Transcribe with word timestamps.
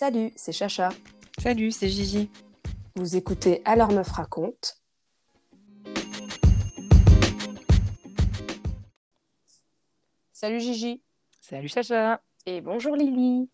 Salut, 0.00 0.32
c'est 0.34 0.52
Chacha. 0.52 0.88
Salut, 1.36 1.70
c'est 1.70 1.90
Gigi. 1.90 2.30
Vous 2.96 3.16
écoutez 3.16 3.60
Alors 3.66 3.92
Meuf 3.92 4.08
raconte. 4.08 4.80
Salut 10.32 10.58
Gigi. 10.58 11.02
Salut 11.42 11.68
Chacha. 11.68 12.22
Et 12.46 12.62
bonjour 12.62 12.96
Lily. 12.96 13.50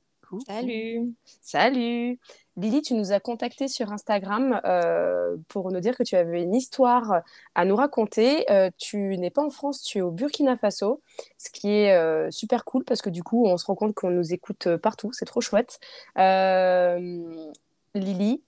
Salut. 0.47 1.17
Salut. 1.25 2.21
Lily, 2.59 2.80
tu 2.80 2.95
nous 2.95 3.12
as 3.12 3.20
contacté 3.20 3.68
sur 3.68 3.93
Instagram 3.93 4.62
euh, 4.64 5.36
pour 5.48 5.70
nous 5.70 5.80
dire 5.80 5.95
que 5.95 6.02
tu 6.02 6.16
avais 6.16 6.43
une 6.43 6.55
histoire 6.55 7.20
à 7.55 7.66
nous 7.66 7.77
raconter. 7.77 8.50
Euh, 8.50 8.70
tu 8.79 9.18
n'es 9.18 9.29
pas 9.29 9.43
en 9.43 9.50
France, 9.50 9.83
tu 9.83 9.98
es 9.98 10.01
au 10.01 10.10
Burkina 10.10 10.56
Faso, 10.56 11.02
ce 11.37 11.50
qui 11.50 11.69
est 11.69 11.95
euh, 11.95 12.30
super 12.30 12.64
cool 12.64 12.83
parce 12.84 13.02
que 13.02 13.11
du 13.11 13.23
coup, 13.23 13.47
on 13.47 13.59
se 13.59 13.66
rend 13.66 13.74
compte 13.74 13.95
qu'on 13.95 14.11
nous 14.11 14.33
écoute 14.33 14.74
partout. 14.77 15.12
C'est 15.12 15.27
trop 15.27 15.42
chouette. 15.42 15.80
Lily, 17.95 18.42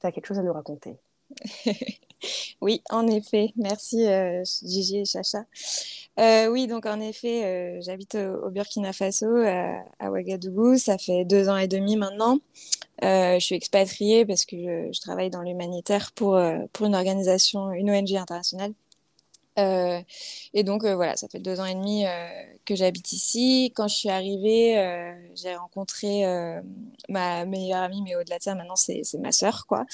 tu 0.00 0.06
as 0.06 0.12
quelque 0.12 0.26
chose 0.26 0.38
à 0.38 0.42
nous 0.42 0.52
raconter? 0.52 0.96
oui, 2.60 2.80
en 2.90 3.08
effet. 3.08 3.52
Merci 3.56 4.06
Gigi 4.62 4.98
et 4.98 5.04
Chacha. 5.04 5.46
Oui, 6.48 6.68
donc 6.68 6.86
en 6.86 7.00
effet, 7.00 7.80
j'habite 7.82 8.14
au, 8.14 8.50
Burkina 8.50 8.92
Faso, 8.92 9.34
à, 9.98 10.10
Ouagadougou. 10.10 10.78
Ça 10.78 10.96
fait 10.96 11.24
deux 11.24 11.48
ans 11.48 11.56
et 11.56 11.66
demi 11.66 11.96
maintenant. 11.96 12.38
Euh, 13.02 13.34
je 13.40 13.44
suis 13.44 13.54
expatriée 13.56 14.24
parce 14.24 14.44
que 14.44 14.56
je, 14.92 15.00
travaille 15.00 15.30
dans 15.30 15.42
l'humanitaire 15.42 16.12
pour, 16.12 16.40
pour 16.72 16.86
une 16.86 16.94
organisation, 16.94 17.72
une 17.72 17.90
ONG 17.90 18.14
internationale 18.14 18.74
euh, 19.58 20.00
et 20.54 20.64
donc 20.64 20.84
euh, 20.84 20.94
voilà, 20.94 21.16
ça 21.16 21.28
fait 21.28 21.38
deux 21.38 21.60
ans 21.60 21.66
et 21.66 21.74
demi 21.74 22.06
euh, 22.06 22.28
que 22.64 22.74
j'habite 22.74 23.12
ici. 23.12 23.72
Quand 23.74 23.86
je 23.88 23.94
suis 23.94 24.08
arrivée, 24.08 24.74
j'ai 25.34 25.54
rencontré 25.54 26.24
ma 27.08 27.44
meilleure 27.44 27.82
amie, 27.82 28.02
mais 28.02 28.16
au-delà 28.16 28.38
de 28.38 28.42
ça, 28.42 28.54
maintenant 28.54 28.76
c'est 28.76 29.02
ma 29.18 29.32
sœur, 29.32 29.66
quoi, 29.66 29.84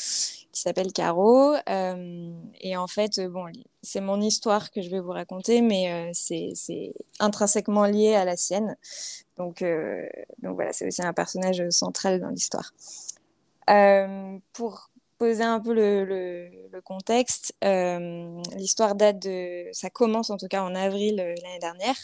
qui 0.52 0.60
s'appelle 0.60 0.92
Caro. 0.92 1.54
et 1.66 2.76
en 2.76 2.86
fait, 2.86 3.20
bon, 3.20 3.46
c'est 3.82 4.00
mon 4.00 4.20
histoire 4.20 4.70
que 4.70 4.82
je 4.82 4.90
vais 4.90 5.00
vous 5.00 5.12
raconter, 5.12 5.60
mais 5.60 6.10
c'est 6.14 6.94
intrinsèquement 7.18 7.86
lié 7.86 8.14
à 8.14 8.24
la 8.24 8.36
sienne. 8.36 8.76
Donc, 9.36 9.64
donc 10.42 10.54
voilà, 10.54 10.72
c'est 10.72 10.86
aussi 10.86 11.02
un 11.02 11.12
personnage 11.12 11.68
central 11.70 12.20
dans 12.20 12.30
l'histoire. 12.30 12.72
pour 14.52 14.90
poser 15.18 15.42
un 15.42 15.60
peu 15.60 15.74
le, 15.74 16.04
le, 16.72 16.80
contexte, 16.80 17.54
euh, 17.64 18.40
l'histoire 18.56 18.94
date 18.94 19.20
de, 19.20 19.66
ça 19.72 19.90
commence 19.90 20.30
en 20.30 20.36
tout 20.36 20.48
cas 20.48 20.62
en 20.62 20.74
avril 20.74 21.20
euh, 21.20 21.34
l'année 21.42 21.58
dernière. 21.60 21.96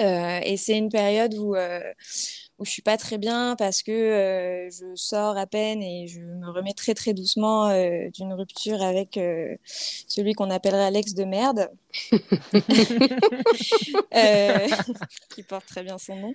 Euh, 0.00 0.40
et 0.42 0.56
c'est 0.56 0.76
une 0.76 0.88
période 0.88 1.34
où, 1.34 1.54
où 1.54 2.64
je 2.64 2.70
suis 2.70 2.82
pas 2.82 2.96
très 2.96 3.18
bien 3.18 3.54
parce 3.56 3.82
que 3.82 4.68
je 4.72 4.96
sors 4.96 5.36
à 5.36 5.46
peine 5.46 5.82
et 5.82 6.08
je 6.08 6.20
me 6.20 6.50
remets 6.50 6.72
très 6.72 6.94
très 6.94 7.12
doucement 7.12 7.68
d'une 8.08 8.32
rupture 8.32 8.82
avec 8.82 9.20
celui 9.64 10.32
qu'on 10.32 10.50
appellerait 10.50 10.86
Alex 10.86 11.12
de 11.12 11.24
merde, 11.24 11.70
qui 15.34 15.42
porte 15.42 15.66
très 15.66 15.82
bien 15.82 15.98
son 15.98 16.16
nom. 16.16 16.34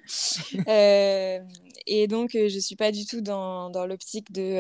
et 0.68 2.08
donc 2.08 2.30
je 2.34 2.60
suis 2.60 2.76
pas 2.76 2.92
du 2.92 3.08
tout 3.08 3.22
dans, 3.22 3.72
dans 3.72 3.88
l'optique 3.88 4.32
de 4.32 4.60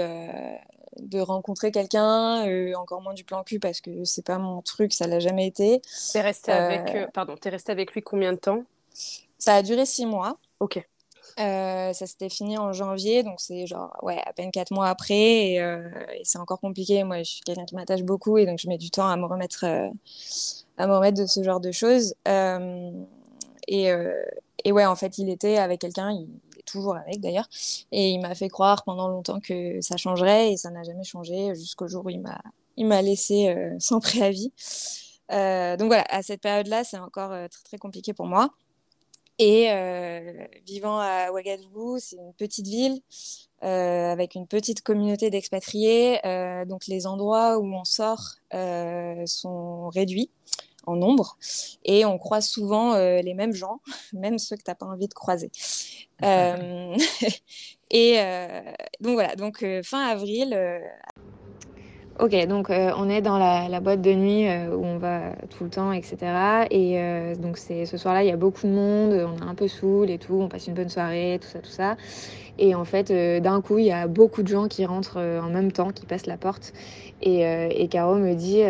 de 1.00 1.20
rencontrer 1.20 1.72
quelqu'un, 1.72 2.48
euh, 2.48 2.73
encore 2.76 3.02
moins 3.02 3.14
du 3.14 3.23
plan 3.23 3.44
cul 3.44 3.59
parce 3.59 3.81
que 3.81 4.03
c'est 4.03 4.26
pas 4.26 4.38
mon 4.38 4.62
truc, 4.62 4.94
ça 4.94 5.08
l'a 5.08 5.20
jamais 5.20 5.48
été. 5.48 5.81
T'es 6.14 6.22
resté 6.22 6.52
avec, 6.52 6.95
euh, 6.95 7.08
pardon, 7.14 7.36
es 7.44 7.50
resté 7.50 7.72
avec 7.72 7.94
lui 7.94 8.02
combien 8.02 8.34
de 8.34 8.38
temps? 8.38 8.64
Ça 9.38 9.56
a 9.56 9.62
duré 9.62 9.86
six 9.86 10.06
mois. 10.06 10.38
Ok. 10.59 10.78
Euh, 11.39 11.94
ça 11.94 12.08
s'était 12.08 12.30
fini 12.30 12.58
en 12.58 12.73
janvier, 12.73 13.21
donc 13.21 13.39
c'est 13.39 13.67
genre 13.67 13.95
ouais 14.02 14.20
à 14.26 14.33
peine 14.33 14.49
quatre 14.49 14.71
mois 14.71 14.88
après 14.88 15.52
et, 15.52 15.77
c'est 16.23 16.39
encore 16.39 16.60
compliqué. 16.60 17.04
Moi, 17.04 17.20
je 17.20 17.30
suis 17.32 17.42
quelqu'un 17.42 17.66
qui 17.66 17.76
m'attache 17.76 18.02
beaucoup 18.02 18.38
et 18.39 18.45
donc 18.45 18.58
je 18.60 18.67
mets 18.67 18.80
du 18.80 18.89
temps 18.89 19.08
à 19.08 19.16
me 19.17 19.26
remettre 19.26 19.66
à 19.66 20.88
me 20.88 20.95
remettre 20.95 21.21
de 21.21 21.27
ce 21.27 21.44
genre 21.44 21.60
de 21.60 21.71
choses. 21.71 22.16
et, 23.67 23.92
et 24.64 24.71
ouais, 24.71 24.86
en 24.86 24.95
fait, 24.95 25.20
il 25.20 25.30
était 25.30 25.58
avec 25.58 25.82
quelqu'un, 25.82 26.11
il 26.11 26.27
toujours 26.67 26.95
avec 26.95 27.20
d'ailleurs. 27.20 27.50
Et 27.92 28.10
il 28.10 28.20
m'a 28.20 28.36
fait 28.36 28.50
croire 28.50 28.83
pendant 28.83 29.08
longtemps 29.08 29.39
que 29.39 29.82
ça 29.82 29.98
changerait 29.98 30.52
et 30.52 30.58
ça 30.58 30.70
n'a 30.70 30.83
jamais 30.83 31.04
changé 31.04 31.55
jusqu'au 31.55 31.88
jour 31.88 32.05
où 32.05 32.10
il 32.10 32.22
m'a, 32.22 33.02
laissé 33.02 33.50
euh, 33.50 33.76
sans 33.80 34.00
préavis. 34.02 34.52
Euh, 35.32 35.76
donc 35.77 35.88
voilà, 35.88 36.06
à 36.10 36.22
cette 36.22 36.42
période-là, 36.42 36.83
c'est 36.83 37.00
encore 37.00 37.32
euh, 37.32 37.48
très 37.48 37.64
très 37.64 37.77
compliqué 37.77 38.14
pour 38.14 38.27
moi. 38.27 38.52
Et 39.39 39.70
vivant 40.66 40.98
à 41.00 41.32
Ouagadougou, 41.32 42.00
c'est 42.00 42.16
une 42.16 42.33
petite 42.33 42.66
ville 42.66 43.00
avec 43.61 44.33
une 44.33 44.48
petite 44.48 44.82
communauté 44.82 45.30
d'expatriés. 45.30 46.20
donc 46.66 46.88
les 46.88 47.06
endroits 47.06 47.60
où 47.60 47.66
on 47.72 47.83
sort 47.83 48.38
sont 49.27 49.89
réduits 49.89 50.32
en 50.87 50.95
nombre 50.95 51.37
et 51.86 52.05
on 52.05 52.17
croise 52.17 52.48
souvent 52.48 52.98
les 52.98 53.33
mêmes 53.33 53.53
gens, 53.53 53.81
même 54.14 54.39
ceux 54.39 54.55
que 54.55 54.64
tu 54.64 54.71
n'as 54.71 54.75
pas 54.75 54.86
envie 54.86 55.08
de 55.08 55.14
croiser. 55.14 55.52
Euh, 56.23 56.98
et 57.92 58.20
euh, 58.20 58.61
donc 59.02 59.14
voilà, 59.14 59.36
donc 59.36 59.64
euh, 59.64 59.83
fin 59.83 60.08
avril. 60.08 60.58
Ok, 62.20 62.33
donc 62.48 62.70
on 62.70 63.10
est 63.10 63.22
dans 63.22 63.38
la, 63.38 63.80
boîte 63.80 64.02
de 64.02 64.14
nuit 64.14 64.48
où 64.48 64.83
on 64.83 64.98
va 64.98 65.33
tout 65.55 65.64
le 65.64 65.70
temps, 65.70 65.92
etc. 65.92 66.17
Et 66.72 67.00
donc 67.39 67.58
c'est 67.58 67.86
ce 67.86 67.98
soir-là, 67.98 68.23
il 68.23 68.28
y 68.28 68.32
a 68.32 68.38
beaucoup 68.38 68.66
de 68.66 68.72
monde, 68.72 69.14
on 69.14 69.45
est 69.45 69.48
un 69.48 69.54
peu 69.54 69.67
saoul 69.67 70.10
et 70.10 70.17
tout, 70.17 70.33
on 70.33 70.48
passe 70.48 70.66
une 70.66 70.73
bonne 70.73 70.89
soirée, 70.89 71.38
tout 71.39 71.48
ça, 71.48 71.60
tout 71.60 71.70
ça. 71.70 71.95
Et 72.58 72.73
en 72.73 72.86
fait, 72.86 73.11
d'un 73.42 73.61
coup, 73.61 73.77
il 73.77 73.86
y 73.86 73.92
a 73.92 74.08
beaucoup 74.08 74.42
de 74.42 74.48
gens 74.48 74.67
qui 74.67 74.83
rentrent 74.83 75.20
en 75.20 75.50
même 75.50 75.72
temps, 75.72 75.92
qui 75.92 76.08
passent 76.08 76.26
la 76.26 76.38
porte. 76.38 76.73
Et, 77.22 77.88
Caro 77.92 78.16
me 78.16 78.33
dit 78.33 78.64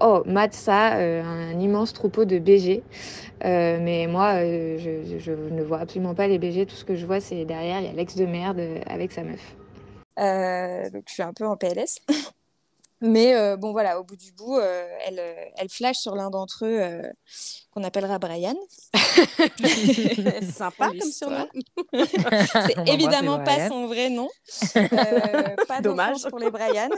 Oh, 0.00 0.22
Matt, 0.26 0.54
ça, 0.54 0.92
un 0.94 1.58
immense 1.58 1.92
troupeau 1.92 2.24
de 2.24 2.38
BG. 2.38 2.84
Euh, 3.44 3.78
mais 3.80 4.06
moi, 4.06 4.34
euh, 4.36 4.78
je, 4.78 5.32
ne 5.32 5.62
vois 5.62 5.80
absolument 5.80 6.14
pas 6.14 6.28
les 6.28 6.38
BG. 6.38 6.66
Tout 6.66 6.76
ce 6.76 6.84
que 6.84 6.94
je 6.94 7.06
vois, 7.06 7.20
c'est 7.20 7.44
derrière, 7.44 7.80
il 7.80 7.86
y 7.86 7.88
a 7.88 7.92
l'ex 7.92 8.14
de 8.16 8.26
merde 8.26 8.60
euh, 8.60 8.80
avec 8.86 9.12
sa 9.12 9.22
meuf. 9.22 9.56
donc 10.16 11.04
je 11.08 11.12
suis 11.12 11.22
un 11.22 11.32
peu 11.32 11.46
en 11.46 11.56
PLS. 11.56 11.98
Mais 13.02 13.56
bon, 13.56 13.72
voilà, 13.72 14.00
au 14.00 14.04
bout 14.04 14.16
du 14.16 14.32
bout, 14.32 14.58
elle, 14.60 15.20
elle 15.56 15.68
flash 15.68 15.98
sur 15.98 16.14
l'un 16.14 16.30
d'entre 16.30 16.64
eux 16.64 17.02
qu'on 17.72 17.84
appellera 17.84 18.18
Brian. 18.18 18.54
Sympa 20.52 20.88
comme 20.88 21.00
surnom. 21.00 21.48
c'est 21.92 22.88
évidemment 22.88 23.42
pas 23.42 23.68
son 23.68 23.86
vrai 23.86 24.10
nom. 24.10 24.28
pas 25.68 25.80
Dommage 25.80 26.22
pour 26.28 26.38
les 26.38 26.50
Brian. 26.50 26.90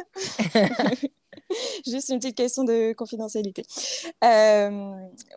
Juste 1.87 2.09
une 2.09 2.19
petite 2.19 2.37
question 2.37 2.65
de 2.65 2.93
confidentialité. 2.93 3.65
Euh, 4.25 4.93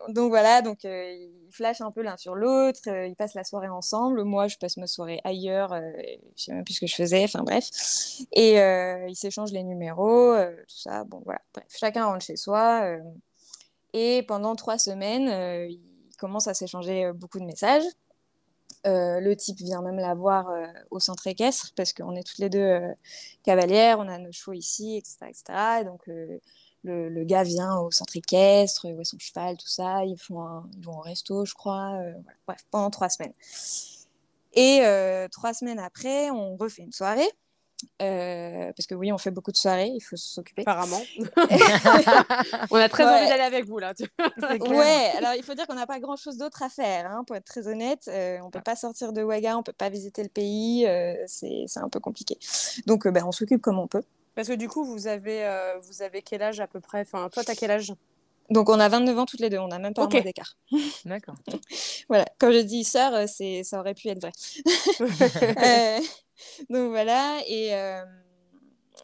donc 0.08 0.30
voilà, 0.30 0.62
donc 0.62 0.84
euh, 0.84 1.28
flashent 1.58 1.82
un 1.82 1.90
peu 1.90 2.02
l'un 2.02 2.16
sur 2.16 2.34
l'autre, 2.34 2.80
euh, 2.86 3.06
ils 3.06 3.16
passent 3.16 3.34
la 3.34 3.44
soirée 3.44 3.68
ensemble. 3.68 4.24
Moi, 4.24 4.48
je 4.48 4.56
passe 4.56 4.76
ma 4.76 4.86
soirée 4.86 5.20
ailleurs, 5.24 5.74
je 6.36 6.42
sais 6.44 6.52
même 6.52 6.64
plus 6.64 6.74
ce 6.74 6.80
que 6.80 6.86
je 6.86 6.94
faisais, 6.94 7.24
enfin 7.24 7.42
bref. 7.42 7.68
Et 8.32 8.54
ils 9.08 9.16
s'échangent 9.16 9.52
les 9.52 9.64
numéros, 9.64 10.34
tout 10.68 10.78
ça. 10.78 11.04
Bon 11.04 11.20
voilà, 11.24 11.40
bref, 11.54 11.66
chacun 11.68 12.06
rentre 12.06 12.24
chez 12.24 12.36
soi. 12.36 12.98
et 13.92 14.22
pendant 14.22 14.56
trois 14.56 14.78
semaines, 14.78 15.28
ils 15.68 16.16
commencent 16.16 16.48
à 16.48 16.54
s'échanger 16.54 17.12
beaucoup 17.12 17.38
de 17.40 17.44
messages. 17.44 17.84
Euh, 18.86 19.20
le 19.20 19.34
type 19.36 19.58
vient 19.58 19.82
même 19.82 19.98
la 19.98 20.14
voir 20.14 20.48
euh, 20.50 20.66
au 20.90 21.00
centre 21.00 21.26
équestre 21.26 21.72
parce 21.76 21.92
qu'on 21.92 22.14
est 22.14 22.22
toutes 22.22 22.38
les 22.38 22.48
deux 22.48 22.58
euh, 22.58 22.92
cavalières, 23.42 23.98
on 23.98 24.08
a 24.08 24.18
nos 24.18 24.30
chevaux 24.30 24.52
ici, 24.52 24.96
etc. 24.96 25.16
etc. 25.28 25.42
Et 25.80 25.84
donc 25.84 26.08
le, 26.84 27.24
gars 27.24 27.42
vient 27.42 27.78
au 27.78 27.90
centre 27.90 28.16
équestre, 28.16 28.88
voit 28.92 29.04
son 29.04 29.18
cheval, 29.18 29.56
tout 29.56 29.68
ça. 29.68 30.04
Ils, 30.04 30.18
font 30.18 30.62
ils 30.76 30.84
vont 30.84 30.98
au 30.98 31.00
resto, 31.00 31.44
je 31.44 31.54
crois. 31.54 31.98
Bref, 32.46 32.60
pendant 32.70 32.90
trois 32.90 33.08
semaines. 33.08 33.34
Et 34.54 34.82
trois 35.30 35.54
semaines 35.54 35.78
après, 35.78 36.30
on 36.30 36.56
refait 36.56 36.82
une 36.82 36.92
soirée. 36.92 37.28
Euh, 38.02 38.72
parce 38.76 38.86
que 38.86 38.94
oui, 38.94 39.12
on 39.12 39.18
fait 39.18 39.30
beaucoup 39.30 39.52
de 39.52 39.56
soirées, 39.56 39.90
il 39.94 40.00
faut 40.00 40.16
s'occuper. 40.16 40.62
Apparemment. 40.62 41.00
on 42.70 42.76
a 42.76 42.88
très 42.88 43.04
envie 43.04 43.28
d'aller 43.28 43.42
avec 43.42 43.66
vous 43.66 43.78
là. 43.78 43.92
ouais, 44.18 45.12
alors 45.16 45.34
il 45.36 45.42
faut 45.42 45.54
dire 45.54 45.66
qu'on 45.66 45.74
n'a 45.74 45.86
pas 45.86 46.00
grand 46.00 46.16
chose 46.16 46.36
d'autre 46.36 46.62
à 46.62 46.68
faire, 46.68 47.10
hein, 47.10 47.22
pour 47.24 47.36
être 47.36 47.44
très 47.44 47.68
honnête. 47.68 48.08
Euh, 48.08 48.38
on 48.42 48.50
peut 48.50 48.60
pas 48.60 48.76
sortir 48.76 49.12
de 49.12 49.22
Ouaga, 49.22 49.56
on 49.56 49.62
peut 49.62 49.72
pas 49.72 49.90
visiter 49.90 50.22
le 50.22 50.28
pays, 50.28 50.86
euh, 50.86 51.14
c'est 51.26 51.66
un 51.76 51.88
peu 51.88 52.00
compliqué. 52.00 52.38
Donc 52.86 53.06
ben, 53.06 53.24
on 53.24 53.32
s'occupe 53.32 53.62
comme 53.62 53.78
on 53.78 53.86
peut. 53.86 54.02
Parce 54.38 54.46
que 54.46 54.54
du 54.54 54.68
coup, 54.68 54.84
vous 54.84 55.08
avez, 55.08 55.44
vous 55.82 56.00
avez 56.00 56.22
quel 56.22 56.42
âge 56.42 56.60
à 56.60 56.68
peu 56.68 56.78
près? 56.78 57.00
Enfin, 57.00 57.28
toi, 57.28 57.42
tu 57.42 57.50
as 57.50 57.56
quel 57.56 57.72
âge? 57.72 57.92
Donc 58.50 58.70
on 58.70 58.78
a 58.78 58.88
29 58.88 59.18
ans 59.18 59.26
toutes 59.26 59.40
les 59.40 59.50
deux, 59.50 59.58
on 59.58 59.66
n'a 59.66 59.80
même 59.80 59.92
pas 59.92 60.04
un 60.04 60.08
mois 60.08 60.20
d'écart. 60.20 60.56
D'accord. 61.04 61.34
voilà, 62.08 62.24
quand 62.38 62.52
je 62.52 62.60
dis 62.60 62.84
sœur, 62.84 63.28
ça 63.28 63.80
aurait 63.80 63.94
pu 63.94 64.08
être 64.08 64.20
vrai. 64.20 64.32
donc 66.70 66.90
voilà, 66.90 67.40
et, 67.46 67.74
euh, 67.74 68.02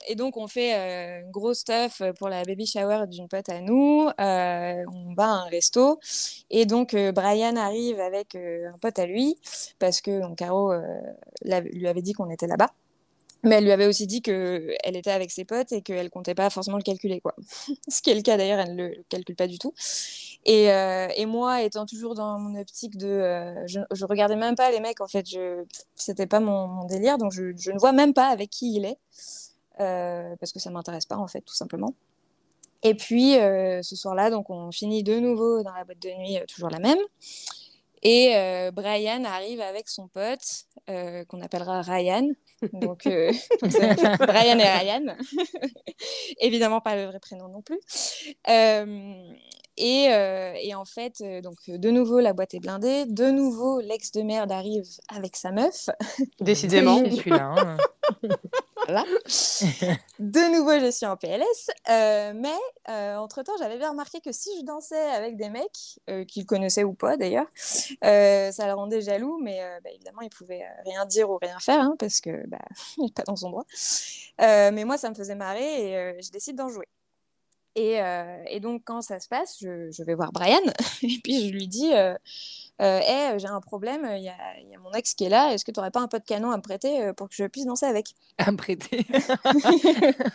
et 0.08 0.14
donc 0.14 0.36
on 0.38 0.46
fait 0.46 0.74
euh, 0.74 1.30
gros 1.30 1.52
stuff 1.52 2.00
pour 2.18 2.30
la 2.30 2.42
baby 2.44 2.64
shower 2.64 3.06
d'une 3.06 3.28
pote 3.28 3.48
à 3.50 3.60
nous. 3.60 4.08
Euh, 4.18 4.84
on 4.94 5.14
va 5.14 5.24
à 5.24 5.26
un 5.26 5.48
resto, 5.48 5.98
et 6.48 6.64
donc 6.64 6.94
Brian 6.94 7.56
arrive 7.56 8.00
avec 8.00 8.36
un 8.36 8.78
pote 8.78 9.00
à 9.00 9.04
lui, 9.04 9.36
parce 9.78 10.00
que 10.00 10.34
Caro 10.36 10.72
lui 11.42 11.88
avait 11.88 12.02
dit 12.02 12.14
qu'on 12.14 12.30
était 12.30 12.46
là-bas. 12.46 12.70
Mais 13.44 13.56
elle 13.56 13.64
lui 13.64 13.72
avait 13.72 13.86
aussi 13.86 14.06
dit 14.06 14.22
qu'elle 14.22 14.96
était 14.96 15.10
avec 15.10 15.30
ses 15.30 15.44
potes 15.44 15.70
et 15.72 15.82
qu'elle 15.82 16.08
comptait 16.10 16.34
pas 16.34 16.48
forcément 16.48 16.78
le 16.78 16.82
calculer, 16.82 17.20
quoi. 17.20 17.34
Ce 17.88 18.00
qui 18.00 18.10
est 18.10 18.14
le 18.14 18.22
cas 18.22 18.36
d'ailleurs, 18.36 18.58
elle 18.58 18.74
ne 18.74 18.88
le 18.88 19.04
calcule 19.08 19.36
pas 19.36 19.46
du 19.46 19.58
tout. 19.58 19.74
Et, 20.46 20.70
euh, 20.70 21.08
et, 21.16 21.26
moi, 21.26 21.62
étant 21.62 21.86
toujours 21.86 22.14
dans 22.14 22.38
mon 22.38 22.58
optique 22.58 22.96
de, 22.96 23.06
euh, 23.06 23.66
je, 23.66 23.80
je, 23.92 24.04
regardais 24.04 24.36
même 24.36 24.56
pas 24.56 24.70
les 24.70 24.80
mecs 24.80 25.00
en 25.00 25.08
fait, 25.08 25.28
je, 25.28 25.64
c'était 25.94 26.26
pas 26.26 26.40
mon, 26.40 26.84
délire, 26.84 27.16
donc 27.16 27.32
je, 27.32 27.56
je, 27.56 27.70
ne 27.70 27.78
vois 27.78 27.92
même 27.92 28.12
pas 28.12 28.28
avec 28.28 28.50
qui 28.50 28.76
il 28.76 28.84
est 28.84 28.98
euh, 29.80 30.36
parce 30.38 30.52
que 30.52 30.58
ça 30.58 30.70
m'intéresse 30.70 31.06
pas 31.06 31.16
en 31.16 31.26
fait, 31.28 31.40
tout 31.40 31.54
simplement. 31.54 31.94
Et 32.82 32.94
puis 32.94 33.32
ce 33.32 33.96
soir-là, 33.96 34.28
donc 34.28 34.50
on 34.50 34.70
finit 34.70 35.02
de 35.02 35.18
nouveau 35.18 35.62
dans 35.62 35.72
la 35.72 35.84
boîte 35.84 36.02
de 36.02 36.10
nuit, 36.10 36.38
toujours 36.46 36.68
la 36.68 36.78
même. 36.78 36.98
Et 38.02 38.34
Brian 38.74 39.24
arrive 39.24 39.62
avec 39.62 39.88
son 39.88 40.08
pote, 40.08 40.66
qu'on 40.86 41.40
appellera 41.40 41.80
Ryan. 41.80 42.28
Donc, 42.72 43.06
euh, 43.06 43.32
Brian 43.62 44.58
et 44.58 44.68
Ryan. 44.68 45.16
Évidemment, 46.40 46.80
pas 46.80 46.96
le 46.96 47.04
vrai 47.04 47.20
prénom 47.20 47.48
non 47.48 47.62
plus. 47.62 47.80
Et, 49.76 50.04
et, 50.62 50.74
en 50.74 50.84
fait, 50.84 51.22
donc, 51.42 51.56
de 51.68 51.90
nouveau, 51.90 52.20
la 52.20 52.32
boîte 52.32 52.54
est 52.54 52.60
blindée. 52.60 53.06
De 53.06 53.30
nouveau, 53.30 53.80
l'ex 53.80 54.12
de 54.12 54.22
merde 54.22 54.52
arrive 54.52 54.86
avec 55.08 55.36
sa 55.36 55.50
meuf. 55.50 55.90
Décidément. 56.40 57.04
Je 57.04 57.14
suis 57.14 57.30
là. 57.30 57.54
Hein. 57.56 57.76
voilà. 58.86 59.04
De 60.18 60.56
nouveau, 60.56 60.78
je 60.78 60.90
suis 60.90 61.06
en 61.06 61.16
PLS. 61.16 61.70
mais 61.88 62.54
entre-temps, 62.86 63.54
j'avais 63.58 63.78
bien 63.78 63.90
remarqué 63.90 64.20
que 64.20 64.32
si 64.32 64.50
je 64.60 64.64
dansais 64.64 65.10
avec 65.10 65.36
des 65.36 65.48
mecs, 65.48 65.98
qu'ils 66.28 66.46
connaissaient 66.46 66.84
ou 66.84 66.94
pas 66.94 67.16
d'ailleurs, 67.16 67.46
euh, 68.04 68.52
ça 68.52 68.66
le 68.66 68.74
rendait 68.74 69.00
jaloux, 69.00 69.38
mais 69.42 69.62
euh, 69.62 69.80
bah, 69.82 69.90
évidemment, 69.92 70.20
il 70.22 70.30
pouvait 70.30 70.62
euh, 70.62 70.82
rien 70.84 71.04
dire 71.06 71.30
ou 71.30 71.38
rien 71.40 71.58
faire 71.58 71.80
hein, 71.80 71.96
parce 71.98 72.20
que 72.20 72.46
bah, 72.46 72.58
il 72.98 73.04
n'est 73.04 73.12
pas 73.12 73.22
dans 73.22 73.36
son 73.36 73.50
droit. 73.50 73.64
mais 74.38 74.84
moi, 74.84 74.98
ça 74.98 75.10
me 75.10 75.14
faisait 75.14 75.34
marrer 75.34 75.90
et 75.90 76.22
je 76.22 76.30
décide 76.30 76.56
d'en 76.56 76.68
jouer. 76.68 76.86
Et, 77.76 77.98
et, 78.48 78.60
donc, 78.60 78.82
quand 78.84 79.02
ça 79.02 79.18
se 79.18 79.26
passe, 79.26 79.56
je, 79.60 79.90
je, 79.90 80.02
vais 80.04 80.14
voir 80.14 80.30
Brian 80.32 80.60
et 81.02 81.18
puis 81.22 81.48
je 81.48 81.52
lui 81.52 81.66
dis 81.66 81.90
hey, 82.78 83.38
j'ai 83.38 83.48
un 83.48 83.60
problème, 83.60 84.08
il 84.16 84.20
y, 84.20 84.24
y, 84.24 84.28
a 84.76 84.78
mon 84.78 84.92
ex 84.92 85.14
qui 85.14 85.24
est 85.24 85.28
là, 85.28 85.52
est-ce 85.52 85.64
que 85.64 85.72
tu 85.72 85.80
n'aurais 85.80 85.90
pas 85.90 86.00
un 86.00 86.06
pot 86.08 86.18
de 86.18 86.24
canon 86.24 86.52
à 86.52 86.56
me 86.56 86.62
prêter 86.62 87.12
pour 87.16 87.28
que 87.28 87.34
je 87.34 87.44
puisse 87.46 87.66
danser 87.66 87.86
avec? 87.86 88.14
À 88.38 88.52
me 88.52 88.56
prêter 88.56 89.04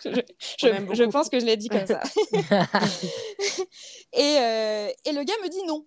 Je, 0.04 0.22
je, 0.58 0.96
je 0.96 1.04
pense 1.06 1.30
que 1.30 1.40
je 1.40 1.46
l'ai 1.46 1.58
dit 1.58 1.70
comme 1.70 1.86
ça. 1.86 2.02
et, 4.14 4.92
et 5.06 5.12
le 5.14 5.24
gars 5.24 5.36
me 5.44 5.50
dit 5.50 5.64
non. 5.66 5.86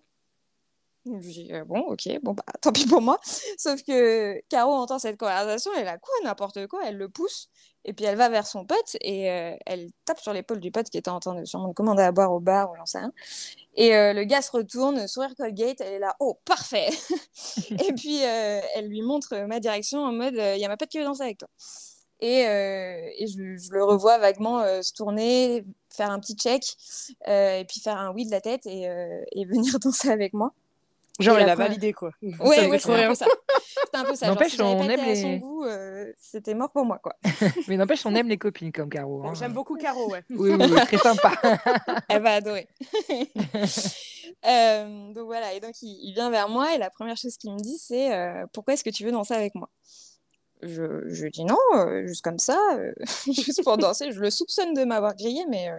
Je 1.05 1.17
dis, 1.17 1.53
euh, 1.53 1.65
bon, 1.65 1.79
ok, 1.81 2.07
bon, 2.21 2.33
bah, 2.33 2.43
tant 2.61 2.71
pis 2.71 2.85
pour 2.85 3.01
moi. 3.01 3.19
Sauf 3.57 3.83
que 3.83 4.41
Caro 4.47 4.71
entend 4.71 4.99
cette 4.99 5.17
conversation, 5.17 5.71
elle 5.75 5.87
a 5.87 5.97
quoi, 5.97 6.13
n'importe 6.23 6.65
quoi, 6.67 6.81
elle 6.85 6.97
le 6.97 7.09
pousse, 7.09 7.49
et 7.85 7.93
puis 7.93 8.05
elle 8.05 8.15
va 8.15 8.29
vers 8.29 8.47
son 8.47 8.65
pote, 8.65 8.97
et 9.01 9.29
euh, 9.29 9.55
elle 9.65 9.89
tape 10.05 10.19
sur 10.19 10.33
l'épaule 10.33 10.59
du 10.59 10.71
pote 10.71 10.89
qui 10.89 10.97
était 10.97 11.09
en 11.09 11.19
train 11.19 11.35
de 11.35 11.45
sûrement 11.45 11.73
commander 11.73 12.03
à 12.03 12.11
boire 12.11 12.31
au 12.31 12.39
bar, 12.39 12.71
ou 12.71 12.75
j'en 12.75 12.85
sais 12.85 12.99
rien. 12.99 13.11
Et 13.75 13.95
euh, 13.95 14.13
le 14.13 14.23
gars 14.23 14.41
se 14.41 14.51
retourne, 14.51 15.07
sourire 15.07 15.33
Colgate, 15.35 15.81
elle 15.81 15.93
est 15.93 15.99
là, 15.99 16.15
oh, 16.19 16.39
parfait 16.45 16.89
Et 17.71 17.93
puis 17.93 18.19
elle 18.19 18.87
lui 18.87 19.01
montre 19.01 19.35
ma 19.47 19.59
direction 19.59 20.03
en 20.03 20.11
mode, 20.11 20.35
il 20.35 20.59
y 20.59 20.65
a 20.65 20.67
ma 20.67 20.77
pote 20.77 20.89
qui 20.89 20.99
veut 20.99 21.05
danser 21.05 21.23
avec 21.23 21.39
toi. 21.39 21.49
Et, 22.19 22.41
et 22.41 23.27
je, 23.27 23.57
je, 23.57 23.71
le 23.71 23.83
revois 23.83 24.17
vaguement 24.17 24.63
se 24.81 24.93
tourner, 24.93 25.65
faire 25.89 26.09
un 26.09 26.19
petit 26.19 26.35
check, 26.35 26.63
et 27.27 27.65
puis 27.67 27.81
faire 27.81 27.97
un 27.97 28.13
oui 28.13 28.25
de 28.25 28.31
la 28.31 28.39
tête, 28.39 28.65
et, 28.65 28.83
et 29.31 29.45
venir 29.45 29.79
danser 29.83 30.09
avec 30.09 30.33
moi. 30.33 30.53
Genre, 31.19 31.37
elle 31.37 31.49
a 31.49 31.55
validé, 31.55 31.93
quoi. 31.93 32.11
Ouais, 32.21 32.67
ouais 32.67 32.79
c'était 32.79 32.93
un 33.03 33.09
peu 33.09 33.15
ça. 33.15 33.25
C'était 33.85 33.97
un 33.97 34.03
peu 34.03 34.15
ça. 34.15 34.27
N'empêche, 34.27 34.53
si 34.53 34.61
on 34.61 34.89
aime 34.89 35.05
les... 35.05 35.15
son 35.15 35.35
goût, 35.37 35.63
euh, 35.65 36.11
c'était 36.17 36.55
mort 36.55 36.71
pour 36.71 36.85
moi, 36.85 36.99
quoi. 36.99 37.15
Mais 37.67 37.77
n'empêche, 37.77 38.05
on 38.05 38.15
aime 38.15 38.27
les 38.27 38.37
copines 38.37 38.71
comme 38.71 38.89
Caro. 38.89 39.23
Hein. 39.23 39.33
J'aime 39.35 39.53
beaucoup 39.53 39.75
Caro, 39.75 40.09
ouais. 40.11 40.23
oui, 40.31 40.51
oui, 40.51 40.65
oui, 40.71 40.75
très 40.85 40.97
sympa. 40.97 41.33
elle 42.09 42.21
va 42.21 42.33
adorer. 42.33 42.67
euh, 44.45 45.13
donc 45.13 45.25
voilà, 45.25 45.53
et 45.53 45.59
donc 45.59 45.81
il, 45.83 45.99
il, 46.03 46.13
vient 46.13 46.31
vers 46.31 46.49
moi 46.49 46.73
et 46.73 46.79
la 46.79 46.89
première 46.89 47.17
chose 47.17 47.37
qu'il 47.37 47.53
me 47.53 47.59
dit, 47.59 47.77
c'est 47.77 48.13
euh, 48.13 48.45
pourquoi 48.51 48.73
est-ce 48.73 48.83
que 48.83 48.89
tu 48.89 49.05
veux 49.05 49.11
danser 49.11 49.35
avec 49.35 49.53
moi? 49.53 49.69
Je, 50.63 51.07
je 51.09 51.27
dis 51.27 51.43
non, 51.43 51.57
euh, 51.75 52.07
juste 52.07 52.23
comme 52.23 52.39
ça, 52.39 52.57
euh, 52.77 52.93
juste 53.27 53.63
pour 53.63 53.77
danser. 53.77 54.11
Je 54.11 54.19
le 54.19 54.31
soupçonne 54.31 54.73
de 54.73 54.83
m'avoir 54.83 55.15
grillé, 55.15 55.45
mais 55.49 55.69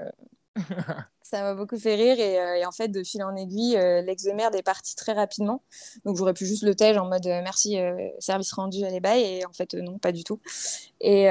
ça 1.22 1.42
m'a 1.42 1.54
beaucoup 1.54 1.78
fait 1.78 1.94
rire 1.94 2.18
et, 2.18 2.38
euh, 2.38 2.54
et, 2.56 2.66
en 2.66 2.70
fait 2.70 2.88
de 2.88 3.02
fil 3.02 3.22
en 3.22 3.34
aiguille 3.34 3.76
euh, 3.76 4.02
l'ex 4.02 4.22
de 4.24 4.32
merde 4.32 4.54
est 4.54 4.62
parti 4.62 4.94
très 4.94 5.12
rapidement. 5.12 5.62
Donc 6.04 6.16
j'aurais 6.16 6.34
pu 6.34 6.46
juste 6.46 6.62
le 6.62 6.74
tège 6.74 6.96
en 6.96 7.08
mode 7.08 7.26
euh, 7.26 7.40
merci 7.42 7.76
service 8.18 8.52
rendu 8.52 8.84
allez 8.84 9.00
bye 9.00 9.22
et 9.22 9.46
en 9.46 9.52
fait 9.52 9.74
non 9.74 9.98
pas 9.98 10.12
du 10.12 10.24
tout. 10.24 10.40
Et, 11.00 11.28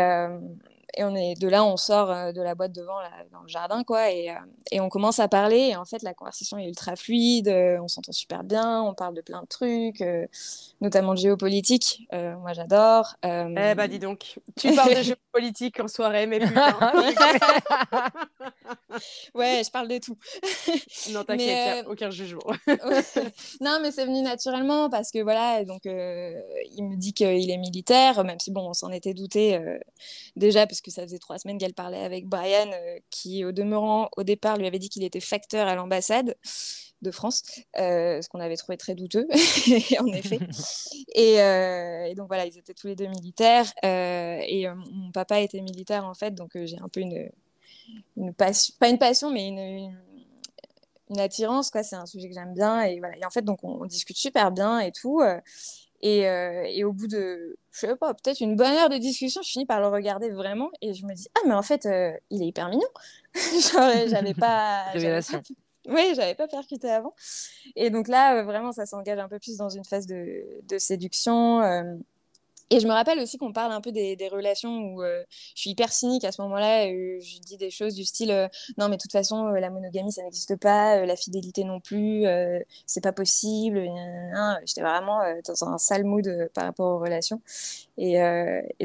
et 0.95 1.03
on 1.03 1.15
est 1.15 1.35
de 1.39 1.47
là 1.47 1.63
on 1.63 1.77
sort 1.77 2.33
de 2.33 2.41
la 2.41 2.55
boîte 2.55 2.71
devant 2.71 2.99
là, 2.99 3.11
dans 3.31 3.41
le 3.41 3.47
jardin 3.47 3.83
quoi 3.83 4.11
et, 4.11 4.33
et, 4.71 4.79
on 4.79 4.89
commence 4.89 5.19
à 5.19 5.27
parler 5.27 5.69
et 5.71 5.75
en 5.75 5.85
fait 5.85 6.01
la 6.03 6.13
conversation 6.13 6.57
est 6.57 6.67
ultra 6.67 6.95
fluide 6.95 7.49
on 7.49 7.87
s'entend 7.87 8.11
super 8.11 8.43
bien 8.43 8.81
on 8.81 8.93
parle 8.93 9.15
de 9.15 9.21
plein 9.21 9.41
de 9.41 9.47
trucs 9.47 10.03
notamment 10.81 11.13
de 11.13 11.19
géopolitique 11.19 12.07
moi 12.11 12.53
j'adore 12.53 13.15
eh 13.23 13.75
bah 13.75 13.87
dis 13.87 13.99
donc 13.99 14.39
tu 14.55 14.73
parles 14.75 14.95
de 14.95 15.01
géopolitique 15.03 15.79
en 15.79 15.87
soirée 15.87 16.27
mais 16.27 16.39
putain 16.39 16.77
ouais 19.33 19.61
je 19.63 19.71
parle 19.71 19.87
de 19.87 19.97
tout. 19.97 20.17
Non 21.11 21.23
t'inquiète 21.27 21.85
euh... 21.85 21.89
aucun 21.91 22.09
jugement. 22.09 22.41
Non 23.61 23.79
mais 23.81 23.91
c'est 23.91 24.05
venu 24.05 24.21
naturellement 24.21 24.89
parce 24.89 25.11
que 25.11 25.19
voilà 25.19 25.63
donc 25.65 25.85
euh, 25.85 26.39
il 26.75 26.83
me 26.83 26.95
dit 26.95 27.13
qu'il 27.13 27.49
est 27.49 27.57
militaire 27.57 28.23
même 28.23 28.39
si 28.39 28.51
bon 28.51 28.69
on 28.69 28.73
s'en 28.73 28.91
était 28.91 29.13
douté 29.13 29.55
euh, 29.55 29.77
déjà 30.35 30.67
parce 30.67 30.81
que 30.83 30.91
ça 30.91 31.03
faisait 31.03 31.19
trois 31.19 31.39
semaines 31.39 31.57
qu'elle 31.57 31.73
parlait 31.73 32.03
avec 32.03 32.27
Brian 32.27 32.71
euh, 32.73 32.99
qui 33.09 33.45
au 33.45 33.51
demeurant 33.51 34.09
au 34.17 34.23
départ 34.23 34.57
lui 34.57 34.67
avait 34.67 34.79
dit 34.79 34.89
qu'il 34.89 35.03
était 35.03 35.19
facteur 35.19 35.67
à 35.67 35.75
l'ambassade 35.75 36.35
de 37.03 37.11
France, 37.11 37.43
euh, 37.77 38.21
ce 38.21 38.29
qu'on 38.29 38.39
avait 38.39 38.55
trouvé 38.55 38.77
très 38.77 38.95
douteux, 38.95 39.27
en 39.99 40.07
effet. 40.07 40.39
Et, 41.15 41.39
euh, 41.41 42.05
et, 42.05 42.15
donc 42.15 42.27
voilà, 42.27 42.47
ils 42.47 42.57
étaient 42.57 42.73
tous 42.73 42.87
les 42.87 42.95
deux 42.95 43.05
militaires. 43.07 43.71
Euh, 43.85 44.39
et 44.41 44.67
mon 44.67 45.11
papa 45.11 45.41
était 45.41 45.61
militaire, 45.61 46.05
en 46.05 46.15
fait, 46.15 46.33
donc 46.33 46.51
j'ai 46.55 46.79
un 46.79 46.87
peu 46.87 47.01
une, 47.01 47.29
une 48.17 48.33
passion, 48.33 48.73
pas 48.79 48.89
une 48.89 48.97
passion, 48.97 49.29
mais 49.29 49.47
une, 49.47 49.59
une, 49.59 49.97
une 51.11 51.19
attirance, 51.19 51.69
quoi. 51.69 51.83
C'est 51.83 51.95
un 51.95 52.07
sujet 52.07 52.29
que 52.29 52.33
j'aime 52.33 52.55
bien. 52.55 52.81
Et, 52.81 52.97
voilà. 52.97 53.15
et 53.17 53.25
en 53.25 53.29
fait, 53.29 53.43
donc 53.43 53.63
on, 53.63 53.81
on, 53.81 53.85
discute 53.85 54.17
super 54.17 54.51
bien 54.51 54.79
et 54.79 54.91
tout. 54.91 55.21
Et, 56.05 56.23
et, 56.23 56.83
au 56.83 56.91
bout 56.91 57.07
de, 57.07 57.57
je 57.71 57.79
sais 57.79 57.95
pas, 57.95 58.13
peut-être 58.13 58.41
une 58.41 58.57
bonne 58.57 58.73
heure 58.73 58.89
de 58.89 58.97
discussion, 58.97 59.41
je 59.41 59.49
finis 59.49 59.65
par 59.65 59.79
le 59.79 59.87
regarder 59.87 60.31
vraiment 60.31 60.69
et 60.81 60.93
je 60.93 61.05
me 61.05 61.13
dis, 61.13 61.29
ah, 61.35 61.47
mais 61.47 61.53
en 61.53 61.61
fait, 61.61 61.87
il 62.29 62.43
est 62.43 62.47
hyper 62.47 62.67
mignon. 62.67 62.87
Genre, 63.33 63.89
j'avais 64.07 64.33
pas. 64.33 64.83
Révélation. 64.93 65.41
Oui, 65.87 66.13
j'avais 66.15 66.35
pas 66.35 66.47
percuté 66.47 66.89
avant. 66.89 67.13
Et 67.75 67.89
donc 67.89 68.07
là, 68.07 68.37
euh, 68.37 68.43
vraiment, 68.43 68.71
ça 68.71 68.85
s'engage 68.85 69.19
un 69.19 69.27
peu 69.27 69.39
plus 69.39 69.57
dans 69.57 69.69
une 69.69 69.83
phase 69.83 70.07
de, 70.07 70.43
de 70.63 70.77
séduction. 70.77 71.61
Euh... 72.71 72.75
Et 72.75 72.79
je 72.79 72.87
me 72.87 72.93
rappelle 72.93 73.19
aussi 73.19 73.37
qu'on 73.37 73.53
parle 73.53 73.71
un 73.71 73.81
peu 73.81 73.91
des, 73.91 74.17
relations 74.31 74.77
où 74.77 75.03
euh, 75.03 75.23
je 75.55 75.61
suis 75.61 75.69
hyper 75.71 75.91
cynique 75.91 76.23
à 76.23 76.31
ce 76.31 76.41
moment-là. 76.41 76.87
Euh, 76.87 77.19
je 77.19 77.39
dis 77.39 77.57
des 77.57 77.69
choses 77.69 77.95
du 77.95 78.05
style 78.05 78.49
non, 78.77 78.89
mais 78.89 78.97
de 78.97 79.01
toute 79.01 79.11
façon, 79.11 79.47
la 79.47 79.69
monogamie, 79.69 80.11
ça 80.11 80.23
n'existe 80.23 80.55
pas, 80.57 81.05
la 81.05 81.15
fidélité 81.15 81.63
non 81.63 81.79
plus, 81.79 82.25
c'est 82.85 83.03
pas 83.03 83.11
possible. 83.11 83.87
J'étais 84.65 84.81
vraiment 84.81 85.19
dans 85.45 85.63
un 85.65 85.77
sale 85.77 86.03
mood 86.03 86.49
par 86.53 86.65
rapport 86.65 86.95
aux 86.95 86.99
relations. 86.99 87.41
Et, 87.97 88.17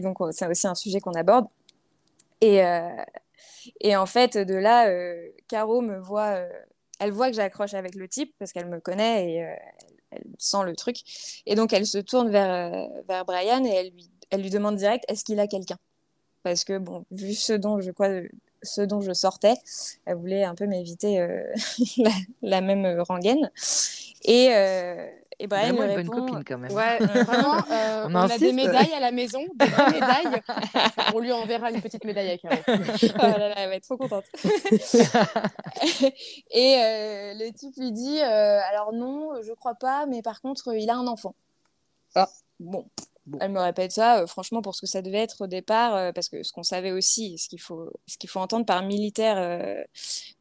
donc, 0.03 0.19
c'est 0.33 0.47
aussi 0.47 0.67
un 0.67 0.75
sujet 0.75 1.01
qu'on 1.01 1.13
aborde. 1.13 1.47
Et, 2.41 2.63
en 3.97 4.07
fait, 4.07 4.37
de 4.37 4.55
là, 4.55 4.91
Caro 5.49 5.81
me 5.81 5.99
voit 5.99 6.47
elle 6.99 7.13
voit 7.13 7.29
que 7.29 7.37
j'accroche 7.37 7.75
avec 7.75 7.95
le 7.95 8.09
type 8.09 8.35
parce 8.39 8.53
qu'elle 8.53 8.69
me 8.69 8.81
connaît 8.81 9.33
et 9.33 9.45
euh, 9.45 9.55
elle, 10.11 10.25
sent 10.39 10.65
le 10.65 10.75
truc. 10.77 10.99
Et 11.47 11.55
donc, 11.55 11.73
elle 11.73 11.87
se 11.87 11.99
tourne 11.99 12.31
vers, 12.31 12.73
euh, 12.73 13.03
vers 13.09 13.25
Brian 13.25 13.65
et 13.65 13.71
elle 13.71 13.91
lui, 13.91 14.11
elle 14.31 14.43
lui 14.43 14.51
demande 14.51 14.77
direct 14.77 15.05
est-ce 15.09 15.25
qu'il 15.25 15.41
a 15.41 15.47
quelqu'un? 15.47 15.79
Parce 16.43 16.65
que, 16.65 16.79
bon, 16.79 17.05
vu 17.11 17.35
ce 17.35 17.53
dont 17.53 17.81
je, 17.81 17.91
quoi, 17.91 18.09
ce 18.63 18.81
dont 18.81 19.01
je 19.01 19.13
sortais, 19.13 19.55
elle 20.05 20.17
voulait 20.17 20.45
un 20.45 20.55
peu 20.55 20.67
m'éviter 20.67 21.21
euh, 21.21 21.43
la, 21.97 22.11
la, 22.43 22.61
même 22.61 23.01
rengaine. 23.01 23.51
Et, 24.25 24.51
euh, 24.53 25.07
et 25.41 25.47
Brian 25.47 25.75
vraiment 25.75 25.83
me 25.83 25.91
une 25.91 25.97
répond, 25.99 26.13
bonne 26.15 26.27
copine 26.27 26.45
quand 26.45 26.59
même. 26.59 26.73
Ouais, 26.73 26.99
vraiment, 26.99 27.57
euh, 27.71 28.05
on, 28.09 28.15
on 28.15 28.29
a 28.29 28.39
des 28.39 28.53
médailles 28.53 28.93
à 28.93 29.01
la 29.01 29.13
maison, 29.13 29.45
des 29.55 29.67
médailles. 29.93 30.43
on 31.15 31.21
lui 31.21 31.33
enverra 31.33 31.71
une 31.71 31.81
petite 31.81 32.05
médaille 32.05 32.31
à 32.31 32.39
Caro. 32.39 32.57
oh 32.69 33.19
là 33.19 33.39
là, 33.39 33.55
elle 33.57 33.69
va 33.69 33.77
être 33.77 33.85
trop 33.85 33.97
contente. 33.97 34.25
et 36.51 36.77
euh, 36.77 37.35
le 37.35 37.53
type 37.53 37.77
lui 37.77 37.93
dit 37.93 38.21
euh, 38.21 38.61
alors 38.71 38.93
non, 38.93 39.41
je 39.43 39.53
crois 39.53 39.75
pas, 39.75 40.07
mais 40.07 40.23
par 40.23 40.41
contre, 40.41 40.75
il 40.75 40.91
a 40.91 40.97
un 40.97 41.07
enfant. 41.07 41.35
Ah. 42.17 42.29
Bon. 42.59 42.87
Bon. 43.29 43.37
Elle 43.43 43.53
me 43.53 43.61
répète 43.61 43.93
ça, 43.93 44.21
euh, 44.21 44.27
franchement, 44.27 44.63
pour 44.63 44.75
ce 44.75 44.81
que 44.81 44.87
ça 44.87 45.03
devait 45.03 45.19
être 45.19 45.43
au 45.43 45.47
départ, 45.47 45.95
euh, 45.95 46.13
parce 46.13 46.31
que 46.31 46.43
ce 46.43 46.51
qu'on 46.51 46.63
savait 46.63 46.93
aussi, 46.93 47.37
ce 47.37 47.51
qu'il 47.51 47.61
faut, 47.61 47.93
ce 48.07 48.17
qu'il 48.17 48.31
faut 48.31 48.41
entendre 48.41 48.65
par 48.65 48.83
militaire 48.83 49.37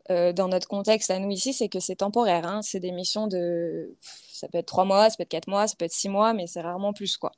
euh, 0.10 0.32
dans 0.32 0.48
notre 0.48 0.70
contexte 0.70 1.12
à 1.12 1.20
nous 1.20 1.30
ici, 1.30 1.52
c'est 1.52 1.68
que 1.68 1.82
c'est 1.82 1.98
temporaire. 1.98 2.48
Hein. 2.48 2.62
C'est 2.62 2.80
des 2.80 2.94
missions 2.94 3.28
de, 3.28 3.94
ça 4.32 4.48
peut 4.48 4.60
être 4.60 4.68
trois 4.68 4.86
mois, 4.86 5.10
ça 5.10 5.18
peut 5.18 5.24
être 5.24 5.30
quatre 5.30 5.50
mois, 5.50 5.68
ça 5.68 5.76
peut 5.78 5.84
être 5.84 5.92
six 5.92 6.08
mois, 6.08 6.34
mais 6.34 6.48
c'est 6.48 6.62
rarement 6.62 6.94
plus 6.94 7.18
quoi. 7.18 7.34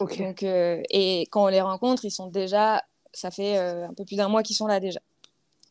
Okay. 0.00 0.24
Donc, 0.24 0.42
et 0.42 1.22
quand 1.30 1.44
on 1.44 1.48
les 1.48 1.62
rencontre, 1.62 2.04
ils 2.04 2.10
sont 2.10 2.26
déjà 2.26 2.82
ça 3.12 3.30
fait 3.30 3.56
un 3.56 3.94
peu 3.94 4.04
plus 4.04 4.16
d'un 4.16 4.28
mois 4.28 4.42
qu'ils 4.42 4.56
sont 4.56 4.66
là 4.66 4.80
déjà. 4.80 5.00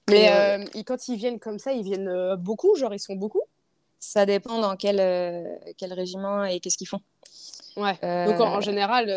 Mais 0.10 0.66
et, 0.74 0.84
quand 0.84 1.08
ils 1.08 1.18
viennent 1.18 1.40
comme 1.40 1.60
ça, 1.60 1.72
ils 1.72 1.84
viennent 1.84 2.36
beaucoup, 2.38 2.76
genre 2.76 2.94
ils 2.96 3.00
sont 3.00 3.16
beaucoup? 3.16 3.42
Ça 4.00 4.26
dépend 4.26 4.60
dans 4.60 4.76
quel, 4.76 4.98
quel 5.78 5.94
régiment 5.94 6.46
et 6.46 6.60
qu'est-ce 6.60 6.78
qu'ils 6.78 6.88
font. 6.88 7.02
Ouais. 7.78 7.94
Donc 8.28 8.40
en, 8.40 8.56
en 8.56 8.62
général, 8.62 9.10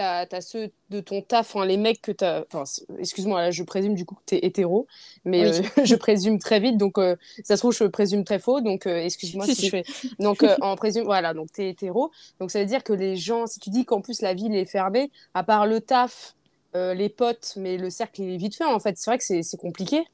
tu 0.00 0.34
as, 0.34 0.40
ceux 0.40 0.70
de 0.90 1.00
ton 1.00 1.22
taf, 1.22 1.54
les 1.66 1.76
mecs 1.76 2.00
que 2.00 2.12
tu 2.12 2.24
as. 2.24 2.44
Enfin, 2.52 2.64
excuse-moi, 2.98 3.42
là, 3.42 3.50
je 3.50 3.62
présume 3.62 3.94
du 3.94 4.04
coup 4.04 4.14
que 4.14 4.22
tu 4.26 4.34
es 4.36 4.46
hétéro, 4.46 4.86
mais 5.24 5.46
euh, 5.46 5.62
je 5.84 5.94
présume 5.94 6.38
très 6.38 6.60
vite, 6.60 6.76
donc 6.76 6.98
euh, 6.98 7.16
ça 7.44 7.56
se 7.56 7.60
trouve, 7.60 7.72
je 7.72 7.84
présume 7.84 8.24
très 8.24 8.38
faux, 8.38 8.60
donc 8.60 8.86
euh, 8.86 8.96
excuse-moi 8.96 9.46
si, 9.46 9.66
je 9.66 9.70
fais. 9.70 9.84
Donc, 10.18 10.44
en 10.60 10.76
présume, 10.76 11.04
voilà, 11.04 11.34
donc 11.34 11.52
tu 11.52 11.62
es 11.62 11.70
hétéro. 11.70 12.10
Donc, 12.38 12.50
ça 12.50 12.60
veut 12.60 12.66
dire 12.66 12.82
que 12.82 12.92
les 12.92 13.16
gens, 13.16 13.46
si 13.46 13.60
tu 13.60 13.70
dis 13.70 13.84
qu'en 13.84 14.00
plus 14.00 14.22
la 14.22 14.34
ville 14.34 14.54
est 14.54 14.64
fermée, 14.64 15.10
à 15.34 15.42
part 15.42 15.66
le 15.66 15.80
taf, 15.80 16.34
les 16.74 17.08
potes, 17.08 17.54
mais 17.56 17.76
le 17.76 17.90
cercle 17.90 18.22
est 18.22 18.36
vite 18.36 18.56
fait, 18.56 18.64
en 18.64 18.78
fait, 18.78 18.96
c'est 18.96 19.10
vrai 19.10 19.18
que 19.18 19.24
c'est 19.24 19.60
compliqué. 19.60 20.04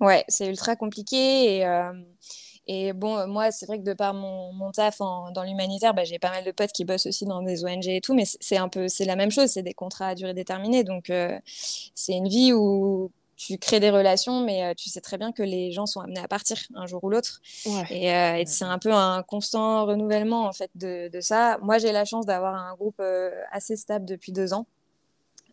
Ouais, 0.00 0.24
c'est 0.28 0.46
ultra 0.46 0.76
compliqué 0.76 1.58
et. 1.58 1.66
Et 2.72 2.92
bon, 2.92 3.16
euh, 3.18 3.26
moi, 3.26 3.50
c'est 3.50 3.66
vrai 3.66 3.80
que 3.80 3.82
de 3.84 3.94
par 3.94 4.14
mon, 4.14 4.52
mon 4.52 4.70
taf 4.70 4.98
dans 5.00 5.42
l'humanitaire, 5.44 5.92
bah, 5.92 6.04
j'ai 6.04 6.20
pas 6.20 6.30
mal 6.30 6.44
de 6.44 6.52
potes 6.52 6.70
qui 6.70 6.84
bossent 6.84 7.06
aussi 7.06 7.24
dans 7.24 7.42
des 7.42 7.64
ONG 7.64 7.88
et 7.88 8.00
tout, 8.00 8.14
mais 8.14 8.22
c'est 8.24 8.58
un 8.58 8.68
peu, 8.68 8.86
c'est 8.86 9.04
la 9.04 9.16
même 9.16 9.32
chose, 9.32 9.48
c'est 9.50 9.64
des 9.64 9.74
contrats 9.74 10.06
à 10.06 10.14
durée 10.14 10.34
déterminée. 10.34 10.84
Donc, 10.84 11.10
euh, 11.10 11.36
c'est 11.44 12.12
une 12.12 12.28
vie 12.28 12.52
où 12.52 13.10
tu 13.36 13.58
crées 13.58 13.80
des 13.80 13.90
relations, 13.90 14.44
mais 14.44 14.64
euh, 14.66 14.74
tu 14.76 14.88
sais 14.88 15.00
très 15.00 15.18
bien 15.18 15.32
que 15.32 15.42
les 15.42 15.72
gens 15.72 15.86
sont 15.86 15.98
amenés 16.00 16.20
à 16.20 16.28
partir 16.28 16.58
un 16.76 16.86
jour 16.86 17.02
ou 17.02 17.10
l'autre. 17.10 17.40
Et, 17.88 18.06
et 18.06 18.44
c'est 18.46 18.64
un 18.64 18.78
peu 18.78 18.92
un 18.92 19.24
constant 19.24 19.84
renouvellement 19.86 20.44
en 20.44 20.52
fait 20.52 20.70
de, 20.76 21.08
de 21.08 21.20
ça. 21.20 21.58
Moi, 21.62 21.78
j'ai 21.78 21.90
la 21.90 22.04
chance 22.04 22.24
d'avoir 22.24 22.54
un 22.54 22.76
groupe 22.76 23.02
assez 23.50 23.76
stable 23.76 24.04
depuis 24.04 24.30
deux 24.30 24.52
ans. 24.52 24.66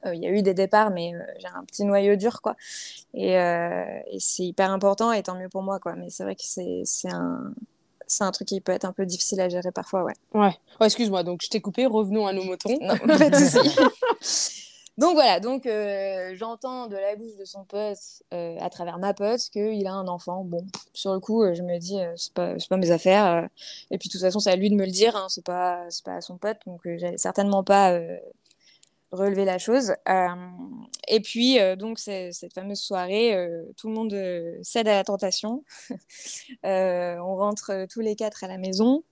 Euh, 0.06 0.16
il 0.16 0.22
y 0.22 0.28
a 0.28 0.30
eu 0.30 0.42
des 0.42 0.54
départs, 0.54 0.92
mais 0.92 1.14
euh, 1.14 1.20
j'ai 1.40 1.48
un 1.48 1.64
petit 1.64 1.84
noyau 1.84 2.16
dur, 2.16 2.42
quoi. 2.42 2.56
Et, 3.14 3.38
euh, 3.38 4.00
et 4.08 4.20
c'est 4.20 4.44
hyper 4.44 4.72
important, 4.72 5.12
et 5.12 5.24
tant 5.24 5.36
mieux 5.36 5.50
pour 5.50 5.64
moi, 5.64 5.80
quoi. 5.80 5.96
Mais 5.96 6.10
c'est 6.10 6.24
vrai 6.24 6.36
que 6.36 6.44
c'est 6.44 6.84
un 7.10 7.54
c'est 8.10 8.24
un 8.24 8.32
truc 8.32 8.48
qui 8.48 8.62
peut 8.62 8.72
être 8.72 8.86
un 8.86 8.94
peu 8.94 9.06
difficile 9.06 9.42
à 9.42 9.50
gérer 9.50 9.72
parfois, 9.74 10.04
ouais. 10.04 10.14
Ouais. 10.34 10.56
Oh, 10.80 10.86
excuse-moi, 10.86 11.24
donc 11.24 11.42
je 11.44 11.50
t'ai 11.50 11.60
coupé, 11.60 11.86
revenons 11.86 12.26
à 12.26 12.32
nos 12.32 12.44
moutons. 12.44 12.78
Non, 12.82 12.96
pas 13.06 13.30
de 13.30 13.38
donc 14.98 15.14
voilà, 15.14 15.42
donc 15.42 15.68
j'entends 16.38 16.88
de 16.88 16.96
la 16.96 17.18
bouche 17.18 17.36
de 17.38 17.44
son 17.44 17.66
pote, 17.66 17.98
à 18.32 18.70
travers 18.70 18.98
ma 18.98 19.14
pote, 19.14 19.42
qu'il 19.52 19.86
a 19.88 19.92
un 19.92 20.08
enfant. 20.08 20.46
Bon, 20.46 20.66
sur 20.94 21.14
le 21.14 21.20
coup, 21.20 21.44
je 21.54 21.62
me 21.64 21.78
dis, 21.80 22.00
c'est 22.16 22.34
pas, 22.34 22.54
pas 22.70 22.78
mes 22.78 22.92
affaires. 22.92 23.50
et 23.92 23.98
puis 23.98 24.08
de 24.08 24.14
toute 24.14 24.22
façon, 24.22 24.40
c'est 24.40 24.52
à 24.52 24.56
lui 24.56 24.70
de 24.70 24.76
me 24.76 24.86
le 24.86 24.92
dire, 24.92 25.18
hein, 25.18 25.28
c'est 25.28 25.44
pas, 25.44 25.84
pas 26.06 26.16
à 26.16 26.22
son 26.22 26.38
pote. 26.38 26.60
Donc 26.66 26.80
j'allais 26.86 27.18
certainement 27.18 27.66
pas 27.66 28.00
relever 29.12 29.46
la 29.46 29.58
chose. 29.58 29.94
Euh, 30.10 30.28
et 31.08 31.20
puis, 31.20 31.60
euh, 31.60 31.76
donc, 31.76 32.00
cette 32.00 32.54
fameuse 32.54 32.80
soirée, 32.80 33.34
euh, 33.36 33.64
tout 33.78 33.88
le 33.88 33.94
monde 33.94 34.16
cède 34.64 34.88
à 34.88 34.96
la 34.96 35.04
tentation. 35.04 35.64
on 36.64 37.36
rentre 37.36 37.86
tous 37.90 38.02
les 38.02 38.16
quatre 38.16 38.44
à 38.44 38.48
la 38.48 38.58
maison, 38.58 39.04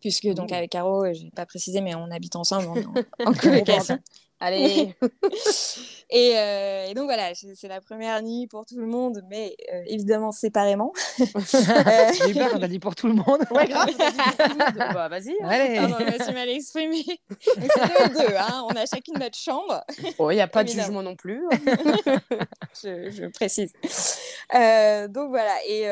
puisque, 0.00 0.28
donc, 0.28 0.52
avec 0.52 0.70
Caro, 0.70 1.12
je 1.12 1.24
n'ai 1.24 1.30
pas 1.30 1.46
précisé, 1.46 1.80
mais 1.80 1.94
on 1.94 2.10
habite 2.10 2.36
ensemble 2.36 2.68
en, 2.68 3.26
en 3.30 3.32
colocation. 3.32 3.98
Allez 4.38 4.94
euh, 5.02 6.86
et, 6.86 6.94
donc 6.94 7.04
voilà, 7.04 7.32
c'est 7.34 7.68
la 7.68 7.80
première 7.80 8.22
nuit 8.22 8.46
pour 8.46 8.66
tout 8.66 8.78
le 8.78 8.86
monde, 8.86 9.22
mais 9.30 9.56
euh, 9.72 9.82
évidemment 9.86 10.30
séparément. 10.30 10.92
J'ai 11.18 12.34
peur 12.34 12.50
quand 12.52 12.58
t'as 12.58 12.68
dit 12.68 12.78
pour 12.78 12.94
tout 12.94 13.06
le 13.06 13.14
monde. 13.14 13.44
Ouais, 13.50 13.66
grave. 13.66 13.88
bah, 14.76 15.08
vas-y. 15.08 15.30
Hein. 15.42 15.48
Allez. 15.48 15.78
Ah, 15.78 15.88
je 15.88 16.04
me 16.04 16.22
suis 16.22 16.34
mal 16.34 16.48
exprimée. 16.50 17.04
c'est 17.40 17.58
deux, 17.58 18.26
deux 18.26 18.36
hein. 18.36 18.66
on 18.70 18.76
a 18.76 18.84
chacune 18.84 19.14
notre 19.18 19.38
chambre. 19.38 19.82
Oh, 20.18 20.30
il 20.30 20.34
n'y 20.34 20.42
a 20.42 20.48
pas 20.48 20.64
de 20.64 20.68
jugement 20.68 21.02
non 21.02 21.16
plus. 21.16 21.42
Je, 22.82 23.10
je, 23.10 23.26
précise. 23.28 23.72
Euh, 24.54 25.08
donc 25.08 25.30
voilà, 25.30 25.54
et 25.66 25.86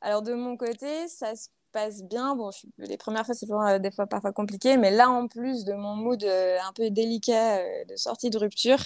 alors 0.00 0.22
de 0.22 0.34
mon 0.34 0.56
côté, 0.56 1.06
ça 1.06 1.36
se 1.36 1.48
passe 1.74 2.02
bien. 2.04 2.36
Bon, 2.36 2.50
les 2.78 2.96
premières 2.96 3.26
fois, 3.26 3.34
c'est 3.34 3.46
toujours 3.46 3.62
euh, 3.62 3.78
des 3.78 3.90
fois 3.90 4.06
parfois 4.06 4.32
compliqué, 4.32 4.78
mais 4.78 4.90
là, 4.90 5.10
en 5.10 5.26
plus 5.28 5.64
de 5.64 5.74
mon 5.74 5.96
mood 5.96 6.22
euh, 6.24 6.56
un 6.66 6.72
peu 6.72 6.88
délicat 6.90 7.58
euh, 7.58 7.84
de 7.86 7.96
sortie 7.96 8.30
de 8.30 8.38
rupture, 8.38 8.78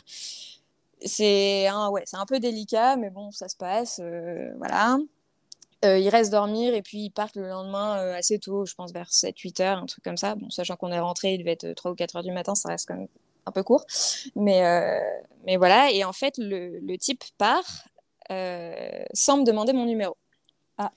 c'est 1.05 1.69
un, 1.69 1.91
ouais, 1.91 2.05
un 2.15 2.27
peu 2.27 2.41
délicat, 2.41 2.97
mais 2.97 3.11
bon, 3.11 3.31
ça 3.31 3.49
se 3.49 3.57
passe. 3.57 4.01
voilà. 4.57 4.99
il 5.85 6.09
reste 6.09 6.33
dormir 6.33 6.75
et 6.75 6.83
puis 6.83 7.05
ils 7.05 7.11
partent 7.11 7.37
le 7.37 7.49
lendemain 7.49 7.95
assez 8.15 8.39
tôt, 8.41 8.67
je 8.67 8.75
pense 8.75 8.93
vers 8.93 9.09
7-8 9.09 9.63
heures, 9.63 9.79
un 9.79 9.87
truc 9.87 10.03
comme 10.03 10.17
ça. 10.17 10.35
Bon, 10.35 10.51
sachant 10.51 10.77
qu'on 10.77 10.91
est 10.91 10.99
rentré, 10.99 11.35
il 11.35 11.39
devait 11.39 11.53
être 11.53 11.73
3 11.75 11.93
ou 11.93 11.95
4 11.95 12.17
heures 12.17 12.23
du 12.25 12.33
matin, 12.33 12.57
ça 12.57 12.71
reste 12.71 12.89
quand 12.89 12.97
même 12.97 13.09
un 13.47 13.53
peu 13.53 13.63
court. 13.63 13.85
Mais, 14.35 14.61
mais 15.47 15.57
voilà, 15.57 15.93
et 15.93 16.03
en 16.05 16.13
fait, 16.13 16.35
le, 16.39 16.81
le 16.81 16.99
type 16.99 17.23
part 17.39 17.85
sans 19.15 19.37
me 19.39 19.45
demander 19.45 19.73
mon 19.73 19.85
numéro. 19.87 20.17
Ah. 20.79 20.93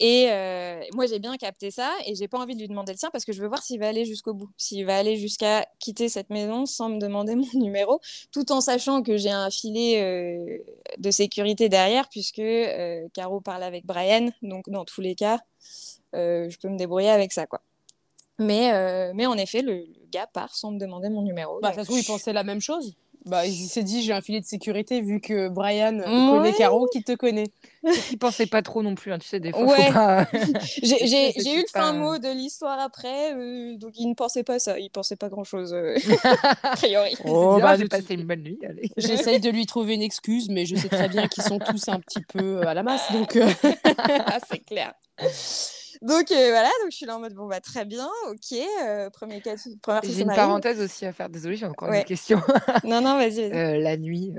Et 0.00 0.26
euh, 0.30 0.80
moi, 0.94 1.06
j'ai 1.06 1.18
bien 1.18 1.36
capté 1.36 1.70
ça 1.70 1.92
et 2.06 2.14
j'ai 2.14 2.28
pas 2.28 2.38
envie 2.38 2.54
de 2.54 2.60
lui 2.60 2.68
demander 2.68 2.92
le 2.92 2.98
sien 2.98 3.10
parce 3.10 3.24
que 3.24 3.32
je 3.32 3.40
veux 3.42 3.48
voir 3.48 3.62
s'il 3.62 3.80
va 3.80 3.88
aller 3.88 4.04
jusqu'au 4.04 4.32
bout, 4.32 4.48
s'il 4.56 4.86
va 4.86 4.96
aller 4.96 5.16
jusqu'à 5.16 5.66
quitter 5.80 6.08
cette 6.08 6.30
maison 6.30 6.66
sans 6.66 6.88
me 6.88 7.00
demander 7.00 7.34
mon 7.34 7.48
numéro, 7.54 8.00
tout 8.30 8.52
en 8.52 8.60
sachant 8.60 9.02
que 9.02 9.16
j'ai 9.16 9.30
un 9.30 9.50
filet 9.50 10.00
euh, 10.02 10.58
de 10.98 11.10
sécurité 11.10 11.68
derrière 11.68 12.08
puisque 12.08 12.38
euh, 12.38 13.08
Caro 13.12 13.40
parle 13.40 13.64
avec 13.64 13.86
Brian, 13.86 14.30
donc 14.42 14.68
dans 14.70 14.84
tous 14.84 15.00
les 15.00 15.14
cas, 15.14 15.40
je 16.12 16.56
peux 16.58 16.68
me 16.68 16.78
débrouiller 16.78 17.10
avec 17.10 17.32
ça, 17.32 17.46
quoi. 17.46 17.60
Mais, 18.38 19.12
mais 19.14 19.26
en 19.26 19.36
effet, 19.36 19.62
le, 19.62 19.84
gars 20.10 20.26
part 20.26 20.54
sans 20.54 20.70
me 20.70 20.78
demander 20.78 21.08
mon 21.08 21.22
numéro. 21.22 21.60
Bah, 21.60 21.72
ça 21.72 21.82
se 21.82 21.86
trouve, 21.86 21.98
il 21.98 22.04
pensait 22.04 22.32
la 22.32 22.44
même 22.44 22.60
chose. 22.60 22.94
Bah, 23.28 23.46
il 23.46 23.68
s'est 23.68 23.82
dit, 23.82 24.02
j'ai 24.02 24.14
un 24.14 24.22
filet 24.22 24.40
de 24.40 24.46
sécurité 24.46 25.02
vu 25.02 25.20
que 25.20 25.48
Brian 25.48 25.98
connaît 26.00 26.54
Caro 26.54 26.86
qui 26.86 27.02
te 27.02 27.12
connaît. 27.12 27.52
Il 28.10 28.18
pensait 28.18 28.46
pas 28.46 28.62
trop 28.62 28.82
non 28.82 28.94
plus, 28.94 29.12
hein, 29.12 29.18
tu 29.18 29.28
sais, 29.28 29.38
des 29.38 29.52
fois. 29.52 29.64
Ouais. 29.64 29.90
j'ai 30.82 31.54
eu 31.54 31.60
le 31.60 31.68
fin 31.70 31.92
mot 31.92 32.18
de 32.18 32.28
l'histoire 32.28 32.78
après, 32.80 33.34
euh, 33.34 33.76
donc 33.76 33.92
il 33.98 34.08
ne 34.08 34.14
pensait 34.14 34.44
pas 34.44 34.58
ça, 34.58 34.78
il 34.78 34.90
pensait 34.90 35.16
pas 35.16 35.28
grand 35.28 35.44
chose, 35.44 35.74
euh, 35.74 35.94
a 36.62 36.76
priori. 36.76 37.14
Oh, 37.26 37.58
bah, 37.60 37.76
j'ai 37.76 37.86
passé 37.86 38.14
une 38.14 38.24
bonne 38.24 38.42
nuit. 38.42 38.58
J'essaye 38.96 39.40
de 39.40 39.50
lui 39.50 39.66
trouver 39.66 39.94
une 39.94 40.02
excuse, 40.02 40.48
mais 40.48 40.64
je 40.64 40.76
sais 40.76 40.88
très 40.88 41.08
bien 41.08 41.28
qu'ils 41.28 41.44
sont 41.44 41.58
tous 41.58 41.88
un 41.88 42.00
petit 42.00 42.22
peu 42.22 42.66
à 42.66 42.74
la 42.74 42.82
masse, 42.82 43.12
donc. 43.12 43.38
C'est 44.48 44.64
clair. 44.64 44.94
Donc 46.00 46.30
euh, 46.30 46.50
voilà, 46.50 46.68
donc 46.82 46.90
je 46.92 46.96
suis 46.96 47.06
là 47.06 47.16
en 47.16 47.20
mode 47.20 47.34
bon 47.34 47.46
bah 47.46 47.60
très 47.60 47.84
bien, 47.84 48.08
ok. 48.28 48.58
Euh, 48.84 49.10
premier 49.10 49.40
cas, 49.40 49.54
première 49.82 50.02
J'ai 50.04 50.22
une 50.22 50.28
parenthèse 50.28 50.80
aussi 50.80 51.04
à 51.06 51.12
faire. 51.12 51.28
Désolée, 51.28 51.56
j'ai 51.56 51.66
encore 51.66 51.92
une 51.92 52.04
question. 52.04 52.40
non 52.84 53.00
non, 53.00 53.16
vas-y. 53.16 53.52
Euh, 53.52 53.78
la 53.78 53.96
nuit, 53.96 54.32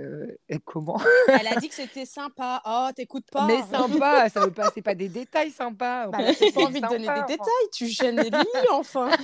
comment? 0.66 1.00
Elle 1.28 1.48
a 1.48 1.56
dit 1.58 1.68
que 1.68 1.76
c'était 1.76 2.06
sympa. 2.06 2.62
Oh, 2.66 2.88
t'écoutes 2.96 3.30
pas. 3.30 3.46
Mais 3.46 3.62
sympa, 3.70 4.30
ça 4.30 4.42
veut 4.42 4.52
pas, 4.52 4.70
c'est 4.74 4.82
pas 4.82 4.96
des 4.96 5.10
détails 5.10 5.52
sympas. 5.52 6.08
Bah, 6.08 6.20
j'ai 6.40 6.52
pas 6.52 6.62
envie 6.62 6.82
de 6.82 6.88
donner 6.88 7.08
des 7.08 7.28
détails. 7.28 7.70
Tu 7.74 7.88
gênes 7.88 8.18
les 8.18 8.30
lignes, 8.30 8.70
enfin. 8.72 9.10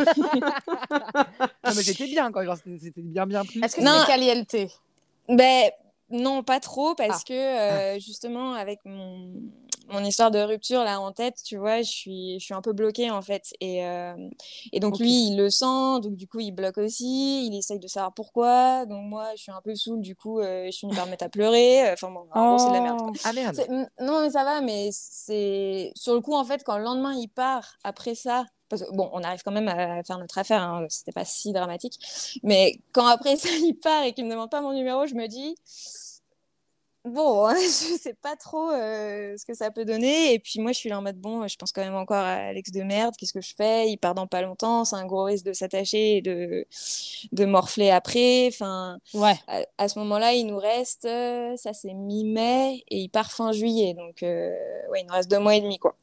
non 0.92 1.72
mais 1.76 1.84
c'était 1.84 2.08
bien 2.08 2.32
quoi, 2.32 2.44
genre 2.44 2.58
c'était 2.58 3.02
bien 3.02 3.26
bien 3.26 3.46
plus. 3.46 3.64
Est-ce 3.64 3.78
que 3.78 3.82
c'était 3.82 4.06
caliente 4.08 4.56
Ben 5.30 5.72
non, 6.10 6.44
pas 6.44 6.60
trop, 6.60 6.96
parce 6.96 7.24
ah. 7.28 7.96
que 7.96 8.00
justement 8.00 8.54
avec 8.54 8.80
mon 8.84 9.32
mon 9.88 10.04
histoire 10.04 10.32
de 10.32 10.40
rupture 10.40 10.84
là 10.84 11.00
en 11.00 11.12
tête, 11.12 11.42
tu 11.44 11.58
vois, 11.58 11.82
je 11.82 11.92
suis, 11.92 12.40
je 12.40 12.46
suis 12.46 12.54
un 12.54 12.62
peu 12.62 12.74
bloquée 12.74 13.12
en 13.12 13.22
fait. 13.22 13.54
Et, 13.62 13.86
euh, 13.86 14.16
et 14.72 14.80
donc 14.80 15.00
lui, 15.00 15.28
il 15.28 15.38
le 15.38 15.50
sent, 15.50 16.00
donc 16.02 16.16
du 16.16 16.28
coup, 16.28 16.40
il 16.40 16.52
bloque 16.52 16.78
aussi, 16.78 17.48
il 17.48 17.58
essaye 17.58 17.80
de 17.80 17.88
savoir 17.88 18.14
pourquoi. 18.14 18.86
Donc 18.86 19.04
moi, 19.06 19.30
je 19.36 19.42
suis 19.44 19.52
un 19.52 19.62
peu 19.64 19.76
saoule, 19.76 20.02
du 20.02 20.16
coup, 20.16 20.40
euh, 20.40 20.70
je 20.72 20.78
finis 20.78 20.96
par 20.96 21.06
me 21.06 21.12
mettre 21.12 21.26
à 21.26 21.30
pleurer. 21.30 21.92
Enfin 21.92 22.10
bon, 22.12 22.28
c'est 22.58 22.70
de 22.70 22.74
la 22.74 22.82
merde. 22.82 23.00
Quoi. 23.00 23.12
Ah 23.24 23.34
merde. 23.34 23.58
Non, 24.00 24.22
mais 24.22 24.32
ça 24.32 24.44
va, 24.44 24.62
mais 24.62 24.90
c'est 24.92 25.92
sur 25.96 26.14
le 26.14 26.22
coup, 26.22 26.36
en 26.36 26.44
fait, 26.44 26.64
quand 26.64 26.78
le 26.78 26.84
lendemain 26.84 27.14
il 27.14 27.28
part 27.28 27.78
après 27.84 28.16
ça, 28.16 28.46
parce 28.70 28.84
que, 28.84 28.96
bon, 28.96 29.10
on 29.14 29.22
arrive 29.24 29.42
quand 29.44 29.52
même 29.52 29.68
à 29.68 30.04
faire 30.04 30.18
notre 30.18 30.38
affaire, 30.38 30.62
hein, 30.62 30.86
c'était 30.90 31.12
pas 31.12 31.26
si 31.26 31.54
dramatique. 31.54 32.00
Mais 32.44 32.80
quand 32.92 33.06
après 33.06 33.36
ça 33.38 33.50
il 33.50 33.74
part 33.76 34.04
et 34.04 34.14
qu'il 34.14 34.26
me 34.26 34.32
demande 34.32 34.50
pas 34.50 34.62
mon 34.62 34.74
numéro, 34.74 35.06
je 35.06 35.16
me 35.16 35.28
dis 35.28 35.56
bon, 37.06 37.50
je 37.56 37.98
sais 38.00 38.14
pas 38.14 38.36
trop 38.36 38.72
euh, 38.72 39.38
ce 39.38 39.46
que 39.46 39.54
ça 39.54 39.72
peut 39.72 39.86
donner. 39.86 40.34
Et 40.34 40.40
puis 40.40 40.60
moi, 40.60 40.72
je 40.72 40.80
suis 40.80 40.90
là 40.90 41.00
en 41.00 41.02
mode 41.02 41.18
bon, 41.18 41.48
je 41.48 41.56
pense 41.56 41.72
quand 41.72 41.84
même 41.84 41.96
encore 41.96 42.18
à 42.18 42.34
Alex 42.34 42.72
de 42.72 42.82
merde. 42.84 43.16
Qu'est-ce 43.18 43.34
que 43.34 43.42
je 43.42 43.54
fais? 43.56 43.90
Il 43.90 43.98
part 43.98 44.16
dans 44.16 44.28
pas 44.28 44.42
longtemps. 44.42 44.86
C'est 44.86 44.96
un 44.96 45.06
gros 45.06 45.24
risque 45.24 45.46
de 45.46 45.54
s'attacher 45.54 46.18
et 46.18 46.22
de, 46.22 46.66
de 47.32 47.46
morfler 47.46 47.92
après. 47.92 48.48
Enfin, 48.48 48.98
ouais. 49.14 49.36
à, 49.78 49.88
ce 49.88 50.00
moment-là, 50.00 50.34
il 50.34 50.48
nous 50.48 50.58
reste, 50.58 51.06
euh, 51.06 51.56
ça 51.58 51.74
c'est 51.74 51.94
mi-mai 51.94 52.84
et 52.90 53.00
il 53.00 53.10
part 53.10 53.32
fin 53.32 53.52
juillet. 53.52 53.94
Donc, 53.94 54.24
euh, 54.24 54.52
ouais, 54.92 55.02
il 55.02 55.08
nous 55.08 55.14
reste 55.14 55.30
deux 55.30 55.40
mois 55.40 55.56
et 55.56 55.62
demi, 55.62 55.80
quoi. 55.80 55.96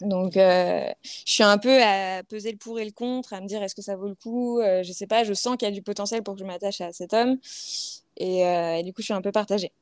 Donc, 0.00 0.34
je 0.34 0.92
suis 1.02 1.42
un 1.42 1.58
peu 1.58 1.82
à 1.82 2.22
peser 2.22 2.52
le 2.52 2.56
pour 2.56 2.78
et 2.78 2.84
le 2.84 2.92
contre, 2.92 3.32
à 3.32 3.40
me 3.40 3.48
dire 3.48 3.60
est-ce 3.64 3.74
que 3.74 3.82
ça 3.82 3.96
vaut 3.96 4.06
le 4.06 4.14
coup? 4.14 4.60
Je 4.62 4.92
sais 4.92 5.08
pas, 5.08 5.24
je 5.24 5.34
sens 5.34 5.56
qu'il 5.56 5.66
y 5.66 5.72
a 5.72 5.74
du 5.74 5.82
potentiel 5.82 6.22
pour 6.22 6.34
que 6.34 6.40
je 6.40 6.44
m'attache 6.44 6.80
à 6.80 6.92
cet 6.92 7.14
homme. 7.14 7.36
Et, 8.16 8.42
et, 8.42 8.82
du 8.84 8.92
coup, 8.92 9.00
je 9.00 9.06
suis 9.06 9.14
un 9.14 9.22
peu 9.22 9.32
partagée. 9.32 9.72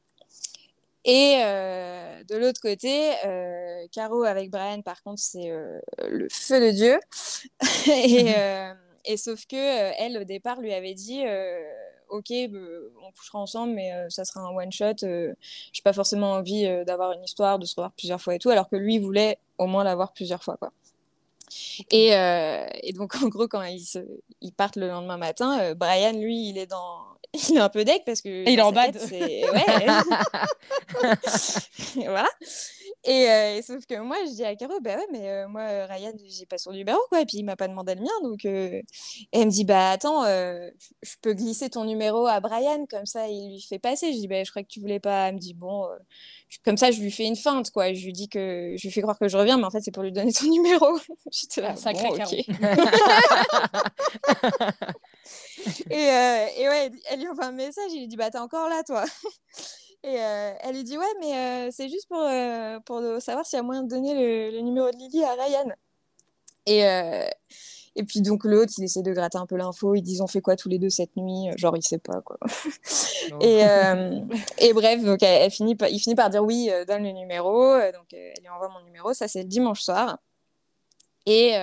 Et 1.07 1.41
euh, 1.45 2.25
de 2.25 2.35
l'autre 2.35 2.61
côté, 2.61 3.13
euh, 3.25 3.87
Caro 3.93 4.25
avec 4.25 4.51
Brian, 4.51 4.83
par 4.83 5.05
contre, 5.05 5.23
c'est 5.23 5.51
euh, 5.51 5.79
le 6.09 6.27
feu 6.29 6.61
de 6.61 6.73
Dieu. 6.73 6.99
et, 7.87 8.35
et, 9.05 9.17
sauf 9.17 9.47
que 9.47 9.57
elle, 9.57 10.19
au 10.19 10.25
départ, 10.25 10.61
lui 10.61 10.75
avait 10.75 10.95
dit 10.95 11.23
ok, 12.09 12.27
on 12.31 13.13
couchera 13.13 13.39
ensemble, 13.39 13.75
mais 13.75 13.93
ça 14.11 14.25
sera 14.25 14.41
un 14.41 14.51
one 14.51 14.73
shot. 14.73 14.97
j'ai 15.01 15.83
pas 15.85 15.93
forcément 15.93 16.33
envie 16.33 16.65
d'avoir 16.85 17.13
une 17.13 17.23
histoire, 17.23 17.61
de 17.61 17.67
se 17.67 17.77
revoir 17.77 17.93
plusieurs 17.93 18.21
fois 18.21 18.35
et 18.35 18.39
tout, 18.41 18.51
alors 18.51 18.69
que 18.69 18.77
lui 18.77 18.99
voulait 18.99 19.39
au 19.59 19.67
moins 19.67 19.85
l'avoir 19.85 20.13
plusieurs 20.13 20.43
fois, 20.43 20.57
quoi. 20.57 20.73
Et, 21.91 22.09
et, 22.83 22.93
donc, 22.95 23.15
en 23.23 23.29
gros, 23.29 23.47
quand 23.47 23.63
ils, 23.63 23.81
se, 23.81 24.01
ils 24.41 24.53
partent 24.53 24.77
le 24.77 24.89
lendemain 24.89 25.19
matin, 25.19 25.73
Brian, 25.75 26.19
lui, 26.19 26.49
il 26.49 26.59
est 26.59 26.67
dans, 26.67 27.16
il 27.51 27.57
est 27.57 27.61
un 27.61 27.69
peu 27.69 27.85
deck 27.85 28.03
parce 28.05 28.21
que. 28.21 28.49
il 28.49 28.59
est 28.59 28.63
en 28.63 28.73
bad. 28.73 28.97
Ouais. 29.11 29.37
voilà. 31.97 32.29
Euh, 33.09 33.57
et, 33.57 33.63
sauf 33.63 33.87
que 33.87 33.99
moi, 34.01 34.17
je 34.27 34.33
dis 34.33 34.45
à 34.45 34.55
Caro, 34.57 34.81
bah 34.81 34.97
ouais, 34.97 35.07
mais 35.13 35.31
euh, 35.31 35.49
moi, 35.49 35.87
Ryan, 35.87 36.13
j'ai 36.27 36.47
pas 36.47 36.59
son 36.59 36.73
numéro, 36.73 36.99
quoi. 37.09 37.21
Et 37.21 37.27
puis, 37.27 37.39
il 37.39 37.45
m'a 37.45 37.57
pas 37.57 37.69
demandé 37.69 37.95
le 37.95 38.01
mien. 38.01 38.11
Donc, 38.23 38.45
euh, 38.45 38.81
et 39.33 39.41
elle 39.41 39.47
me 39.47 39.51
dit, 39.51 39.65
bah 39.65 39.91
attends, 39.91 40.25
je 40.25 41.15
peux 41.23 41.35
glisser 41.35 41.71
ton 41.71 41.85
numéro 41.85 42.27
à 42.27 42.41
Brian, 42.41 42.87
comme 42.87 43.07
ça, 43.07 43.29
il 43.29 43.53
lui 43.53 43.61
fait 43.61 43.79
passer. 43.79 44.13
Je 44.13 44.19
dis, 44.19 44.29
bah 44.29 44.43
je 44.43 44.51
crois 44.51 44.63
que 44.63 44.69
tu 44.69 44.81
voulais 44.81 45.01
pas. 45.01 45.29
Elle 45.29 45.35
me 45.35 45.39
dit, 45.39 45.55
bon, 45.55 45.87
comme 46.65 46.77
ça, 46.77 46.91
je 46.91 47.01
lui 47.01 47.11
fais 47.11 47.25
une 47.25 47.37
feinte, 47.37 47.71
quoi. 47.71 47.93
Je 47.93 48.05
lui 48.05 48.13
dis 48.13 48.29
que 48.29 48.75
je 48.77 48.83
lui 48.83 48.91
fais 48.91 49.03
croire 49.03 49.19
que 49.19 49.29
je 49.29 49.37
reviens, 49.37 49.57
mais 49.57 49.65
en 49.65 49.71
fait, 49.71 49.81
c'est 49.81 49.93
pour 49.93 50.03
lui 50.03 50.13
donner 50.13 50.33
ton 50.33 50.47
numéro. 50.51 50.99
J'étais 51.31 51.61
là, 51.61 51.77
sacré 51.77 52.09
bon, 52.09 52.17
et, 55.91 55.95
et 55.95 56.69
ouais, 56.69 56.91
elle 57.11 57.21
lui 57.21 57.29
envoie 57.29 57.47
un 57.47 57.53
message, 57.53 57.91
il 57.93 58.01
lui 58.01 58.09
dit, 58.09 58.17
bah 58.17 58.31
t'es 58.31 58.39
encore 58.39 58.69
là, 58.69 58.83
toi. 58.85 59.05
Et 60.07 60.21
euh, 60.21 60.53
elle 60.61 60.77
lui 60.77 60.85
dit 60.85 60.97
Ouais, 60.97 61.05
mais 61.19 61.35
euh, 61.37 61.71
c'est 61.73 61.89
juste 61.89 62.07
pour, 62.09 62.21
euh, 62.21 62.79
pour 62.81 63.03
savoir 63.21 63.45
s'il 63.45 63.57
y 63.57 63.61
a 63.61 63.65
moyen 63.65 63.83
de 63.83 63.89
donner 63.89 64.53
le, 64.53 64.61
numéro 64.61 64.89
de 64.89 64.97
Lily 64.97 65.25
à 65.25 65.33
Ryan. 65.33 65.73
Et, 66.67 66.81
et 67.97 68.05
puis 68.05 68.21
donc 68.21 68.45
l'autre, 68.45 68.73
il 68.79 68.85
essaie 68.85 69.03
de 69.03 69.13
gratter 69.13 69.39
un 69.39 69.47
peu 69.47 69.57
l'info. 69.57 69.97
Ils 69.97 70.03
disent 70.03 70.21
On 70.21 70.29
fait 70.29 70.41
quoi 70.41 70.55
tous 70.55 70.69
les 70.69 70.79
deux 70.79 70.91
cette 70.91 71.17
nuit? 71.17 71.51
Genre, 71.57 71.77
il 71.77 71.83
sait 71.83 71.99
pas 71.99 72.21
quoi. 72.21 72.39
et, 73.41 73.63
et, 74.59 74.73
bref, 74.73 75.03
donc 75.03 75.25
elle, 75.25 75.51
finit, 75.51 75.77
il 75.91 75.99
finit 75.99 76.15
par 76.15 76.31
dire 76.31 76.45
Oui, 76.45 76.71
donne 76.87 77.03
le 77.03 77.11
numéro. 77.11 77.75
Donc 77.93 78.13
elle 78.13 78.33
lui 78.41 78.49
envoie 78.49 78.69
mon 78.69 78.85
numéro. 78.85 79.13
Ça, 79.13 79.27
c'est 79.27 79.43
le 79.43 79.49
dimanche 79.49 79.81
soir. 79.81 80.19
Et 81.27 81.55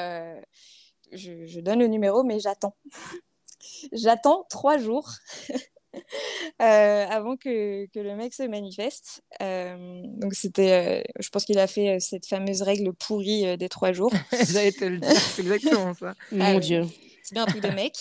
je, 1.14 1.46
je 1.46 1.60
donne 1.62 1.80
le 1.80 1.88
numéro, 1.88 2.24
mais 2.24 2.42
j'attends. 2.42 2.76
j'attends 3.94 4.46
trois 4.50 4.78
jours. 4.78 5.10
Euh, 6.62 7.06
avant 7.10 7.36
que, 7.36 7.88
que, 7.88 8.00
le 8.00 8.16
mec 8.16 8.34
se 8.34 8.44
manifeste. 8.44 9.24
Euh, 9.42 10.02
donc 10.06 10.34
c'était, 10.34 11.02
euh, 11.02 11.12
je 11.20 11.30
pense 11.30 11.46
qu'il 11.46 11.58
a 11.58 11.68
fait 11.68 12.00
cette 12.00 12.26
fameuse 12.26 12.62
règle 12.62 12.94
pourrie 12.94 13.58
des 13.58 13.70
trois 13.70 13.92
jours. 13.92 14.14
J'allais 14.52 14.72
te 14.72 14.86
le 14.86 15.00
dire, 15.00 15.12
c'est 15.12 15.42
exactement 15.42 15.94
ça. 15.94 16.14
Mon 16.32 16.60
Dieu. 16.60 16.84
C'est 17.24 17.34
bien 17.34 17.44
un 17.44 17.48
truc 17.48 17.64
de 17.64 17.70
mec. 17.70 17.96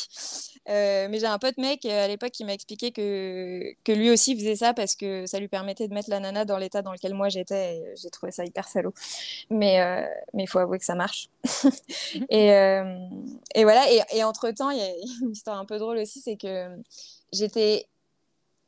mais 0.67 1.19
j'ai 1.19 1.27
un 1.27 1.39
pote 1.39 1.57
mec 1.57 1.85
à 1.87 2.07
l'époque 2.09 2.33
qui 2.33 2.45
m'a 2.45 2.53
expliqué 2.53 2.93
que, 2.93 3.73
que 3.85 3.93
lui 3.93 4.11
aussi 4.11 4.37
faisait 4.37 4.57
ça 4.57 4.75
parce 4.75 4.97
que 4.97 5.27
ça 5.27 5.41
lui 5.41 5.49
permettait 5.49 5.89
de 5.89 5.95
mettre 5.95 6.11
la 6.11 6.21
nana 6.21 6.45
dans 6.45 6.59
l'état 6.59 6.83
dans 6.83 6.93
lequel 6.93 7.15
moi 7.15 7.29
j'étais. 7.29 7.77
Et 7.77 7.85
j'ai 8.01 8.11
trouvé 8.11 8.33
ça 8.33 8.45
hyper 8.45 8.69
salaud. 8.69 8.93
Mais 9.51 9.79
mais 10.35 10.45
il 10.45 10.49
faut 10.49 10.59
avouer 10.59 10.79
que 10.79 10.85
ça 10.85 10.95
marche. 10.95 11.29
et, 12.29 12.49
et 13.55 13.63
voilà. 13.65 13.91
Et, 13.91 14.01
et 14.15 14.25
entre-temps, 14.25 14.71
il 14.71 14.79
y 14.79 14.83
a 14.83 14.91
une 15.23 15.33
histoire 15.33 15.59
un 15.59 15.65
peu 15.65 15.79
drôle 15.79 15.99
aussi, 15.99 16.21
c'est 16.21 16.37
que 16.37 16.69
j'étais 17.33 17.87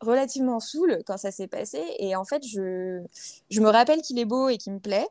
relativement 0.00 0.60
saoule 0.60 1.02
quand 1.06 1.16
ça 1.16 1.30
s'est 1.30 1.48
passé. 1.48 1.82
Et 1.98 2.16
en 2.16 2.24
fait, 2.24 2.42
je, 2.46 3.02
je 3.50 3.60
me 3.60 3.68
rappelle 3.68 4.02
qu'il 4.02 4.18
est 4.18 4.24
beau 4.24 4.48
et 4.48 4.58
qu'il 4.58 4.72
me 4.72 4.80
plaît, 4.80 5.06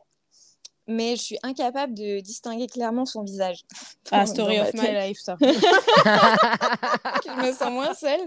mais 0.86 1.16
je 1.16 1.22
suis 1.22 1.38
incapable 1.42 1.94
de 1.94 2.20
distinguer 2.20 2.66
clairement 2.66 3.06
son 3.06 3.22
visage. 3.22 3.64
Ah, 4.10 4.26
story 4.26 4.60
of 4.60 4.74
my 4.74 4.92
life, 4.92 5.18
ça. 5.18 5.38
je 5.40 7.46
me 7.46 7.52
sens 7.52 7.70
moins 7.70 7.94
seule. 7.94 8.20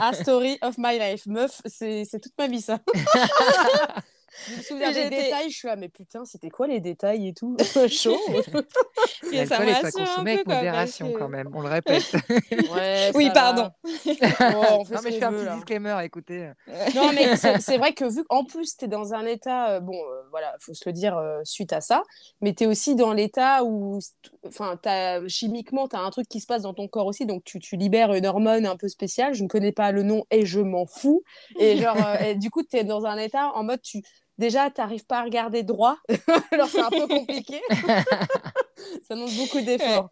Ah, 0.00 0.14
story 0.14 0.58
of 0.62 0.78
my 0.78 0.98
life. 0.98 1.26
Meuf, 1.26 1.60
c'est 1.66 2.06
toute 2.20 2.32
ma 2.38 2.48
vie, 2.48 2.62
ça. 2.62 2.78
Je 4.48 4.56
me 4.56 4.62
souviens 4.62 4.92
des 4.92 5.10
détails, 5.10 5.50
je 5.50 5.56
suis 5.56 5.68
ah 5.68 5.76
mais 5.76 5.88
putain, 5.88 6.24
c'était 6.24 6.50
quoi 6.50 6.66
les 6.66 6.80
détails 6.80 7.28
et 7.28 7.34
tout? 7.34 7.56
Chaud 7.88 8.18
Et 9.32 9.46
ça 9.46 9.58
m'a 9.60 9.90
consommé 9.90 10.32
avec 10.34 10.46
modération 10.46 11.12
quand 11.12 11.28
même, 11.28 11.50
on 11.54 11.60
le 11.60 11.68
répète. 11.68 12.14
Ouais, 12.70 13.10
oui, 13.14 13.30
pardon. 13.32 13.70
oh, 13.84 14.84
non 14.90 15.00
mais 15.02 15.12
je 15.12 15.18
fais 15.18 15.24
un 15.24 15.32
petit 15.32 15.54
disclaimer, 15.54 15.96
écoutez. 16.02 16.50
non 16.94 17.12
mais 17.12 17.36
c'est 17.36 17.78
vrai 17.78 17.92
que 17.92 18.04
vu 18.04 18.24
qu'en 18.24 18.44
plus 18.44 18.76
tu 18.76 18.84
es 18.84 18.88
dans 18.88 19.14
un 19.14 19.26
état, 19.26 19.70
euh, 19.70 19.80
bon 19.80 19.94
euh, 19.94 20.22
voilà, 20.30 20.54
faut 20.60 20.74
se 20.74 20.82
le 20.86 20.92
dire 20.92 21.16
euh, 21.16 21.40
suite 21.44 21.72
à 21.72 21.80
ça, 21.80 22.02
mais 22.40 22.54
tu 22.54 22.64
es 22.64 22.66
aussi 22.66 22.96
dans 22.96 23.12
l'état 23.12 23.64
où, 23.64 23.98
enfin, 24.46 24.78
chimiquement, 25.28 25.88
tu 25.88 25.96
as 25.96 26.00
un 26.00 26.10
truc 26.10 26.28
qui 26.28 26.40
se 26.40 26.46
passe 26.46 26.62
dans 26.62 26.74
ton 26.74 26.88
corps 26.88 27.06
aussi, 27.06 27.26
donc 27.26 27.44
tu, 27.44 27.58
tu, 27.58 27.76
libères 27.76 28.12
une 28.12 28.26
hormone 28.26 28.66
un 28.66 28.76
peu 28.76 28.88
spéciale, 28.88 29.34
je 29.34 29.42
ne 29.42 29.48
connais 29.48 29.72
pas 29.72 29.92
le 29.92 30.02
nom 30.02 30.24
et 30.30 30.46
je 30.46 30.60
m'en 30.60 30.86
fous. 30.86 31.22
Et 31.58 31.76
genre, 31.76 31.96
et 32.20 32.34
du 32.34 32.50
coup, 32.50 32.62
tu 32.62 32.76
es 32.76 32.84
dans 32.84 33.04
un 33.04 33.16
état 33.18 33.50
en 33.54 33.64
mode 33.64 33.80
tu 33.82 34.02
déjà, 34.38 34.70
tu 34.70 34.80
n'arrives 34.80 35.06
pas 35.06 35.20
à 35.20 35.24
regarder 35.24 35.62
droit. 35.62 35.96
Alors, 36.52 36.68
c'est 36.68 36.80
un 36.80 36.90
peu 36.90 37.06
compliqué. 37.06 37.60
ça 37.70 39.14
demande 39.14 39.34
beaucoup 39.36 39.60
d'efforts. 39.60 40.10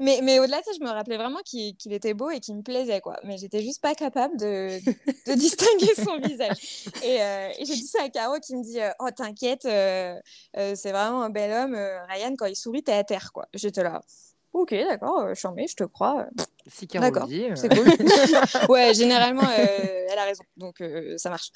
Mais, 0.00 0.20
mais 0.22 0.38
au-delà 0.38 0.60
de 0.60 0.64
ça, 0.64 0.70
je 0.78 0.84
me 0.84 0.90
rappelais 0.90 1.16
vraiment 1.16 1.40
qu'il 1.44 1.74
était 1.90 2.14
beau 2.14 2.30
et 2.30 2.40
qu'il 2.40 2.56
me 2.56 2.62
plaisait, 2.62 3.00
quoi. 3.00 3.18
Mais 3.24 3.38
j'étais 3.38 3.62
juste 3.62 3.80
pas 3.80 3.94
capable 3.94 4.36
de, 4.36 4.78
de 5.26 5.34
distinguer 5.34 5.94
son 5.94 6.18
visage. 6.18 6.88
Et, 7.02 7.22
euh, 7.22 7.48
et 7.58 7.64
j'ai 7.64 7.74
dit 7.74 7.86
ça 7.86 8.02
à 8.02 8.08
Caro 8.08 8.38
qui 8.40 8.56
me 8.56 8.62
dit 8.62 8.80
euh, 8.80 8.90
Oh, 9.00 9.08
t'inquiète, 9.14 9.64
euh, 9.64 10.14
c'est 10.54 10.92
vraiment 10.92 11.22
un 11.22 11.30
bel 11.30 11.52
homme. 11.52 11.76
Ryan, 12.08 12.34
quand 12.36 12.46
il 12.46 12.56
sourit, 12.56 12.82
t'es 12.82 12.92
à 12.92 13.04
terre, 13.04 13.32
quoi. 13.32 13.46
J'étais 13.54 13.82
là. 13.82 14.02
Ok, 14.56 14.74
d'accord, 14.88 15.34
je 15.34 15.48
mets, 15.48 15.66
je 15.66 15.76
te 15.76 15.84
crois. 15.84 16.26
Si 16.66 16.86
D'accord, 16.86 17.28
c'est 17.54 17.68
cool. 17.68 17.86
ouais, 18.70 18.94
généralement, 18.94 19.46
elle 19.52 20.18
a 20.18 20.24
raison, 20.24 20.44
donc 20.56 20.82
ça 21.18 21.28
marche. 21.28 21.50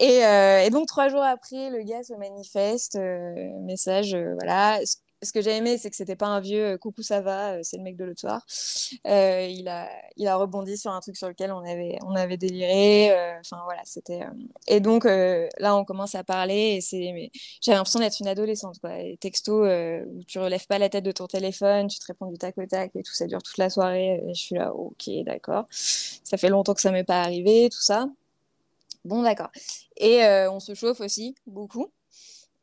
Et, 0.00 0.16
et, 0.16 0.70
donc, 0.70 0.88
trois 0.88 1.08
jours 1.08 1.22
après, 1.22 1.70
le 1.70 1.84
gars 1.84 2.02
se 2.02 2.14
manifeste, 2.14 2.98
message, 3.60 4.16
voilà, 4.16 4.80
ce 5.22 5.32
que 5.32 5.40
j'ai 5.42 5.56
aimé, 5.56 5.76
c'est 5.76 5.90
que 5.90 5.96
c'était 5.96 6.16
pas 6.16 6.26
un 6.26 6.40
vieux 6.40 6.72
euh, 6.72 6.78
coucou, 6.78 7.02
ça 7.02 7.20
va, 7.20 7.52
euh, 7.54 7.60
c'est 7.62 7.76
le 7.76 7.82
mec 7.82 7.96
de 7.96 8.04
l'autre 8.04 8.20
soir. 8.20 8.44
Euh, 9.06 9.46
il, 9.50 9.68
a, 9.68 9.88
il 10.16 10.26
a 10.26 10.36
rebondi 10.36 10.78
sur 10.78 10.92
un 10.92 11.00
truc 11.00 11.16
sur 11.16 11.28
lequel 11.28 11.52
on 11.52 11.58
avait, 11.58 11.98
on 12.06 12.14
avait 12.14 12.36
déliré. 12.36 13.10
Voilà, 13.64 13.82
c'était. 13.84 14.20
Et 14.66 14.80
donc 14.80 15.04
là, 15.04 15.76
on 15.76 15.84
commence 15.84 16.14
à 16.14 16.24
parler 16.24 16.76
et 16.76 16.80
c'est. 16.80 17.30
J'avais 17.60 17.76
l'impression 17.76 18.00
d'être 18.00 18.20
une 18.20 18.28
adolescente, 18.28 18.78
quoi. 18.80 18.90
texto 19.20 19.64
où 19.64 20.24
tu 20.24 20.38
relèves 20.38 20.66
pas 20.66 20.78
la 20.78 20.88
tête 20.88 21.04
de 21.04 21.12
ton 21.12 21.26
téléphone, 21.26 21.88
tu 21.88 21.98
te 21.98 22.06
réponds 22.06 22.26
du 22.26 22.38
tac 22.38 22.56
au 22.58 22.66
tac 22.66 22.92
et 22.94 23.02
tout, 23.02 23.12
ça 23.12 23.26
dure 23.26 23.42
toute 23.42 23.58
la 23.58 23.70
soirée. 23.70 24.22
Et 24.26 24.34
je 24.34 24.40
suis 24.40 24.54
là, 24.56 24.72
ok, 24.74 25.10
d'accord. 25.24 25.66
Ça 25.70 26.36
fait 26.36 26.48
longtemps 26.48 26.74
que 26.74 26.80
ça 26.80 26.92
m'est 26.92 27.04
pas 27.04 27.22
arrivé, 27.22 27.68
tout 27.70 27.82
ça. 27.82 28.08
Bon, 29.04 29.22
d'accord. 29.22 29.50
Et 29.96 30.22
on 30.50 30.60
se 30.60 30.74
chauffe 30.74 31.00
aussi 31.00 31.34
beaucoup. 31.46 31.92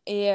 Et, 0.06 0.32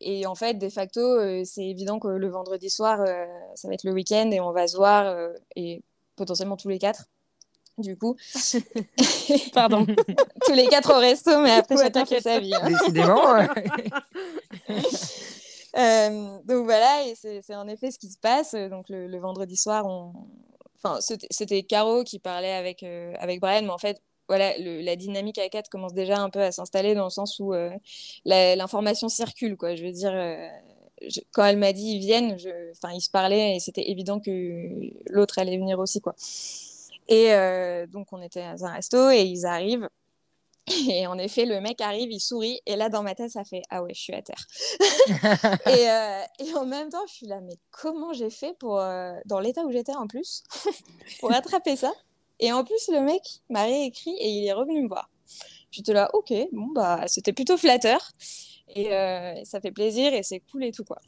et, 0.00 0.26
en 0.26 0.34
fait, 0.34 0.54
de 0.54 0.68
facto, 0.68 1.00
euh, 1.00 1.42
c'est 1.44 1.64
évident 1.64 1.98
que 1.98 2.08
le 2.08 2.28
vendredi 2.28 2.68
soir, 2.70 3.00
euh, 3.00 3.26
ça 3.54 3.68
va 3.68 3.74
être 3.74 3.84
le 3.84 3.92
week-end 3.92 4.30
et 4.30 4.40
on 4.40 4.52
va 4.52 4.66
se 4.68 4.76
voir, 4.76 5.14
et 5.56 5.82
potentiellement 6.16 6.56
tous 6.56 6.68
les 6.68 6.78
quatre. 6.78 7.06
Du 7.78 7.96
coup, 7.96 8.16
pardon, 9.54 9.86
tous 10.46 10.52
les 10.52 10.66
quatre 10.66 10.92
au 10.92 10.98
resto, 10.98 11.40
mais 11.40 11.52
après 11.52 11.76
chacun 11.76 12.04
fait 12.04 12.20
sa 12.20 12.40
vie. 12.40 12.52
Hein. 12.52 12.68
Décidément. 12.68 13.34
donc 16.44 16.64
voilà, 16.64 17.06
et 17.06 17.14
c'est 17.14 17.54
en 17.54 17.68
effet 17.68 17.92
ce 17.92 18.00
qui 18.00 18.10
se 18.10 18.18
passe. 18.18 18.54
Donc 18.54 18.88
le, 18.88 19.06
le 19.06 19.18
vendredi 19.20 19.56
soir, 19.56 19.86
on... 19.86 20.12
enfin, 20.82 20.98
c'était 21.30 21.62
Caro 21.62 22.02
qui 22.02 22.18
parlait 22.18 22.54
avec, 22.54 22.82
avec 22.82 23.40
Brian, 23.40 23.62
mais 23.62 23.70
en 23.70 23.78
fait, 23.78 24.02
voilà, 24.28 24.52
la 24.58 24.94
dynamique 24.94 25.38
à 25.38 25.48
4 25.48 25.70
commence 25.70 25.94
déjà 25.94 26.20
un 26.20 26.28
peu 26.28 26.40
à 26.40 26.52
s'installer 26.52 26.94
dans 26.94 27.04
le 27.04 27.10
sens 27.10 27.38
où 27.40 27.54
euh, 27.54 27.70
l'information 28.24 29.08
circule. 29.08 29.56
Quoi. 29.56 29.74
Je 29.74 29.84
veux 29.84 29.92
dire, 29.92 30.12
euh, 30.12 30.46
quand 31.32 31.46
elle 31.46 31.56
m'a 31.56 31.72
dit 31.72 31.92
ils 31.96 32.00
viennent, 32.00 32.36
enfin 32.72 32.92
ils 32.92 33.00
se 33.00 33.10
parlaient 33.10 33.56
et 33.56 33.60
c'était 33.60 33.88
évident 33.88 34.20
que 34.20 34.90
l'autre 35.06 35.38
allait 35.38 35.56
venir 35.56 35.78
aussi. 35.78 36.02
Quoi. 36.02 36.14
Et 37.08 37.32
euh, 37.32 37.86
donc 37.86 38.12
on 38.12 38.20
était 38.20 38.42
à 38.42 38.54
un 38.60 38.72
resto 38.72 39.10
et 39.10 39.22
ils 39.22 39.46
arrivent. 39.46 39.88
Et 40.90 41.06
en 41.06 41.16
effet, 41.16 41.46
le 41.46 41.62
mec 41.62 41.80
arrive, 41.80 42.12
il 42.12 42.20
sourit, 42.20 42.60
et 42.66 42.76
là, 42.76 42.90
dans 42.90 43.02
ma 43.02 43.14
tête, 43.14 43.30
ça 43.30 43.42
fait 43.42 43.62
Ah 43.70 43.82
ouais, 43.82 43.94
je 43.94 44.00
suis 44.02 44.12
à 44.12 44.20
terre. 44.20 44.46
et, 45.66 46.44
et, 46.44 46.54
en 46.54 46.66
même 46.66 46.90
temps, 46.90 47.06
je 47.08 47.14
suis 47.14 47.26
là, 47.26 47.40
mais 47.40 47.54
comment 47.70 48.12
j'ai 48.12 48.28
fait 48.28 48.52
pour, 48.58 48.74
dans 49.24 49.40
l'état 49.40 49.62
où 49.62 49.72
j'étais 49.72 49.96
en 49.96 50.06
plus, 50.06 50.42
pour 51.20 51.32
attraper 51.32 51.74
ça? 51.74 51.90
Et 52.40 52.52
en 52.52 52.64
plus, 52.64 52.88
le 52.88 53.00
mec 53.00 53.22
m'a 53.48 53.64
réécrit 53.64 54.14
et 54.18 54.28
il 54.28 54.46
est 54.46 54.52
revenu 54.52 54.82
me 54.82 54.88
voir. 54.88 55.10
J'étais 55.70 55.92
là, 55.92 56.08
ok, 56.14 56.32
bon, 56.52 56.68
bah, 56.68 57.04
c'était 57.06 57.32
plutôt 57.32 57.56
flatteur. 57.56 58.00
Et 58.74 58.92
euh, 58.92 59.44
ça 59.44 59.60
fait 59.60 59.70
plaisir 59.70 60.12
et 60.12 60.22
c'est 60.22 60.40
cool 60.40 60.64
et 60.64 60.72
tout, 60.72 60.84
quoi. 60.84 60.98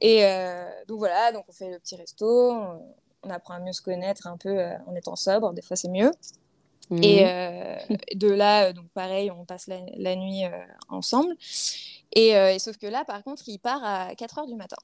Et 0.00 0.24
euh, 0.24 0.68
donc 0.86 0.98
voilà, 0.98 1.32
donc 1.32 1.44
on 1.48 1.52
fait 1.52 1.70
le 1.70 1.78
petit 1.78 1.96
resto, 1.96 2.52
on, 2.52 3.30
apprend 3.30 3.54
à 3.54 3.60
mieux 3.60 3.72
se 3.72 3.82
connaître 3.82 4.26
un 4.26 4.36
peu 4.36 4.48
euh, 4.48 4.76
en 4.86 4.94
étant 4.94 5.16
sobre, 5.16 5.52
des 5.52 5.62
fois 5.62 5.76
c'est 5.76 5.88
mieux. 5.88 6.10
Mhm. 6.90 7.02
Et 7.02 8.14
de 8.14 8.30
là, 8.30 8.72
donc 8.72 8.88
pareil, 8.94 9.30
on 9.30 9.44
passe 9.44 9.66
la, 9.66 10.16
nuit 10.16 10.44
ensemble. 10.88 11.36
Et, 12.12 12.28
et, 12.28 12.58
sauf 12.58 12.78
que 12.78 12.86
là, 12.86 13.04
par 13.04 13.22
contre, 13.22 13.42
il 13.46 13.58
part 13.58 13.84
à 13.84 14.14
4 14.14 14.38
heures 14.38 14.46
du 14.46 14.54
matin. 14.54 14.78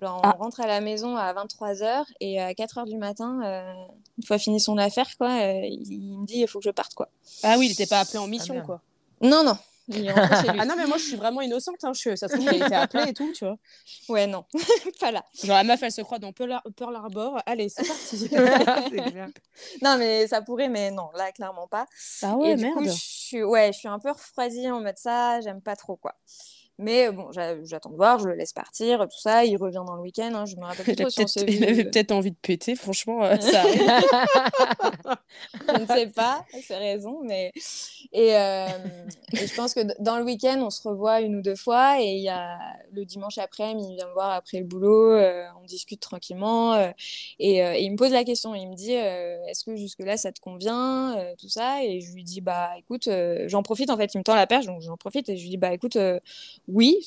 Genre, 0.00 0.20
Ah. 0.22 0.34
on 0.38 0.42
rentre 0.44 0.60
à 0.60 0.66
la 0.66 0.80
maison 0.80 1.16
à 1.16 1.32
23h 1.32 2.04
et 2.20 2.40
à 2.40 2.52
4h 2.52 2.84
du 2.84 2.96
matin, 2.98 3.40
euh, 3.44 3.72
une 4.18 4.24
fois 4.26 4.38
fini 4.38 4.60
son 4.60 4.76
affaire, 4.76 5.08
quoi, 5.16 5.30
euh, 5.30 5.60
il, 5.64 5.90
il 5.90 6.18
me 6.18 6.26
dit 6.26 6.40
il 6.40 6.48
faut 6.48 6.58
que 6.58 6.64
je 6.66 6.70
parte, 6.70 6.94
quoi. 6.94 7.08
Ah 7.42 7.56
oui, 7.58 7.66
il 7.68 7.72
était 7.72 7.86
pas 7.86 8.00
appelé 8.00 8.18
en 8.18 8.26
mission, 8.26 8.54
merde. 8.54 8.66
quoi. 8.66 8.82
Non, 9.22 9.42
non, 9.42 9.56
il. 9.88 10.10
Ah 10.60 10.66
non, 10.66 10.74
mais 10.76 10.86
moi, 10.86 10.98
je 10.98 11.04
suis 11.04 11.16
vraiment 11.16 11.40
innocente. 11.40 11.76
Hein. 11.82 11.92
Je, 11.94 12.14
ça 12.14 12.28
se 12.28 12.34
trouve, 12.34 12.44
il 12.52 12.62
a 12.62 12.66
été 12.66 12.74
appelé 12.74 13.04
et 13.08 13.14
tout, 13.14 13.32
tu 13.32 13.46
vois. 13.46 13.56
Ouais, 14.10 14.26
non, 14.26 14.44
pas 15.00 15.10
là. 15.12 15.24
Genre, 15.42 15.56
la 15.56 15.64
meuf, 15.64 15.82
elle 15.82 15.92
se 15.92 16.02
croit 16.02 16.18
dans 16.18 16.32
Pearl, 16.32 16.60
Pearl 16.76 16.94
Harbor. 16.94 17.38
Allez, 17.46 17.70
c'est 17.70 17.86
parti. 17.86 18.28
Clair. 18.90 19.28
Non, 19.80 19.96
mais 19.96 20.26
ça 20.26 20.42
pourrait, 20.42 20.68
mais 20.68 20.90
non, 20.90 21.08
là, 21.14 21.32
clairement 21.32 21.68
pas. 21.68 21.86
ah 22.22 22.36
et 22.44 22.54
du 22.56 22.70
coup, 22.70 22.84
je 22.84 22.90
suis, 22.90 23.42
ouais, 23.42 23.72
je 23.72 23.78
suis 23.78 23.88
un 23.88 23.98
peu 23.98 24.10
refroidie 24.10 24.70
en 24.70 24.80
mode 24.82 24.98
ça, 24.98 25.40
j'aime 25.40 25.62
pas 25.62 25.74
trop, 25.76 25.96
quoi. 25.96 26.14
Mais 26.78 27.08
euh, 27.08 27.12
bon, 27.12 27.30
j'a- 27.32 27.62
j'attends 27.64 27.90
de 27.90 27.96
voir, 27.96 28.18
je 28.18 28.28
le 28.28 28.34
laisse 28.34 28.52
partir, 28.52 29.00
tout 29.08 29.18
ça. 29.18 29.44
Il 29.44 29.56
revient 29.56 29.82
dans 29.86 29.96
le 29.96 30.02
week-end, 30.02 30.30
hein, 30.34 30.44
je 30.46 30.56
me 30.56 30.64
rappelle 30.64 30.84
plus 30.84 30.96
trop 30.96 31.10
si 31.10 31.20
on 31.40 31.44
il 31.46 31.62
avait 31.64 31.72
vu. 31.72 31.84
peut-être 31.90 32.12
envie 32.12 32.30
de 32.32 32.36
péter, 32.40 32.74
franchement, 32.74 33.24
euh, 33.24 33.36
ça 33.40 33.62
je 35.68 35.80
ne 35.82 35.86
sais 35.86 36.06
pas, 36.08 36.44
c'est 36.62 36.76
raison, 36.76 37.20
mais 37.24 37.52
et, 38.12 38.36
euh, 38.36 38.66
et 39.32 39.46
je 39.46 39.54
pense 39.54 39.74
que 39.74 39.80
dans 40.02 40.18
le 40.18 40.24
week-end, 40.24 40.60
on 40.64 40.70
se 40.70 40.86
revoit 40.86 41.20
une 41.20 41.36
ou 41.36 41.42
deux 41.42 41.56
fois 41.56 42.00
et 42.00 42.12
il 42.12 42.22
y 42.22 42.28
a 42.28 42.58
le 42.92 43.04
dimanche 43.04 43.38
après, 43.38 43.72
il 43.72 43.94
vient 43.96 44.06
me 44.06 44.12
voir 44.12 44.30
après 44.32 44.58
le 44.58 44.64
boulot, 44.64 45.12
euh, 45.12 45.44
on 45.62 45.66
discute 45.66 46.00
tranquillement 46.00 46.74
euh, 46.74 46.90
et, 47.38 47.64
euh, 47.64 47.74
et 47.74 47.82
il 47.82 47.90
me 47.92 47.96
pose 47.96 48.12
la 48.12 48.24
question, 48.24 48.54
il 48.54 48.68
me 48.68 48.74
dit 48.74 48.94
euh, 48.96 49.38
est-ce 49.48 49.64
que 49.64 49.76
jusque 49.76 50.00
là 50.00 50.16
ça 50.16 50.32
te 50.32 50.40
convient, 50.40 51.16
euh, 51.18 51.34
tout 51.38 51.48
ça 51.48 51.82
et 51.82 52.00
je 52.00 52.12
lui 52.12 52.24
dis 52.24 52.40
bah 52.40 52.70
écoute, 52.78 53.08
euh, 53.08 53.44
j'en 53.48 53.62
profite 53.62 53.90
en 53.90 53.96
fait, 53.96 54.14
il 54.14 54.18
me 54.18 54.22
tend 54.24 54.34
la 54.34 54.46
perche 54.46 54.66
donc 54.66 54.80
j'en 54.82 54.96
profite 54.96 55.28
et 55.28 55.36
je 55.36 55.42
lui 55.42 55.50
dis 55.50 55.56
bah 55.56 55.72
écoute 55.72 55.96
euh, 55.96 56.18
oui, 56.68 56.98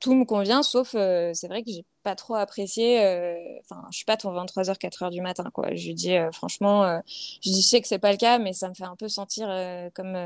tout, 0.00 0.14
me 0.14 0.24
convient 0.24 0.62
sauf 0.62 0.94
euh, 0.94 1.32
c'est 1.34 1.48
vrai 1.48 1.62
que 1.62 1.70
j'ai 1.70 1.84
pas 2.02 2.14
trop 2.14 2.34
apprécié, 2.34 3.04
euh, 3.04 3.36
enfin 3.60 3.82
je 3.90 3.96
suis 3.96 4.04
pas 4.04 4.16
ton 4.16 4.32
23h 4.32 4.78
4h 4.78 5.10
du 5.10 5.20
matin 5.20 5.50
quoi. 5.52 5.74
Je 5.74 5.86
lui 5.86 5.94
dis 5.94 6.16
euh, 6.16 6.30
franchement 6.32 7.00
je 7.06 7.50
sais 7.50 7.80
que 7.80 7.88
c'est 7.88 7.98
pas 7.98 8.12
le 8.12 8.18
cas, 8.18 8.38
mais 8.38 8.52
ça 8.52 8.68
me 8.68 8.74
fait 8.74 8.84
un 8.84 8.96
peu 8.96 9.08
sentir 9.08 9.48
comme 9.94 10.16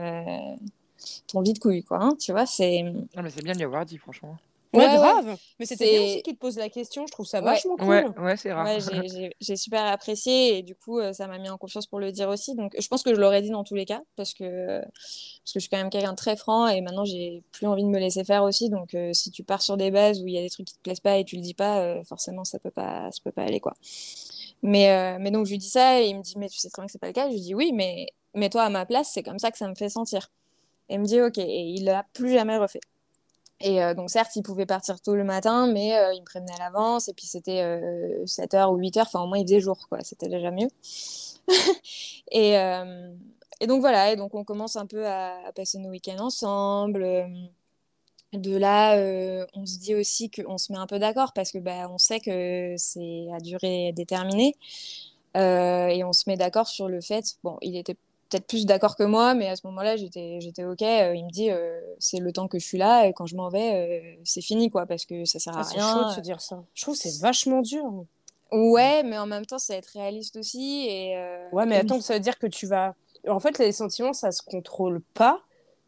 ton 1.26 1.40
vide 1.42 1.58
couille, 1.58 1.82
quoi. 1.82 1.98
hein, 2.02 2.16
tu 2.18 2.32
vois, 2.32 2.46
c'est. 2.46 2.82
Non, 2.82 3.22
mais 3.22 3.30
c'est 3.30 3.42
bien 3.42 3.52
de 3.52 3.58
lui 3.58 3.64
avoir 3.64 3.84
dit, 3.86 3.98
franchement. 3.98 4.36
Ouais, 4.72 4.86
Ouais, 4.86 4.86
ouais. 4.92 4.96
grave. 4.98 5.36
Mais 5.58 5.66
c'était 5.66 5.84
bien 5.90 5.98
C'est- 6.00 6.04
aussi 6.04 6.22
qu'il 6.22 6.34
te 6.34 6.38
pose 6.38 6.56
la 6.56 6.68
question. 6.68 7.04
Je 7.06 7.10
trouve 7.12 7.26
ça 7.26 7.40
Ouais. 7.40 7.44
vachement 7.46 7.76
cool. 7.76 7.88
Ouais, 7.88 8.08
ouais, 8.20 8.36
c'est 8.36 8.52
rare. 8.52 8.64
Ouais, 8.64 8.78
j'ai- 9.40 9.56
super 9.56 9.84
apprécié 9.84 10.58
et 10.58 10.62
du 10.62 10.76
coup, 10.76 11.00
euh, 11.00 11.12
ça 11.12 11.26
m'a 11.26 11.38
mis 11.38 11.50
en 11.50 11.58
confiance 11.58 11.86
pour 11.88 11.98
le 11.98 12.12
dire 12.12 12.28
aussi. 12.28 12.54
Donc, 12.54 12.76
je 12.78 12.86
pense 12.86 13.02
que 13.02 13.12
je 13.14 13.20
l'aurais 13.20 13.42
dit 13.42 13.50
dans 13.50 13.64
tous 13.64 13.74
les 13.74 13.84
cas 13.84 14.00
parce 14.14 14.32
que, 14.32 14.80
parce 14.80 15.52
que 15.52 15.54
je 15.54 15.58
suis 15.60 15.68
quand 15.68 15.76
même 15.78 15.90
quelqu'un 15.90 16.12
de 16.12 16.16
très 16.16 16.36
franc 16.36 16.68
et 16.68 16.80
maintenant, 16.82 17.04
j'ai 17.04 17.42
plus 17.50 17.66
envie 17.66 17.82
de 17.82 17.88
me 17.88 17.98
laisser 17.98 18.22
faire 18.22 18.44
aussi. 18.44 18.70
Donc, 18.70 18.94
euh, 18.94 19.12
si 19.12 19.32
tu 19.32 19.42
pars 19.42 19.60
sur 19.62 19.76
des 19.76 19.90
bases 19.90 20.20
où 20.22 20.26
il 20.28 20.34
y 20.34 20.38
a 20.38 20.42
des 20.42 20.50
trucs 20.50 20.66
qui 20.68 20.74
te 20.76 20.80
plaisent 20.82 21.00
pas 21.00 21.18
et 21.18 21.24
tu 21.24 21.34
le 21.36 21.42
dis 21.42 21.54
pas, 21.54 21.80
euh, 21.80 22.04
forcément, 22.04 22.44
ça 22.44 22.58
peut 22.60 22.70
pas, 22.70 23.10
ça 23.10 23.18
peut 23.24 23.32
pas 23.32 23.42
aller, 23.42 23.58
quoi. 23.60 23.74
Mais, 24.62 24.90
euh, 24.92 25.16
mais 25.20 25.30
donc, 25.32 25.46
je 25.46 25.50
lui 25.52 25.58
dis 25.58 25.68
ça 25.70 26.00
et 26.00 26.08
il 26.10 26.16
me 26.16 26.22
dit, 26.22 26.34
mais 26.36 26.48
tu 26.48 26.58
sais 26.58 26.68
très 26.70 26.82
bien 26.82 26.86
que 26.86 26.92
c'est 26.92 26.98
pas 27.00 27.06
le 27.08 27.12
cas. 27.12 27.26
Je 27.28 27.32
lui 27.34 27.40
dis, 27.40 27.54
oui, 27.56 27.72
mais 27.72 28.06
mets-toi 28.34 28.62
à 28.62 28.68
ma 28.68 28.86
place, 28.86 29.10
c'est 29.12 29.22
comme 29.24 29.38
ça 29.40 29.50
que 29.50 29.58
ça 29.58 29.66
me 29.68 29.74
fait 29.74 29.88
sentir. 29.88 30.30
Et 30.88 30.94
il 30.94 31.00
me 31.00 31.06
dit, 31.06 31.20
ok. 31.20 31.38
Et 31.38 31.62
il 31.70 31.84
l'a 31.84 32.04
plus 32.12 32.32
jamais 32.32 32.56
refait. 32.56 32.80
Et 33.60 33.82
euh, 33.82 33.94
donc, 33.94 34.10
certes, 34.10 34.34
il 34.36 34.42
pouvait 34.42 34.66
partir 34.66 35.00
tôt 35.00 35.14
le 35.14 35.24
matin, 35.24 35.66
mais 35.66 35.96
euh, 35.96 36.14
il 36.14 36.20
me 36.20 36.24
prévenait 36.24 36.52
à 36.54 36.58
l'avance. 36.58 37.08
Et 37.08 37.14
puis, 37.14 37.26
c'était 37.26 37.62
7h 38.24 38.72
ou 38.72 38.78
8h. 38.78 39.02
Enfin, 39.02 39.20
au 39.22 39.26
moins, 39.26 39.38
il 39.38 39.44
faisait 39.44 39.60
jour, 39.60 39.86
quoi. 39.88 39.98
C'était 40.02 40.28
déjà 40.28 40.50
mieux. 40.50 40.68
et, 42.32 42.58
euh, 42.58 43.14
et 43.60 43.66
donc, 43.66 43.80
voilà. 43.80 44.12
Et 44.12 44.16
donc, 44.16 44.34
on 44.34 44.44
commence 44.44 44.76
un 44.76 44.86
peu 44.86 45.06
à, 45.06 45.46
à 45.48 45.52
passer 45.52 45.78
nos 45.78 45.90
week-ends 45.90 46.24
ensemble. 46.24 47.02
Euh, 47.02 47.26
De 48.32 48.56
là, 48.56 48.96
euh, 48.96 49.44
on 49.54 49.66
se 49.66 49.78
dit 49.78 49.94
aussi 49.94 50.30
qu'on 50.30 50.56
se 50.58 50.72
met 50.72 50.78
un 50.78 50.86
peu 50.86 50.98
d'accord 51.00 51.32
parce 51.32 51.50
que 51.50 51.58
bah, 51.58 51.88
on 51.90 51.98
sait 51.98 52.20
que 52.20 52.74
c'est 52.76 53.26
à 53.34 53.40
durée 53.40 53.92
déterminée. 53.92 54.54
Euh, 55.36 55.88
et 55.88 56.04
on 56.04 56.12
se 56.12 56.24
met 56.28 56.36
d'accord 56.36 56.68
sur 56.68 56.88
le 56.88 57.00
fait, 57.00 57.36
bon, 57.44 57.56
il 57.62 57.76
était 57.76 57.96
peut-être 58.30 58.46
plus 58.46 58.64
d'accord 58.66 58.96
que 58.96 59.02
moi, 59.02 59.34
mais 59.34 59.48
à 59.48 59.56
ce 59.56 59.66
moment-là, 59.66 59.96
j'étais, 59.96 60.38
j'étais 60.40 60.64
OK. 60.64 60.82
Euh, 60.82 61.14
il 61.14 61.24
me 61.24 61.30
dit, 61.30 61.50
euh, 61.50 61.80
c'est 61.98 62.18
le 62.18 62.32
temps 62.32 62.48
que 62.48 62.58
je 62.58 62.64
suis 62.66 62.78
là, 62.78 63.06
et 63.06 63.12
quand 63.12 63.26
je 63.26 63.36
m'en 63.36 63.48
vais, 63.48 63.74
euh, 63.74 64.20
c'est 64.24 64.40
fini, 64.40 64.70
quoi, 64.70 64.86
parce 64.86 65.04
que 65.04 65.24
ça 65.24 65.38
sert 65.38 65.56
à 65.56 65.60
Ah, 65.60 65.64
c'est 65.64 65.78
rien. 65.78 65.92
chaud 65.92 66.08
de 66.08 66.14
se 66.14 66.20
dire 66.20 66.40
ça. 66.40 66.62
Je 66.74 66.82
trouve 66.82 66.94
que 66.96 67.02
c'est 67.02 67.20
vachement 67.20 67.60
dur. 67.60 68.04
Ouais, 68.52 69.02
mais 69.02 69.18
en 69.18 69.26
même 69.26 69.46
temps, 69.46 69.58
c'est 69.58 69.74
être 69.74 69.90
réaliste 69.94 70.36
aussi. 70.36 70.86
Et, 70.88 71.16
euh, 71.16 71.48
Ouais, 71.52 71.66
mais 71.66 71.76
attends, 71.76 72.00
ça 72.00 72.14
veut 72.14 72.20
dire 72.20 72.38
que 72.38 72.46
tu 72.46 72.66
vas. 72.66 72.94
En 73.28 73.38
fait, 73.40 73.58
les 73.58 73.72
sentiments, 73.72 74.12
ça 74.12 74.32
se 74.32 74.42
contrôle 74.42 75.02
pas. 75.14 75.40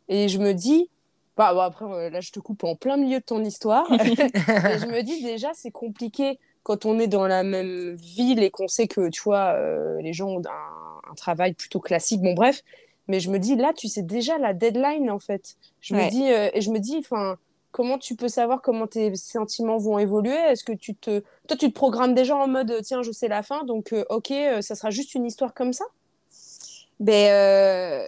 Et 0.08 0.28
je 0.28 0.38
me 0.38 0.52
dis. 0.52 0.88
Bah, 1.36 1.54
bon, 1.54 1.60
après, 1.60 1.86
euh, 1.86 2.10
là, 2.10 2.20
je 2.20 2.30
te 2.30 2.40
coupe 2.40 2.62
en 2.64 2.76
plein 2.76 2.96
milieu 2.98 3.18
de 3.18 3.24
ton 3.24 3.42
histoire. 3.42 3.90
Et 3.92 4.78
je 4.78 4.86
me 4.86 5.02
dis 5.02 5.22
déjà, 5.22 5.48
c'est 5.54 5.70
compliqué 5.70 6.38
quand 6.62 6.84
on 6.84 6.98
est 6.98 7.06
dans 7.06 7.26
la 7.26 7.42
même 7.42 7.94
ville 7.94 8.42
et 8.42 8.50
qu'on 8.50 8.68
sait 8.68 8.86
que, 8.86 9.08
tu 9.08 9.22
vois, 9.22 9.56
les 10.00 10.12
gens 10.12 10.28
ont 10.28 10.42
un, 10.44 10.91
un 11.12 11.14
travail 11.14 11.54
plutôt 11.54 11.80
classique. 11.80 12.22
Bon, 12.22 12.34
bref. 12.34 12.62
Mais 13.08 13.20
je 13.20 13.30
me 13.30 13.38
dis, 13.38 13.56
là, 13.56 13.72
tu 13.76 13.88
sais 13.88 14.02
déjà 14.02 14.38
la 14.38 14.54
deadline, 14.54 15.10
en 15.10 15.18
fait. 15.18 15.56
Je 15.80 15.94
me 15.94 16.08
dis, 16.08 16.30
euh, 16.30 16.50
et 16.54 16.60
je 16.60 16.70
me 16.70 16.78
dis, 16.78 16.96
enfin, 16.98 17.36
comment 17.72 17.98
tu 17.98 18.14
peux 18.14 18.28
savoir 18.28 18.62
comment 18.62 18.86
tes 18.86 19.14
sentiments 19.16 19.76
vont 19.78 19.98
évoluer? 19.98 20.34
Est-ce 20.34 20.64
que 20.64 20.72
tu 20.72 20.94
te. 20.94 21.20
Toi, 21.48 21.56
tu 21.56 21.68
te 21.68 21.74
programmes 21.74 22.14
déjà 22.14 22.36
en 22.36 22.46
mode, 22.46 22.80
tiens, 22.82 23.02
je 23.02 23.10
sais 23.10 23.28
la 23.28 23.42
fin, 23.42 23.64
donc, 23.64 23.92
euh, 23.92 24.04
ok, 24.08 24.30
euh, 24.30 24.62
ça 24.62 24.74
sera 24.74 24.90
juste 24.90 25.14
une 25.14 25.26
histoire 25.26 25.52
comme 25.52 25.72
ça? 25.72 25.84
Ben, 27.00 28.06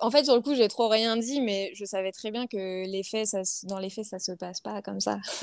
En 0.00 0.10
fait, 0.10 0.24
sur 0.24 0.34
le 0.34 0.40
coup, 0.40 0.54
j'ai 0.54 0.66
trop 0.68 0.88
rien 0.88 1.16
dit, 1.18 1.40
mais 1.42 1.70
je 1.74 1.84
savais 1.84 2.10
très 2.10 2.30
bien 2.30 2.46
que 2.46 2.86
les 2.86 3.02
faits, 3.02 3.26
ça, 3.26 3.42
dans 3.64 3.78
les 3.78 3.90
faits, 3.90 4.06
ça 4.06 4.18
se 4.18 4.32
passe 4.32 4.60
pas 4.62 4.80
comme 4.80 5.00
ça. 5.00 5.18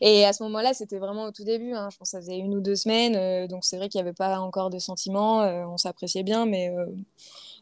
Et 0.00 0.24
à 0.24 0.32
ce 0.32 0.42
moment-là, 0.42 0.74
c'était 0.74 0.98
vraiment 0.98 1.24
au 1.26 1.30
tout 1.30 1.44
début. 1.44 1.72
hein. 1.72 1.88
Je 1.92 1.96
pense 1.98 2.08
que 2.10 2.18
ça 2.18 2.20
faisait 2.20 2.38
une 2.38 2.54
ou 2.56 2.60
deux 2.60 2.74
semaines. 2.74 3.14
euh, 3.14 3.46
donc, 3.46 3.64
c'est 3.64 3.76
vrai 3.76 3.88
qu'il 3.88 4.00
n'y 4.00 4.08
avait 4.08 4.14
pas 4.16 4.40
encore 4.40 4.68
de 4.70 4.78
sentiments. 4.80 5.42
euh, 5.42 5.64
on 5.66 5.76
s'appréciait 5.76 6.24
bien, 6.24 6.44
mais 6.44 6.70
euh, 6.70 6.86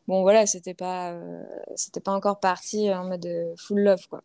bon, 0.08 0.22
voilà, 0.22 0.46
c'était 0.46 0.72
pas, 0.74 1.12
euh, 1.12 1.42
c'était 1.76 2.00
pas 2.00 2.12
encore 2.12 2.40
parti 2.40 2.90
en 2.92 3.04
mode 3.04 3.28
full 3.58 3.80
love, 3.80 4.06
quoi. 4.08 4.22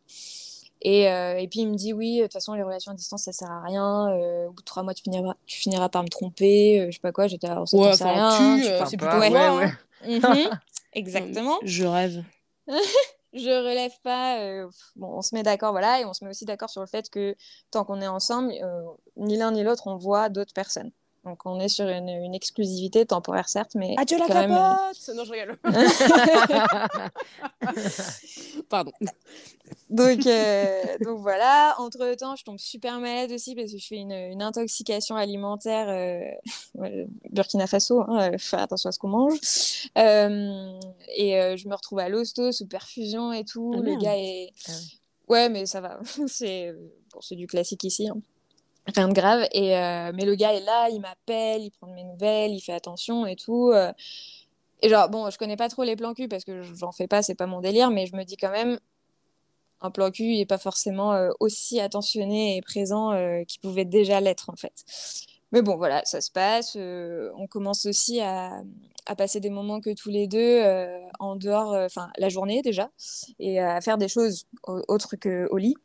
Et, 0.81 1.09
euh, 1.09 1.37
et 1.37 1.47
puis, 1.47 1.61
il 1.61 1.67
me 1.69 1.75
dit 1.75 1.91
Oui, 1.93 2.17
de 2.19 2.23
toute 2.23 2.33
façon, 2.33 2.53
les 2.53 2.63
relations 2.63 2.91
à 2.91 2.95
distance, 2.95 3.23
ça 3.23 3.33
sert 3.33 3.51
à 3.51 3.61
rien. 3.61 4.09
euh, 4.13 4.47
au 4.47 4.51
bout 4.51 4.61
de 4.61 4.65
trois 4.65 4.83
mois, 4.83 4.93
tu 4.93 5.03
finiras, 5.03 5.33
tu 5.45 5.57
finiras 5.59 5.89
par 5.89 6.03
me 6.03 6.07
tromper. 6.09 6.79
euh, 6.79 6.85
je 6.87 6.91
sais 6.93 6.99
pas 7.01 7.11
quoi. 7.11 7.27
J'étais 7.27 7.47
alors, 7.47 7.67
ça, 7.67 7.75
Ouais, 7.75 7.93
sais 7.95 8.03
enfin, 8.05 8.13
rien. 8.13 8.53
hein, 8.81 8.85
c'est 8.85 8.95
plutôt 8.97 9.11
pas. 9.11 9.19
ouais, 9.19 9.29
moi, 9.29 9.55
ouais. 9.57 9.65
hein. 9.65 9.77
Mhm, 10.07 10.49
Exactement. 10.95 11.59
Je 11.63 11.85
rêve. 11.85 12.23
Je 13.33 13.49
relève 13.49 13.91
pas. 14.01 14.39
euh, 14.39 14.69
bon, 14.95 15.17
on 15.17 15.21
se 15.21 15.35
met 15.35 15.43
d'accord, 15.43 15.71
voilà, 15.71 15.99
et 15.99 16.05
on 16.05 16.13
se 16.13 16.23
met 16.23 16.29
aussi 16.29 16.45
d'accord 16.45 16.69
sur 16.69 16.79
le 16.81 16.87
fait 16.87 17.09
que 17.09 17.35
tant 17.69 17.83
qu'on 17.83 18.01
est 18.01 18.07
ensemble, 18.07 18.53
euh, 18.63 18.81
ni 19.17 19.35
l'un 19.35 19.51
ni 19.51 19.61
l'autre, 19.61 19.87
on 19.87 19.97
voit 19.97 20.29
d'autres 20.29 20.53
personnes. 20.53 20.91
Donc, 21.25 21.39
on 21.45 21.59
est 21.59 21.69
sur 21.69 21.87
une, 21.87 22.07
une 22.07 22.35
exclusivité 22.35 23.03
temporaire, 23.05 23.49
certes, 23.49 23.71
mais 23.73 23.95
Adieu 23.97 24.19
la 24.19 24.27
même, 24.27 24.51
euh, 24.51 24.55
capote 24.55 25.15
Non, 25.15 25.23
je 25.25 25.31
rigole. 25.31 25.57
Pardon. 28.69 28.91
donc, 29.89 30.25
euh, 30.27 30.83
donc 31.03 31.19
voilà. 31.19 31.75
Entre 31.79 32.13
temps, 32.15 32.35
je 32.35 32.43
tombe 32.43 32.59
super 32.59 32.99
malade 32.99 33.31
aussi 33.31 33.55
parce 33.55 33.71
que 33.71 33.77
je 33.77 33.87
fais 33.87 33.95
une, 33.97 34.11
une 34.11 34.41
intoxication 34.43 35.15
alimentaire. 35.15 35.89
euh, 35.89 36.21
Burkina 37.31 37.65
Faso, 37.67 38.01
hein, 38.07 38.37
faire 38.37 38.59
attention 38.61 38.89
à 38.89 38.91
ce 38.91 38.99
qu'on 38.99 39.07
mange. 39.09 39.39
Euh, 39.97 40.79
et 41.17 41.57
je 41.57 41.67
me 41.67 41.73
retrouve 41.75 41.99
à 41.99 42.09
l'hosto 42.09 42.51
sous 42.51 42.67
perfusion 42.67 43.31
et 43.33 43.45
tout. 43.45 43.73
Ah, 43.75 43.79
le 43.81 43.95
gars 43.97 44.17
est. 44.17 44.51
Ah. 44.67 44.71
Ouais, 45.27 45.49
mais 45.49 45.65
ça 45.65 45.81
va. 45.81 45.99
c'est 46.27 46.71
bon, 47.11 47.19
du 47.35 47.47
classique 47.47 47.83
ici. 47.83 48.07
hein. 48.07 48.15
Rien 48.93 49.07
de 49.07 49.13
grave. 49.13 49.47
Et, 49.51 49.75
euh, 49.77 50.11
mais 50.13 50.25
le 50.25 50.35
gars 50.35 50.53
est 50.53 50.59
là, 50.61 50.89
il 50.89 50.99
m'appelle, 51.01 51.61
il 51.63 51.71
prend 51.71 51.87
de 51.87 51.93
mes 51.93 52.03
nouvelles, 52.03 52.51
il 52.51 52.61
fait 52.61 52.73
attention 52.73 53.25
et 53.25 53.35
tout. 53.35 53.71
euh. 53.73 53.91
Et 54.81 54.89
genre, 54.89 55.09
bon, 55.09 55.29
je 55.29 55.37
connais 55.37 55.55
pas 55.57 55.69
trop 55.69 55.83
les 55.83 55.95
plans 55.95 56.13
cul 56.13 56.27
parce 56.27 56.43
que 56.43 56.61
j'en 56.61 56.91
fais 56.91 57.07
pas, 57.07 57.23
c'est 57.23 57.35
pas 57.35 57.47
mon 57.47 57.61
délire, 57.61 57.89
mais 57.89 58.05
je 58.05 58.15
me 58.15 58.23
dis 58.23 58.37
quand 58.37 58.51
même, 58.51 58.79
un 59.81 59.91
plan 59.91 60.09
cul 60.11 60.23
il 60.23 60.41
est 60.41 60.45
pas 60.45 60.57
forcément 60.57 61.13
euh, 61.13 61.29
aussi 61.39 61.79
attentionné 61.79 62.57
et 62.57 62.61
présent 62.61 63.11
euh, 63.11 63.43
qu'il 63.43 63.61
pouvait 63.61 63.85
déjà 63.85 64.19
l'être 64.21 64.49
en 64.49 64.55
fait. 64.55 64.83
Mais 65.51 65.61
bon, 65.61 65.77
voilà, 65.77 66.03
ça 66.05 66.21
se 66.21 66.31
passe. 66.31 66.75
on 66.75 67.47
commence 67.47 67.85
aussi 67.85 68.19
à, 68.19 68.61
à 69.05 69.15
passer 69.15 69.39
des 69.39 69.49
moments 69.49 69.79
que 69.79 69.93
tous 69.93 70.09
les 70.09 70.27
deux 70.27 70.61
en 71.19 71.35
dehors, 71.35 71.73
enfin 71.73 72.09
la 72.17 72.29
journée 72.29 72.61
déjà, 72.61 72.89
et 73.39 73.59
à 73.59 73.79
faire 73.81 73.97
des 73.97 74.07
choses 74.09 74.45
au- 74.67 74.81
autres 74.87 75.15
qu'au 75.15 75.57
lit. 75.57 75.75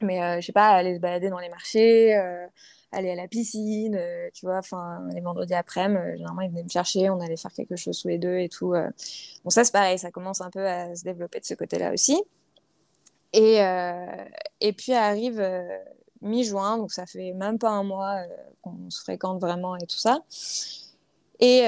Mais 0.00 0.22
euh, 0.22 0.40
je 0.40 0.46
sais 0.46 0.52
pas, 0.52 0.68
aller 0.68 0.94
se 0.94 1.00
balader 1.00 1.28
dans 1.28 1.38
les 1.38 1.48
marchés, 1.48 2.14
euh, 2.16 2.46
aller 2.92 3.10
à 3.10 3.14
la 3.16 3.26
piscine, 3.26 3.96
euh, 3.96 4.28
tu 4.32 4.46
vois, 4.46 4.58
enfin 4.58 5.06
les 5.12 5.20
vendredis 5.20 5.54
après-midi, 5.54 6.00
euh, 6.00 6.16
généralement 6.16 6.42
ils 6.42 6.50
venaient 6.50 6.62
me 6.62 6.68
chercher, 6.68 7.10
on 7.10 7.20
allait 7.20 7.36
faire 7.36 7.52
quelque 7.52 7.76
chose 7.76 8.00
tous 8.00 8.08
les 8.08 8.18
deux 8.18 8.38
et 8.38 8.48
tout. 8.48 8.74
Bon, 9.44 9.50
ça 9.50 9.64
c'est 9.64 9.72
pareil, 9.72 9.98
ça 9.98 10.10
commence 10.10 10.40
un 10.40 10.50
peu 10.50 10.66
à 10.66 10.94
se 10.94 11.02
développer 11.04 11.40
de 11.40 11.44
ce 11.44 11.54
côté-là 11.54 11.92
aussi. 11.92 12.22
Et, 13.32 13.58
et 14.60 14.72
puis 14.72 14.92
arrive 14.94 15.44
mi-juin, 16.22 16.78
donc 16.78 16.92
ça 16.92 17.04
fait 17.06 17.32
même 17.32 17.58
pas 17.58 17.70
un 17.70 17.82
mois 17.82 18.22
qu'on 18.62 18.88
se 18.90 19.00
fréquente 19.00 19.40
vraiment 19.40 19.76
et 19.76 19.86
tout 19.86 19.98
ça. 19.98 20.20
Et 21.40 21.64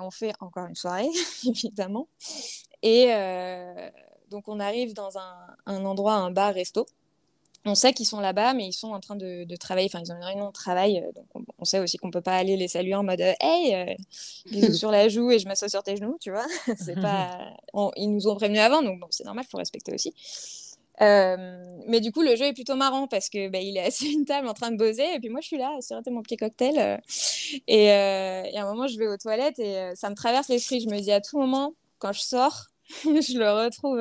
on 0.00 0.10
fait 0.10 0.32
encore 0.40 0.66
une 0.66 0.74
soirée, 0.74 1.10
évidemment. 1.46 2.08
Et 2.82 3.12
donc 4.30 4.48
on 4.48 4.58
arrive 4.58 4.94
dans 4.94 5.18
un 5.18 5.84
endroit, 5.84 6.14
un 6.14 6.30
bar-resto. 6.30 6.86
On 7.64 7.74
sait 7.74 7.92
qu'ils 7.92 8.06
sont 8.06 8.20
là-bas, 8.20 8.54
mais 8.54 8.66
ils 8.66 8.72
sont 8.72 8.92
en 8.92 9.00
train 9.00 9.14
de, 9.14 9.56
travailler. 9.56 9.88
Enfin, 9.92 10.02
ils 10.04 10.12
ont 10.12 10.16
une 10.16 10.24
réunion 10.24 10.48
de 10.48 10.52
travail. 10.52 10.98
Euh, 10.98 11.12
donc, 11.12 11.46
on, 11.58 11.64
sait 11.64 11.78
aussi 11.78 11.96
qu'on 11.96 12.10
peut 12.10 12.20
pas 12.20 12.36
aller 12.36 12.56
les 12.56 12.68
saluer 12.68 12.94
en 12.94 13.04
mode 13.04 13.20
euh, 13.20 13.32
Hey, 13.40 13.74
euh, 13.74 13.94
bisous 14.50 14.72
sur 14.74 14.90
la 14.90 15.08
joue 15.08 15.30
et 15.30 15.38
je 15.38 15.46
m'assois 15.46 15.68
sur 15.68 15.82
tes 15.82 15.96
genoux, 15.96 16.16
tu 16.20 16.30
vois. 16.30 16.46
c'est 16.76 17.00
pas... 17.00 17.38
ils 17.96 18.08
nous 18.08 18.26
ont 18.26 18.34
prévenus 18.34 18.60
avant, 18.60 18.82
donc 18.82 18.98
bon, 18.98 19.06
c'est 19.10 19.24
normal, 19.24 19.44
il 19.46 19.50
faut 19.50 19.58
respecter 19.58 19.94
aussi. 19.94 20.12
mais 21.00 22.00
du 22.00 22.10
coup, 22.10 22.22
le 22.22 22.34
jeu 22.34 22.46
est 22.46 22.52
plutôt 22.52 22.74
marrant 22.74 23.06
parce 23.06 23.28
que 23.28 23.48
bah, 23.48 23.60
il 23.60 23.76
est 23.76 23.84
assis 23.86 24.08
à 24.08 24.10
une 24.10 24.24
table 24.24 24.48
en 24.48 24.54
train 24.54 24.72
de 24.72 24.76
bosser 24.76 25.06
et 25.14 25.20
puis 25.20 25.28
moi 25.28 25.40
je 25.40 25.46
suis 25.46 25.58
là, 25.58 25.78
à 25.90 26.10
mon 26.10 26.22
petit 26.22 26.36
cocktail. 26.36 27.00
et, 27.68 27.84
et, 27.84 28.58
à 28.58 28.62
un 28.62 28.66
moment, 28.66 28.88
je 28.88 28.98
vais 28.98 29.06
aux 29.06 29.16
toilettes 29.16 29.60
et 29.60 29.92
ça 29.94 30.10
me 30.10 30.16
traverse 30.16 30.48
l'esprit. 30.48 30.80
Je 30.80 30.88
me 30.88 30.98
dis 30.98 31.12
à 31.12 31.20
tout 31.20 31.38
moment, 31.38 31.74
quand 31.98 32.12
je 32.12 32.20
sors, 32.20 32.66
je 33.04 33.38
le 33.38 33.50
retrouve 33.52 34.00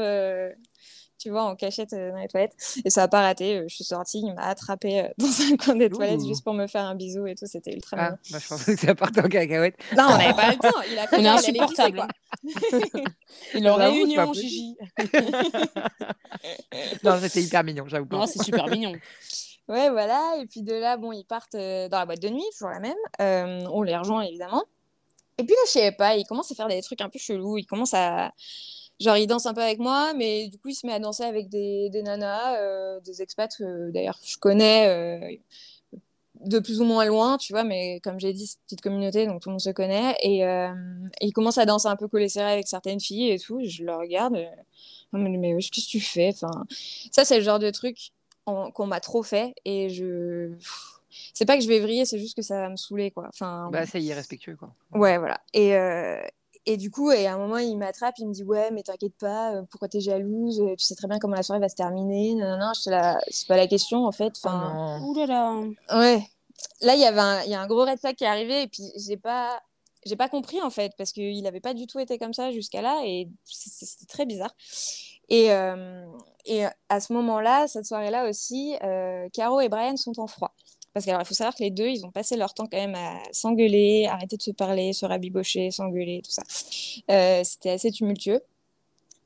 tu 1.22 1.30
vois, 1.30 1.44
en 1.44 1.56
cachette 1.56 1.94
euh, 1.94 2.12
dans 2.12 2.18
les 2.18 2.28
toilettes. 2.28 2.56
Et 2.84 2.90
ça 2.90 3.02
n'a 3.02 3.08
pas 3.08 3.22
raté. 3.22 3.58
Euh, 3.58 3.66
je 3.68 3.76
suis 3.76 3.84
sortie, 3.84 4.24
il 4.26 4.34
m'a 4.34 4.44
attrapé 4.44 5.02
euh, 5.02 5.08
dans 5.18 5.28
un 5.28 5.56
coin 5.56 5.76
des 5.76 5.90
toilettes 5.90 6.26
juste 6.26 6.44
pour 6.44 6.54
me 6.54 6.66
faire 6.66 6.86
un 6.86 6.96
bisou 6.96 7.28
et 7.28 7.36
tout. 7.36 7.46
C'était 7.46 7.74
ultra 7.74 7.98
ah, 8.00 8.18
bah, 8.32 8.40
je 8.42 8.48
pensais 8.48 8.76
que 8.76 8.82
ça 8.82 8.96
partait 8.96 9.24
en 9.24 9.30
cacahuète. 9.30 9.76
Non, 9.96 10.06
on 10.10 10.18
n'avait 10.18 10.34
pas 10.34 10.52
le 10.52 10.58
temps. 10.58 10.82
Il 10.92 10.98
a 10.98 11.08
fait 11.08 11.18
on 11.18 11.24
est 11.24 11.28
insupportable. 11.28 12.08
Il 13.54 13.66
est 13.66 13.70
en 13.70 13.76
réunion, 13.76 14.34
Gigi. 14.34 14.76
non, 17.04 17.20
c'était 17.22 17.44
hyper 17.44 17.64
mignon, 17.64 17.88
j'avoue. 17.88 18.08
Non, 18.10 18.26
c'est 18.26 18.42
super 18.42 18.68
mignon. 18.68 18.94
Ouais, 19.68 19.92
voilà. 19.92 20.38
Et 20.42 20.48
puis 20.48 20.64
de 20.64 20.74
là, 20.74 20.98
bon, 20.98 21.12
ils 21.12 21.24
partent 21.24 21.56
dans 21.56 21.90
la 21.92 22.06
boîte 22.06 22.22
de 22.22 22.30
nuit, 22.30 22.44
toujours 22.54 22.72
la 22.72 22.80
même. 22.80 22.98
on 23.70 23.84
les 23.84 23.96
rejoint, 23.96 24.24
évidemment. 24.24 24.64
Et 25.38 25.44
puis 25.44 25.54
là, 25.54 25.62
je 25.66 25.72
sais 25.72 25.92
pas, 25.92 26.16
ils 26.16 26.26
commencent 26.26 26.52
à 26.52 26.56
faire 26.56 26.68
des 26.68 26.82
trucs 26.82 27.02
un 27.02 27.10
peu 27.10 27.20
chelous. 27.20 27.58
Ils 27.58 27.66
commencent 27.66 27.94
à 27.94 28.32
genre 29.02 29.18
il 29.18 29.28
danse 29.28 29.46
un 29.46 29.54
peu 29.54 29.62
avec 29.62 29.80
moi, 29.80 30.14
mais 30.14 30.48
du 30.48 30.58
coup 30.58 30.70
il 30.70 30.76
se 30.76 30.86
met 30.86 30.94
à 30.94 31.00
danser 31.00 31.24
avec 31.24 31.50
des, 31.50 31.90
des 31.90 32.04
nanas, 32.04 32.58
euh, 32.58 33.00
des 33.02 33.22
expats 33.22 33.56
que 33.58 33.92
d'ailleurs 33.92 34.20
je 34.24 34.38
connais 34.38 34.88
euh, 34.88 35.36
de 36.46 36.60
plus 36.60 36.82
ou 36.82 36.86
moins 36.86 37.06
loin, 37.06 37.38
tu 37.38 37.54
vois, 37.54 37.64
mais 37.64 38.00
comme 38.00 38.20
j'ai 38.20 38.34
dit, 38.34 38.48
c'est 38.48 38.58
une 38.58 38.64
petite 38.66 38.82
communauté, 38.82 39.28
donc 39.28 39.42
tout 39.42 39.50
le 39.50 39.54
monde 39.54 39.62
se 39.62 39.70
connaît, 39.70 40.16
et, 40.24 40.46
euh, 40.46 40.74
il 41.20 41.34
commence 41.34 41.58
à 41.58 41.66
danser 41.66 41.88
un 41.88 41.96
peu 41.96 42.08
collé 42.08 42.30
serré 42.30 42.52
avec 42.52 42.68
certaines 42.68 43.00
filles 43.00 43.32
et 43.32 43.40
tout, 43.40 43.60
je 43.64 43.84
le 43.84 43.94
regarde, 43.94 44.34
mais, 45.14 45.38
mais 45.38 45.58
qu'est-ce 45.60 45.86
que 45.86 45.92
tu 45.92 46.00
fais? 46.00 46.30
Enfin, 46.34 46.66
Ça 47.12 47.26
c'est 47.26 47.38
le 47.38 47.44
genre 47.44 47.60
de 47.60 47.70
truc 47.70 48.12
qu'on 48.46 48.88
m'a 48.88 49.00
trop 49.00 49.24
fait, 49.24 49.54
et 49.66 49.90
je 49.90 50.52
c'est 51.34 51.46
pas 51.46 51.58
que 51.58 51.64
je 51.64 51.68
vais 51.68 51.80
vriller, 51.80 52.06
c'est 52.06 52.20
juste 52.20 52.36
que 52.36 52.42
ça 52.42 52.62
va 52.62 52.70
me 52.70 52.76
saouler, 52.76 53.12
quoi. 53.12 53.26
Enfin, 53.28 53.70
bah, 53.72 53.86
c'est 53.86 54.02
irrespectueux, 54.02 54.56
quoi. 54.56 54.74
Ouais, 54.94 55.18
voilà. 55.18 55.42
Et, 55.54 55.76
et 56.66 56.78
du 56.78 56.92
coup, 56.92 57.12
et 57.12 57.26
à 57.28 57.34
un 57.34 57.38
moment, 57.38 57.58
il 57.58 57.78
m'attrape, 57.78 58.16
il 58.20 58.28
me 58.28 58.34
dit 58.34 58.44
Ouais, 58.44 58.70
mais 58.72 58.84
t'inquiète 58.84 59.16
pas, 59.20 59.56
euh, 59.56 59.64
pourquoi 59.70 59.88
t'es 59.88 60.00
jalouse 60.00 60.62
Tu 60.78 60.86
sais 60.86 60.96
très 60.96 61.08
bien 61.08 61.18
comment 61.20 61.36
la 61.36 61.44
soirée 61.44 61.60
va 61.60 61.70
se 61.70 61.76
terminer. 61.76 62.36
Non, 62.36 62.58
non, 62.58 62.58
non, 62.58 62.74
c'est 62.74 63.48
pas 63.48 63.58
la 63.58 63.68
question 63.68 64.06
en 64.06 64.12
fait. 64.12 64.34
Enfin, 64.38 65.02
oh 65.04 65.14
là 65.16 65.26
là. 65.26 65.62
Ouais. 66.00 66.24
Là, 66.82 66.96
il 66.96 67.02
y 67.02 67.06
avait 67.06 67.20
un, 67.20 67.44
y 67.44 67.56
a 67.56 67.62
un 67.62 67.68
gros 67.68 67.86
red 67.86 68.00
flag 68.00 68.16
qui 68.16 68.24
est 68.24 68.28
arrivé 68.28 68.64
et 68.64 68.68
puis 68.68 68.84
j'ai 68.96 69.18
pas, 69.18 69.60
j'ai 70.06 70.16
pas 70.16 70.30
compris 70.30 70.62
en 70.62 70.70
fait 70.70 70.94
parce 70.98 71.12
qu'il 71.12 71.46
avait 71.48 71.60
pas 71.60 71.74
du 71.74 71.88
tout 71.88 72.00
été 72.00 72.18
comme 72.18 72.34
ça 72.34 72.52
jusqu'à 72.52 72.82
là 72.82 73.02
et 73.06 73.28
c'était 73.46 74.06
très 74.06 74.26
bizarre. 74.26 74.54
Et, 75.30 75.52
euh, 75.52 76.06
et 76.46 76.66
à 76.90 77.00
ce 77.00 77.14
moment-là, 77.14 77.68
cette 77.68 77.86
soirée-là 77.86 78.30
aussi, 78.30 78.76
euh, 78.84 79.30
Caro 79.34 79.62
et 79.62 79.70
Brian 79.70 79.96
sont 79.96 80.20
en 80.20 80.28
froid. 80.28 80.54
Parce 80.94 81.06
qu'il 81.06 81.16
faut 81.26 81.34
savoir 81.34 81.56
que 81.56 81.64
les 81.64 81.72
deux, 81.72 81.88
ils 81.88 82.06
ont 82.06 82.12
passé 82.12 82.36
leur 82.36 82.54
temps 82.54 82.68
quand 82.68 82.78
même 82.78 82.96
à 82.96 83.18
s'engueuler, 83.32 84.08
arrêter 84.08 84.36
de 84.36 84.42
se 84.42 84.52
parler, 84.52 84.92
se 84.92 85.06
rabibocher, 85.06 85.72
s'engueuler, 85.72 86.22
tout 86.24 86.32
ça. 86.32 86.44
Euh, 87.10 87.44
c'était 87.44 87.70
assez 87.70 87.92
tumultueux. 87.92 88.42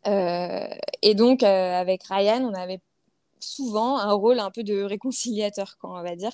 Euh, 0.08 0.68
et 1.02 1.16
donc, 1.16 1.42
euh, 1.42 1.74
avec 1.74 2.04
Ryan, 2.04 2.44
on 2.44 2.54
avait 2.54 2.82
souvent 3.40 3.98
un 3.98 4.14
rôle 4.14 4.40
un 4.40 4.52
peu 4.52 4.64
de 4.64 4.84
réconciliateur, 4.84 5.78
quand 5.80 6.00
on 6.00 6.04
va 6.04 6.16
dire. 6.16 6.32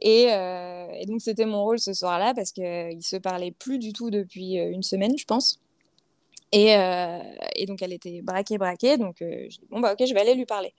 Et, 0.00 0.26
donc, 1.06 1.20
c'était 1.20 1.46
mon 1.46 1.62
rôle 1.62 1.78
ce 1.78 1.92
soir-là 1.92 2.34
parce 2.34 2.50
qu'ils 2.50 2.96
ne 2.96 3.00
se 3.00 3.16
parlaient 3.16 3.52
plus 3.52 3.78
du 3.78 3.92
tout 3.92 4.10
depuis 4.10 4.54
une 4.54 4.82
semaine, 4.82 5.16
je 5.16 5.24
pense. 5.24 5.60
Et, 6.50 6.74
et 7.54 7.66
donc, 7.66 7.82
elle 7.82 7.92
était 7.92 8.22
braquée, 8.22 8.58
braquée. 8.58 8.96
Donc, 8.98 9.16
j'ai 9.20 9.48
dit, 9.48 9.60
bon, 9.70 9.80
bah, 9.80 9.92
ok, 9.92 10.04
je 10.06 10.14
vais 10.14 10.20
aller 10.20 10.34
lui 10.34 10.46
parler 10.46 10.74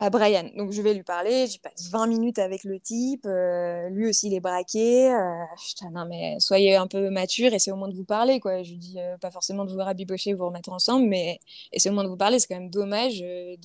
à 0.00 0.10
Brian. 0.10 0.50
Donc 0.56 0.72
je 0.72 0.82
vais 0.82 0.92
lui 0.92 1.02
parler, 1.02 1.46
j'y 1.46 1.58
passe 1.58 1.88
20 1.90 2.06
minutes 2.08 2.38
avec 2.38 2.64
le 2.64 2.80
type, 2.80 3.26
euh, 3.26 3.88
lui 3.90 4.08
aussi 4.08 4.26
il 4.28 4.34
est 4.34 4.40
braqué. 4.40 5.12
Euh, 5.12 5.44
putain, 5.66 5.90
non 5.90 6.04
mais 6.06 6.36
soyez 6.40 6.74
un 6.76 6.86
peu 6.86 7.10
mature, 7.10 7.52
essayez 7.54 7.72
au 7.72 7.76
moins 7.76 7.88
de 7.88 7.94
vous 7.94 8.04
parler 8.04 8.40
quoi. 8.40 8.62
Je 8.62 8.70
lui 8.70 8.78
dis 8.78 8.98
euh, 8.98 9.16
pas 9.18 9.30
forcément 9.30 9.64
de 9.64 9.72
vous 9.72 9.78
rabibocher, 9.78 10.34
vous 10.34 10.46
remettre 10.46 10.70
ensemble, 10.70 11.06
mais 11.06 11.38
essayez 11.72 11.90
au 11.90 11.94
moins 11.94 12.04
de 12.04 12.08
vous 12.08 12.16
parler. 12.16 12.38
C'est 12.38 12.48
quand 12.48 12.58
même 12.60 12.70
dommage 12.70 13.20
de, 13.20 13.56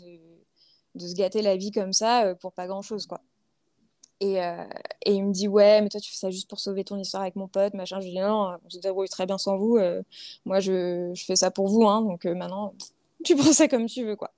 se 1.00 1.15
gâter 1.15 1.42
la 1.42 1.56
vie 1.56 1.72
comme 1.72 1.94
ça 1.94 2.36
pour 2.36 2.54
pas 2.54 2.68
grand 2.68 2.82
chose 2.82 3.06
quoi. 3.08 3.22
Et, 4.22 4.36
et, 4.36 5.13
il 5.13 5.24
me 5.24 5.32
dit 5.32 5.48
ouais 5.48 5.82
mais 5.82 5.88
toi 5.89 6.02
tu 6.02 6.12
fais 6.12 6.18
ça 6.18 6.30
juste 6.30 6.50
pour 6.50 6.60
sauver 6.60 6.84
ton 6.84 6.98
histoire 7.00 7.24
avec 7.24 7.36
mon 7.38 7.48
pote 7.48 7.74
machin. 7.74 8.02
Je 8.02 8.06
lui 8.06 8.12
dis 8.12 8.20
non, 8.20 8.58
on 8.65 8.70
se 8.70 8.80
débrouille 8.80 9.08
très 9.10 9.26
bien 9.26 9.38
sans 9.38 9.58
vous. 9.58 9.80
moi 10.46 10.60
je, 10.60 11.12
je, 11.15 11.26
fais 11.26 11.38
ça 11.38 11.52
pour 11.52 11.68
vous 11.70 11.88
hein, 11.88 12.02
donc 12.02 12.26
maintenant 12.26 12.74
tu 13.24 13.36
prends 13.38 13.54
ça 13.54 13.68
comme 13.68 13.88
tu 13.88 14.04
veux 14.04 14.15
quoi. 14.15 14.32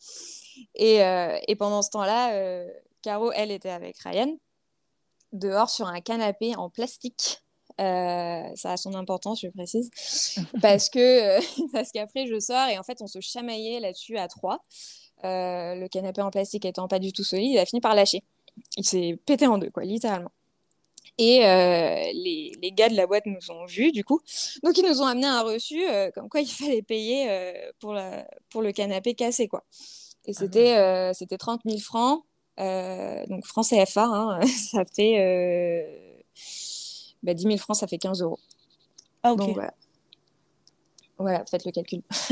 Et, 0.75 1.03
euh, 1.03 1.37
et 1.47 1.55
pendant 1.55 1.81
ce 1.81 1.89
temps-là, 1.91 2.33
euh, 2.33 2.67
Caro, 3.01 3.31
elle 3.31 3.51
était 3.51 3.69
avec 3.69 3.97
Ryan, 3.99 4.35
dehors 5.33 5.69
sur 5.69 5.87
un 5.87 6.01
canapé 6.01 6.55
en 6.55 6.69
plastique. 6.69 7.41
Euh, 7.79 8.43
ça 8.55 8.73
a 8.73 8.77
son 8.77 8.93
importance, 8.95 9.41
je 9.41 9.47
précise, 9.47 9.89
parce 10.61 10.89
que 10.89 11.39
parce 11.71 11.91
qu'après 11.91 12.27
je 12.27 12.39
sors 12.39 12.67
et 12.67 12.77
en 12.77 12.83
fait 12.83 13.01
on 13.01 13.07
se 13.07 13.21
chamaillait 13.21 13.79
là-dessus 13.79 14.17
à 14.17 14.27
trois. 14.27 14.61
le 15.23 15.87
canapé 15.87 16.21
en 16.21 16.31
plastique 16.31 16.65
étant 16.65 16.87
pas 16.87 16.99
du 16.99 17.13
tout 17.13 17.23
solide, 17.23 17.51
il 17.51 17.59
a 17.59 17.65
fini 17.65 17.81
par 17.81 17.95
lâcher. 17.95 18.23
Il 18.77 18.85
s'est 18.85 19.17
pété 19.25 19.47
en 19.47 19.57
deux, 19.57 19.69
quoi, 19.69 19.83
littéralement. 19.83 20.31
Et 21.17 21.39
les, 21.39 22.51
les, 22.61 22.71
gars 22.71 22.89
de 22.89 22.95
la 22.95 23.07
boîte 23.07 23.25
nous 23.25 23.51
ont 23.51 23.65
vus, 23.65 23.91
du 23.91 24.03
coup. 24.03 24.21
Donc, 24.63 24.77
ils 24.77 24.85
nous 24.85 25.01
ont 25.01 25.05
amené 25.05 25.27
un 25.27 25.41
reçu, 25.41 25.81
comme 26.13 26.29
quoi 26.29 26.41
il 26.41 26.47
fallait 26.47 26.81
payer 26.81 27.29
pour, 27.79 27.93
la, 27.93 28.27
pour 28.49 28.61
le 28.61 28.71
canapé 28.71 29.13
cassé, 29.13 29.47
quoi. 29.47 29.63
Et 30.25 30.33
c'était 30.33 30.77
euh, 30.77 31.13
c'était 31.13 31.37
30 31.37 31.61
000 31.65 31.79
francs, 31.79 32.23
euh, 32.59 33.25
donc 33.27 33.45
francs 33.45 33.65
CFA, 33.65 34.05
hein, 34.05 34.41
ça 34.45 34.83
fait 34.85 35.19
euh, 35.19 35.83
bah, 37.23 37.33
10 37.33 37.43
000 37.43 37.57
francs, 37.57 37.77
ça 37.77 37.87
fait 37.87 37.97
15 37.97 38.21
euros. 38.21 38.39
Ah, 39.23 39.33
ok. 39.33 39.39
Donc, 39.39 39.55
voilà. 39.55 39.73
Voilà, 41.17 41.43
faites 41.45 41.65
le 41.65 41.71
calcul. 41.71 42.01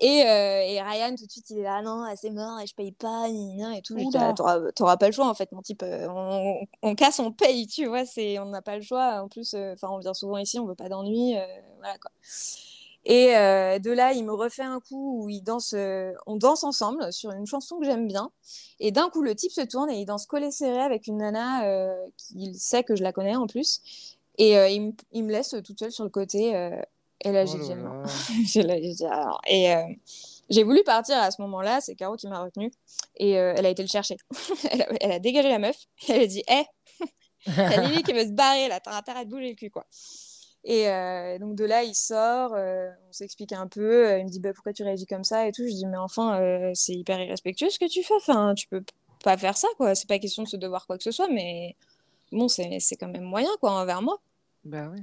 et, 0.00 0.18
et, 0.20 0.80
Ryan, 0.80 1.14
tout 1.16 1.26
de 1.26 1.30
suite, 1.30 1.50
il 1.50 1.58
est 1.58 1.64
là, 1.64 1.82
non, 1.82 2.04
c'est 2.14 2.30
mort, 2.30 2.60
et 2.60 2.68
je 2.68 2.74
paye 2.74 2.92
pas, 2.92 3.26
et 3.28 3.82
tout. 3.82 3.96
Ah, 4.14 4.32
t'auras 4.76 4.96
pas 4.96 5.08
le 5.08 5.12
choix, 5.12 5.28
en 5.28 5.34
fait, 5.34 5.50
mon 5.50 5.60
type. 5.60 5.82
On, 5.84 6.64
on, 6.82 6.94
casse, 6.94 7.18
on 7.18 7.32
paye, 7.32 7.66
tu 7.66 7.86
vois, 7.86 8.04
on 8.16 8.44
n'a 8.46 8.62
pas 8.62 8.76
le 8.76 8.82
choix. 8.82 9.20
En 9.20 9.26
plus, 9.26 9.54
enfin 9.54 9.88
on 9.90 9.98
vient 9.98 10.14
souvent 10.14 10.38
ici, 10.38 10.60
on 10.60 10.66
veut 10.66 10.76
pas 10.76 10.88
d'ennui. 10.88 11.34
voilà, 11.80 11.98
quoi. 11.98 12.12
Et 13.08 13.34
euh, 13.34 13.78
de 13.78 13.90
là, 13.90 14.12
il 14.12 14.22
me 14.22 14.34
refait 14.34 14.62
un 14.62 14.80
coup 14.80 15.22
où 15.22 15.30
il 15.30 15.40
danse, 15.40 15.72
euh, 15.74 16.12
on 16.26 16.36
danse 16.36 16.62
ensemble 16.62 17.10
sur 17.10 17.30
une 17.30 17.46
chanson 17.46 17.78
que 17.78 17.86
j'aime 17.86 18.06
bien. 18.06 18.30
Et 18.80 18.92
d'un 18.92 19.08
coup, 19.08 19.22
le 19.22 19.34
type 19.34 19.50
se 19.50 19.62
tourne 19.62 19.90
et 19.90 19.98
il 19.98 20.04
danse 20.04 20.26
collé 20.26 20.50
serré 20.50 20.78
avec 20.78 21.06
une 21.06 21.16
nana 21.16 21.64
euh, 21.64 21.96
qui 22.18 22.54
sait 22.54 22.84
que 22.84 22.94
je 22.94 23.02
la 23.02 23.14
connais 23.14 23.34
en 23.34 23.46
plus. 23.46 23.80
Et 24.36 24.52
il, 24.52 24.92
il, 25.12 25.24
me 25.24 25.32
laisse 25.32 25.56
toute 25.64 25.78
seule 25.78 25.90
sur 25.90 26.04
le 26.04 26.10
côté. 26.10 26.50
et 27.24 27.32
là, 27.32 27.46
j'ai 27.46 27.58
dit 27.58 27.74
non. 27.74 28.02
Et 29.48 29.74
j'ai 30.50 30.62
voulu 30.62 30.84
partir 30.84 31.16
à 31.16 31.30
ce 31.30 31.40
moment-là. 31.42 31.80
C'est 31.80 31.96
Caro 31.96 32.14
qui 32.14 32.28
m'a 32.28 32.44
retenue. 32.44 32.70
Et 33.16 33.32
elle 33.32 33.66
a 33.66 33.70
été 33.70 33.82
le 33.82 33.88
chercher. 33.88 34.16
elle, 34.70 35.12
a, 35.12 35.18
dégagé 35.18 35.48
la 35.48 35.58
meuf. 35.58 35.86
Elle 36.08 36.20
a 36.20 36.26
dit 36.26 36.44
Hé, 36.46 36.52
hey, 36.52 36.66
a 37.58 37.80
Lily 37.88 38.02
qui 38.04 38.12
veut 38.12 38.26
se 38.26 38.32
barrer 38.32 38.68
là. 38.68 38.78
T'as 38.78 38.96
intérêt 38.96 39.24
de 39.24 39.30
bouger 39.30 39.48
le 39.48 39.54
cul, 39.56 39.70
quoi. 39.70 39.86
Et 40.68 40.86
euh, 40.86 41.38
donc 41.38 41.54
de 41.54 41.64
là, 41.64 41.82
il 41.82 41.94
sort, 41.94 42.52
euh, 42.54 42.90
on 43.08 43.12
s'explique 43.12 43.54
un 43.54 43.66
peu. 43.66 44.06
Euh, 44.06 44.18
il 44.18 44.26
me 44.26 44.30
dit 44.30 44.38
bah, 44.38 44.52
pourquoi 44.52 44.74
tu 44.74 44.82
réagis 44.82 45.06
comme 45.06 45.24
ça 45.24 45.48
et 45.48 45.52
tout. 45.52 45.62
Je 45.66 45.72
dis 45.72 45.86
mais 45.86 45.96
enfin, 45.96 46.38
c'est 46.74 46.92
hyper 46.92 47.18
irrespectueux 47.18 47.70
ce 47.70 47.78
que 47.78 47.88
tu 47.88 48.02
fais. 48.02 48.14
Enfin, 48.14 48.54
tu 48.54 48.68
peux 48.68 48.84
pas 49.24 49.38
faire 49.38 49.56
ça 49.56 49.68
quoi. 49.78 49.94
C'est 49.94 50.06
pas 50.06 50.18
question 50.18 50.42
de 50.42 50.48
se 50.48 50.58
devoir 50.58 50.86
quoi 50.86 50.98
que 50.98 51.04
ce 51.04 51.10
soit, 51.10 51.28
mais 51.30 51.74
bon, 52.32 52.48
c'est 52.48 52.80
quand 53.00 53.08
même 53.08 53.24
moyen 53.24 53.48
quoi 53.60 53.72
envers 53.72 54.02
moi. 54.02 54.20
Bah 54.64 54.90
oui. 54.92 55.00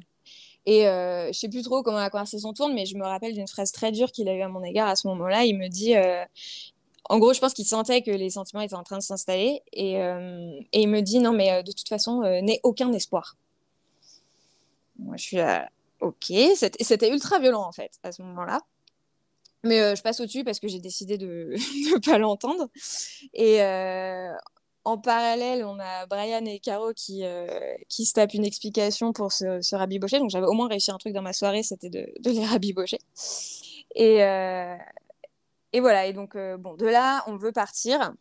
Et 0.68 0.84
je 0.84 1.32
sais 1.34 1.50
plus 1.50 1.64
trop 1.64 1.82
comment 1.82 1.98
la 1.98 2.12
conversation 2.12 2.54
tourne, 2.54 2.76
mais 2.76 2.86
je 2.86 2.96
me 2.96 3.04
rappelle 3.04 3.34
d'une 3.34 3.48
phrase 3.48 3.72
très 3.72 3.92
dure 3.92 4.12
qu'il 4.12 4.30
a 4.30 4.36
eue 4.36 4.44
à 4.44 4.50
mon 4.50 4.64
égard 4.64 4.88
à 4.88 4.96
ce 4.96 5.08
moment-là. 5.08 5.46
Il 5.46 5.58
me 5.58 5.68
dit, 5.68 5.96
en 7.10 7.18
gros, 7.18 7.34
je 7.34 7.40
pense 7.40 7.56
qu'il 7.56 7.66
sentait 7.66 8.04
que 8.04 8.12
les 8.12 8.30
sentiments 8.30 8.62
étaient 8.62 8.76
en 8.76 8.84
train 8.84 8.98
de 8.98 9.04
s'installer, 9.04 9.64
et, 9.74 9.94
et, 9.94 10.82
il 10.82 10.90
me 10.90 11.02
dit 11.02 11.18
non, 11.18 11.34
mais 11.34 11.64
de 11.64 11.72
toute 11.72 11.90
façon, 11.90 12.22
n'aie 12.44 12.60
aucun 12.62 12.94
espoir. 12.94 13.36
Moi, 15.00 15.18
je 15.18 15.24
suis 15.24 15.38
là, 15.38 15.70
ok. 16.02 16.34
C'était 16.56 17.10
ultra 17.10 17.40
violent, 17.40 17.64
en 17.64 17.72
fait, 17.72 17.92
à 18.04 18.12
ce 18.12 18.22
moment-là. 18.22 18.62
Mais 19.64 19.82
euh, 19.82 19.96
je 19.96 20.04
passe 20.04 20.20
au-dessus 20.20 20.44
parce 20.44 20.60
que 20.60 20.68
j'ai 20.68 20.80
décidé 20.80 21.18
de 21.18 21.56
ne 21.94 22.00
pas 22.00 22.18
l'entendre. 22.18 22.70
Et 23.34 23.62
euh, 23.64 24.32
en 24.84 24.98
parallèle, 25.00 25.66
on 25.66 25.80
a 25.80 26.06
Brian 26.06 26.46
et 26.46 26.60
Caro 26.60 26.94
qui, 26.94 27.24
euh, 27.24 27.48
qui 27.90 28.06
se 28.06 28.14
tapent 28.14 28.36
une 28.36 28.46
explication 28.46 29.12
pour 29.12 29.32
se, 29.32 29.62
se 29.62 29.76
rabibocher. 29.76 30.20
Donc 30.20 30.30
j'avais 30.30 30.46
au 30.46 30.54
moins 30.54 30.68
réussi 30.68 30.92
un 30.92 30.98
truc 30.98 31.14
dans 31.14 31.24
ma 31.24 31.34
soirée, 31.34 31.64
c'était 31.64 31.90
de, 31.90 32.08
de, 32.20 32.30
les 32.30 32.46
rabibocher. 32.46 33.00
Et, 33.96 34.18
et 35.74 35.80
voilà, 35.80 36.06
et 36.06 36.14
donc, 36.14 36.38
bon, 36.60 36.76
de 36.76 36.86
là, 36.86 37.24
on 37.28 37.38
veut 37.38 37.52
partir, 37.52 38.14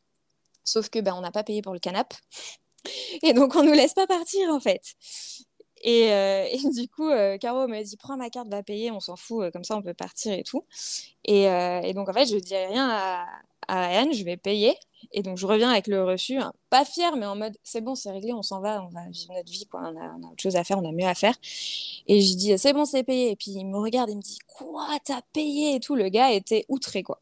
sauf 0.64 0.88
que 0.88 1.00
ben, 1.00 1.14
on 1.14 1.20
n'a 1.20 1.30
pas 1.32 1.44
payé 1.44 1.62
pour 1.62 1.72
le 1.72 1.78
canap'. 1.78 2.14
Et 3.22 3.32
donc, 3.32 3.54
on 3.56 3.62
nous 3.62 3.72
laisse 3.72 3.94
pas 3.94 4.06
partir, 4.06 4.50
en 4.50 4.60
fait. 4.60 4.94
Et, 5.84 6.06
et, 6.52 6.70
du 6.70 6.88
coup, 6.88 7.10
Caro 7.40 7.68
m'a 7.68 7.82
dit 7.82 7.96
Prends 7.96 8.16
ma 8.16 8.30
carte, 8.30 8.48
va 8.48 8.62
payer, 8.62 8.90
on 8.90 9.00
s'en 9.00 9.16
fout, 9.16 9.52
comme 9.52 9.64
ça 9.64 9.76
on 9.76 9.82
peut 9.82 9.94
partir 9.94 10.32
et 10.32 10.42
tout. 10.42 10.64
Et, 11.24 11.46
donc, 11.94 12.08
en 12.08 12.12
fait, 12.12 12.26
je 12.26 12.36
dis 12.36 12.56
rien 12.56 12.88
à, 12.90 13.26
Anne, 13.68 14.12
je 14.12 14.24
vais 14.24 14.36
payer. 14.36 14.74
Et 15.12 15.22
donc, 15.22 15.38
je 15.38 15.46
reviens 15.46 15.70
avec 15.70 15.86
le 15.86 16.02
reçu, 16.04 16.38
hein, 16.38 16.52
pas 16.70 16.84
fier, 16.84 17.16
mais 17.16 17.26
en 17.26 17.36
mode 17.36 17.56
c'est 17.62 17.80
bon, 17.80 17.94
c'est 17.94 18.10
réglé, 18.10 18.32
on 18.32 18.42
s'en 18.42 18.60
va, 18.60 18.82
on 18.82 18.88
va 18.88 19.06
vivre 19.10 19.32
notre 19.34 19.50
vie, 19.50 19.66
quoi. 19.66 19.92
On 19.94 19.96
a, 19.96 20.30
autre 20.30 20.42
chose 20.42 20.56
à 20.56 20.64
faire, 20.64 20.78
on 20.78 20.88
a 20.88 20.92
mieux 20.92 21.06
à 21.06 21.14
faire. 21.14 21.34
Et 22.06 22.20
je 22.20 22.34
dis 22.34 22.58
c'est 22.58 22.72
bon, 22.72 22.84
c'est 22.84 23.04
payé. 23.04 23.30
Et 23.30 23.36
puis, 23.36 23.52
il 23.52 23.64
me 23.66 23.78
regarde, 23.78 24.10
il 24.10 24.16
me 24.16 24.22
dit 24.22 24.38
quoi, 24.46 24.88
t'as 25.04 25.20
payé 25.32 25.76
et 25.76 25.80
tout? 25.80 25.94
Le 25.94 26.08
gars 26.08 26.32
était 26.32 26.64
outré, 26.68 27.02
quoi. 27.02 27.20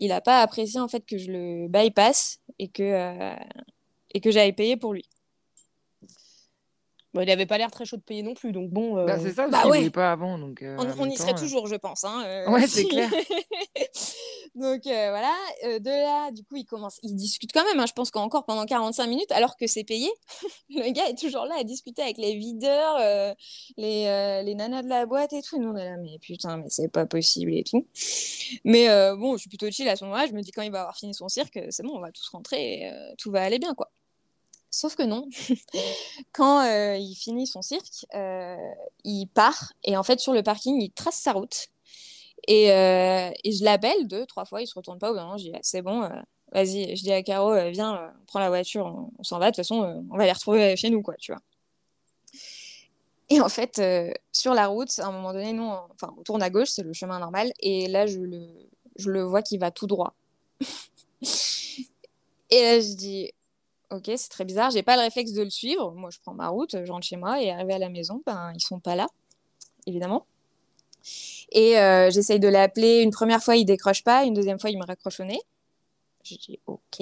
Il 0.00 0.08
n'a 0.08 0.20
pas 0.20 0.40
apprécié, 0.40 0.80
en 0.80 0.88
fait, 0.88 1.04
que 1.04 1.18
je 1.18 1.30
le 1.30 1.68
bypass 1.68 2.40
et 2.58 2.68
que, 2.68 2.82
euh, 2.82 3.36
et 4.12 4.20
que 4.20 4.30
j'avais 4.30 4.52
payé 4.52 4.76
pour 4.76 4.94
lui. 4.94 5.04
Bon, 7.14 7.22
il 7.22 7.26
n'avait 7.26 7.46
pas 7.46 7.56
l'air 7.56 7.70
très 7.70 7.86
chaud 7.86 7.96
de 7.96 8.02
payer 8.02 8.22
non 8.22 8.34
plus, 8.34 8.52
donc 8.52 8.68
bon. 8.68 8.94
Bah, 9.06 9.14
euh, 9.14 9.18
c'est 9.22 9.32
ça, 9.32 9.48
Bah 9.48 9.62
il 9.64 9.70
ouais. 9.70 9.90
pas 9.90 10.12
avant. 10.12 10.38
Donc, 10.38 10.60
euh, 10.60 10.76
On, 10.98 11.08
y 11.08 11.16
serait 11.16 11.32
euh, 11.32 11.38
toujours, 11.38 11.66
je 11.66 11.76
pense. 11.76 12.04
Hein, 12.04 12.44
Ouais, 12.48 12.66
c'est 12.66 12.84
clair. 12.84 13.10
Donc 14.54 14.82
voilà, 14.84 15.32
de 15.62 15.88
là, 15.88 16.30
du 16.32 16.42
coup, 16.42 16.56
il 16.56 16.64
commence, 16.64 16.98
il 17.02 17.14
discute 17.14 17.52
quand 17.52 17.64
même, 17.64 17.78
hein, 17.78 17.86
je 17.86 17.92
pense 17.92 18.10
qu'encore 18.10 18.44
pendant 18.44 18.66
45 18.66 19.06
minutes, 19.06 19.30
alors 19.30 19.56
que 19.56 19.66
c'est 19.66 19.84
payé. 19.84 20.10
le 20.70 20.90
gars 20.92 21.08
est 21.08 21.18
toujours 21.18 21.44
là 21.44 21.54
à 21.60 21.64
discuter 21.64 22.02
avec 22.02 22.18
les 22.18 22.34
videurs, 22.34 22.98
les, 23.76 24.42
les 24.44 24.54
nanas 24.54 24.82
de 24.82 24.88
la 24.88 25.06
boîte 25.06 25.32
et 25.32 25.42
tout. 25.42 25.56
Et 25.56 25.60
nous, 25.60 25.70
on 25.70 25.76
est 25.76 25.84
là, 25.84 25.96
mais 25.96 26.18
putain, 26.18 26.56
mais 26.56 26.68
c'est 26.70 26.88
pas 26.88 27.06
possible 27.06 27.54
et 27.54 27.62
tout. 27.62 27.86
Mais 28.64 28.88
bon, 29.16 29.34
je 29.34 29.42
suis 29.42 29.48
plutôt 29.48 29.70
chill 29.70 29.88
à 29.88 29.96
ce 29.96 30.04
moment-là. 30.04 30.26
Je 30.26 30.32
me 30.32 30.42
dis, 30.42 30.50
quand 30.50 30.62
il 30.62 30.72
va 30.72 30.80
avoir 30.80 30.96
fini 30.96 31.14
son 31.14 31.28
cirque, 31.28 31.58
c'est 31.70 31.84
bon, 31.84 31.96
on 31.96 32.00
va 32.00 32.10
tous 32.10 32.28
rentrer 32.28 32.80
et 32.82 32.92
tout 33.16 33.30
va 33.30 33.42
aller 33.42 33.58
bien, 33.58 33.74
quoi. 33.74 33.90
Sauf 34.70 34.96
que 34.96 35.02
non. 35.02 35.28
Quand 36.32 36.60
euh, 36.60 36.96
il 36.96 37.14
finit 37.14 37.46
son 37.46 37.62
cirque, 37.62 38.06
euh, 38.14 38.56
il 39.04 39.26
part 39.26 39.72
et 39.84 39.96
en 39.96 40.02
fait, 40.02 40.20
sur 40.20 40.32
le 40.32 40.42
parking, 40.42 40.80
il 40.80 40.90
trace 40.90 41.16
sa 41.16 41.32
route. 41.32 41.68
Et, 42.46 42.70
euh, 42.70 43.30
je 43.44 43.64
l'appelle 43.64 44.06
deux, 44.06 44.26
trois 44.26 44.44
fois, 44.44 44.62
il 44.62 44.66
se 44.66 44.74
retourne 44.74 44.98
pas. 44.98 45.10
Au 45.10 45.14
bout 45.14 45.20
moment, 45.20 45.36
je 45.38 45.44
dis, 45.44 45.52
c'est 45.62 45.82
bon, 45.82 46.08
vas-y. 46.52 46.96
Je 46.96 47.02
dis 47.02 47.12
à 47.12 47.22
Caro, 47.22 47.54
viens, 47.70 47.96
euh, 47.96 48.08
on 48.22 48.24
prend 48.26 48.40
la 48.40 48.48
voiture, 48.48 49.10
on, 49.18 49.22
s'en 49.22 49.38
va. 49.38 49.46
De 49.46 49.50
toute 49.50 49.56
façon, 49.56 50.06
on 50.10 50.16
va 50.16 50.24
les 50.24 50.32
retrouver 50.32 50.76
chez 50.76 50.90
nous, 50.90 51.02
quoi, 51.02 51.14
tu 51.16 51.32
vois. 51.32 51.42
Et 53.30 53.40
en 53.40 53.48
fait, 53.48 53.82
sur 54.32 54.54
la 54.54 54.66
route, 54.68 54.98
à 54.98 55.06
un 55.06 55.12
moment 55.12 55.32
donné, 55.32 55.52
nous, 55.52 55.64
on, 55.64 55.80
enfin, 55.94 56.14
on 56.18 56.22
tourne 56.22 56.42
à 56.42 56.50
gauche, 56.50 56.68
c'est 56.68 56.82
le 56.82 56.92
chemin 56.92 57.18
normal. 57.18 57.52
Et 57.60 57.88
là, 57.88 58.06
je 58.06 58.20
le, 58.20 58.46
je 58.96 59.10
le 59.10 59.22
vois 59.22 59.42
qui 59.42 59.58
va 59.58 59.70
tout 59.70 59.86
droit. 59.86 60.14
et 62.50 62.62
là, 62.62 62.80
je 62.80 62.94
dis, 62.94 63.32
ok, 63.90 64.10
c'est 64.16 64.28
très 64.30 64.44
bizarre. 64.44 64.70
J'ai 64.70 64.82
pas 64.82 64.96
le 64.96 65.02
réflexe 65.02 65.32
de 65.32 65.42
le 65.42 65.50
suivre. 65.50 65.92
Moi, 65.92 66.10
je 66.10 66.18
prends 66.20 66.34
ma 66.34 66.48
route, 66.48 66.76
je 66.84 66.92
rentre 66.92 67.06
chez 67.06 67.16
moi 67.16 67.42
et 67.42 67.50
arrivé 67.50 67.74
à 67.74 67.78
la 67.78 67.88
maison, 67.88 68.22
ben, 68.26 68.52
ils 68.54 68.60
sont 68.60 68.80
pas 68.80 68.96
là, 68.96 69.06
évidemment. 69.86 70.26
Et 71.52 71.78
euh, 71.78 72.10
j'essaye 72.10 72.40
de 72.40 72.48
l'appeler. 72.48 73.02
Une 73.02 73.10
première 73.10 73.42
fois, 73.42 73.56
il 73.56 73.64
décroche 73.64 74.04
pas. 74.04 74.24
Une 74.24 74.34
deuxième 74.34 74.58
fois, 74.58 74.70
il 74.70 74.78
me 74.78 74.84
raccroche 74.84 75.20
au 75.20 75.24
nez. 75.24 75.40
Je 76.24 76.34
dis 76.34 76.60
OK. 76.66 77.00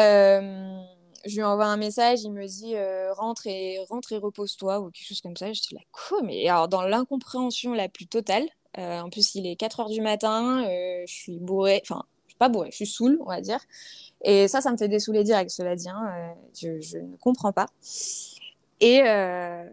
Euh, 0.00 0.80
je 1.24 1.34
lui 1.34 1.42
envoie 1.42 1.66
un 1.66 1.76
message. 1.76 2.22
Il 2.22 2.32
me 2.32 2.46
dit 2.46 2.76
euh, 2.76 3.12
rentre 3.14 3.46
et 3.46 3.78
rentre 3.88 4.12
et 4.12 4.18
repose-toi 4.18 4.80
ou 4.80 4.90
quelque 4.90 5.06
chose 5.06 5.20
comme 5.20 5.36
ça. 5.36 5.52
Je 5.52 5.60
dis 5.60 5.74
là 5.74 5.80
quoi 5.90 6.22
Mais 6.22 6.48
alors 6.48 6.68
dans 6.68 6.82
l'incompréhension 6.82 7.72
la 7.74 7.88
plus 7.88 8.06
totale. 8.06 8.46
en 8.76 9.10
plus, 9.10 9.34
il 9.34 9.46
est 9.46 9.56
4 9.56 9.80
heures 9.80 9.90
du 9.90 10.00
matin. 10.00 10.64
je 11.06 11.12
suis 11.12 11.38
bourrée. 11.38 11.80
Enfin, 11.82 12.04
suis 12.06 12.11
pas 12.42 12.48
bourrée. 12.48 12.70
Je 12.72 12.76
suis 12.76 12.86
saoule, 12.86 13.18
on 13.20 13.28
va 13.28 13.40
dire. 13.40 13.60
Et 14.24 14.48
ça, 14.48 14.60
ça 14.60 14.72
me 14.72 14.76
fait 14.76 14.88
dessouler 14.88 15.22
direct. 15.22 15.50
Cela 15.50 15.76
dit, 15.76 15.88
hein, 15.88 16.10
euh, 16.12 16.32
je, 16.60 16.80
je 16.80 16.98
ne 16.98 17.16
comprends 17.16 17.52
pas. 17.52 17.68
Et 18.80 19.02
euh, 19.04 19.64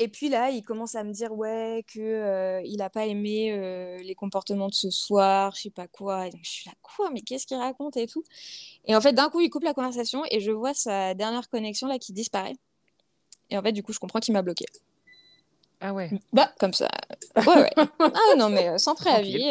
et 0.00 0.06
puis 0.08 0.28
là, 0.28 0.50
il 0.50 0.62
commence 0.62 0.94
à 0.94 1.02
me 1.02 1.12
dire 1.12 1.32
ouais 1.32 1.84
que 1.92 1.98
euh, 1.98 2.62
il 2.64 2.80
a 2.82 2.88
pas 2.88 3.06
aimé 3.06 3.52
euh, 3.52 3.98
les 3.98 4.14
comportements 4.14 4.68
de 4.68 4.74
ce 4.74 4.90
soir, 4.90 5.52
je 5.56 5.62
sais 5.62 5.70
pas 5.70 5.88
quoi. 5.88 6.28
Et 6.28 6.30
donc, 6.30 6.40
je 6.44 6.50
suis 6.50 6.70
là 6.70 6.74
quoi, 6.82 7.10
mais 7.10 7.20
qu'est-ce 7.20 7.46
qu'il 7.46 7.56
raconte 7.56 7.96
et 7.96 8.06
tout. 8.06 8.22
Et 8.86 8.94
en 8.94 9.00
fait, 9.00 9.12
d'un 9.12 9.28
coup, 9.28 9.40
il 9.40 9.50
coupe 9.50 9.64
la 9.64 9.74
conversation 9.74 10.22
et 10.30 10.38
je 10.38 10.52
vois 10.52 10.72
sa 10.72 11.14
dernière 11.14 11.48
connexion 11.50 11.88
là 11.88 11.98
qui 11.98 12.12
disparaît. 12.12 12.56
Et 13.50 13.58
en 13.58 13.62
fait, 13.62 13.72
du 13.72 13.82
coup, 13.82 13.92
je 13.92 13.98
comprends 13.98 14.20
qu'il 14.20 14.34
m'a 14.34 14.42
bloqué. 14.42 14.66
Ah 15.80 15.92
ouais. 15.92 16.10
Bah, 16.32 16.52
comme 16.60 16.74
ça. 16.74 16.88
Ouais, 17.36 17.46
ouais. 17.46 17.72
Ah 17.98 18.36
non, 18.36 18.50
mais 18.50 18.78
sans 18.78 18.94
préavis. 18.94 19.50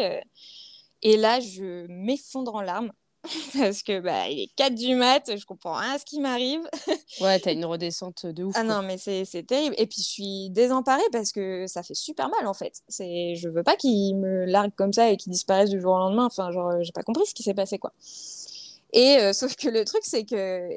Et 1.02 1.16
là, 1.16 1.40
je 1.40 1.86
m'effondre 1.88 2.54
en 2.54 2.62
larmes. 2.62 2.92
Parce 3.58 3.82
que 3.82 4.00
bah, 4.00 4.28
il 4.28 4.40
est 4.40 4.50
4 4.54 4.74
du 4.74 4.94
mat, 4.94 5.36
je 5.36 5.44
comprends 5.44 5.74
rien 5.74 5.92
à 5.92 5.98
ce 5.98 6.04
qui 6.04 6.20
m'arrive. 6.20 6.60
Ouais, 7.20 7.40
t'as 7.40 7.52
une 7.52 7.64
redescente 7.64 8.26
de 8.26 8.44
ouf. 8.44 8.54
Ah 8.56 8.62
quoi. 8.62 8.74
non, 8.74 8.82
mais 8.82 8.96
c'est 8.96 9.42
terrible. 9.42 9.74
Et 9.76 9.86
puis 9.86 10.02
je 10.02 10.08
suis 10.08 10.50
désemparée 10.50 11.02
parce 11.10 11.32
que 11.32 11.66
ça 11.66 11.82
fait 11.82 11.94
super 11.94 12.28
mal 12.28 12.46
en 12.46 12.54
fait. 12.54 12.82
C'est, 12.86 13.34
je 13.34 13.48
veux 13.48 13.64
pas 13.64 13.74
qu'il 13.74 14.16
me 14.16 14.44
largue 14.44 14.74
comme 14.76 14.92
ça 14.92 15.10
et 15.10 15.16
qu'il 15.16 15.32
disparaisse 15.32 15.70
du 15.70 15.80
jour 15.80 15.94
au 15.94 15.98
lendemain. 15.98 16.26
Enfin, 16.26 16.52
genre, 16.52 16.80
j'ai 16.82 16.92
pas 16.92 17.02
compris 17.02 17.26
ce 17.26 17.34
qui 17.34 17.42
s'est 17.42 17.54
passé 17.54 17.78
quoi. 17.78 17.92
Et 18.92 19.16
euh, 19.18 19.32
sauf 19.32 19.56
que 19.56 19.68
le 19.68 19.84
truc, 19.84 20.02
c'est 20.04 20.24
que 20.24 20.68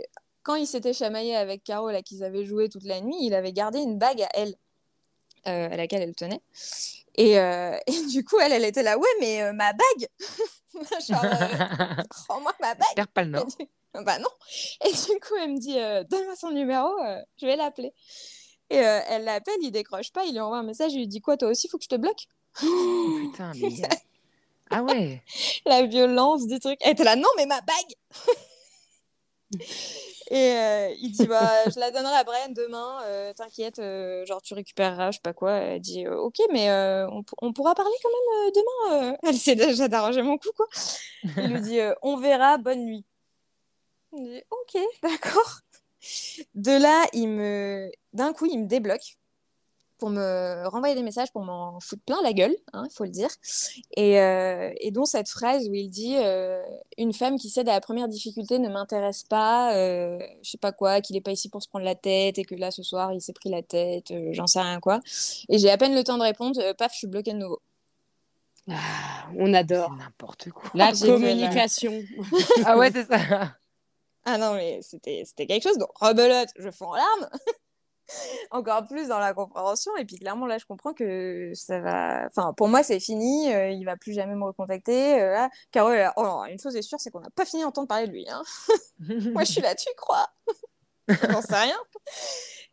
quand 0.44 0.56
il 0.56 0.68
s'était 0.68 0.94
chamaillé 0.94 1.36
avec 1.36 1.64
Caro, 1.64 1.92
là, 1.92 2.02
qu'ils 2.02 2.24
avaient 2.24 2.46
joué 2.46 2.70
toute 2.70 2.84
la 2.84 3.02
nuit, 3.02 3.18
il 3.22 3.34
avait 3.34 3.54
gardé 3.54 3.80
une 3.80 3.98
bague 3.98 4.22
à 4.24 4.30
elle, 4.34 4.56
euh, 5.48 5.70
à 5.72 5.78
laquelle 5.78 6.02
elle 6.02 6.16
tenait. 6.16 6.42
Et, 7.16 7.38
euh, 7.40 7.78
et 7.88 8.06
du 8.08 8.24
coup, 8.24 8.40
elle, 8.40 8.52
elle 8.54 8.66
était 8.66 8.84
là, 8.84 8.98
ouais, 8.98 9.08
mais 9.20 9.42
euh, 9.44 9.54
ma 9.54 9.74
bague 9.74 10.08
Genre, 11.10 11.24
euh, 11.24 12.04
rends-moi 12.30 12.54
ma 12.62 12.74
bague 12.76 12.96
Perds 12.96 13.08
pas 13.10 13.24
le 13.24 13.32
du- 13.32 13.68
Bah 14.06 14.20
non. 14.20 14.30
Et 14.86 14.92
du 14.92 15.20
coup, 15.20 15.36
elle 15.42 15.52
me 15.52 15.60
dit 15.60 15.76
Donne-moi 16.10 16.36
son 16.38 16.52
numéro, 16.52 16.90
je 17.40 17.46
vais 17.46 17.58
l'appeler. 17.58 17.94
Et 18.70 18.78
elle 18.78 19.26
l'appelle, 19.26 19.58
il 19.62 19.72
décroche 19.72 20.14
pas, 20.14 20.24
il 20.24 20.32
lui 20.32 20.40
envoie 20.40 20.60
un 20.60 20.64
message, 20.64 20.94
il 20.94 21.00
lui 21.00 21.08
dit 21.08 21.20
Quoi, 21.20 21.36
toi 21.36 21.50
aussi, 21.50 21.68
faut 21.68 21.78
que 21.78 21.84
je 21.84 21.90
te 21.90 21.96
bloque? 21.96 22.26
Oh, 22.64 23.18
putain, 23.22 23.52
mais. 23.62 23.70
Ah 24.70 24.84
ouais. 24.84 25.22
La 25.66 25.84
violence 25.84 26.48
du 26.48 26.58
truc. 26.60 26.78
Elle 26.82 26.94
était 26.94 27.04
là 27.04 27.18
Non, 27.18 27.28
mais 27.36 27.46
ma 27.46 27.60
bague 27.60 29.58
Et 30.32 30.54
euh, 30.54 30.96
il 31.02 31.12
dit 31.12 31.28
bah, 31.28 31.52
Je 31.70 31.78
la 31.78 31.92
donnerai 31.92 32.14
à 32.14 32.24
Brian 32.24 32.48
demain, 32.56 33.02
euh, 33.04 33.34
t'inquiète, 33.34 33.80
euh, 33.80 34.26
genre 34.26 34.42
tu 34.42 34.54
récupéreras, 34.54 35.12
je 35.12 35.18
sais 35.18 35.22
pas 35.22 35.34
quoi. 35.34 35.52
Elle 35.56 35.82
dit 35.82 36.08
Ok, 36.08 36.38
mais 36.54 36.72
on, 37.12 37.22
on 37.42 37.52
pourra 37.52 37.76
parler 37.76 37.92
quand 38.02 38.10
même 38.10 38.52
demain. 38.54 39.18
Elle 39.24 39.36
essaie 39.36 39.56
déjà 39.56 39.90
d'arranger 39.90 40.22
mon 40.22 40.38
coup, 40.38 40.52
quoi. 40.56 40.68
Il 41.36 41.54
lui 41.54 41.62
dit 41.62 41.80
On 42.02 42.16
verra, 42.16 42.58
bonne 42.58 42.86
nuit. 42.86 43.06
Il 44.14 44.24
dit 44.24 44.44
Ok, 44.50 44.82
d'accord. 45.04 45.60
De 46.56 46.72
là, 46.82 47.06
il 47.12 47.28
me... 47.28 47.92
d'un 48.14 48.32
coup, 48.32 48.46
il 48.46 48.58
me 48.58 48.68
débloque 48.68 49.18
pour 50.02 50.10
me 50.10 50.68
renvoyer 50.68 50.96
des 50.96 51.04
messages 51.04 51.32
pour 51.32 51.44
m'en 51.44 51.80
foutre 51.80 52.02
plein 52.04 52.18
la 52.24 52.34
gueule, 52.34 52.56
il 52.74 52.92
faut 52.92 53.04
le 53.04 53.12
dire. 53.12 53.30
Et, 53.96 54.20
euh, 54.20 54.74
et 54.78 54.90
dont 54.90 55.06
cette 55.06 55.30
phrase 55.30 55.70
où 55.70 55.76
il 55.76 55.90
dit 55.90 56.16
euh, 56.18 56.60
Une 56.98 57.14
femme 57.14 57.38
qui 57.38 57.52
cède 57.52 57.70
à 57.70 57.74
la 57.74 57.82
première 57.82 58.08
difficulté 58.08 58.58
ne 58.58 58.68
m'intéresse 58.68 59.22
pas, 59.22 59.76
euh, 59.76 60.18
je 60.42 60.50
sais 60.50 60.58
pas 60.58 60.72
quoi, 60.72 61.02
qu'il 61.02 61.16
est 61.18 61.22
pas 61.22 61.32
ici 61.32 61.50
pour 61.50 61.62
se 61.62 61.70
prendre 61.70 61.86
la 61.86 61.94
tête 61.94 62.40
et 62.40 62.46
que 62.46 62.56
là, 62.56 62.72
ce 62.72 62.82
soir, 62.82 63.14
il 63.14 63.22
s'est 63.22 63.32
pris 63.32 63.52
la 63.52 63.62
tête, 63.62 64.10
euh, 64.10 64.30
j'en 64.32 64.48
sais 64.48 64.60
rien 64.60 64.80
quoi. 64.80 65.02
Et 65.50 65.60
j'ai 65.60 65.70
à 65.70 65.78
peine 65.78 65.94
le 65.94 66.04
temps 66.04 66.18
de 66.18 66.24
répondre, 66.24 66.60
euh, 66.60 66.74
paf, 66.74 66.94
je 66.94 66.98
suis 66.98 67.08
bloquée 67.08 67.34
de 67.34 67.38
nouveau. 67.38 67.62
Ah, 68.68 69.30
on 69.38 69.54
adore. 69.54 69.96
n'importe 69.96 70.50
quoi. 70.50 70.72
La 70.74 70.94
communication. 70.94 71.94
Ah 72.66 72.76
ouais, 72.76 72.92
c'est 72.92 73.06
ça. 73.06 73.54
Ah 74.26 74.38
non, 74.40 74.54
mais 74.56 74.80
c'était 74.82 75.24
c'était 75.26 75.46
quelque 75.46 75.64
chose. 75.64 75.78
Donc, 75.78 75.90
rebelote, 76.00 76.50
je 76.58 76.72
fonds 76.72 76.88
en 76.88 76.96
larmes. 76.96 77.30
Encore 78.52 78.86
plus 78.88 79.08
dans 79.08 79.20
la 79.20 79.34
compréhension. 79.34 79.96
Et 79.98 80.06
puis, 80.06 80.18
clairement, 80.18 80.46
là, 80.46 80.58
je 80.58 80.66
comprends 80.66 80.94
que 80.94 81.52
ça 81.56 81.80
va. 81.80 82.26
Enfin, 82.28 82.54
pour 82.54 82.68
moi, 82.68 82.84
c'est 82.84 83.00
fini. 83.00 83.54
euh, 83.54 83.70
il 83.70 83.86
va 83.86 83.96
plus 83.98 84.14
jamais 84.14 84.36
me 84.36 84.44
recontacter. 84.46 85.22
euh, 85.22 85.34
là. 85.34 85.50
Caro, 85.72 85.90
elle 85.92 86.00
est 86.00 86.04
là, 86.04 86.14
Oh 86.18 86.24
non, 86.24 86.46
une 86.46 86.60
chose 86.60 86.76
est 86.76 86.82
sûre, 86.82 87.00
c'est 87.00 87.12
qu'on 87.12 87.22
n'a 87.22 87.30
pas 87.30 87.46
fini 87.46 87.64
d'entendre 87.64 87.88
parler 87.88 88.08
de 88.08 88.12
lui. 88.14 88.26
hein. 88.30 88.42
Moi, 89.34 89.44
je 89.44 89.52
suis 89.52 89.62
là, 89.62 89.76
tu 89.76 89.90
crois 89.98 90.28
J'en 91.32 91.42
sais 91.42 91.56
rien. 91.56 91.78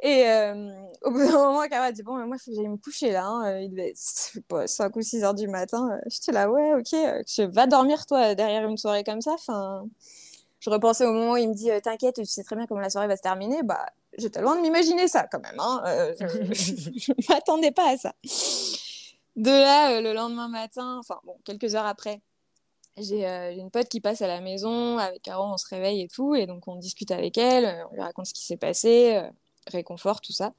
Et 0.02 0.28
euh, 0.28 0.70
au 1.02 1.10
bout 1.10 1.18
d'un 1.18 1.32
moment, 1.32 1.66
Caro 1.68 1.84
a 1.84 1.92
dit 1.92 2.02
Bon, 2.02 2.16
mais 2.16 2.26
moi, 2.26 2.36
il 2.36 2.40
faut 2.42 2.50
que 2.52 2.56
j'aille 2.56 2.68
me 2.68 2.76
coucher 2.76 3.10
là. 3.10 3.24
hein. 3.26 3.58
Il 3.60 3.70
devait 3.70 3.90
être 3.90 3.96
je 3.98 4.02
sais 4.32 4.40
pas, 4.42 4.66
5 4.66 4.94
ou 4.96 5.02
6 5.02 5.24
heures 5.24 5.34
du 5.34 5.48
matin. 5.48 5.98
J'étais 6.06 6.32
là, 6.32 6.50
ouais, 6.50 6.74
ok. 6.74 6.88
Je 6.92 7.42
va 7.50 7.66
dormir, 7.66 8.06
toi, 8.06 8.34
derrière 8.34 8.64
une 8.68 8.76
soirée 8.76 9.02
comme 9.04 9.20
ça. 9.20 9.32
Enfin, 9.34 9.86
je 10.60 10.70
repensais 10.70 11.04
au 11.06 11.12
moment 11.12 11.32
où 11.32 11.36
il 11.36 11.48
me 11.48 11.54
dit 11.54 11.70
euh, 11.70 11.80
T'inquiète, 11.80 12.16
tu 12.16 12.24
sais 12.26 12.44
très 12.44 12.54
bien 12.56 12.66
comment 12.66 12.80
la 12.80 12.90
soirée 12.90 13.08
va 13.08 13.16
se 13.16 13.22
terminer. 13.22 13.62
Bah, 13.64 13.86
j'étais 14.16 14.40
loin 14.40 14.56
de 14.56 14.62
m'imaginer 14.62 15.08
ça 15.08 15.26
quand 15.30 15.40
même. 15.40 15.58
Hein. 15.58 15.82
Euh, 15.86 16.14
je 16.18 17.12
ne 17.12 17.28
m'attendais 17.28 17.70
pas 17.70 17.90
à 17.90 17.96
ça. 17.96 18.14
De 19.36 19.50
là, 19.50 19.92
euh, 19.92 20.00
le 20.00 20.12
lendemain 20.12 20.48
matin, 20.48 20.98
enfin, 20.98 21.20
bon, 21.24 21.36
quelques 21.44 21.74
heures 21.74 21.86
après, 21.86 22.20
j'ai 22.96 23.26
euh, 23.26 23.52
j'ai 23.54 23.60
une 23.60 23.70
pote 23.70 23.88
qui 23.88 24.00
passe 24.00 24.22
à 24.22 24.26
la 24.26 24.40
maison, 24.40 24.98
avec 24.98 25.22
Caro, 25.22 25.44
on 25.44 25.56
se 25.56 25.68
réveille 25.68 26.02
et 26.02 26.08
tout, 26.08 26.34
et 26.34 26.46
donc 26.46 26.66
on 26.66 26.76
discute 26.76 27.10
avec 27.12 27.38
elle, 27.38 27.86
on 27.90 27.94
lui 27.94 28.02
raconte 28.02 28.26
ce 28.26 28.34
qui 28.34 28.44
s'est 28.44 28.56
passé, 28.56 29.22
réconfort, 29.68 30.20
tout 30.20 30.32
ça. 30.32 30.52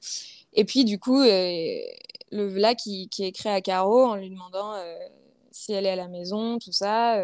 Et 0.54 0.64
puis 0.64 0.84
du 0.84 0.98
coup, 0.98 1.20
le 1.20 2.58
là 2.58 2.74
qui, 2.74 3.10
qui 3.10 3.24
écrit 3.24 3.50
à 3.50 3.60
Caro 3.60 4.06
en 4.06 4.16
lui 4.16 4.30
demandant 4.30 4.74
si 5.50 5.74
elle 5.74 5.84
est 5.84 5.90
à 5.90 5.96
la 5.96 6.08
maison, 6.08 6.58
tout 6.58 6.72
ça. 6.72 7.22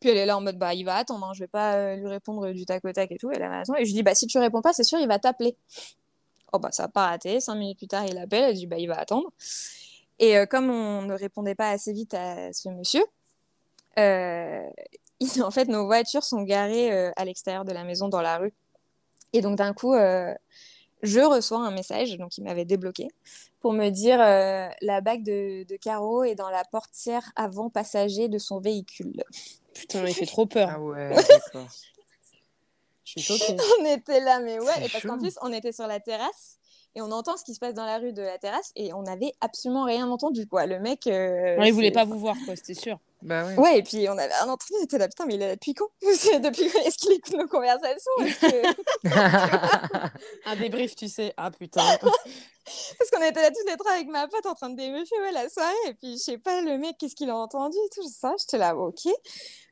Puis 0.00 0.10
elle 0.10 0.16
est 0.16 0.26
là 0.26 0.36
en 0.36 0.40
mode, 0.40 0.58
bah, 0.58 0.74
il 0.74 0.84
va 0.84 0.96
attendre, 0.96 1.26
hein, 1.26 1.32
je 1.34 1.40
vais 1.40 1.48
pas 1.48 1.74
euh, 1.74 1.96
lui 1.96 2.06
répondre 2.06 2.52
du 2.52 2.64
tac 2.64 2.84
au 2.84 2.92
tac 2.92 3.10
et 3.10 3.18
tout. 3.18 3.30
Elle 3.32 3.42
a 3.42 3.58
raison. 3.58 3.74
Et 3.74 3.84
je 3.84 3.90
lui 3.90 3.94
dis, 3.94 4.02
bah, 4.02 4.14
si 4.14 4.26
tu 4.26 4.38
réponds 4.38 4.62
pas, 4.62 4.72
c'est 4.72 4.84
sûr, 4.84 4.98
il 5.00 5.08
va 5.08 5.18
t'appeler. 5.18 5.56
Oh, 6.52 6.58
bah, 6.58 6.70
ça 6.70 6.84
n'a 6.84 6.88
pas 6.88 7.08
raté. 7.08 7.40
Cinq 7.40 7.56
minutes 7.56 7.78
plus 7.78 7.88
tard, 7.88 8.04
il 8.06 8.16
appelle. 8.18 8.44
Elle 8.44 8.54
dit, 8.54 8.66
bah, 8.66 8.78
il 8.78 8.86
va 8.86 8.98
attendre. 8.98 9.30
Et 10.20 10.36
euh, 10.36 10.46
comme 10.46 10.70
on 10.70 11.02
ne 11.02 11.14
répondait 11.14 11.56
pas 11.56 11.70
assez 11.70 11.92
vite 11.92 12.14
à 12.14 12.52
ce 12.52 12.68
monsieur, 12.68 13.02
euh, 13.98 14.62
en 15.42 15.50
fait, 15.50 15.66
nos 15.66 15.86
voitures 15.86 16.24
sont 16.24 16.42
garées 16.42 17.10
à 17.16 17.24
l'extérieur 17.24 17.64
de 17.64 17.72
la 17.72 17.82
maison, 17.82 18.08
dans 18.08 18.22
la 18.22 18.38
rue. 18.38 18.54
Et 19.32 19.40
donc, 19.40 19.56
d'un 19.56 19.72
coup, 19.74 19.94
je 21.02 21.20
reçois 21.20 21.58
un 21.58 21.72
message, 21.72 22.16
donc 22.18 22.38
il 22.38 22.44
m'avait 22.44 22.64
débloqué, 22.64 23.08
pour 23.60 23.72
me 23.72 23.90
dire 23.90 24.18
la 24.18 25.00
bague 25.00 25.24
de, 25.24 25.64
de 25.64 26.24
est 26.26 26.34
dans 26.36 26.50
la 26.50 26.64
portière 26.64 27.32
avant 27.34 27.68
passager 27.68 28.28
de 28.28 28.38
son 28.38 28.60
véhicule. 28.60 29.24
Putain, 29.78 30.06
il 30.06 30.14
fait 30.14 30.26
trop 30.26 30.46
peur. 30.46 30.68
Ah 30.72 30.80
ouais, 30.80 31.10
d'accord. 31.28 31.68
Je 33.04 33.20
suis 33.20 33.22
choquée. 33.38 33.56
on 33.80 33.84
était 33.84 34.20
là, 34.20 34.40
mais 34.40 34.58
ouais, 34.58 34.72
C'est 34.76 34.86
et 34.86 34.88
parce 34.88 35.04
qu'en 35.04 35.18
plus, 35.18 35.38
on 35.42 35.52
était 35.52 35.72
sur 35.72 35.86
la 35.86 36.00
terrasse 36.00 36.58
et 36.98 37.00
on 37.00 37.12
entend 37.12 37.36
ce 37.36 37.44
qui 37.44 37.54
se 37.54 37.60
passe 37.60 37.74
dans 37.74 37.84
la 37.84 37.98
rue 37.98 38.12
de 38.12 38.22
la 38.22 38.38
terrasse 38.38 38.72
et 38.74 38.92
on 38.92 39.02
n'avait 39.02 39.32
absolument 39.40 39.84
rien 39.84 40.08
entendu, 40.10 40.48
quoi. 40.48 40.66
Le 40.66 40.80
mec. 40.80 41.06
euh, 41.06 41.56
Non, 41.56 41.62
il 41.62 41.72
voulait 41.72 41.92
pas 41.92 42.04
vous 42.04 42.18
voir, 42.18 42.34
quoi, 42.44 42.56
c'était 42.56 42.74
sûr. 42.74 42.98
Bah 43.22 43.44
ouais. 43.46 43.56
Ouais, 43.56 43.78
et 43.78 43.82
puis 43.84 44.08
on 44.08 44.18
avait 44.18 44.32
un 44.34 44.48
entendu, 44.48 44.72
on 44.80 44.84
était 44.84 44.98
là, 44.98 45.06
putain, 45.08 45.26
mais 45.26 45.34
il 45.34 45.42
est 45.42 45.46
là 45.48 45.54
depuis 45.54 45.74
quand? 45.74 45.86
Depuis 46.02 46.68
quand 46.70 46.80
Est-ce 46.80 46.98
qu'il 46.98 47.12
écoute 47.12 47.34
nos 47.34 47.46
conversations? 47.46 48.10
Que- 48.18 49.08
Un 50.46 50.56
débrief, 50.56 50.94
tu 50.96 51.08
sais. 51.08 51.32
Ah 51.36 51.50
putain. 51.50 51.82
Parce 52.98 53.10
qu'on 53.12 53.22
était 53.22 53.42
là 53.42 53.50
tous 53.50 53.66
les 53.68 53.76
trois 53.76 53.92
avec 53.92 54.08
ma 54.08 54.26
pote 54.28 54.44
en 54.46 54.54
train 54.54 54.70
de 54.70 54.76
débriefer 54.76 55.14
ouais, 55.20 55.32
la 55.32 55.48
soirée. 55.48 55.72
Et 55.88 55.94
puis, 55.94 56.12
je 56.12 56.22
sais 56.22 56.38
pas, 56.38 56.60
le 56.62 56.78
mec, 56.78 56.96
qu'est-ce 56.98 57.14
qu'il 57.14 57.30
a 57.30 57.36
entendu 57.36 57.76
et 57.76 57.88
tout 57.94 58.08
ça. 58.08 58.34
J'étais 58.40 58.58
là, 58.58 58.76
ok. 58.76 59.08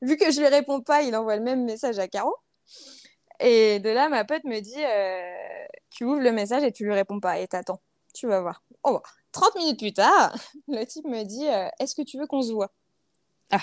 Vu 0.03 0.17
que 0.17 0.31
je 0.31 0.41
lui 0.41 0.49
réponds 0.49 0.81
pas, 0.81 1.03
il 1.03 1.15
envoie 1.17 1.37
le 1.37 1.43
même 1.43 1.65
message 1.65 1.99
à 1.99 2.09
Caro. 2.09 2.35
Et 3.41 3.81
de 3.81 3.91
là, 3.91 4.09
ma 4.09 4.25
pote 4.25 4.45
me 4.45 4.61
dit 4.61 4.75
euh, 4.77 5.67
Tu 5.91 6.05
ouvres 6.05 6.21
le 6.21 6.33
message 6.33 6.63
et 6.65 6.73
tu 6.73 6.85
lui 6.85 6.93
réponds 6.93 7.21
pas 7.21 7.39
et 7.39 7.47
t'attends. 7.47 7.81
Tu 8.15 8.27
vas 8.27 8.41
voir. 8.41 8.63
Oh, 8.83 8.93
bah, 8.93 9.03
30 9.33 9.57
minutes 9.57 9.79
plus 9.79 9.93
tard, 9.93 10.35
le 10.69 10.85
type 10.85 11.07
me 11.07 11.23
dit 11.25 11.47
euh, 11.47 11.69
Est-ce 11.79 11.95
que 11.95 12.03
tu 12.03 12.19
veux 12.19 12.27
qu'on 12.27 12.43
se 12.43 12.53
voit? 12.53 12.73
Ah. 13.51 13.61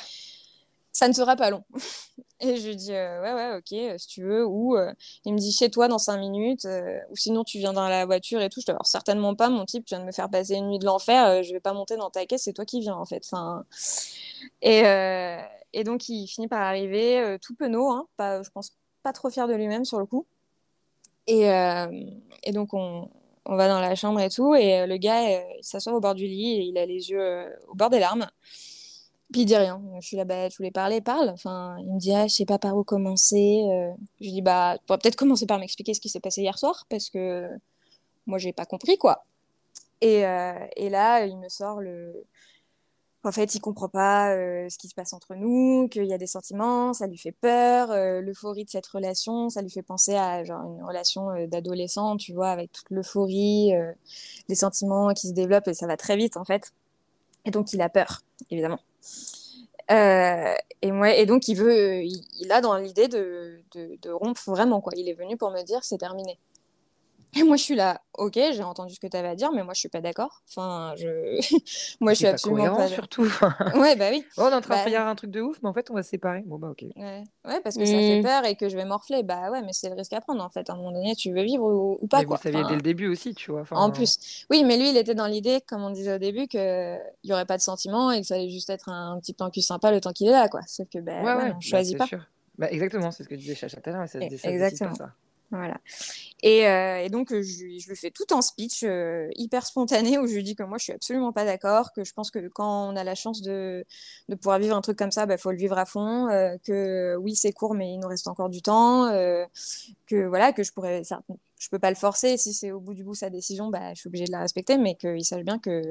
Ça 0.96 1.08
ne 1.08 1.14
sera 1.14 1.36
pas 1.36 1.50
long. 1.50 1.64
Et 2.40 2.58
je 2.58 2.68
lui 2.68 2.76
dis 2.76 2.94
euh, 2.94 3.22
Ouais, 3.22 3.34
ouais, 3.34 3.58
ok, 3.58 4.00
si 4.00 4.08
tu 4.08 4.24
veux. 4.24 4.46
Ou 4.46 4.78
il 5.26 5.34
me 5.34 5.40
dit 5.40 5.52
Chez 5.52 5.72
toi 5.72 5.88
dans 5.88 5.98
5 5.98 6.18
minutes. 6.18 6.68
ou 7.10 7.16
sinon, 7.16 7.44
tu 7.44 7.58
viens 7.58 7.74
dans 7.74 7.88
la 7.88 8.06
voiture 8.06 8.42
et 8.42 8.50
tout. 8.50 8.60
Je 8.60 8.66
dis 8.66 8.72
Alors, 8.72 8.86
certainement 8.86 9.34
pas, 9.34 9.50
mon 9.50 9.66
type, 9.66 9.86
tu 9.86 9.96
viens 9.96 10.02
de 10.02 10.06
me 10.06 10.12
faire 10.12 10.30
passer 10.30 10.56
une 10.56 10.68
nuit 10.68 10.80
de 10.80 10.86
l'enfer. 10.86 11.42
je 11.44 11.52
vais 11.52 11.60
pas 11.60 11.74
monter 11.74 11.98
dans 11.98 12.12
ta 12.12 12.26
caisse, 12.28 12.44
c'est 12.44 12.54
toi 12.54 12.66
qui 12.66 12.80
viens, 12.82 12.96
en 12.96 13.06
fait. 13.06 13.24
Enfin, 13.26 13.66
et, 14.62 14.84
et 15.74 15.84
donc, 15.84 16.10
il 16.10 16.28
finit 16.28 16.48
par 16.48 16.62
arriver 16.62 17.38
tout 17.42 17.56
penaud, 17.56 17.90
hein, 17.90 18.08
pas, 18.18 18.44
je 18.44 18.50
pense 18.52 18.72
pas 19.04 19.14
trop 19.14 19.30
fier 19.30 19.48
de 19.48 19.54
lui-même 19.54 19.86
sur 19.86 20.00
le 20.00 20.06
coup. 20.06 20.26
Et, 21.28 21.50
euh, 21.50 21.88
et 22.44 22.52
donc, 22.52 22.74
on, 22.74 23.10
on 23.46 23.56
va 23.56 23.68
dans 23.68 23.80
la 23.80 23.96
chambre 23.96 24.20
et 24.20 24.30
tout. 24.30 24.56
Et 24.56 24.80
euh, 24.80 24.88
le 24.88 24.98
gars, 24.98 25.28
euh, 25.30 25.44
il 25.60 25.64
s'assoit 25.64 25.94
au 25.94 26.00
bord 26.00 26.16
du 26.16 26.26
lit 26.26 26.54
et 26.54 26.62
il 26.64 26.78
a 26.78 26.86
les 26.86 27.10
yeux 27.10 27.56
au 27.68 27.76
bord 27.76 27.90
des 27.90 28.00
larmes. 28.00 28.28
Puis 29.32 29.42
il 29.42 29.46
dit 29.46 29.56
rien. 29.56 29.82
Je 30.00 30.08
suis 30.08 30.18
là, 30.18 30.26
bah, 30.26 30.50
tu 30.50 30.58
voulais 30.58 30.72
parler, 30.72 31.02
parle. 31.02 31.30
Enfin, 31.30 31.78
il 31.80 31.94
me 31.94 32.00
dit, 32.00 32.14
ah, 32.14 32.28
je 32.28 32.34
sais 32.34 32.46
pas 32.46 32.60
par 32.60 32.78
où 32.78 32.84
commencer. 32.84 33.64
Je 34.20 34.26
lui 34.26 34.32
dis, 34.32 34.42
bah, 34.42 34.78
tu 34.78 34.86
pourrais 34.86 35.00
peut-être 35.00 35.16
commencer 35.16 35.46
par 35.46 35.60
m'expliquer 35.60 35.94
ce 35.94 36.00
qui 36.02 36.10
s'est 36.10 36.20
passé 36.20 36.42
hier 36.42 36.58
soir 36.58 36.86
parce 36.90 37.10
que 37.10 37.50
moi, 38.28 38.38
j'ai 38.38 38.54
pas 38.54 38.66
compris, 38.66 38.98
quoi. 38.98 39.26
Et, 40.02 40.20
et 40.76 40.90
là, 40.90 41.26
il 41.26 41.38
me 41.38 41.50
sort 41.50 41.82
le. 41.82 42.26
En 43.26 43.32
fait, 43.32 43.56
il 43.56 43.62
comprend 43.62 43.88
pas 43.88 44.36
ce 44.70 44.78
qui 44.78 44.90
se 44.90 44.94
passe 44.94 45.14
entre 45.14 45.34
nous, 45.36 45.88
qu'il 45.88 46.06
y 46.06 46.14
a 46.14 46.18
des 46.18 46.28
sentiments, 46.28 46.94
ça 46.94 47.08
lui 47.08 47.18
fait 47.18 47.32
peur, 47.32 47.90
l'euphorie 48.22 48.66
de 48.66 48.70
cette 48.70 48.86
relation, 48.88 49.50
ça 49.50 49.62
lui 49.62 49.70
fait 49.70 49.82
penser 49.82 50.16
à 50.16 50.44
genre 50.44 50.62
une 50.66 50.84
relation 50.84 51.48
d'adolescent, 51.48 52.18
tu 52.18 52.34
vois, 52.34 52.50
avec 52.50 52.74
toute 52.74 52.90
l'euphorie, 52.90 53.72
les 54.50 54.56
sentiments 54.56 55.14
qui 55.14 55.30
se 55.30 55.34
développent 55.34 55.70
et 55.70 55.74
ça 55.74 55.88
va 55.88 55.96
très 55.96 56.18
vite 56.18 56.36
en 56.36 56.44
fait. 56.44 56.74
Et 57.46 57.52
donc 57.52 57.72
il 57.72 57.82
a 57.82 57.88
peur, 57.88 58.22
évidemment. 58.52 58.80
Et, 59.90 60.56
et 60.82 61.26
donc 61.26 61.48
il 61.48 61.56
veut, 61.56 62.04
il, 62.04 62.26
il 62.42 62.52
a 62.52 62.60
dans 62.60 62.76
l'idée 62.76 63.08
de, 63.08 63.62
de, 63.74 63.98
de 64.02 64.10
rompre 64.12 64.42
vraiment 64.48 64.82
quoi. 64.82 64.92
Il 64.98 65.08
est 65.08 65.14
venu 65.14 65.38
pour 65.38 65.52
me 65.52 65.62
dire 65.64 65.84
c'est 65.84 65.98
terminé. 65.98 66.38
Et 67.36 67.44
moi, 67.44 67.56
je 67.58 67.64
suis 67.64 67.76
là, 67.76 68.02
ok, 68.18 68.34
j'ai 68.36 68.64
entendu 68.64 68.94
ce 68.94 69.00
que 69.00 69.08
tu 69.08 69.18
avais 69.18 69.30
à 69.30 69.36
dire, 69.36 69.52
mais 69.52 69.64
moi, 69.64 69.74
je 69.74 69.80
suis 69.80 69.90
pas 69.90 70.02
d'accord. 70.02 70.44
Enfin, 70.50 70.94
je... 70.98 71.08
moi, 72.02 72.14
je 72.14 72.18
suis 72.18 72.26
pas 72.26 72.32
absolument 72.32 72.64
cohérent, 72.64 72.78
pas. 72.78 72.88
surtout. 72.88 73.28
Ouais, 73.76 73.96
bah 73.96 74.10
oui. 74.12 74.24
Oh, 74.38 74.44
on 74.46 74.50
est 74.52 74.54
en 74.54 74.62
train 74.62 74.76
Bah 74.76 74.86
de 74.86 74.90
faire 74.90 75.08
un 75.08 75.16
truc 75.16 75.32
de 75.32 75.42
ouf, 75.42 75.58
mais 75.64 75.70
en 75.70 75.74
fait, 75.74 75.90
on 75.90 75.94
va 75.96 76.04
se 76.04 76.10
séparer. 76.10 76.44
Bon, 76.46 76.58
bah, 76.60 76.70
ok. 76.70 76.84
Ouais, 76.96 77.24
ouais 77.46 77.62
parce 77.62 77.76
que 77.76 77.86
ça 77.86 77.98
fait 77.98 78.20
Mm. 78.20 78.24
peur 78.24 78.46
et 78.46 78.56
que 78.56 78.70
je 78.70 78.76
vais 78.76 78.86
morfler. 78.86 79.24
Bah 79.24 79.50
ouais, 79.52 79.62
mais 79.62 79.74
c'est 79.74 79.90
le 79.90 79.96
risque 79.96 80.14
à 80.14 80.22
prendre 80.22 80.44
en 80.44 80.50
fait. 80.50 80.70
À 80.70 80.74
un 80.74 80.78
moment 80.78 80.92
donné, 80.92 81.16
tu 81.16 81.34
veux 81.34 81.42
vivre 81.44 81.64
ou, 81.66 81.98
ou 82.02 82.08
pas 82.08 82.20
mais 82.20 82.26
quoi. 82.26 82.38
vous 82.38 82.44
saviez 82.44 82.60
Enfin, 82.60 82.70
dès 82.70 82.76
le 82.76 82.82
début 82.82 83.08
aussi, 83.08 83.34
tu 83.34 83.52
vois. 83.52 83.62
Enfin, 83.62 83.78
En 83.78 83.90
plus, 83.92 84.46
oui, 84.52 84.64
mais 84.64 84.78
lui, 84.78 84.90
il 84.90 84.98
était 84.98 85.16
dans 85.16 85.28
l'idée, 85.28 85.60
comme 85.68 85.84
on 85.84 85.90
disait 85.90 86.14
au 86.14 86.20
début, 86.20 86.48
qu'il 86.48 87.00
n'y 87.24 87.34
aurait 87.34 87.46
pas 87.46 87.58
de 87.58 87.62
sentiments 87.64 88.12
et 88.12 88.22
que 88.22 88.28
ça 88.28 88.36
allait 88.36 88.50
juste 88.50 88.70
être 88.70 88.90
un, 88.90 89.20
petit 89.20 89.34
plan 89.34 89.50
cul 89.50 89.62
sympa 89.62 89.92
le 89.92 90.00
temps 90.02 90.12
qu'il 90.14 90.28
est 90.28 90.32
là, 90.32 90.48
quoi. 90.50 90.62
Sauf 90.68 90.88
que, 90.90 91.00
ben, 91.00 91.24
Ouais, 91.24 91.34
ouais, 91.34 91.44
ouais, 91.44 91.50
on 91.50 91.54
bah, 91.54 91.60
choisit 91.62 91.94
c'est 91.94 91.98
pas. 91.98 92.06
sûr. 92.06 92.20
Bah, 92.58 92.68
exactement, 92.70 93.10
c'est 93.12 93.24
ce 93.24 93.30
que 93.30 93.36
disait 93.36 93.56
Chacha 93.56 93.82
tout 93.82 93.90
à 93.90 93.94
l'heure. 93.94 94.06
Décide 94.30 94.50
exactement. 94.50 94.92
pas, 94.92 94.96
ça. 94.96 95.14
Voilà. 95.56 95.80
Et, 96.42 96.68
euh, 96.68 97.08
donc, 97.10 97.32
euh, 97.32 97.44
je, 97.44 97.78
je 97.80 97.90
lui 97.90 97.96
fais 97.96 98.10
tout 98.10 98.26
un 98.32 98.42
speech 98.42 98.84
euh, 98.84 99.30
hyper 99.36 99.66
spontané 99.68 100.18
où 100.18 100.26
je 100.26 100.34
lui 100.34 100.44
dis 100.44 100.56
que 100.56 100.64
moi, 100.64 100.80
je 100.80 100.86
suis 100.86 100.94
absolument 100.94 101.32
pas 101.32 101.46
d'accord, 101.46 101.94
que 101.94 102.04
je 102.04 102.12
pense 102.12 102.32
que 102.32 102.48
quand 102.48 102.90
on 102.90 102.96
a 102.96 103.04
la 103.04 103.14
chance 103.14 103.44
de, 103.44 103.86
de 104.30 104.36
pouvoir 104.36 104.58
vivre 104.58 104.76
un 104.76 104.82
truc 104.82 104.98
comme 104.98 105.12
ça, 105.12 105.28
il 105.30 105.38
faut 105.38 105.52
le 105.52 105.58
vivre 105.58 105.78
à 105.78 105.86
fond, 105.86 106.28
que 106.64 107.16
oui, 107.18 107.36
c'est 107.36 107.52
court, 107.52 107.76
mais 107.76 107.94
il 107.94 108.00
nous 108.00 108.08
reste 108.08 108.28
encore 108.28 108.50
du 108.50 108.64
temps, 108.64 109.10
que 110.08 110.26
voilà, 110.26 110.54
que 110.54 110.64
je 110.64 110.72
pourrais, 110.72 111.04
je 111.04 111.70
peux 111.70 111.80
pas 111.80 111.90
le 111.90 111.96
forcer, 111.96 112.38
si 112.38 112.54
c'est 112.54 112.72
au 112.72 112.80
bout 112.80 112.96
du 112.96 113.04
bout 113.04 113.14
sa 113.14 113.30
décision, 113.30 113.70
bah, 113.70 113.94
je 113.94 114.00
suis 114.00 114.08
obligée 114.08 114.26
de 114.26 114.32
la 114.32 114.40
respecter, 114.40 114.78
mais 114.78 114.96
qu'il 114.96 115.24
sache 115.24 115.44
bien 115.44 115.60
que, 115.60 115.82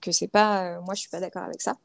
que 0.00 0.10
c'est 0.10 0.28
pas, 0.28 0.80
moi, 0.80 0.94
je 0.94 1.00
suis 1.00 1.10
pas 1.10 1.20
d'accord 1.20 1.44
avec 1.44 1.62
ça. 1.62 1.76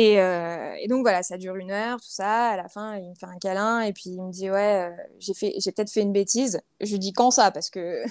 Et, 0.00 0.20
euh, 0.20 0.74
et 0.78 0.86
donc 0.86 1.00
voilà, 1.02 1.24
ça 1.24 1.38
dure 1.38 1.56
une 1.56 1.72
heure, 1.72 1.96
tout 2.00 2.06
ça. 2.08 2.50
À 2.50 2.56
la 2.56 2.68
fin, 2.68 2.96
il 2.98 3.10
me 3.10 3.14
fait 3.16 3.26
un 3.26 3.36
câlin 3.38 3.80
et 3.80 3.92
puis 3.92 4.10
il 4.10 4.22
me 4.22 4.30
dit 4.30 4.48
ouais, 4.48 4.88
euh, 4.88 5.02
j'ai 5.18 5.34
fait, 5.34 5.54
j'ai 5.58 5.72
peut-être 5.72 5.90
fait 5.90 6.02
une 6.02 6.12
bêtise. 6.12 6.60
Je 6.80 6.92
lui 6.92 7.00
dis 7.00 7.12
quand 7.12 7.32
ça? 7.32 7.50
Parce 7.50 7.68
que 7.68 8.04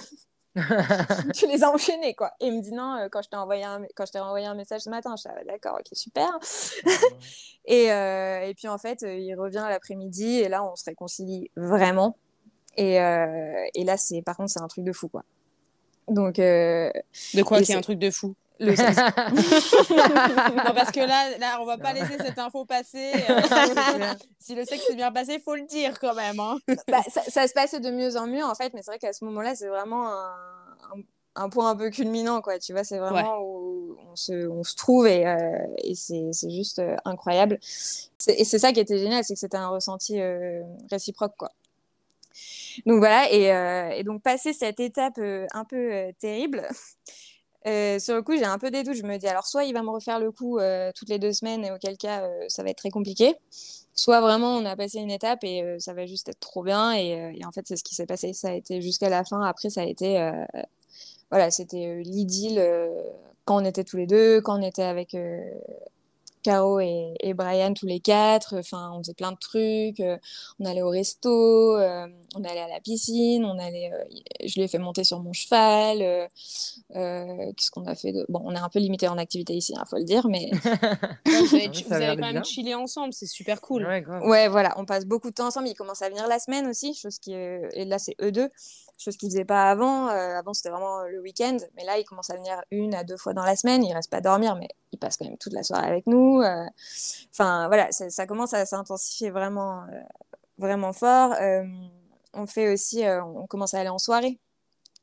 tu 1.34 1.46
les 1.46 1.64
as 1.64 1.70
enchaînés 1.72 2.14
quoi. 2.14 2.32
Et 2.40 2.48
il 2.48 2.56
me 2.58 2.60
dit 2.60 2.72
non, 2.72 2.96
euh, 2.96 3.08
quand 3.10 3.22
je 3.22 3.30
t'ai 3.30 3.38
envoyé 3.38 3.64
un, 3.64 3.80
quand 3.96 4.04
je 4.04 4.12
t'ai 4.12 4.18
envoyé 4.20 4.44
un 4.44 4.54
message 4.54 4.82
ce 4.82 4.90
matin. 4.90 5.14
Je 5.16 5.22
suis 5.22 5.30
ah, 5.32 5.42
d'accord, 5.46 5.78
ok 5.80 5.86
super. 5.92 6.28
Et, 7.64 7.90
euh, 7.90 8.40
et 8.40 8.54
puis 8.54 8.68
en 8.68 8.78
fait, 8.78 9.02
il 9.02 9.34
revient 9.34 9.66
l'après-midi 9.68 10.40
et 10.40 10.48
là, 10.48 10.64
on 10.64 10.74
se 10.76 10.84
réconcilie 10.86 11.50
vraiment. 11.56 12.16
Et, 12.76 13.00
euh, 13.00 13.64
et 13.74 13.84
là, 13.84 13.96
c'est 13.96 14.20
par 14.22 14.36
contre, 14.36 14.50
c'est 14.50 14.60
un 14.62 14.68
truc 14.68 14.84
de 14.84 14.92
fou 14.92 15.08
quoi. 15.08 15.22
Donc 16.08 16.38
euh, 16.38 16.90
De 17.34 17.42
quoi 17.42 17.62
c'est- 17.64 17.74
un 17.74 17.80
truc 17.80 17.98
de 17.98 18.10
fou? 18.10 18.34
Le 18.60 18.74
sexe. 18.76 18.96
Non, 19.90 20.74
parce 20.74 20.90
que 20.90 21.00
là, 21.00 21.36
là 21.38 21.58
on 21.60 21.64
va 21.64 21.78
pas 21.78 21.92
laisser 21.92 22.16
cette 22.18 22.38
info 22.38 22.64
passer. 22.64 23.12
euh, 23.30 23.40
si 24.40 24.54
le 24.54 24.64
sexe 24.64 24.86
s'est 24.86 24.94
bien 24.94 25.12
passé, 25.12 25.34
il 25.34 25.40
faut 25.40 25.54
le 25.54 25.62
dire 25.66 25.98
quand 26.00 26.14
même. 26.14 26.38
hein. 26.40 26.58
Bah, 26.88 27.00
ça, 27.08 27.22
ça 27.22 27.46
se 27.48 27.52
passait 27.52 27.80
de 27.80 27.90
mieux 27.90 28.16
en 28.16 28.26
mieux 28.26 28.44
en 28.44 28.54
fait, 28.54 28.72
mais 28.74 28.82
c'est 28.82 28.90
vrai 28.90 28.98
qu'à 28.98 29.12
ce 29.12 29.24
moment-là, 29.26 29.54
c'est 29.54 29.68
vraiment 29.68 30.08
un, 30.08 30.30
un- 30.94 31.02
un 31.40 31.48
point 31.50 31.70
un 31.70 31.76
peu 31.76 31.90
culminant, 31.90 32.40
quoi. 32.40 32.58
Tu 32.58 32.72
vois, 32.72 32.82
c'est 32.82 32.98
vraiment 32.98 33.38
où 33.40 33.96
on 34.10 34.16
se, 34.16 34.48
on 34.48 34.64
se 34.64 34.74
trouve 34.74 35.06
et, 35.06 35.24
euh, 35.24 35.38
et 35.84 35.94
c'est 35.94 36.32
juste 36.50 36.80
euh, 36.80 36.96
incroyable. 37.04 37.60
Et 38.26 38.44
c'est 38.44 38.58
ça 38.58 38.72
qui 38.72 38.80
était 38.80 38.98
génial, 38.98 39.22
c'est 39.22 39.34
que 39.34 39.40
c'était 39.40 39.56
un 39.56 39.68
ressenti 39.68 40.20
euh, 40.20 40.62
réciproque, 40.90 41.36
quoi. 41.36 41.52
Donc 42.86 42.98
voilà, 42.98 43.30
et, 43.32 43.52
euh, 43.52 43.90
et 43.90 44.02
donc 44.04 44.22
passer 44.22 44.52
cette 44.52 44.80
étape 44.80 45.18
euh, 45.18 45.46
un 45.52 45.64
peu 45.64 45.76
euh, 45.92 46.10
terrible, 46.18 46.66
euh, 47.66 47.98
sur 47.98 48.14
le 48.14 48.22
coup, 48.22 48.36
j'ai 48.36 48.44
un 48.44 48.58
peu 48.58 48.70
des 48.70 48.82
doutes. 48.82 48.94
Je 48.94 49.02
me 49.02 49.16
dis, 49.16 49.26
alors 49.26 49.46
soit 49.46 49.64
il 49.64 49.74
va 49.74 49.82
me 49.82 49.90
refaire 49.90 50.20
le 50.20 50.30
coup 50.30 50.58
euh, 50.58 50.90
toutes 50.94 51.08
les 51.08 51.18
deux 51.18 51.32
semaines, 51.32 51.64
et 51.64 51.72
auquel 51.72 51.96
cas 51.96 52.22
euh, 52.22 52.44
ça 52.48 52.62
va 52.62 52.70
être 52.70 52.78
très 52.78 52.90
compliqué, 52.90 53.34
soit 53.94 54.20
vraiment 54.20 54.56
on 54.56 54.64
a 54.64 54.76
passé 54.76 54.98
une 54.98 55.10
étape 55.10 55.42
et 55.42 55.64
ça 55.80 55.92
va 55.92 56.06
juste 56.06 56.28
être 56.28 56.40
trop 56.40 56.62
bien. 56.62 56.94
Et, 56.94 57.34
et 57.38 57.44
en 57.44 57.52
fait, 57.52 57.66
c'est 57.66 57.76
ce 57.76 57.84
qui 57.84 57.94
s'est 57.94 58.06
passé. 58.06 58.32
Ça 58.32 58.50
a 58.50 58.52
été 58.52 58.80
jusqu'à 58.80 59.08
la 59.08 59.24
fin. 59.24 59.42
Après, 59.42 59.70
ça 59.70 59.82
a 59.82 59.84
été, 59.84 60.30
voilà, 61.30 61.50
c'était 61.50 62.00
l'idylle 62.04 62.62
quand 63.44 63.62
on 63.62 63.64
était 63.64 63.84
tous 63.84 63.96
les 63.96 64.06
deux, 64.06 64.40
quand 64.40 64.60
on 64.60 64.62
était 64.62 64.82
avec 64.82 65.16
Caro 66.48 66.80
et, 66.80 67.14
et 67.20 67.34
Brian 67.34 67.74
tous 67.74 67.86
les 67.86 68.00
quatre. 68.00 68.56
Enfin, 68.58 68.90
on 68.94 68.98
faisait 69.02 69.14
plein 69.14 69.32
de 69.32 69.36
trucs. 69.38 70.00
euh, 70.00 70.16
on 70.58 70.64
allait 70.64 70.82
au 70.82 70.88
resto, 70.88 71.28
euh, 71.76 72.06
on 72.34 72.44
allait 72.44 72.60
à 72.60 72.68
la 72.68 72.80
piscine, 72.80 73.44
on 73.44 73.58
allait, 73.58 73.90
euh, 73.92 74.04
je 74.46 74.54
lui 74.54 74.62
ai 74.62 74.68
fait 74.68 74.78
monter 74.78 75.04
sur 75.04 75.20
mon 75.20 75.32
cheval. 75.32 76.00
euh, 76.00 76.26
euh, 76.96 77.52
Qu'est-ce 77.56 77.70
qu'on 77.70 77.84
a 77.84 77.94
fait 77.94 78.12
de... 78.12 78.24
Bon, 78.28 78.40
on 78.44 78.54
est 78.54 78.58
un 78.58 78.68
peu 78.70 78.78
limité 78.78 79.08
en 79.08 79.18
activité 79.18 79.52
ici, 79.54 79.74
il 79.76 79.88
faut 79.88 79.96
le 79.98 80.04
dire, 80.04 80.26
mais 80.28 80.50
vous 81.26 81.54
avez, 81.54 81.66
Ah 81.66 81.70
vous 81.86 81.92
avez 81.94 82.06
quand 82.16 82.16
même 82.22 82.32
bien. 82.32 82.42
chillé 82.44 82.74
ensemble, 82.74 83.12
c'est 83.12 83.26
super 83.26 83.60
cool. 83.60 83.84
Ouais, 84.26 84.48
voilà, 84.48 84.72
on 84.78 84.84
passe 84.86 85.04
beaucoup 85.04 85.28
de 85.30 85.34
temps 85.34 85.48
ensemble. 85.48 85.68
Ils 85.68 85.74
commencent 85.74 86.02
à 86.02 86.08
venir 86.08 86.26
la 86.28 86.38
semaine 86.38 86.66
aussi, 86.66 86.94
chose 86.94 87.18
qui 87.18 87.32
est... 87.34 87.68
Et 87.74 87.84
là, 87.84 87.98
c'est 87.98 88.16
eux 88.22 88.32
deux. 88.32 88.48
Chose 88.98 89.16
qu'il 89.16 89.30
faisait 89.30 89.44
pas 89.44 89.70
avant. 89.70 90.08
avant, 90.08 90.54
c'était 90.54 90.70
vraiment 90.70 91.02
le 91.02 91.20
week-end, 91.20 91.56
mais 91.76 91.84
là, 91.84 91.98
il 91.98 92.04
commence 92.04 92.30
à 92.30 92.36
venir 92.36 92.60
une 92.70 92.94
à 92.94 93.04
deux 93.04 93.16
fois 93.16 93.32
dans 93.32 93.44
la 93.44 93.56
semaine. 93.56 93.84
Il 93.84 93.92
reste 93.92 94.10
pas 94.10 94.20
dormir, 94.20 94.56
mais 94.56 94.68
il 94.92 94.98
passe 94.98 95.16
quand 95.16 95.24
même 95.24 95.38
toute 95.38 95.52
la 95.52 95.62
soirée 95.62 95.86
avec 95.86 96.06
nous. 96.06 96.42
Enfin, 97.32 97.66
voilà, 97.68 97.90
ça, 97.92 98.26
commence 98.26 98.54
à 98.54 98.66
s'intensifier 98.66 99.30
vraiment, 99.30 99.84
vraiment 100.58 100.92
fort. 100.92 101.34
on 102.34 102.46
fait 102.46 102.72
aussi, 102.72 103.04
on 103.06 103.46
commence 103.46 103.74
à 103.74 103.80
aller 103.80 103.88
en 103.88 103.98
soirée. 103.98 104.38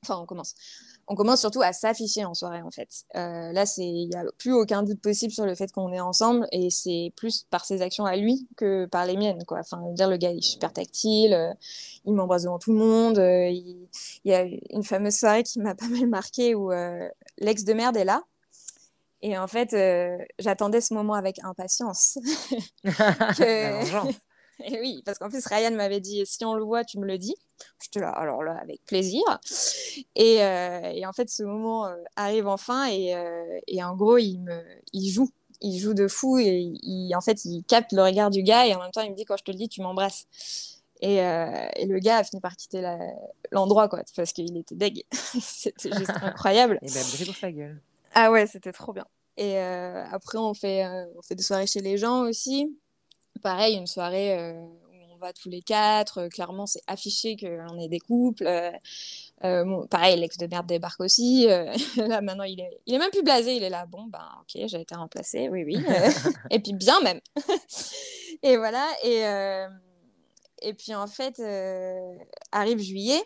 Enfin, 0.03 0.19
on 0.21 0.25
commence 0.25 0.55
on 1.07 1.15
commence 1.15 1.39
surtout 1.39 1.61
à 1.61 1.71
s'afficher 1.71 2.25
en 2.25 2.33
soirée 2.33 2.61
en 2.61 2.71
fait. 2.71 3.05
Euh, 3.15 3.51
là, 3.51 3.65
il 3.77 4.09
n'y 4.09 4.15
a 4.15 4.23
plus 4.37 4.53
aucun 4.53 4.83
doute 4.83 5.01
possible 5.01 5.31
sur 5.31 5.45
le 5.45 5.53
fait 5.55 5.71
qu'on 5.71 5.91
est 5.93 5.99
ensemble 5.99 6.47
et 6.51 6.69
c'est 6.69 7.11
plus 7.15 7.45
par 7.49 7.65
ses 7.65 7.81
actions 7.81 8.05
à 8.05 8.15
lui 8.15 8.47
que 8.57 8.85
par 8.85 9.05
les 9.05 9.15
miennes. 9.15 9.43
Quoi. 9.45 9.59
Enfin, 9.59 9.81
dire 9.93 10.09
le 10.09 10.17
gars 10.17 10.31
il 10.31 10.39
est 10.39 10.41
super 10.41 10.73
tactile, 10.73 11.33
euh, 11.33 11.53
il 12.05 12.13
m'embrasse 12.13 12.43
devant 12.43 12.59
tout 12.59 12.73
le 12.73 12.79
monde. 12.79 13.19
Euh, 13.19 13.49
il... 13.49 13.87
y 14.25 14.33
a 14.33 14.45
une 14.71 14.83
fameuse 14.83 15.15
soirée 15.15 15.43
qui 15.43 15.59
m'a 15.59 15.75
pas 15.75 15.87
mal 15.87 16.07
marqué 16.07 16.55
où 16.55 16.71
l'ex 17.37 17.63
de 17.63 17.73
merde 17.73 17.97
est 17.97 18.05
là. 18.05 18.23
Et 19.21 19.37
en 19.37 19.47
fait, 19.47 19.75
j'attendais 20.37 20.81
ce 20.81 20.93
moment 20.93 21.13
avec 21.13 21.43
impatience. 21.43 22.19
que... 22.83 24.11
Et 24.63 24.79
oui, 24.79 25.01
parce 25.05 25.19
qu'en 25.19 25.29
plus, 25.29 25.45
Ryan 25.45 25.71
m'avait 25.71 25.99
dit 25.99 26.25
si 26.25 26.45
on 26.45 26.55
le 26.55 26.63
voit, 26.63 26.83
tu 26.83 26.99
me 26.99 27.05
le 27.05 27.17
dis. 27.17 27.35
J'étais 27.81 27.99
là, 27.99 28.09
alors 28.09 28.43
là, 28.43 28.57
avec 28.61 28.83
plaisir. 28.85 29.23
Et, 30.15 30.43
euh, 30.43 30.91
et 30.93 31.05
en 31.05 31.13
fait, 31.13 31.29
ce 31.29 31.43
moment 31.43 31.87
euh, 31.87 31.95
arrive 32.15 32.47
enfin 32.47 32.87
et, 32.87 33.15
euh, 33.15 33.59
et, 33.67 33.83
en 33.83 33.95
gros, 33.95 34.17
il, 34.17 34.39
me, 34.39 34.61
il 34.93 35.09
joue. 35.09 35.29
Il 35.61 35.79
joue 35.79 35.93
de 35.93 36.07
fou 36.07 36.37
et 36.37 36.73
il, 36.83 37.15
en 37.15 37.21
fait, 37.21 37.45
il 37.45 37.63
capte 37.63 37.93
le 37.93 38.03
regard 38.03 38.29
du 38.29 38.43
gars 38.43 38.67
et 38.67 38.75
en 38.75 38.79
même 38.79 38.91
temps, 38.91 39.01
il 39.01 39.11
me 39.11 39.15
dit 39.15 39.23
quand 39.23 39.37
je 39.37 39.43
te 39.43 39.51
le 39.51 39.57
dis, 39.57 39.69
tu 39.69 39.81
m'embrasses. 39.81 40.27
Et, 41.01 41.15
et, 41.15 41.85
le 41.85 41.99
gars 41.99 42.17
a 42.17 42.23
fini 42.23 42.41
par 42.41 42.55
quitter 42.55 42.81
l'endroit, 43.51 43.87
quoi, 43.87 44.01
parce 44.15 44.33
qu'il 44.33 44.57
était 44.57 44.75
deg. 44.75 45.03
c'était 45.11 45.93
juste 45.93 46.11
incroyable. 46.21 46.77
Et 46.81 46.87
ben, 46.87 47.03
brille 47.13 47.25
pour 47.25 47.35
sa 47.35 47.51
gueule. 47.51 47.81
Ah 48.13 48.31
ouais, 48.31 48.47
c'était 48.47 48.73
trop 48.73 48.91
bien. 48.91 49.05
Et 49.37 49.57
après, 49.57 50.37
on 50.37 50.53
fait, 50.53 50.85
on 51.17 51.21
fait 51.21 51.35
des 51.35 51.43
soirées 51.43 51.67
chez 51.67 51.81
les 51.81 51.97
gens 51.97 52.21
aussi 52.23 52.75
pareil, 53.41 53.75
une 53.75 53.87
soirée 53.87 54.37
euh, 54.37 54.53
où 54.53 55.13
on 55.13 55.17
va 55.17 55.33
tous 55.33 55.49
les 55.49 55.61
quatre. 55.61 56.19
Euh, 56.19 56.29
clairement, 56.29 56.65
c'est 56.65 56.81
affiché 56.87 57.35
qu'on 57.35 57.79
est 57.79 57.87
des 57.87 57.99
couples. 57.99 58.47
Euh, 59.43 59.87
pareil, 59.87 60.19
l'ex 60.19 60.37
de 60.37 60.47
merde 60.47 60.65
débarque 60.65 61.01
aussi. 61.01 61.47
là, 61.97 62.21
maintenant, 62.21 62.43
il 62.43 62.59
est, 62.59 62.81
il 62.85 62.95
est 62.95 62.99
même 62.99 63.11
plus 63.11 63.23
blasé. 63.23 63.55
Il 63.55 63.63
est 63.63 63.69
là, 63.69 63.85
bon, 63.85 64.05
ben, 64.05 64.27
ok, 64.41 64.61
j'ai 64.67 64.81
été 64.81 64.95
remplacé, 64.95 65.49
oui, 65.49 65.63
oui. 65.63 65.77
et 66.51 66.59
puis, 66.59 66.73
bien 66.73 66.99
même. 67.01 67.19
et 68.43 68.57
voilà. 68.57 68.87
Et, 69.03 69.21
et 70.67 70.73
puis, 70.73 70.95
en 70.95 71.07
fait, 71.07 71.41
arrive 72.51 72.79
juillet 72.79 73.21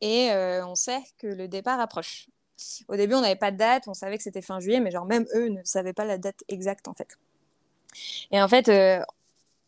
et 0.00 0.30
on 0.64 0.74
sait 0.74 1.02
que 1.18 1.26
le 1.26 1.48
départ 1.48 1.80
approche. 1.80 2.28
Au 2.88 2.96
début, 2.96 3.14
on 3.14 3.20
n'avait 3.20 3.36
pas 3.36 3.50
de 3.50 3.56
date. 3.56 3.88
On 3.88 3.94
savait 3.94 4.16
que 4.16 4.22
c'était 4.22 4.42
fin 4.42 4.60
juillet, 4.60 4.80
mais 4.80 4.90
genre, 4.90 5.06
même 5.06 5.26
eux 5.34 5.48
ne 5.48 5.62
savaient 5.64 5.92
pas 5.92 6.04
la 6.04 6.18
date 6.18 6.44
exacte, 6.48 6.88
en 6.88 6.94
fait. 6.94 7.18
Et 8.30 8.40
en 8.40 8.48
fait, 8.48 8.68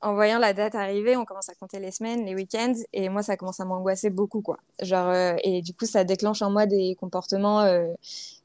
en 0.03 0.14
voyant 0.14 0.38
la 0.38 0.53
date 0.53 0.74
arriver, 0.74 1.16
on 1.16 1.24
commence 1.24 1.49
à 1.49 1.55
compter 1.55 1.78
les 1.80 1.90
semaines, 1.90 2.24
les 2.24 2.34
week-ends, 2.34 2.74
et 2.92 3.09
moi, 3.09 3.22
ça 3.22 3.36
commence 3.36 3.61
à 3.61 3.64
m'angoisser 3.64 4.11
beaucoup, 4.11 4.42
quoi. 4.42 4.59
Genre, 4.80 5.09
euh, 5.09 5.36
et 5.42 5.62
du 5.62 5.74
coup, 5.74 5.86
ça 5.86 6.05
déclenche 6.05 6.42
en 6.42 6.51
moi 6.51 6.66
des 6.66 6.94
comportements. 7.01 7.62
Euh, 7.62 7.92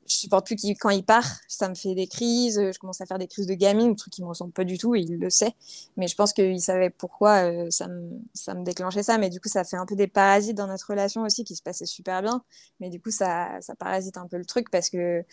je 0.08 0.16
supporte 0.18 0.46
plus 0.46 0.56
quand 0.80 0.90
il 0.90 1.04
part, 1.04 1.26
ça 1.48 1.70
me 1.70 1.76
fait 1.76 1.96
des 1.96 2.08
crises. 2.08 2.60
Je 2.60 2.78
commence 2.80 3.02
à 3.02 3.06
faire 3.06 3.18
des 3.18 3.28
crises 3.28 3.48
de 3.48 3.54
gamine, 3.54 3.92
un 3.92 3.96
truc 3.96 4.14
qui 4.14 4.22
me 4.22 4.28
ressemble 4.28 4.52
pas 4.52 4.64
du 4.64 4.78
tout, 4.78 4.96
et 4.96 5.02
il 5.02 5.18
le 5.18 5.30
sait. 5.30 5.54
Mais 5.98 6.08
je 6.08 6.16
pense 6.16 6.34
qu'il 6.34 6.60
savait 6.62 6.90
pourquoi 6.90 7.44
euh, 7.50 7.70
ça, 7.70 7.88
me, 7.88 8.64
déclenchait 8.64 9.04
ça. 9.04 9.18
Mais 9.18 9.30
du 9.30 9.40
coup, 9.40 9.50
ça 9.50 9.64
fait 9.64 9.78
un 9.78 9.86
peu 9.86 9.96
des 9.96 10.08
parasites 10.08 10.58
dans 10.58 10.68
notre 10.68 10.90
relation 10.90 11.24
aussi, 11.24 11.44
qui 11.44 11.56
se 11.56 11.62
passait 11.64 11.86
super 11.86 12.22
bien. 12.22 12.44
Mais 12.80 12.90
du 12.90 13.00
coup, 13.00 13.12
ça, 13.12 13.62
ça 13.62 13.76
parasite 13.76 14.18
un 14.18 14.28
peu 14.28 14.38
le 14.38 14.46
truc 14.46 14.70
parce 14.70 14.90
que 14.90 15.24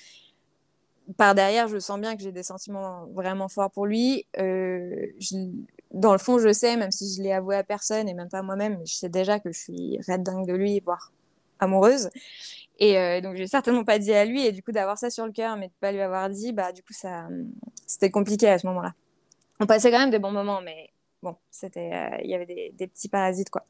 par 1.17 1.35
derrière, 1.35 1.69
je 1.69 1.79
sens 1.79 1.99
bien 2.01 2.17
que 2.17 2.23
j'ai 2.23 2.33
des 2.33 2.43
sentiments 2.43 3.07
vraiment 3.15 3.49
forts 3.49 3.71
pour 3.71 3.87
lui. 3.87 4.27
Euh, 4.39 5.07
dans 5.93 6.13
le 6.13 6.19
fond, 6.19 6.39
je 6.39 6.53
sais, 6.53 6.77
même 6.77 6.91
si 6.91 7.15
je 7.15 7.23
l'ai 7.23 7.33
avoué 7.33 7.57
à 7.57 7.65
personne 7.65 8.09
et 8.09 8.15
même 8.15 8.29
pas 8.29 8.43
moi-même, 8.43 8.81
je 8.85 8.95
sais 8.95 9.09
déjà 9.09 9.41
que 9.41 9.53
je 9.53 9.59
suis 9.59 9.99
red 10.07 10.23
dingue 10.23 10.47
de 10.47 10.53
lui, 10.53 10.81
voire 10.81 11.13
amoureuse. 11.61 12.11
Et 12.79 12.99
euh, 12.99 13.21
donc, 13.21 13.35
je 13.37 13.41
n'ai 13.41 13.47
certainement 13.47 13.85
pas 13.85 13.99
dit 13.99 14.13
à 14.13 14.25
lui. 14.25 14.47
Et 14.47 14.53
du 14.53 14.63
coup, 14.63 14.73
d'avoir 14.73 14.99
ça 14.99 15.11
sur 15.11 15.27
le 15.27 15.33
cœur, 15.33 15.57
mais 15.57 15.69
de 15.69 15.73
pas 15.81 15.91
lui 15.91 16.01
avoir 16.01 16.29
dit, 16.29 16.53
bah, 16.53 16.73
du 16.73 16.83
coup, 16.83 16.93
ça, 16.93 17.29
c'était 17.87 18.11
compliqué 18.11 18.49
à 18.49 18.59
ce 18.59 18.67
moment-là. 18.69 18.95
On 19.61 19.67
passait 19.67 19.91
quand 19.91 19.99
même 19.99 20.11
des 20.11 20.21
bons 20.21 20.31
moments, 20.31 20.61
mais 20.61 20.91
bon, 21.23 21.37
c'était, 21.51 21.91
euh, 21.93 22.19
il 22.23 22.31
y 22.31 22.35
avait 22.35 22.47
des, 22.47 22.87
petits 22.87 23.09
parasites, 23.09 23.51
quoi. 23.51 23.65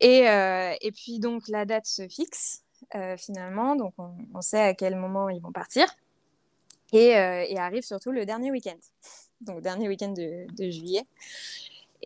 Et, 0.00 0.24
et 0.24 0.92
puis, 0.92 1.20
donc, 1.20 1.46
la 1.48 1.64
date 1.64 1.86
se 1.86 2.08
fixe. 2.08 2.62
Euh, 2.94 3.16
finalement. 3.16 3.74
Donc, 3.76 3.94
on, 3.98 4.40
sait 4.42 4.60
à 4.60 4.74
quel 4.74 4.96
moment 4.96 5.28
ils 5.28 5.40
vont 5.40 5.52
partir. 5.52 5.86
Et, 6.92 7.16
euh, 7.16 7.56
arrive 7.56 7.84
surtout 7.84 8.12
le 8.12 8.26
dernier 8.26 8.50
week-end. 8.50 8.76
Donc, 9.46 9.60
dernier 9.60 9.88
week-end 9.88 10.12
de, 10.12 10.70
juillet. 10.70 11.04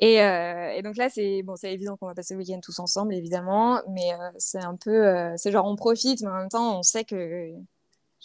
Euh, 0.03 0.68
et, 0.68 0.82
donc 0.82 0.97
là, 0.97 1.09
c'est 1.09 1.43
bon, 1.43 1.57
c'est 1.57 1.72
évident 1.72 1.97
qu'on 1.97 2.07
va 2.07 2.14
passer 2.14 2.34
le 2.34 2.41
week-end 2.41 2.61
tous 2.62 2.78
ensemble, 2.78 3.14
évidemment. 3.14 3.80
Mais 3.89 4.11
c'est 4.39 4.62
un 4.62 4.76
peu. 4.76 5.34
c'est 5.37 5.53
genre, 5.53 5.66
on 5.66 5.76
profite, 5.76 6.20
mais 6.22 6.28
en 6.28 6.39
même 6.39 6.49
temps, 6.49 6.78
on 6.78 6.82
sait 6.82 7.05
que. 7.05 7.53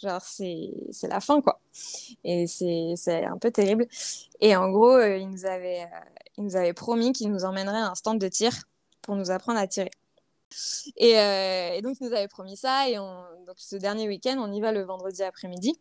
Genre, 0.02 0.20
c'est, 0.20 0.72
la 1.02 1.20
fin, 1.20 1.40
quoi. 1.40 1.60
Et 2.24 2.46
c'est, 2.46 3.24
un 3.24 3.38
peu 3.38 3.50
terrible. 3.50 3.86
Et 4.40 4.56
en 4.56 4.70
gros, 4.70 5.00
il, 5.00 5.28
nous 5.28 5.46
avait, 5.46 5.86
il 6.36 6.44
nous 6.44 6.56
avait 6.56 6.72
promis 6.72 7.12
qu'il 7.12 7.30
nous 7.30 7.44
emmènerait 7.44 7.78
à 7.78 7.90
un 7.90 7.94
stand 7.94 8.18
de 8.18 8.28
tir 8.28 8.52
pour 9.02 9.16
nous 9.16 9.30
apprendre 9.30 9.58
à 9.58 9.66
tirer. 9.66 9.90
Euh, 11.00 11.72
et, 11.72 11.82
donc, 11.82 11.96
il 12.00 12.08
nous 12.08 12.14
avait 12.14 12.28
promis 12.28 12.56
ça. 12.56 12.88
Et 12.88 12.96
donc, 12.96 13.56
ce 13.56 13.76
dernier 13.76 14.08
week-end, 14.08 14.36
on 14.38 14.52
y 14.52 14.60
va 14.60 14.72
le 14.72 14.82
vendredi 14.82 15.22
après-midi. 15.22 15.78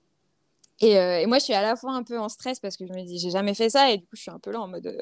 Euh, 0.83 1.17
et, 1.17 1.25
moi, 1.25 1.37
je 1.39 1.45
suis 1.45 1.53
à 1.53 1.61
la 1.61 1.75
fois 1.75 1.93
un 1.93 2.03
peu 2.03 2.19
en 2.19 2.29
stress 2.29 2.59
parce 2.59 2.77
que 2.77 2.85
je 2.87 2.93
me 2.93 3.03
dis, 3.03 3.19
j'ai 3.19 3.29
jamais 3.29 3.53
fait 3.53 3.69
ça. 3.69 3.91
Et 3.91 3.97
du 3.97 4.03
coup, 4.05 4.15
je 4.15 4.21
suis 4.21 4.31
un 4.31 4.39
peu 4.39 4.51
là 4.51 4.61
en 4.61 4.67
mode, 4.67 4.87
euh, 4.87 5.01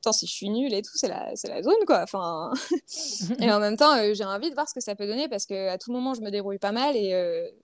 attends, 0.00 0.12
si 0.12 0.26
je 0.26 0.32
suis 0.32 0.50
nulle 0.50 0.74
et 0.74 0.82
tout, 0.82 0.92
c'est 0.94 1.08
la, 1.08 1.32
la 1.48 1.62
zone, 1.62 1.84
quoi. 1.86 2.02
Enfin... 2.02 2.52
et 3.40 3.50
en 3.50 3.60
même 3.60 3.76
temps, 3.76 3.94
j'ai 4.12 4.24
envie 4.24 4.50
de 4.50 4.54
voir 4.54 4.68
ce 4.68 4.74
que 4.74 4.80
ça 4.80 4.94
peut 4.94 5.06
donner 5.06 5.28
parce 5.28 5.46
qu'à 5.46 5.78
tout 5.78 5.92
moment, 5.92 6.14
je 6.14 6.20
me 6.20 6.30
débrouille 6.30 6.58
pas 6.58 6.72
mal 6.72 6.96
et 6.96 7.12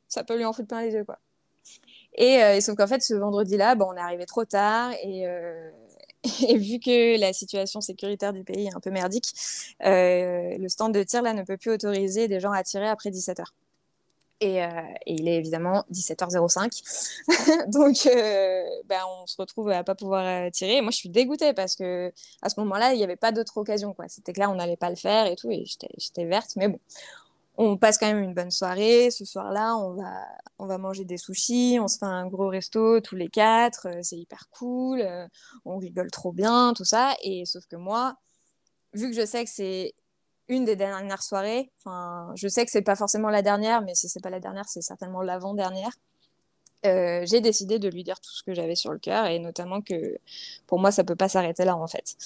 ça 0.09 0.25
peut 0.25 0.37
lui 0.37 0.45
en 0.45 0.53
foutre 0.53 0.69
plein 0.69 0.83
les 0.83 0.93
yeux, 0.93 1.05
quoi. 1.05 1.19
Et, 2.15 2.61
sauf 2.61 2.77
qu'en 2.77 2.87
fait, 2.87 3.03
ce 3.03 3.15
vendredi-là, 3.15 3.75
bon, 3.75 3.87
on 3.91 3.97
est 3.97 4.01
arrivé 4.01 4.27
trop 4.27 4.45
tard 4.45 4.93
et, 5.03 5.27
et 6.49 6.59
vu 6.59 6.79
que 6.79 7.19
la 7.19 7.33
situation 7.33 7.81
sécuritaire 7.81 8.33
du 8.33 8.45
pays 8.45 8.67
est 8.67 8.75
un 8.75 8.81
peu 8.81 8.91
merdique, 8.91 9.33
euh, 9.85 10.57
le 10.59 10.69
stand 10.69 10.93
de 10.95 11.03
tir 11.03 11.23
là 11.23 11.33
ne 11.33 11.43
peut 11.43 11.57
plus 11.57 11.71
autoriser 11.71 12.29
des 12.29 12.41
gens 12.41 12.53
à 12.53 12.63
tirer 12.63 12.89
après 12.89 13.11
17h. 13.11 13.45
Et, 14.41 14.65
euh, 14.65 14.69
et, 15.07 15.15
il 15.15 15.29
est 15.29 15.37
évidemment 15.37 15.85
17h05. 15.93 16.83
Donc, 17.71 18.07
euh, 18.07 18.65
ben, 18.87 19.01
on 19.21 19.27
se 19.27 19.37
retrouve 19.39 19.71
à 19.71 19.85
pas 19.85 19.95
pouvoir 19.95 20.51
tirer. 20.51 20.81
moi, 20.81 20.91
je 20.91 20.97
suis 20.97 21.11
dégoûtée 21.11 21.53
parce 21.53 21.77
que 21.77 22.13
à 22.43 22.49
ce 22.49 22.59
moment-là, 22.61 22.95
il 22.95 22.99
n'y 22.99 23.05
avait 23.05 23.17
pas 23.17 23.33
d'autre 23.33 23.57
occasion. 23.59 23.95
C'était 24.09 24.33
clair, 24.33 24.51
on 24.51 24.55
n'allait 24.55 24.77
pas 24.77 24.91
le 24.91 24.97
faire 24.97 25.27
et 25.27 25.37
tout. 25.37 25.51
Et 25.51 25.65
j'étais 25.67 26.25
verte. 26.25 26.53
Mais 26.57 26.69
bon, 26.69 26.79
on 27.63 27.77
passe 27.77 27.99
quand 27.99 28.07
même 28.07 28.23
une 28.23 28.33
bonne 28.33 28.51
soirée. 28.51 29.11
Ce 29.11 29.27
soir-là, 29.27 29.77
on 29.77 29.93
va, 29.95 30.27
on 30.59 30.67
va 30.67 30.79
manger 30.79 31.05
des 31.05 31.19
sushis, 31.19 31.79
on 31.79 31.89
se 31.89 31.99
fait 31.99 32.07
un 32.07 32.27
gros 32.27 32.49
resto 32.49 33.01
tous 33.01 33.17
les 33.17 33.29
quatre, 33.29 33.87
euh, 33.87 34.01
c'est 34.03 34.17
hyper 34.17 34.49
cool, 34.51 35.03
euh, 35.03 35.27
on 35.67 35.77
rigole 35.77 36.11
trop 36.11 36.33
bien, 36.33 36.73
tout 36.75 36.87
ça. 36.87 37.15
Et 37.23 37.45
sauf 37.45 37.67
que 37.67 37.77
moi, 37.77 38.17
vu 38.95 39.11
que 39.11 39.17
je 39.17 39.27
sais 39.27 39.45
que 39.45 39.51
c'est 39.51 39.93
une 40.51 40.65
des 40.65 40.77
dernières 40.77 41.23
soirées, 41.23 41.71
enfin, 41.79 42.33
je 42.35 42.49
sais 42.49 42.65
que 42.65 42.71
c'est 42.71 42.83
pas 42.83 42.97
forcément 42.97 43.31
la 43.31 43.43
dernière, 43.43 43.81
mais 43.83 43.95
si 43.95 44.09
c'est 44.09 44.23
pas 44.23 44.31
la 44.31 44.41
dernière, 44.41 44.69
c'est 44.69 44.83
certainement 44.83 45.23
l'avant-dernière. 45.23 45.93
Euh, 46.87 47.25
j'ai 47.27 47.41
décidé 47.41 47.79
de 47.79 47.89
lui 47.89 48.05
dire 48.05 48.21
tout 48.21 48.33
ce 48.33 48.43
que 48.43 48.55
j'avais 48.55 48.75
sur 48.75 48.93
le 48.93 48.99
cœur 48.99 49.27
et 49.27 49.39
notamment 49.39 49.83
que 49.83 50.17
pour 50.67 50.79
moi 50.79 50.91
ça 50.91 51.05
peut 51.05 51.15
pas 51.15 51.29
s'arrêter 51.29 51.65
là 51.67 51.77
en 51.77 51.87
fait. 51.87 52.17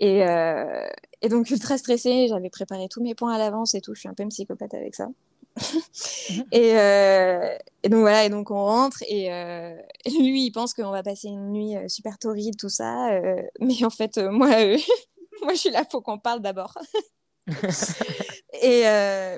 Et, 0.00 0.26
euh, 0.26 0.86
et 1.22 1.28
donc, 1.28 1.50
ultra 1.50 1.78
stressée, 1.78 2.26
j'avais 2.28 2.50
préparé 2.50 2.88
tous 2.88 3.02
mes 3.02 3.14
points 3.14 3.34
à 3.34 3.38
l'avance 3.38 3.74
et 3.74 3.80
tout. 3.80 3.94
Je 3.94 4.00
suis 4.00 4.08
un 4.08 4.14
peu 4.14 4.26
psychopathe 4.28 4.74
avec 4.74 4.94
ça. 4.94 5.08
et, 6.52 6.76
euh, 6.76 7.56
et, 7.82 7.88
donc 7.88 8.00
voilà, 8.00 8.24
et 8.24 8.28
donc 8.28 8.50
on 8.50 8.64
rentre 8.64 9.02
et 9.06 9.32
euh, 9.32 9.76
lui 10.06 10.46
il 10.46 10.50
pense 10.50 10.74
qu'on 10.74 10.90
va 10.90 11.04
passer 11.04 11.28
une 11.28 11.52
nuit 11.52 11.76
super 11.88 12.18
torride, 12.18 12.56
tout 12.58 12.68
ça, 12.68 13.12
euh, 13.12 13.40
mais 13.60 13.84
en 13.84 13.90
fait 13.90 14.18
moi, 14.18 14.48
moi 15.42 15.52
je 15.52 15.58
suis 15.58 15.70
là, 15.70 15.84
faut 15.88 16.00
qu'on 16.00 16.18
parle 16.18 16.40
d'abord. 16.40 16.76
et 18.62 18.82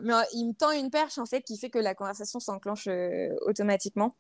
mais 0.03 0.15
il 0.33 0.47
me 0.49 0.53
tend 0.53 0.71
une 0.71 0.91
perche 0.91 1.19
en 1.19 1.27
fait 1.27 1.43
qui 1.43 1.59
fait 1.59 1.71
que 1.71 1.79
la 1.79 1.95
conversation 1.95 2.41
s'enclenche 2.41 2.89
automatiquement. 3.43 4.15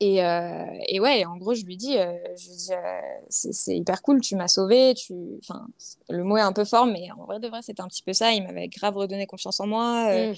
Et, 0.00 0.24
euh, 0.24 0.64
et, 0.86 1.00
ouais, 1.00 1.24
en 1.24 1.36
gros, 1.36 1.54
je 1.54 1.64
lui 1.64 1.76
dis, 1.76 1.98
euh, 1.98 2.12
je 2.36 2.48
lui 2.48 2.56
dis 2.56 2.72
euh, 2.72 3.00
c'est 3.28 3.76
hyper 3.76 4.00
cool, 4.02 4.20
tu 4.20 4.36
m'as 4.36 4.46
sauvé. 4.46 4.94
Tu... 4.94 5.14
Enfin, 5.42 5.66
le 6.08 6.22
mot 6.22 6.36
est 6.36 6.40
un 6.40 6.52
peu 6.52 6.64
fort, 6.64 6.86
mais 6.86 7.10
en 7.10 7.24
vrai 7.24 7.40
de 7.40 7.48
vrai, 7.48 7.62
c'était 7.62 7.82
un 7.82 7.88
petit 7.88 8.02
peu 8.02 8.12
ça. 8.12 8.32
Il 8.32 8.44
m'avait 8.44 8.68
grave 8.68 8.96
redonné 8.96 9.26
confiance 9.26 9.58
en 9.58 9.66
moi. 9.66 10.06
Mm. 10.12 10.34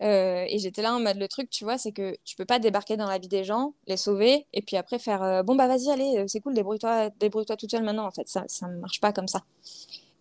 et 0.00 0.58
j'étais 0.58 0.82
là 0.82 0.92
en 0.94 1.00
mode, 1.00 1.18
le 1.18 1.28
truc, 1.28 1.50
tu 1.50 1.64
vois, 1.64 1.78
c'est 1.78 1.92
que 1.92 2.16
tu 2.24 2.34
peux 2.36 2.44
pas 2.44 2.58
débarquer 2.58 2.96
dans 2.96 3.06
la 3.06 3.18
vie 3.18 3.28
des 3.28 3.44
gens, 3.44 3.74
les 3.86 3.96
sauver, 3.96 4.46
et 4.52 4.60
puis 4.60 4.76
après 4.76 4.98
faire, 4.98 5.44
bon, 5.44 5.54
bah 5.54 5.68
vas-y, 5.68 5.88
allez, 5.90 6.24
c'est 6.26 6.40
cool, 6.40 6.54
débrouille-toi 6.54 7.10
débrouille 7.20 7.44
-toi 7.44 7.56
toute 7.56 7.70
seule 7.70 7.84
maintenant, 7.84 8.06
en 8.06 8.10
fait. 8.10 8.28
Ça, 8.28 8.44
ça 8.48 8.66
ne 8.66 8.76
marche 8.78 9.00
pas 9.00 9.12
comme 9.12 9.28
ça. 9.28 9.44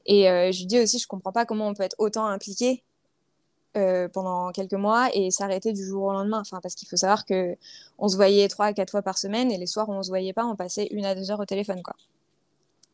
Et 0.06 0.24
je 0.26 0.60
lui 0.60 0.66
dis 0.66 0.80
aussi, 0.80 1.00
je 1.00 1.08
comprends 1.08 1.32
pas 1.32 1.46
comment 1.46 1.68
on 1.68 1.74
peut 1.74 1.84
être 1.84 1.96
autant 1.98 2.26
impliqué 2.26 2.84
euh, 3.76 4.08
pendant 4.08 4.52
quelques 4.52 4.74
mois 4.74 5.10
et 5.16 5.32
s'arrêter 5.32 5.74
du 5.74 5.84
jour 5.84 6.04
au 6.04 6.14
lendemain. 6.14 6.42
Enfin, 6.42 6.60
parce 6.62 6.76
qu'il 6.76 6.88
faut 6.88 6.96
savoir 6.96 7.26
que 7.26 7.56
on 7.98 8.08
se 8.08 8.16
voyait 8.16 8.48
trois 8.48 8.68
à 8.68 8.74
quatre 8.74 8.92
fois 8.92 9.02
par 9.02 9.18
semaine 9.18 9.52
et 9.52 9.58
les 9.58 9.66
soirs 9.66 9.90
où 9.90 9.94
on 9.94 10.04
se 10.04 10.10
voyait 10.10 10.32
pas, 10.32 10.46
on 10.46 10.56
passait 10.56 10.88
une 10.92 11.06
à 11.06 11.16
deux 11.16 11.32
heures 11.32 11.40
au 11.40 11.46
téléphone. 11.46 11.82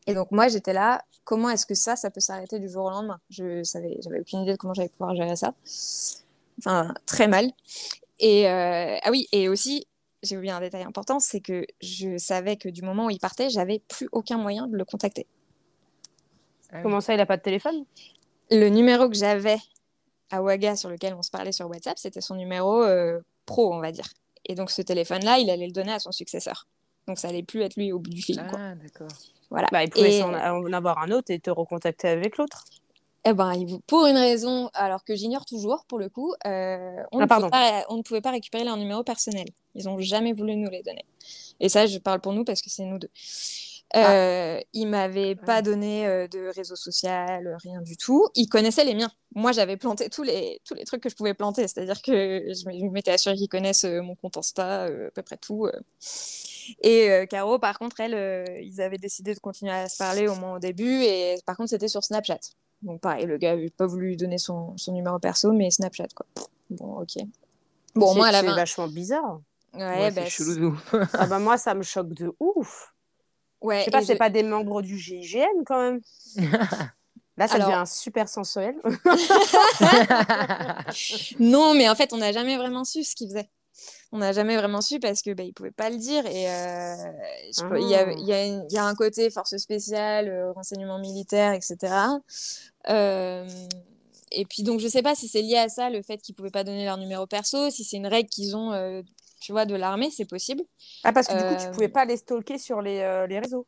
Et 0.06 0.14
donc 0.14 0.30
moi, 0.30 0.48
j'étais 0.48 0.72
là. 0.72 1.04
Comment 1.24 1.50
est-ce 1.50 1.66
que 1.66 1.74
ça, 1.74 1.96
ça 1.96 2.10
peut 2.10 2.20
s'arrêter 2.20 2.58
du 2.58 2.68
jour 2.70 2.86
au 2.86 2.90
lendemain? 2.90 3.20
Je 3.28 3.62
savais, 3.62 3.98
j'avais 4.02 4.20
aucune 4.20 4.40
idée 4.40 4.52
de 4.52 4.56
comment 4.56 4.72
j'allais 4.72 4.88
pouvoir 4.88 5.14
gérer 5.14 5.36
ça. 5.36 5.52
Enfin, 6.58 6.94
très 7.04 7.28
mal. 7.28 7.50
Et 8.18 8.48
euh, 8.48 8.96
ah 9.02 9.10
oui, 9.10 9.28
et 9.32 9.50
aussi, 9.50 9.86
j'ai 10.22 10.38
oublié 10.38 10.52
un 10.52 10.60
détail 10.60 10.84
important, 10.84 11.20
c'est 11.20 11.40
que 11.40 11.66
je 11.82 12.16
savais 12.16 12.56
que 12.56 12.70
du 12.70 12.80
moment 12.80 13.06
où 13.06 13.10
il 13.10 13.20
partait, 13.20 13.50
j'avais 13.50 13.80
plus 13.80 14.08
aucun 14.12 14.38
moyen 14.38 14.66
de 14.66 14.78
le 14.78 14.84
contacter. 14.86 15.26
Comment 16.82 17.00
ça, 17.00 17.14
il 17.14 17.20
a 17.20 17.26
pas 17.26 17.36
de 17.36 17.42
téléphone? 17.42 17.84
Le 18.50 18.68
numéro 18.68 19.08
que 19.08 19.14
j'avais 19.16 19.58
à 20.30 20.42
Ouaga 20.42 20.76
sur 20.76 20.88
lequel 20.90 21.14
on 21.14 21.22
se 21.22 21.30
parlait 21.30 21.52
sur 21.52 21.68
WhatsApp, 21.68 21.98
c'était 21.98 22.20
son 22.20 22.34
numéro 22.36 22.82
euh, 22.82 23.20
pro, 23.46 23.72
on 23.74 23.80
va 23.80 23.92
dire. 23.92 24.06
Et 24.46 24.54
donc 24.54 24.70
ce 24.70 24.82
téléphone-là, 24.82 25.38
il 25.38 25.50
allait 25.50 25.66
le 25.66 25.72
donner 25.72 25.92
à 25.92 25.98
son 25.98 26.12
successeur. 26.12 26.66
Donc 27.06 27.18
ça 27.18 27.28
allait 27.28 27.42
plus 27.42 27.62
être 27.62 27.76
lui 27.76 27.92
au 27.92 27.98
bout 27.98 28.10
du 28.10 28.22
fil. 28.22 28.40
Ah, 28.54 28.74
d'accord. 28.74 29.08
Voilà. 29.50 29.68
bah, 29.72 29.82
Il 29.84 29.90
pouvait 29.90 30.22
en, 30.22 30.32
en 30.34 30.72
avoir 30.72 30.98
un 30.98 31.10
autre 31.10 31.30
et 31.32 31.38
te 31.40 31.50
recontacter 31.50 32.08
avec 32.08 32.36
l'autre. 32.36 32.64
Eh 33.24 33.34
ben, 33.34 33.52
pour 33.86 34.06
une 34.06 34.16
raison, 34.16 34.70
alors 34.72 35.04
que 35.04 35.14
j'ignore 35.14 35.44
toujours 35.44 35.84
pour 35.86 35.98
le 35.98 36.08
coup, 36.08 36.32
euh, 36.46 37.02
on, 37.12 37.18
Ah, 37.18 37.22
ne 37.22 37.26
pardon. 37.26 37.50
pouvait 37.50 37.60
pas, 37.60 37.84
on 37.90 37.96
ne 37.98 38.02
pouvait 38.02 38.20
pas 38.22 38.30
récupérer 38.30 38.64
leur 38.64 38.76
numéro 38.78 39.02
personnel. 39.04 39.46
Ils 39.74 39.84
n'ont 39.84 39.98
jamais 40.00 40.32
voulu 40.32 40.56
nous 40.56 40.70
les 40.70 40.82
donner. 40.82 41.04
Et 41.60 41.68
ça, 41.68 41.86
je 41.86 41.98
parle 41.98 42.20
pour 42.20 42.32
nous 42.32 42.44
parce 42.44 42.62
que 42.62 42.70
c'est 42.70 42.84
nous 42.84 42.98
deux. 42.98 43.10
Euh, 43.96 44.60
Ils 44.72 44.86
m'avaient 44.86 45.34
pas 45.34 45.62
donné 45.62 46.06
euh, 46.06 46.28
de 46.28 46.46
réseau 46.54 46.76
social, 46.76 47.56
rien 47.62 47.80
du 47.82 47.96
tout. 47.96 48.28
Ils 48.36 48.48
connaissaient 48.48 48.84
les 48.84 48.94
miens. 48.94 49.10
Moi, 49.34 49.52
j'avais 49.52 49.76
planté 49.76 50.08
tous 50.10 50.22
les, 50.22 50.60
tous 50.64 50.74
les 50.74 50.84
trucs 50.84 51.02
que 51.02 51.08
je 51.08 51.16
pouvais 51.16 51.34
planter. 51.34 51.62
C'est-à-dire 51.66 52.00
que 52.02 52.12
je 52.52 52.88
m'étais 52.90 53.10
assurée 53.10 53.36
qu'ils 53.36 53.48
connaissent 53.48 53.84
euh, 53.84 54.00
mon 54.02 54.14
compte 54.14 54.36
Insta, 54.36 54.84
euh, 54.86 55.08
à 55.08 55.10
peu 55.10 55.22
près 55.22 55.36
tout. 55.36 55.66
euh. 55.66 55.72
Et 56.82 57.10
euh, 57.10 57.26
Caro, 57.26 57.58
par 57.58 57.78
contre, 57.78 58.00
elle, 58.00 58.14
euh, 58.14 58.44
ils 58.62 58.80
avaient 58.80 58.98
décidé 58.98 59.34
de 59.34 59.40
continuer 59.40 59.72
à 59.72 59.88
se 59.88 59.96
parler 59.96 60.28
au 60.28 60.34
moins 60.36 60.56
au 60.56 60.58
début. 60.58 61.02
Et 61.02 61.36
par 61.46 61.56
contre, 61.56 61.70
c'était 61.70 61.88
sur 61.88 62.04
Snapchat. 62.04 62.38
Donc 62.82 63.00
pareil, 63.00 63.26
le 63.26 63.36
gars 63.38 63.54
n'avait 63.56 63.70
pas 63.70 63.86
voulu 63.86 64.08
lui 64.08 64.16
donner 64.16 64.38
son, 64.38 64.76
son 64.76 64.92
numéro 64.92 65.18
perso, 65.18 65.52
mais 65.52 65.70
Snapchat, 65.70 66.08
quoi. 66.14 66.26
Bon, 66.70 67.00
ok. 67.00 67.24
Bon, 67.94 68.08
C'est- 68.08 68.14
moi, 68.14 68.26
à 68.28 68.32
la 68.32 68.40
C'est 68.40 68.46
vachement 68.46 68.86
bizarre. 68.88 69.40
Ouais, 69.74 69.80
Ouais, 70.00 70.10
bah, 70.10 70.22
c'est 70.24 70.30
chelou 70.30 70.54
de 70.54 70.64
ouf. 70.66 70.92
ah 70.92 71.26
bah 71.26 71.38
moi, 71.38 71.58
ça 71.58 71.74
me 71.74 71.82
choque 71.82 72.12
de 72.14 72.32
ouf. 72.40 72.89
Ouais, 73.62 73.80
Je 73.80 73.84
sais 73.86 73.90
pas, 73.90 74.02
c'est 74.02 74.12
je- 74.14 74.18
pas 74.18 74.30
des 74.30 74.42
membres 74.42 74.82
du 74.82 74.98
GIGN 74.98 75.64
quand 75.66 75.80
même. 75.82 76.00
Là, 77.36 77.48
ça 77.48 77.54
Alors- 77.54 77.68
devient 77.68 77.84
super 77.86 78.28
sensuel. 78.28 78.74
Non, 81.38 81.74
mais 81.74 81.88
en 81.88 81.94
fait, 81.94 82.12
on 82.12 82.18
n'a 82.18 82.32
jamais 82.32 82.56
vraiment 82.56 82.84
su 82.84 83.04
ce 83.04 83.14
qu'il 83.14 83.28
faisait. 83.28 83.48
On 84.12 84.18
n'a 84.18 84.32
jamais 84.32 84.56
vraiment 84.56 84.80
su 84.80 84.98
parce 84.98 85.22
que 85.22 85.32
bah, 85.32 85.44
il 85.44 85.52
pouvait 85.54 85.70
pas 85.70 85.88
le 85.88 85.96
dire 85.96 86.26
et 86.26 86.50
euh, 86.50 86.94
il 87.78 87.88
y, 87.88 87.94
a, 87.94 88.10
il 88.12 88.26
y 88.26 88.32
a 88.32 88.44
une- 88.44 88.66
il 88.68 88.74
y 88.74 88.78
a 88.78 88.84
un 88.84 88.94
côté 88.94 89.30
force 89.30 89.56
spéciale, 89.56 90.28
euh, 90.28 90.52
renseignement 90.52 90.98
militaire, 90.98 91.52
etc. 91.52 91.76
Euh, 92.88 93.48
et 94.32 94.44
puis 94.44 94.62
donc 94.64 94.80
je 94.80 94.88
sais 94.88 95.02
pas 95.02 95.14
si 95.14 95.28
c'est 95.28 95.42
lié 95.42 95.56
à 95.58 95.68
ça 95.68 95.90
le 95.90 96.02
fait 96.02 96.18
qu'ils 96.18 96.34
pouvaient 96.34 96.50
pas 96.50 96.64
donner 96.64 96.84
leur 96.84 96.96
numéro 96.98 97.26
perso, 97.26 97.70
si 97.70 97.84
c'est 97.84 97.96
une 97.96 98.06
règle 98.08 98.28
qu'ils 98.28 98.56
ont, 98.56 98.72
tu 99.40 99.52
vois, 99.52 99.64
de 99.66 99.74
l'armée, 99.74 100.10
c'est 100.10 100.24
possible. 100.26 100.62
Ah, 101.04 101.12
parce 101.12 101.26
que 101.28 101.32
du 101.36 101.44
coup, 101.44 101.56
tu 101.60 101.66
Euh, 101.66 101.72
pouvais 101.72 101.88
pas 101.88 102.04
les 102.04 102.16
stalker 102.18 102.58
sur 102.58 102.80
les, 102.82 103.00
euh, 103.00 103.26
les 103.26 103.38
réseaux. 103.40 103.66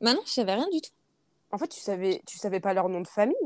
Bah 0.00 0.14
non, 0.14 0.20
je 0.26 0.32
savais 0.32 0.54
rien 0.54 0.68
du 0.72 0.80
tout. 0.80 0.90
En 1.52 1.58
fait, 1.58 1.68
tu 1.68 1.78
savais, 1.80 2.22
tu 2.26 2.36
savais 2.36 2.58
pas 2.60 2.74
leur 2.74 2.88
nom 2.88 3.00
de 3.00 3.06
famille. 3.06 3.36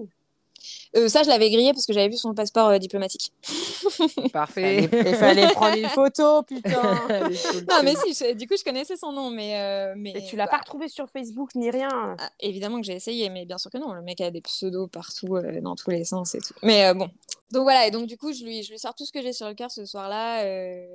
Euh, 0.97 1.07
ça, 1.09 1.23
je 1.23 1.29
l'avais 1.29 1.51
grillé 1.51 1.73
parce 1.75 1.85
que 1.85 1.93
j'avais 1.93 2.09
vu 2.09 2.17
son 2.17 2.33
passeport 2.35 2.69
euh, 2.71 2.79
diplomatique. 2.79 3.31
Parfait. 4.33 4.89
Il 4.91 5.15
fallait 5.17 5.49
prendre 5.49 5.77
une 5.77 5.89
photo, 5.89 6.43
putain. 6.45 6.95
Non, 7.69 7.83
mais 7.85 7.95
si, 7.97 8.15
je- 8.15 8.33
du 8.35 8.47
coup, 8.49 8.55
je 8.59 8.65
connaissais 8.65 8.97
son 8.97 9.13
nom, 9.13 9.31
mais. 9.31 9.61
euh, 9.61 9.95
mais 9.97 10.13
Et 10.17 10.25
tu 10.25 10.37
l'as 10.37 10.47
bah, 10.47 10.53
pas 10.53 10.59
retrouvé 10.59 10.89
sur 10.89 11.09
Facebook 11.11 11.55
ni 11.55 11.71
rien. 11.71 12.17
ah, 12.19 12.31
évidemment 12.41 12.81
que 12.81 12.87
j'ai 12.87 12.95
essayé, 12.95 13.29
mais 13.29 13.45
bien 13.45 13.59
sûr 13.59 13.71
que 13.71 13.79
non. 13.79 13.93
Le 13.93 14.03
mec 14.03 14.21
a 14.23 14.31
des 14.31 14.41
pseudos 14.41 14.89
partout, 14.91 15.37
euh, 15.37 15.61
dans 15.61 15.77
tous 15.77 15.91
les 15.91 16.05
sens 16.05 16.35
et 16.35 16.39
tout. 16.41 16.55
Mais 16.63 16.87
euh, 16.87 16.95
bon. 16.95 17.11
Donc 17.53 17.63
voilà, 17.63 17.87
et 17.87 17.91
donc 17.91 18.07
du 18.09 18.17
coup, 18.17 18.33
je 18.33 18.45
lui, 18.45 18.63
je 18.63 18.73
lui 18.73 18.79
sors 18.79 18.95
tout 18.95 19.07
ce 19.07 19.13
que 19.13 19.23
j'ai 19.23 19.33
sur 19.33 19.47
le 19.49 19.55
cœur 19.55 19.71
ce 19.71 19.85
soir-là. 19.87 20.45
euh, 20.45 20.87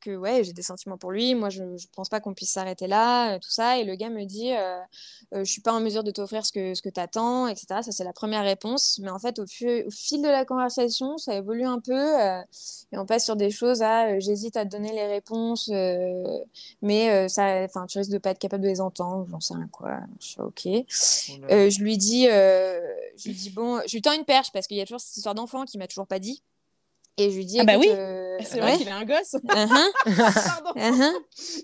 que 0.00 0.16
ouais, 0.16 0.44
j'ai 0.44 0.52
des 0.52 0.62
sentiments 0.62 0.96
pour 0.98 1.10
lui. 1.12 1.34
Moi, 1.34 1.48
je, 1.50 1.76
je 1.76 1.86
pense 1.94 2.08
pas 2.08 2.20
qu'on 2.20 2.34
puisse 2.34 2.50
s'arrêter 2.52 2.86
là, 2.86 3.34
euh, 3.34 3.38
tout 3.38 3.50
ça. 3.50 3.78
Et 3.78 3.84
le 3.84 3.94
gars 3.94 4.10
me 4.10 4.24
dit 4.24 4.52
euh, 4.52 4.78
euh, 5.34 5.44
Je 5.44 5.50
suis 5.50 5.60
pas 5.62 5.72
en 5.72 5.80
mesure 5.80 6.04
de 6.04 6.10
t'offrir 6.10 6.44
ce 6.46 6.52
que, 6.52 6.74
ce 6.74 6.82
que 6.82 6.88
t'attends, 6.88 7.46
etc. 7.48 7.66
Ça, 7.82 7.92
c'est 7.92 8.04
la 8.04 8.12
première 8.12 8.44
réponse. 8.44 8.98
Mais 9.02 9.10
en 9.10 9.18
fait, 9.18 9.38
au, 9.38 9.46
fu- 9.46 9.84
au 9.86 9.90
fil 9.90 10.22
de 10.22 10.28
la 10.28 10.44
conversation, 10.44 11.18
ça 11.18 11.34
évolue 11.34 11.64
un 11.64 11.80
peu. 11.80 11.94
et 12.92 12.98
on 12.98 13.06
passe 13.06 13.24
sur 13.24 13.36
des 13.36 13.50
choses 13.50 13.82
à 13.82 14.18
j'hésite 14.20 14.56
à 14.56 14.64
te 14.64 14.70
donner 14.70 14.92
les 14.92 15.06
réponses, 15.06 15.68
mais 16.82 17.28
ça, 17.28 17.66
tu 17.88 17.98
risques 17.98 18.10
de 18.10 18.18
pas 18.18 18.30
être 18.30 18.38
capable 18.38 18.62
de 18.62 18.68
les 18.68 18.80
entendre, 18.80 19.26
j'en 19.30 19.40
sais 19.40 19.54
rien 19.54 19.68
quoi. 19.70 19.98
Je 20.20 20.26
suis 20.26 20.40
ok. 20.40 20.68
Je 21.70 21.80
lui 21.82 21.96
dis, 21.98 22.24
je 22.26 23.28
lui 23.28 23.34
dis 23.34 23.50
bon, 23.50 23.80
je 23.86 23.92
lui 23.92 24.02
tends 24.02 24.12
une 24.12 24.24
perche 24.24 24.52
parce 24.52 24.66
qu'il 24.66 24.76
y 24.76 24.80
a 24.80 24.84
toujours 24.84 25.00
cette 25.00 25.16
histoire 25.16 25.34
d'enfant 25.34 25.64
qui 25.64 25.78
m'a 25.78 25.86
toujours 25.86 26.06
pas 26.06 26.18
dit. 26.18 26.42
Et 27.18 27.30
je 27.30 27.36
lui 27.36 27.46
dis, 27.46 27.58
Ah 27.60 27.64
bah 27.64 27.78
oui. 27.78 27.88
euh, 27.90 28.36
C'est 28.42 28.56
ouais, 28.56 28.60
vrai 28.60 28.76
qu'il 28.76 28.88
a 28.90 28.96
un 28.96 29.04
gosse. 29.06 29.32
uh-huh, 29.44 29.92
Pardon. 30.44 30.72
uh-huh. 30.76 31.12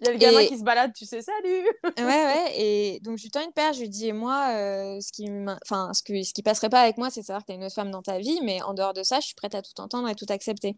Il 0.01 0.07
y 0.07 0.09
a 0.09 0.13
le 0.13 0.19
gamin 0.19 0.39
Et- 0.41 0.47
qui 0.49 0.59
se 0.59 0.65
balade, 0.65 0.93
tu 0.97 1.05
sais, 1.05 1.21
salut. 1.21 1.67
ouais, 1.99 2.05
ouais. 2.05 2.53
Et 2.57 3.01
donc 3.03 3.19
je 3.19 3.25
lui 3.25 3.31
tends 3.31 3.45
une 3.45 3.53
perche, 3.53 3.77
je 3.77 3.83
lui 3.83 3.89
dis, 3.91 4.13
moi, 4.13 4.49
euh, 4.55 4.99
ce 5.01 5.13
qui, 5.13 5.27
enfin, 5.63 5.91
ce 5.93 6.03
que, 6.03 6.23
ce 6.23 6.33
qui 6.33 6.43
passerait 6.43 6.71
pas 6.71 6.81
avec 6.81 6.97
moi, 6.97 7.11
c'est 7.11 7.21
de 7.21 7.27
savoir 7.27 7.43
que 7.43 7.49
t'as 7.49 7.55
une 7.55 7.65
autre 7.65 7.75
femme 7.75 7.91
dans 7.91 8.03
ta 8.03 8.19
vie, 8.19 8.41
mais 8.43 8.63
en 8.63 8.73
dehors 8.73 8.95
de 8.95 9.03
ça, 9.03 9.21
je 9.21 9.27
suis 9.27 9.35
prête 9.35 9.55
à 9.55 9.61
tout 9.63 9.79
entendre 9.79 10.09
et 10.09 10.15
tout 10.15 10.27
accepter. 10.31 10.77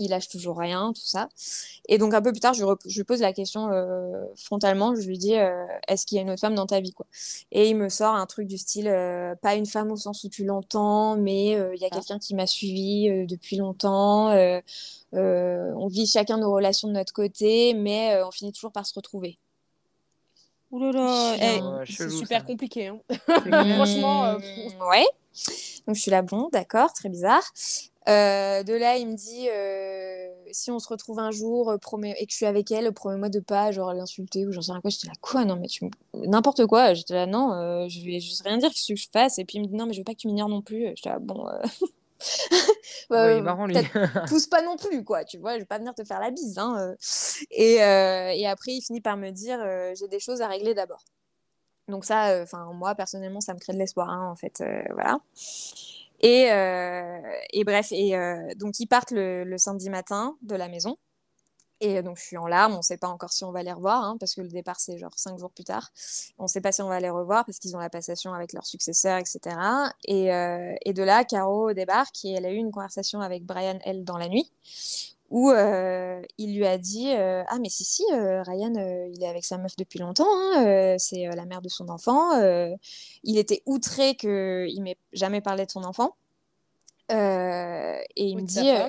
Il 0.00 0.10
lâche 0.10 0.28
toujours 0.28 0.58
rien, 0.58 0.92
tout 0.92 1.04
ça. 1.04 1.28
Et 1.88 1.98
donc 1.98 2.14
un 2.14 2.22
peu 2.22 2.30
plus 2.30 2.38
tard, 2.40 2.54
je, 2.54 2.62
lui 2.62 2.70
rep- 2.70 2.80
je 2.86 2.96
lui 2.96 3.04
pose 3.04 3.20
la 3.20 3.32
question 3.32 3.68
euh, 3.72 4.24
frontalement. 4.36 4.94
Je 4.94 5.02
lui 5.08 5.18
dis 5.18 5.34
euh, 5.36 5.66
Est-ce 5.88 6.06
qu'il 6.06 6.16
y 6.16 6.18
a 6.18 6.22
une 6.22 6.30
autre 6.30 6.40
femme 6.40 6.54
dans 6.54 6.66
ta 6.66 6.78
vie 6.80 6.92
quoi? 6.92 7.06
Et 7.50 7.68
il 7.68 7.76
me 7.76 7.88
sort 7.88 8.14
un 8.14 8.26
truc 8.26 8.46
du 8.46 8.58
style 8.58 8.86
euh, 8.88 9.34
Pas 9.42 9.56
une 9.56 9.66
femme 9.66 9.90
au 9.90 9.96
sens 9.96 10.22
où 10.22 10.28
tu 10.28 10.44
l'entends, 10.44 11.16
mais 11.16 11.56
euh, 11.56 11.74
il 11.74 11.80
y 11.80 11.84
a 11.84 11.88
Ah. 11.90 11.94
quelqu'un 11.96 12.18
qui 12.20 12.34
m'a 12.36 12.46
suivi 12.46 13.08
euh, 13.10 13.26
depuis 13.26 13.56
longtemps. 13.56 14.28
euh, 14.30 14.60
euh, 15.14 15.72
on 15.76 15.88
vit 15.88 16.06
chacun 16.06 16.36
nos 16.36 16.52
relations 16.52 16.86
de 16.86 16.92
notre 16.92 17.12
côté, 17.12 17.74
mais 17.74 18.14
euh, 18.14 18.26
on 18.26 18.30
finit 18.30 18.52
toujours 18.52 18.72
par 18.72 18.86
se 18.86 18.94
retrouver. 18.94 19.36
Ouh 20.70 20.78
là 20.80 20.92
là, 20.92 21.36
eh, 21.40 21.86
c'est 21.86 21.92
chelou, 21.94 22.10
super 22.18 22.40
ça. 22.42 22.46
compliqué. 22.46 22.88
Hein. 22.88 22.98
Mmh, 23.08 23.74
Franchement, 23.74 24.24
euh, 24.26 24.38
ouais. 24.90 25.06
Donc 25.86 25.96
je 25.96 26.00
suis 26.02 26.10
là, 26.10 26.20
bon, 26.20 26.50
d'accord, 26.52 26.92
très 26.92 27.08
bizarre. 27.08 27.42
Euh, 28.08 28.62
de 28.62 28.72
là, 28.72 28.96
il 28.96 29.06
me 29.06 29.14
dit 29.14 29.48
euh, 29.50 30.28
si 30.50 30.70
on 30.70 30.78
se 30.78 30.88
retrouve 30.88 31.18
un 31.18 31.30
jour 31.30 31.70
euh, 31.70 31.76
promets- 31.76 32.14
et 32.18 32.24
que 32.26 32.32
je 32.32 32.36
suis 32.36 32.46
avec 32.46 32.70
elle, 32.70 32.90
promets-moi 32.92 33.28
de 33.28 33.40
pas 33.40 33.70
genre 33.70 33.92
l'insulter 33.92 34.46
ou 34.46 34.52
j'en 34.52 34.62
sais 34.62 34.72
rien 34.72 34.80
quoi. 34.80 34.90
J'étais 34.90 35.08
là, 35.08 35.12
quoi? 35.20 35.44
Non, 35.44 35.56
mais 35.56 35.68
tu 35.68 35.90
n'importe 36.14 36.64
quoi. 36.66 36.94
J'étais 36.94 37.14
là, 37.14 37.26
non, 37.26 37.52
euh, 37.52 37.86
je 37.88 38.00
vais 38.04 38.18
juste 38.20 38.42
rien 38.42 38.56
dire, 38.56 38.70
qu'est-ce 38.70 38.92
que 38.92 38.96
je 38.98 39.08
fasse? 39.12 39.38
Et 39.38 39.44
puis 39.44 39.58
il 39.58 39.62
me 39.62 39.66
dit 39.66 39.74
non, 39.74 39.86
mais 39.86 39.92
je 39.92 40.00
veux 40.00 40.04
pas 40.04 40.14
que 40.14 40.20
tu 40.20 40.26
m'ignores 40.28 40.48
non 40.48 40.62
plus. 40.62 40.92
J'étais 40.96 41.10
là, 41.10 41.18
bon. 41.18 41.44
bah, 43.10 43.30
est 43.32 43.42
marrant, 43.42 43.66
lui. 43.66 43.76
pousse 44.28 44.46
pas 44.46 44.62
non 44.62 44.76
plus, 44.76 45.04
quoi. 45.04 45.24
Tu 45.24 45.36
vois, 45.36 45.54
je 45.54 45.60
vais 45.60 45.66
pas 45.66 45.78
venir 45.78 45.94
te 45.94 46.02
faire 46.04 46.20
la 46.20 46.30
bise. 46.30 46.58
Hein, 46.58 46.94
et, 47.50 47.74
et 47.74 48.46
après, 48.46 48.72
il 48.72 48.80
finit 48.80 49.02
par 49.02 49.18
me 49.18 49.30
dire 49.30 49.58
j'ai 49.94 50.08
des 50.08 50.20
choses 50.20 50.40
à 50.40 50.48
régler 50.48 50.72
d'abord. 50.72 51.04
Donc 51.88 52.04
ça, 52.04 52.40
enfin 52.42 52.70
moi 52.74 52.94
personnellement, 52.94 53.40
ça 53.40 53.54
me 53.54 53.58
crée 53.58 53.72
de 53.72 53.78
l'espoir, 53.78 54.08
hein, 54.10 54.30
en 54.30 54.34
fait, 54.36 54.62
voilà. 54.94 55.18
Et, 56.20 56.50
euh, 56.50 57.20
et 57.52 57.64
bref, 57.64 57.88
et 57.92 58.16
euh, 58.16 58.54
donc 58.56 58.80
ils 58.80 58.86
partent 58.86 59.12
le, 59.12 59.56
samedi 59.56 59.90
matin 59.90 60.36
de 60.42 60.54
la 60.54 60.68
maison. 60.68 60.96
Et 61.80 62.02
donc 62.02 62.16
je 62.16 62.24
suis 62.24 62.36
en 62.36 62.48
larmes, 62.48 62.74
on 62.74 62.78
ne 62.78 62.82
sait 62.82 62.96
pas 62.96 63.06
encore 63.06 63.32
si 63.32 63.44
on 63.44 63.52
va 63.52 63.62
les 63.62 63.72
revoir, 63.72 64.02
hein, 64.02 64.16
parce 64.18 64.34
que 64.34 64.40
le 64.40 64.48
départ 64.48 64.80
c'est 64.80 64.98
genre 64.98 65.16
cinq 65.16 65.38
jours 65.38 65.52
plus 65.52 65.62
tard. 65.62 65.90
On 66.36 66.44
ne 66.44 66.48
sait 66.48 66.60
pas 66.60 66.72
si 66.72 66.82
on 66.82 66.88
va 66.88 66.98
les 66.98 67.08
revoir 67.08 67.44
parce 67.44 67.60
qu'ils 67.60 67.76
ont 67.76 67.78
la 67.78 67.88
passation 67.88 68.32
avec 68.34 68.52
leur 68.52 68.66
successeur, 68.66 69.18
etc. 69.18 69.56
Et, 70.04 70.34
euh, 70.34 70.74
et 70.84 70.92
de 70.92 71.04
là, 71.04 71.22
Caro 71.22 71.72
débarque 71.72 72.24
et 72.24 72.32
elle 72.32 72.46
a 72.46 72.50
eu 72.50 72.56
une 72.56 72.72
conversation 72.72 73.20
avec 73.20 73.44
Brian, 73.44 73.78
elle, 73.84 74.02
dans 74.02 74.18
la 74.18 74.28
nuit, 74.28 74.52
où 75.30 75.50
euh, 75.50 76.22
il 76.38 76.56
lui 76.56 76.66
a 76.66 76.78
dit 76.78 77.12
euh, 77.12 77.42
Ah, 77.48 77.58
mais 77.60 77.68
si, 77.68 77.84
si, 77.84 78.02
euh, 78.12 78.42
Ryan, 78.42 78.74
euh, 78.76 79.08
il 79.12 79.22
est 79.22 79.28
avec 79.28 79.44
sa 79.44 79.58
meuf 79.58 79.76
depuis 79.76 79.98
longtemps, 79.98 80.26
hein, 80.26 80.64
euh, 80.66 80.94
c'est 80.98 81.26
euh, 81.28 81.32
la 81.36 81.44
mère 81.44 81.60
de 81.62 81.68
son 81.68 81.88
enfant. 81.90 82.34
euh, 82.40 82.70
il 83.24 83.36
était 83.38 83.62
outré 83.66 84.14
qu'il 84.14 84.82
m'ait 84.82 84.96
jamais 85.12 85.40
parlé 85.40 85.66
de 85.66 85.70
son 85.70 85.84
enfant. 85.84 86.14
Euh, 87.12 87.96
et 88.16 88.24
il 88.24 88.36
Ou 88.36 88.40
me 88.40 88.46
dit 88.46 88.70
euh. 88.70 88.88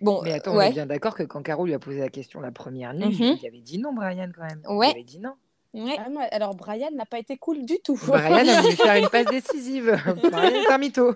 Bon, 0.00 0.20
Mais 0.22 0.32
attends, 0.32 0.56
on 0.56 0.60
est 0.60 0.72
bien 0.72 0.86
d'accord 0.86 1.14
que 1.14 1.22
quand 1.22 1.42
Caro 1.42 1.64
lui 1.64 1.74
a 1.74 1.78
posé 1.78 2.00
la 2.00 2.08
question 2.08 2.40
la 2.40 2.50
première 2.50 2.92
nuit, 2.92 3.06
Mhm. 3.16 3.38
il 3.40 3.46
avait 3.46 3.60
dit 3.60 3.78
non, 3.78 3.92
Brian, 3.92 4.30
quand 4.34 4.42
même. 4.42 4.62
Ouais. 4.76 4.88
Il 4.88 4.94
avait 4.94 5.04
dit 5.04 5.20
non. 5.20 5.34
ouais. 5.74 5.96
Ah, 5.98 6.08
alors, 6.32 6.56
Brian 6.56 6.90
n'a 6.92 7.06
pas 7.06 7.18
été 7.20 7.36
cool 7.36 7.64
du 7.64 7.78
tout. 7.84 7.96
Brian 8.06 8.46
a 8.48 8.62
voulu 8.62 8.74
faire 8.74 8.96
une 8.96 9.08
passe 9.08 9.26
décisive. 9.30 9.96
Brian 10.30 10.54
est 10.54 10.68
un 10.72 10.78
mytho. 10.78 11.14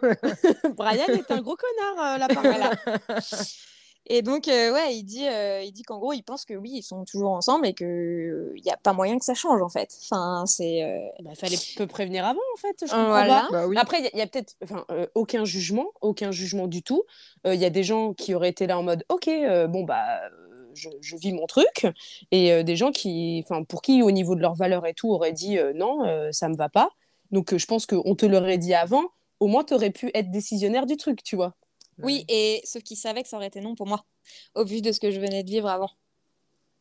Brian 0.76 1.06
est 1.08 1.30
un 1.32 1.40
gros 1.42 1.56
connard, 1.56 2.14
euh, 2.14 2.18
là, 2.18 2.28
par 2.28 2.44
là. 2.44 2.70
Et 4.08 4.22
donc, 4.22 4.46
euh, 4.46 4.72
ouais, 4.72 4.96
il 4.96 5.02
dit, 5.02 5.26
euh, 5.26 5.62
il 5.62 5.72
dit 5.72 5.82
qu'en 5.82 5.98
gros, 5.98 6.12
il 6.12 6.22
pense 6.22 6.44
que 6.44 6.54
oui, 6.54 6.70
ils 6.74 6.82
sont 6.82 7.04
toujours 7.04 7.32
ensemble 7.32 7.66
et 7.66 7.74
qu'il 7.74 8.62
n'y 8.64 8.70
a 8.70 8.76
pas 8.76 8.92
moyen 8.92 9.18
que 9.18 9.24
ça 9.24 9.34
change, 9.34 9.60
en 9.60 9.68
fait. 9.68 9.96
Enfin, 10.04 10.44
c'est. 10.46 11.12
Il 11.18 11.24
bah, 11.24 11.34
fallait 11.34 11.56
peu 11.76 11.88
prévenir 11.88 12.24
avant, 12.24 12.40
en 12.54 12.56
fait. 12.56 12.84
Je 12.86 12.94
voilà. 12.94 13.48
bah, 13.50 13.66
oui. 13.66 13.76
Après, 13.76 13.98
il 14.12 14.18
y 14.18 14.22
a, 14.22 14.26
peut-être 14.28 14.54
enfin, 14.62 14.86
aucun 15.14 15.44
jugement, 15.44 15.86
aucun 16.00 16.30
jugement 16.30 16.68
du 16.68 16.82
tout. 16.82 17.02
Il 17.44 17.54
y 17.54 17.64
a 17.64 17.70
des 17.70 17.82
gens 17.82 18.14
qui 18.14 18.34
auraient 18.34 18.50
été 18.50 18.66
là 18.66 18.78
en 18.78 18.82
mode, 18.82 19.04
OK, 19.08 19.28
bon, 19.68 19.82
bah. 19.82 20.20
Je, 20.78 20.90
je, 21.00 21.16
vis 21.16 21.32
mon 21.32 21.46
truc 21.46 21.86
et 22.32 22.62
des 22.62 22.76
gens 22.76 22.92
qui 22.92 23.42
enfin 23.42 23.64
pour 23.64 23.80
qui 23.80 24.02
au 24.02 24.10
niveau 24.10 24.34
de 24.34 24.42
leurs 24.42 24.54
valeurs 24.54 24.84
et 24.84 24.92
tout 24.92 25.08
auraient 25.08 25.32
dit 25.32 25.56
non 25.74 26.04
ça 26.32 26.50
me 26.50 26.54
va 26.54 26.68
pas 26.68 26.90
donc 27.30 27.56
je 27.56 27.64
pense 27.64 27.86
qu'on 27.86 28.14
te 28.14 28.26
l'aurait 28.26 28.58
dit 28.58 28.74
avant 28.74 29.04
au 29.40 29.46
moins 29.46 29.64
tu 29.64 29.72
aurais 29.72 29.88
pu 29.88 30.10
être 30.12 30.30
décisionnaire 30.30 30.84
du 30.84 30.98
truc 30.98 31.22
tu 31.22 31.34
vois 31.34 31.54
oui, 32.02 32.24
et 32.28 32.60
sauf 32.64 32.82
qu'il 32.82 32.96
savait 32.96 33.22
que 33.22 33.28
ça 33.28 33.36
aurait 33.36 33.46
été 33.46 33.60
non 33.60 33.74
pour 33.74 33.86
moi, 33.86 34.04
au 34.54 34.64
vu 34.64 34.82
de 34.82 34.92
ce 34.92 35.00
que 35.00 35.10
je 35.10 35.20
venais 35.20 35.42
de 35.42 35.50
vivre 35.50 35.68
avant. 35.68 35.90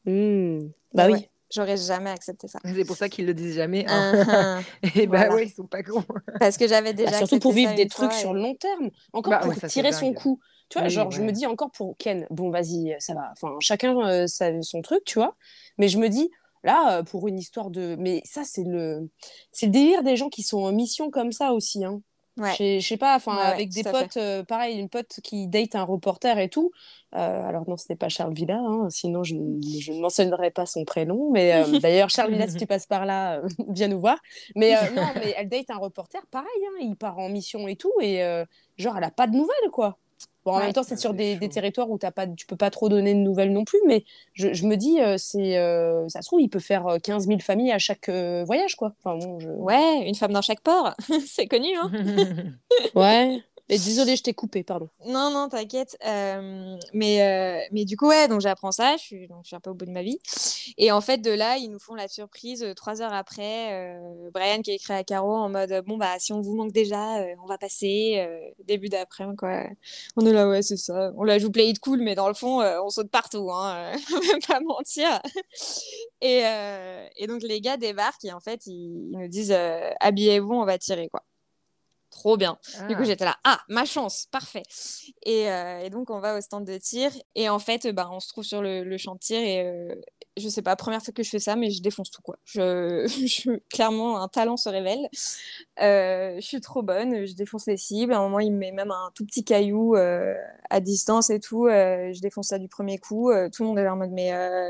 Mmh. 0.06 0.70
Bah 0.94 1.08
oui. 1.10 1.28
J'aurais 1.52 1.78
jamais 1.78 2.10
accepté 2.10 2.48
ça. 2.48 2.60
C'est 2.66 2.86
pour 2.86 2.98
ça 2.98 3.08
qu'ils 3.08 3.26
le 3.26 3.34
disent 3.34 3.56
jamais. 3.56 3.86
Hein. 3.88 4.64
Uh-huh. 4.84 5.00
et 5.00 5.08
bah 5.08 5.30
oui, 5.32 5.44
ils 5.46 5.52
sont 5.52 5.68
pas 5.68 5.84
cons. 5.84 6.04
Parce 6.40 6.58
que 6.58 6.68
j'avais 6.68 6.94
déjà. 6.94 7.12
Bah, 7.12 7.18
surtout 7.20 7.40
pour 7.40 7.54
vivre 7.54 7.76
des 7.76 7.88
trucs 7.88 8.14
sur 8.14 8.34
le 8.34 8.42
long 8.42 8.56
terme. 8.56 8.90
Encore 9.14 9.32
bah, 9.32 9.40
pour 9.40 9.56
tirer 9.68 9.92
son 9.92 10.14
coup. 10.14 10.40
Tu 10.70 10.80
vois, 10.80 10.88
genre, 10.88 11.12
je 11.12 11.22
me 11.22 11.32
dis 11.32 11.46
encore 11.46 11.72
pour 11.72 11.96
Ken, 11.98 12.26
bon, 12.32 12.50
vas-y, 12.50 12.96
ça 12.98 13.14
va. 13.14 13.32
Enfin, 13.32 13.56
chacun 13.60 13.96
euh, 14.08 14.26
son 14.28 14.82
truc, 14.82 15.04
tu 15.06 15.20
vois. 15.20 15.36
Mais 15.78 15.88
je 15.88 16.00
me 16.00 16.10
dis, 16.10 16.32
là, 16.64 16.98
euh, 16.98 17.04
pour 17.04 17.28
une 17.28 17.38
histoire 17.38 17.70
de. 17.70 17.96
Mais 18.00 18.22
ça, 18.26 18.44
c'est 18.44 18.64
le, 18.64 19.08
c'est 19.52 19.68
le 19.68 19.72
délire 19.72 20.02
des 20.02 20.16
gens 20.16 20.30
qui 20.30 20.42
sont 20.42 20.64
en 20.64 20.72
mission 20.72 21.12
comme 21.12 21.32
ça 21.32 21.54
aussi. 21.54 21.86
Hein. 21.86 22.02
Je 22.38 22.80
sais 22.82 22.98
pas, 22.98 23.16
enfin, 23.16 23.38
avec 23.38 23.70
des 23.70 23.84
potes, 23.84 24.18
euh, 24.18 24.44
pareil, 24.44 24.78
une 24.78 24.90
pote 24.90 25.20
qui 25.24 25.48
date 25.48 25.76
un 25.76 25.84
reporter 25.84 26.38
et 26.38 26.50
tout. 26.50 26.72
Euh, 27.16 27.48
alors, 27.48 27.68
non, 27.70 27.78
ce 27.78 27.86
n'est 27.90 27.96
pas 27.96 28.10
Charles 28.10 28.34
Villa, 28.34 28.58
hein, 28.58 28.90
sinon 28.90 29.24
je, 29.24 29.36
je, 29.80 29.94
ne 29.94 30.02
mentionnerai 30.02 30.52
pas 30.52 30.66
son 30.66 30.84
prénom. 30.84 31.32
Mais 31.32 31.54
euh, 31.54 31.80
d'ailleurs, 31.80 32.10
Charles 32.10 32.32
Villa, 32.32 32.48
si 32.48 32.58
tu 32.58 32.66
passes 32.66 32.88
par 32.88 33.06
là, 33.06 33.42
viens 33.70 33.88
nous 33.88 34.00
voir. 34.00 34.18
Mais 34.56 34.74
non, 34.92 35.08
mais 35.16 35.34
elle 35.38 35.48
date 35.48 35.70
un 35.70 35.78
reporter, 35.78 36.26
pareil, 36.28 36.48
hein, 36.68 36.78
il 36.82 36.96
part 36.96 37.18
en 37.18 37.30
mission 37.30 37.68
et 37.68 37.78
tout, 37.78 37.94
et 38.02 38.22
genre, 38.78 38.98
elle 38.98 39.04
a 39.04 39.12
pas 39.12 39.28
de 39.28 39.36
nouvelles, 39.36 39.72
quoi. 39.72 39.98
Bon, 40.46 40.52
en 40.52 40.60
même 40.60 40.74
temps, 40.74 40.84
c'est 40.84 41.00
sur 41.00 41.16
des, 41.16 41.38
des, 41.38 41.50
territoires 41.50 41.90
où 41.90 41.98
as 42.04 42.12
pas, 42.12 42.28
tu 42.28 42.46
peux 42.46 42.56
pas 42.56 42.70
trop 42.70 42.88
donner 42.88 43.16
de 43.16 43.20
nouvelles 43.20 43.52
non 43.52 43.66
plus, 43.66 43.80
mais 43.88 44.06
je, 44.34 44.54
je 44.54 44.68
me 44.68 44.76
dis, 44.76 45.02
euh, 45.02 45.16
c'est, 45.18 45.58
euh, 45.58 46.08
ça 46.08 46.22
se 46.22 46.28
trouve, 46.28 46.40
il 46.40 46.50
peut 46.50 46.60
faire 46.60 46.98
15 47.02 47.24
euh, 47.24 47.28
000 47.30 47.40
familles 47.40 47.72
à 47.72 47.80
chaque 47.80 48.10
voyage, 48.10 48.76
quoi. 48.76 48.94
Enfin, 49.04 49.18
bon, 49.18 49.40
je... 49.40 49.50
Ouais, 49.50 50.08
une 50.08 50.14
femme 50.14 50.34
dans 50.34 50.44
chaque 50.44 50.62
port, 50.62 50.94
c'est 51.26 51.48
connu, 51.48 51.70
hein 51.76 51.92
Ouais. 52.96 53.42
Et 53.68 53.80
désolée, 53.80 54.16
je 54.16 54.22
t'ai 54.22 54.34
coupé, 54.36 54.64
pardon. 54.64 54.90
Non, 55.08 55.32
non, 55.32 55.50
t'inquiète. 55.50 55.98
Euh, 56.06 56.78
mais, 56.94 57.24
euh, 57.24 57.68
mais 57.72 57.84
du 57.84 57.98
coup, 57.98 58.08
ouais, 58.08 58.28
donc 58.28 58.42
j'apprends 58.42 58.72
ça, 58.72 58.96
je 58.98 59.02
suis, 59.02 59.28
donc, 59.28 59.46
un 59.52 59.60
peu 59.60 59.72
au 59.72 59.74
bout 59.74 59.86
de 59.86 59.92
ma 59.92 60.04
vie. 60.04 60.20
Et 60.78 60.92
en 60.92 61.02
fait, 61.02 61.18
de 61.18 61.32
là, 61.32 61.58
ils 61.58 61.70
nous 61.70 61.80
font 61.80 61.96
la 61.96 62.08
surprise 62.08 62.62
euh, 62.62 62.76
trois 62.76 63.02
heures 63.02 63.14
après. 63.14 64.00
Brian 64.34 64.62
qui 64.62 64.70
a 64.70 64.74
écrit 64.76 64.94
à 64.94 65.04
Caro 65.04 65.36
en 65.36 65.50
mode 65.50 65.84
Bon, 65.88 65.98
bah, 65.98 66.20
si 66.20 66.32
on 66.32 66.42
vous 66.42 66.56
manque 66.56 66.74
déjà, 66.74 67.26
on 67.44 67.48
va 67.48 67.58
passer. 67.58 68.24
début 68.66 68.90
d'après, 68.90 69.26
quoi. 69.36 69.64
On 70.16 70.26
est 70.26 70.34
là, 70.34 70.48
ouais, 70.48 70.62
c'est 70.62 70.78
ça. 70.78 71.12
On 71.18 71.24
la 71.24 71.40
joue 71.40 71.52
play 71.52 71.70
it 71.70 71.80
cool, 71.80 72.02
mais 72.02 72.14
dans 72.14 72.28
le 72.28 72.36
fond, 72.36 72.62
on 72.62 72.90
saute 72.90 73.10
partout, 73.10 73.50
hein. 73.52 73.94
pas 74.48 74.60
mentir. 74.60 75.22
Et, 76.22 76.44
donc, 77.28 77.42
les 77.42 77.62
gars 77.62 77.78
débarquent 77.78 78.26
et 78.26 78.34
en 78.34 78.40
fait, 78.40 78.68
ils 78.68 79.10
nous 79.12 79.28
disent 79.28 79.56
Habillez-vous, 80.00 80.54
on 80.54 80.66
va 80.66 80.78
tirer, 80.78 81.10
quoi 81.10 81.24
trop 82.16 82.38
bien. 82.38 82.58
Du 82.88 82.96
coup, 82.96 83.02
ah. 83.02 83.06
j'étais 83.06 83.26
là, 83.26 83.38
ah, 83.44 83.60
ma 83.68 83.84
chance, 83.84 84.28
parfait. 84.32 84.64
Euh, 85.28 85.80
et, 85.80 85.90
donc, 85.90 86.10
on 86.10 86.20
va 86.20 86.38
au 86.38 86.42
stand 86.42 86.66
de 86.66 86.78
tir. 86.78 87.12
Et 87.36 87.50
en 87.50 87.60
fait, 87.60 87.88
bah, 87.88 88.10
on 88.12 88.20
se 88.22 88.30
trouve 88.30 88.46
sur 88.46 88.62
le, 88.62 88.98
champ 88.98 89.16
de 89.16 89.20
tir. 89.20 89.38
Et 89.38 89.68
euh, 89.68 89.94
je 90.38 90.48
sais 90.48 90.62
pas, 90.62 90.76
première 90.78 91.04
fois 91.04 91.14
que 91.14 91.24
je 91.24 91.30
fais 91.30 91.40
ça, 91.40 91.58
mais 91.58 91.72
je 91.72 91.82
défonce 91.82 92.10
tout, 92.12 92.22
quoi. 92.22 92.38
Je, 92.46 93.60
clairement, 93.70 94.22
un 94.22 94.30
talent 94.30 94.56
se 94.56 94.70
révèle. 94.70 95.10
Euh, 95.82 96.36
je 96.36 96.46
suis 96.46 96.62
trop 96.62 96.82
bonne, 96.82 97.26
je 97.26 97.34
défonce 97.34 97.68
les 97.68 97.78
cibles. 97.78 98.14
À 98.14 98.20
un 98.20 98.22
moment, 98.22 98.40
il 98.40 98.52
me 98.52 98.58
met 98.58 98.72
même 98.72 98.92
un 98.92 99.12
tout 99.14 99.26
petit 99.26 99.44
caillou 99.44 99.96
à 99.96 100.80
distance 100.80 101.30
et 101.30 101.40
tout. 101.40 101.68
je 101.68 102.20
défonce 102.22 102.48
ça 102.48 102.60
du 102.60 102.70
premier 102.70 102.98
coup. 102.98 103.32
tout 103.54 103.64
le 103.64 103.68
monde 103.68 103.80
est 103.80 103.88
en 103.88 103.98
mode, 103.98 104.12
mais 104.12 104.30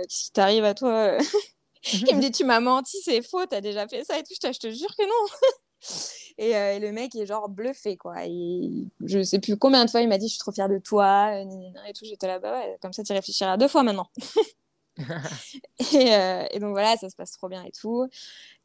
qu'est-ce 0.09 0.25
qui 0.25 0.31
t'arrive 0.31 0.65
à 0.65 0.73
toi? 0.73 1.17
Il 1.93 2.15
me 2.15 2.21
dit, 2.21 2.31
tu 2.31 2.43
m'as 2.43 2.59
menti, 2.59 2.97
c'est 3.03 3.21
faux, 3.21 3.45
t'as 3.45 3.61
déjà 3.61 3.87
fait 3.87 4.03
ça 4.03 4.17
et 4.17 4.23
tout. 4.23 4.33
Je 4.33 4.57
te 4.57 4.71
jure 4.71 4.95
que 4.97 5.05
non. 5.05 5.27
Euh, 6.39 6.73
et, 6.73 6.79
le 6.79 6.91
mec 6.91 7.15
est 7.15 7.25
genre 7.25 7.47
bluffé, 7.47 7.95
quoi. 7.97 8.25
Et 8.25 8.69
je 9.05 9.23
sais 9.23 9.39
plus 9.39 9.57
combien 9.57 9.85
de 9.85 9.89
fois 9.89 10.01
il 10.01 10.09
m'a 10.09 10.17
dit 10.17 10.27
Je 10.27 10.33
suis 10.33 10.39
trop 10.39 10.51
fière 10.51 10.67
de 10.67 10.79
toi, 10.79 11.29
euh, 11.33 11.45
et 11.87 11.93
tout. 11.93 12.05
J'étais 12.05 12.27
là, 12.27 12.39
bah 12.39 12.59
ouais, 12.59 12.77
comme 12.81 12.93
ça 12.93 13.03
tu 13.03 13.13
réfléchiras 13.13 13.57
deux 13.57 13.67
fois 13.67 13.83
maintenant. 13.83 14.09
Euh, 15.93 16.45
et, 16.51 16.59
donc 16.59 16.71
voilà, 16.71 16.95
ça 16.95 17.09
se 17.09 17.15
passe 17.15 17.31
trop 17.31 17.49
bien 17.49 17.63
et 17.63 17.71
tout. 17.71 18.07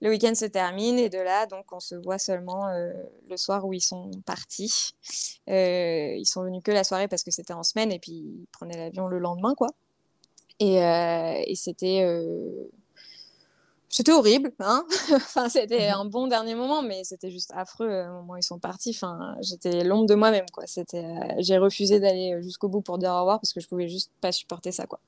Le 0.00 0.10
week-end 0.10 0.34
se 0.34 0.44
termine 0.44 0.98
et 0.98 1.08
de 1.08 1.18
là, 1.18 1.46
donc 1.46 1.72
on 1.72 1.80
se 1.80 1.96
voit 1.96 2.18
seulement 2.18 2.68
le 3.28 3.36
soir 3.36 3.66
où 3.66 3.72
ils 3.72 3.80
sont 3.80 4.10
partis. 4.24 4.94
ils 5.48 6.24
sont 6.24 6.44
venus 6.44 6.62
que 6.62 6.70
la 6.70 6.84
soirée 6.84 7.08
parce 7.08 7.24
que 7.24 7.32
c'était 7.32 7.52
en 7.52 7.64
semaine 7.64 7.90
et 7.90 7.98
puis 7.98 8.12
ils 8.12 8.46
prenaient 8.52 8.76
l'avion 8.76 9.08
le 9.08 9.18
lendemain, 9.18 9.54
quoi. 9.56 9.68
Et, 10.60 10.76
et 10.76 11.54
c'était 11.56 12.04
c'était 13.92 14.12
horrible, 14.12 14.52
hein 14.60 14.86
enfin, 15.14 15.48
c'était 15.48 15.88
mhm. 15.88 16.00
un 16.00 16.04
bon 16.04 16.28
dernier 16.28 16.54
moment, 16.54 16.80
mais 16.80 17.02
c'était 17.02 17.30
juste 17.30 17.50
affreux 17.54 17.88
euh, 17.88 18.08
au 18.08 18.20
moment 18.20 18.34
où 18.34 18.36
ils 18.36 18.42
sont 18.42 18.60
partis. 18.60 18.90
Enfin, 18.90 19.36
j'étais 19.40 19.82
l'ombre 19.82 20.06
de 20.06 20.14
moi-même, 20.14 20.46
quoi. 20.52 20.64
C'était, 20.66 21.04
euh, 21.04 21.34
j'ai 21.38 21.58
refusé 21.58 21.98
d'aller 21.98 22.34
euh, 22.34 22.40
jusqu'au 22.40 22.68
bout 22.68 22.82
pour 22.82 22.98
dire 22.98 23.10
au 23.10 23.18
revoir 23.18 23.40
parce 23.40 23.52
que 23.52 23.60
je 23.60 23.66
pouvais 23.66 23.88
juste 23.88 24.12
pas 24.20 24.30
supporter 24.30 24.70
ça, 24.70 24.86
quoi. 24.86 25.00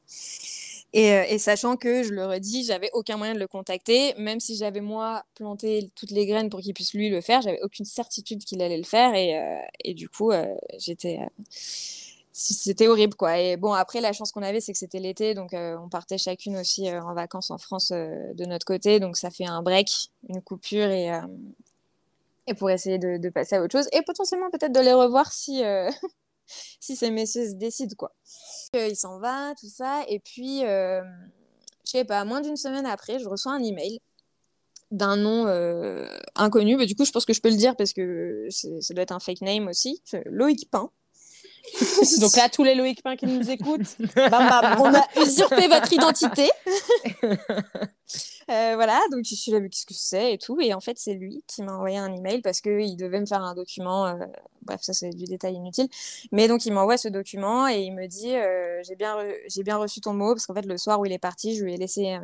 Et, 0.94 1.06
et 1.06 1.38
sachant 1.38 1.76
que, 1.76 2.02
je 2.02 2.10
le 2.12 2.26
redis, 2.26 2.64
j'avais 2.64 2.90
aucun 2.92 3.16
moyen 3.16 3.32
de 3.34 3.38
le 3.38 3.46
contacter, 3.46 4.14
même 4.18 4.40
si 4.40 4.56
j'avais 4.56 4.82
moi 4.82 5.24
planté 5.36 5.90
toutes 5.94 6.10
les 6.10 6.26
graines 6.26 6.50
pour 6.50 6.60
qu'il 6.60 6.74
puisse 6.74 6.92
lui 6.92 7.08
le 7.08 7.22
faire, 7.22 7.40
j'avais 7.40 7.62
aucune 7.62 7.86
certitude 7.86 8.44
qu'il 8.44 8.60
allait 8.60 8.76
le 8.76 8.84
faire, 8.84 9.14
et, 9.14 9.40
et 9.84 9.94
du 9.94 10.10
coup, 10.10 10.32
j'étais 10.76 11.20
c'était 12.32 12.88
horrible 12.88 13.14
quoi. 13.14 13.38
Et 13.38 13.56
bon 13.56 13.72
après 13.72 14.00
la 14.00 14.12
chance 14.12 14.32
qu'on 14.32 14.42
avait 14.42 14.60
c'est 14.60 14.72
que 14.72 14.78
c'était 14.78 15.00
l'été 15.00 15.34
donc 15.34 15.52
euh, 15.52 15.76
on 15.78 15.88
partait 15.90 16.16
chacune 16.16 16.56
aussi 16.56 16.88
euh, 16.88 17.02
en 17.02 17.12
vacances 17.12 17.50
en 17.50 17.58
France 17.58 17.92
euh, 17.92 18.32
de 18.34 18.46
notre 18.46 18.64
côté. 18.64 19.00
Donc 19.00 19.16
ça 19.18 19.30
fait 19.30 19.44
un 19.46 19.62
break, 19.62 20.10
une 20.28 20.40
coupure 20.40 20.88
et 20.88 21.10
et 22.48 22.54
pour 22.54 22.70
essayer 22.70 22.98
de, 22.98 23.28
passer 23.28 23.56
à 23.56 23.62
autre 23.62 23.78
chose. 23.78 23.88
Et 23.92 24.02
potentiellement 24.02 24.50
peut-être 24.50 24.72
de 24.72 24.80
les 24.80 24.94
revoir 24.94 25.30
si 25.30 25.62
si 26.80 26.96
ces 26.96 27.10
messieurs 27.10 27.50
se 27.50 27.54
décident 27.54 27.94
quoi. 27.96 28.12
il 28.74 28.96
s'en 28.96 29.18
va 29.18 29.54
tout 29.60 29.68
ça. 29.68 30.02
Et 30.08 30.18
puis 30.18 30.60
je 30.60 31.02
sais 31.84 32.04
pas 32.04 32.24
moins 32.24 32.40
d'une 32.40 32.56
semaine 32.56 32.86
après 32.86 33.18
je 33.18 33.28
reçois 33.28 33.52
un 33.52 33.62
email 33.62 34.00
d'un 34.90 35.16
nom 35.16 35.46
inconnu. 36.34 36.76
Mais 36.76 36.86
du 36.86 36.96
coup 36.96 37.04
je 37.04 37.12
pense 37.12 37.26
que 37.26 37.34
je 37.34 37.42
peux 37.42 37.50
le 37.50 37.56
dire 37.56 37.76
parce 37.76 37.92
que 37.92 38.48
ça 38.50 38.94
doit 38.94 39.02
être 39.02 39.12
un 39.12 39.20
fake 39.20 39.42
name 39.42 39.68
aussi. 39.68 40.02
Loïc 40.24 40.70
Pain 40.70 40.90
Donc 42.20 42.36
là, 42.36 42.48
tous 42.48 42.64
les 42.64 42.74
Loïc 42.74 43.02
Pain 43.02 43.16
qui 43.16 43.26
nous 43.26 43.48
écoutent, 43.50 43.96
on 44.16 44.94
a 44.94 45.06
usurpé 45.22 45.68
votre 45.68 45.92
identité. 45.92 46.50
Euh, 48.50 48.72
voilà, 48.74 49.00
donc 49.10 49.24
je 49.24 49.34
suis 49.34 49.52
là, 49.52 49.60
qu'est-ce 49.60 49.86
que 49.86 49.94
c'est 49.94 50.34
et 50.34 50.38
tout. 50.38 50.60
Et 50.60 50.74
en 50.74 50.80
fait, 50.80 50.98
c'est 50.98 51.14
lui 51.14 51.44
qui 51.46 51.62
m'a 51.62 51.74
envoyé 51.74 51.96
un 51.96 52.12
email 52.12 52.40
parce 52.42 52.60
qu'il 52.60 52.96
devait 52.96 53.20
me 53.20 53.26
faire 53.26 53.42
un 53.42 53.54
document. 53.54 54.06
Euh, 54.06 54.16
bref, 54.62 54.80
ça, 54.82 54.92
c'est 54.92 55.10
du 55.10 55.24
détail 55.24 55.54
inutile. 55.54 55.88
Mais 56.32 56.48
donc, 56.48 56.66
il 56.66 56.72
m'envoie 56.72 56.96
ce 56.96 57.08
document 57.08 57.68
et 57.68 57.80
il 57.82 57.92
me 57.92 58.06
dit 58.06 58.34
euh, 58.34 58.82
J'ai 58.84 58.96
bien, 58.96 59.16
j'ai 59.48 59.62
bien 59.62 59.76
reçu 59.76 60.00
ton 60.00 60.12
mot 60.12 60.34
parce 60.34 60.46
qu'en 60.46 60.54
fait, 60.54 60.66
le 60.66 60.76
soir 60.76 61.00
où 61.00 61.06
il 61.06 61.12
est 61.12 61.18
parti, 61.18 61.56
je 61.56 61.64
lui 61.64 61.74
ai 61.74 61.76
laissé 61.76 62.18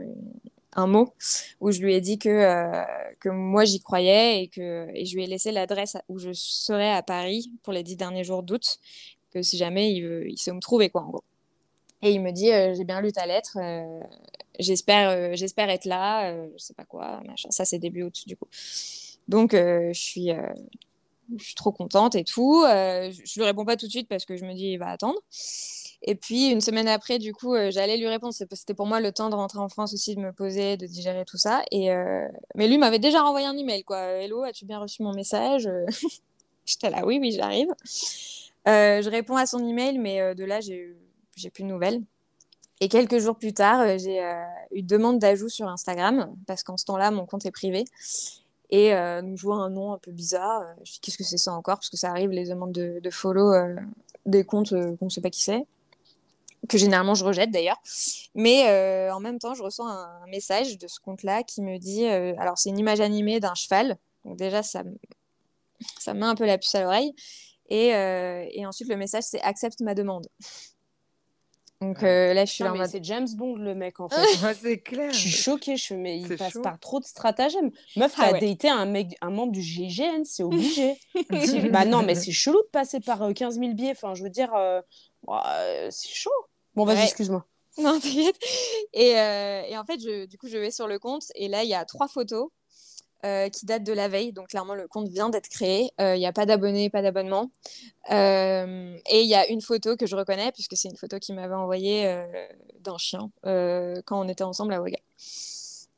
un 0.74 0.86
mot 0.86 1.14
où 1.60 1.70
je 1.70 1.80
lui 1.80 1.94
ai 1.94 2.00
dit 2.00 2.18
que, 2.18 2.84
que 3.20 3.30
moi 3.30 3.64
j'y 3.64 3.80
croyais 3.80 4.42
et 4.42 4.48
que 4.48 4.86
et 4.94 5.06
je 5.06 5.14
lui 5.16 5.24
ai 5.24 5.26
laissé 5.26 5.50
l'adresse 5.50 5.96
où 6.08 6.18
je 6.18 6.30
serais 6.34 6.92
à 6.92 7.02
Paris 7.02 7.50
pour 7.62 7.72
les 7.72 7.82
dix 7.82 7.96
derniers 7.96 8.22
jours 8.22 8.42
d'août 8.42 8.78
que 9.30 9.42
si 9.42 9.56
jamais 9.56 9.92
il, 9.92 10.26
il 10.28 10.38
sait 10.38 10.50
où 10.50 10.54
me 10.54 10.60
trouver, 10.60 10.90
quoi, 10.90 11.02
en 11.02 11.10
gros. 11.10 11.24
Et 12.02 12.12
il 12.12 12.20
me 12.20 12.30
dit, 12.30 12.52
euh, 12.52 12.74
j'ai 12.74 12.84
bien 12.84 13.00
lu 13.00 13.10
ta 13.10 13.26
lettre, 13.26 13.58
euh, 13.60 14.00
j'espère, 14.58 15.10
euh, 15.10 15.30
j'espère 15.34 15.68
être 15.68 15.84
là, 15.84 16.32
je 16.56 16.58
sais 16.58 16.74
pas 16.74 16.84
quoi, 16.84 17.20
machin. 17.26 17.50
Ça, 17.50 17.64
c'est 17.64 17.78
début 17.78 18.04
août, 18.04 18.22
du 18.26 18.36
coup. 18.36 18.46
Donc, 19.26 19.52
je 19.52 19.90
suis, 19.92 20.30
je 21.36 21.44
suis 21.44 21.54
trop 21.54 21.72
contente 21.72 22.14
et 22.14 22.24
tout. 22.24 22.64
je 22.64 23.34
lui 23.38 23.44
réponds 23.44 23.64
pas 23.64 23.76
tout 23.76 23.86
de 23.86 23.90
suite 23.90 24.08
parce 24.08 24.24
que 24.24 24.36
je 24.36 24.44
me 24.44 24.54
dis, 24.54 24.72
il 24.72 24.78
va 24.78 24.88
attendre. 24.88 25.18
Et 26.02 26.14
puis, 26.14 26.50
une 26.50 26.60
semaine 26.60 26.88
après, 26.88 27.18
du 27.18 27.34
coup, 27.34 27.54
j'allais 27.68 27.98
lui 27.98 28.06
répondre. 28.06 28.32
C'était 28.32 28.72
pour 28.72 28.86
moi 28.86 29.00
le 29.00 29.12
temps 29.12 29.28
de 29.28 29.34
rentrer 29.34 29.58
en 29.58 29.68
France 29.68 29.92
aussi, 29.92 30.14
de 30.14 30.20
me 30.20 30.32
poser, 30.32 30.78
de 30.78 30.86
digérer 30.86 31.26
tout 31.26 31.36
ça. 31.36 31.62
Et, 31.72 31.90
Mais 32.54 32.68
lui 32.68 32.78
m'avait 32.78 33.00
déjà 33.00 33.20
renvoyé 33.20 33.46
un 33.46 33.56
email, 33.56 33.84
quoi. 33.84 34.00
Hello, 34.00 34.44
as-tu 34.44 34.64
bien 34.64 34.78
reçu 34.78 35.02
mon 35.02 35.12
message? 35.12 35.68
J'étais 36.64 36.88
là, 36.88 37.04
oui, 37.04 37.18
oui, 37.20 37.32
j'arrive. 37.32 37.68
Euh, 38.66 39.02
je 39.02 39.08
réponds 39.08 39.36
à 39.36 39.46
son 39.46 39.66
email, 39.66 39.98
mais 39.98 40.20
euh, 40.20 40.34
de 40.34 40.44
là, 40.44 40.60
j'ai 40.60 40.96
plus 41.52 41.62
de 41.62 41.68
nouvelles. 41.68 42.02
Et 42.80 42.88
quelques 42.88 43.18
jours 43.18 43.36
plus 43.36 43.52
tard, 43.52 43.80
euh, 43.80 43.98
j'ai 43.98 44.20
eu 44.72 44.82
demande 44.82 45.18
d'ajout 45.18 45.48
sur 45.48 45.68
Instagram, 45.68 46.34
parce 46.46 46.62
qu'en 46.62 46.76
ce 46.76 46.84
temps-là, 46.86 47.10
mon 47.10 47.26
compte 47.26 47.46
est 47.46 47.50
privé. 47.50 47.84
Et 48.70 48.92
nous 49.22 49.36
je 49.38 49.42
vois 49.42 49.56
un 49.56 49.70
nom 49.70 49.94
un 49.94 49.98
peu 49.98 50.10
bizarre. 50.10 50.62
Je 50.84 50.92
dis, 50.92 51.00
qu'est-ce 51.00 51.16
que 51.16 51.24
c'est 51.24 51.38
ça 51.38 51.54
encore? 51.54 51.76
Parce 51.76 51.88
que 51.88 51.96
ça 51.96 52.10
arrive, 52.10 52.30
les 52.30 52.44
demandes 52.44 52.72
de, 52.72 53.10
follow 53.10 53.54
des 54.26 54.44
comptes 54.44 54.70
qu'on 54.70 55.06
ne 55.06 55.10
sait 55.10 55.22
pas 55.22 55.30
qui 55.30 55.42
c'est. 55.42 55.64
que 56.68 56.76
généralement 56.76 57.14
je 57.14 57.24
rejette 57.24 57.50
d'ailleurs. 57.50 57.80
Mais 58.34 58.68
euh, 58.68 59.12
en 59.12 59.20
même 59.20 59.38
temps, 59.38 59.54
je 59.54 59.62
reçois 59.62 59.90
un, 59.90 60.26
message 60.28 60.78
de 60.78 60.86
ce 60.86 61.00
compte-là 61.00 61.42
qui 61.42 61.62
me 61.62 61.78
dit, 61.78 62.06
euh, 62.06 62.34
alors 62.38 62.58
c'est 62.58 62.68
une 62.68 62.78
image 62.78 63.00
animée 63.00 63.40
d'un 63.40 63.54
cheval, 63.54 63.96
donc 64.24 64.36
déjà 64.36 64.62
ça, 64.62 64.82
ça 65.98 66.14
me 66.14 66.20
met 66.20 66.26
un 66.26 66.34
peu 66.34 66.46
la 66.46 66.58
puce 66.58 66.74
à 66.74 66.82
l'oreille. 66.82 67.14
Et, 67.68 67.94
euh, 67.94 68.46
et, 68.50 68.66
ensuite 68.66 68.88
le 68.88 68.96
message 68.96 69.24
c'est 69.24 69.40
accepte 69.42 69.80
ma 69.80 69.94
demande. 69.94 70.26
Donc 71.80 72.02
là, 72.02 72.44
je 72.44 72.50
suis 72.50 72.64
là 72.64 72.72
en 72.72 72.76
mode. 72.76 72.88
C'est 72.88 73.04
James 73.04 73.28
Bond 73.36 73.54
le 73.54 73.74
mec 73.74 74.00
en 74.00 74.08
fait. 74.08 74.54
c'est 74.54 74.80
clair. 74.80 75.12
Je 75.12 75.18
suis 75.18 75.30
choquée, 75.30 75.76
je 75.76 75.94
mais 75.94 76.18
il 76.18 76.36
passe 76.36 76.58
par 76.60 76.80
trop 76.80 76.98
de 76.98 77.04
stratagèmes. 77.04 77.70
Meuf, 77.96 78.14
t'as 78.16 78.34
ah 78.34 78.38
daté 78.38 78.68
un 78.68 78.84
mec, 78.84 79.14
un 79.20 79.30
membre 79.30 79.52
du 79.52 79.62
GIGN, 79.62 80.24
c'est 80.24 80.42
obligé. 80.44 80.98
bah 81.70 81.84
non, 81.84 82.02
mais 82.02 82.16
c'est 82.16 82.32
chelou 82.32 82.60
de 82.62 82.70
passer 82.72 82.98
par 82.98 83.32
15 83.32 83.60
000 83.60 83.74
billets. 83.74 83.92
Enfin, 83.92 84.14
je 84.14 84.24
veux 84.24 84.30
dire, 84.30 84.50
c'est 85.90 86.08
chaud. 86.08 86.30
Bon, 86.74 86.84
vas-y, 86.84 87.04
excuse-moi. 87.04 87.44
Non, 87.78 88.00
t'inquiète. 88.00 88.38
Et, 88.92 89.16
euh, 89.18 89.62
et, 89.62 89.78
en 89.78 89.84
fait, 89.84 90.00
je, 90.00 90.26
du 90.26 90.36
coup, 90.36 90.48
je 90.48 90.58
vais 90.58 90.70
sur 90.70 90.88
le 90.88 90.98
compte 90.98 91.24
et 91.34 91.48
là, 91.48 91.62
il 91.62 91.68
y 91.68 91.74
a 91.74 91.84
trois 91.84 92.08
photos 92.08 92.50
euh, 93.24 93.48
qui 93.48 93.66
datent 93.66 93.82
de 93.82 93.92
la 93.92 94.06
veille. 94.06 94.32
Donc, 94.32 94.48
clairement, 94.48 94.76
le 94.76 94.86
compte 94.86 95.08
vient 95.08 95.28
d'être 95.28 95.48
créé. 95.48 95.90
Euh, 96.00 96.14
il 96.14 96.20
n'y 96.20 96.26
a 96.26 96.32
pas 96.32 96.46
d'abonnés, 96.46 96.88
pas 96.88 97.02
d'abonnement. 97.02 97.50
et 98.10 99.20
il 99.20 99.26
y 99.26 99.34
a 99.34 99.48
une 99.48 99.60
photo 99.60 99.96
que 99.96 100.06
je 100.06 100.14
reconnais 100.14 100.52
puisque 100.52 100.76
c'est 100.76 100.88
une 100.88 100.96
photo 100.96 101.18
qu'il 101.18 101.34
m'avait 101.34 101.54
envoyée 101.54 102.16
d'un 102.80 102.96
chien 102.96 103.30
quand 103.42 104.24
on 104.24 104.28
était 104.28 104.44
ensemble 104.44 104.72
à 104.72 104.80
Ouaga. 104.80 104.98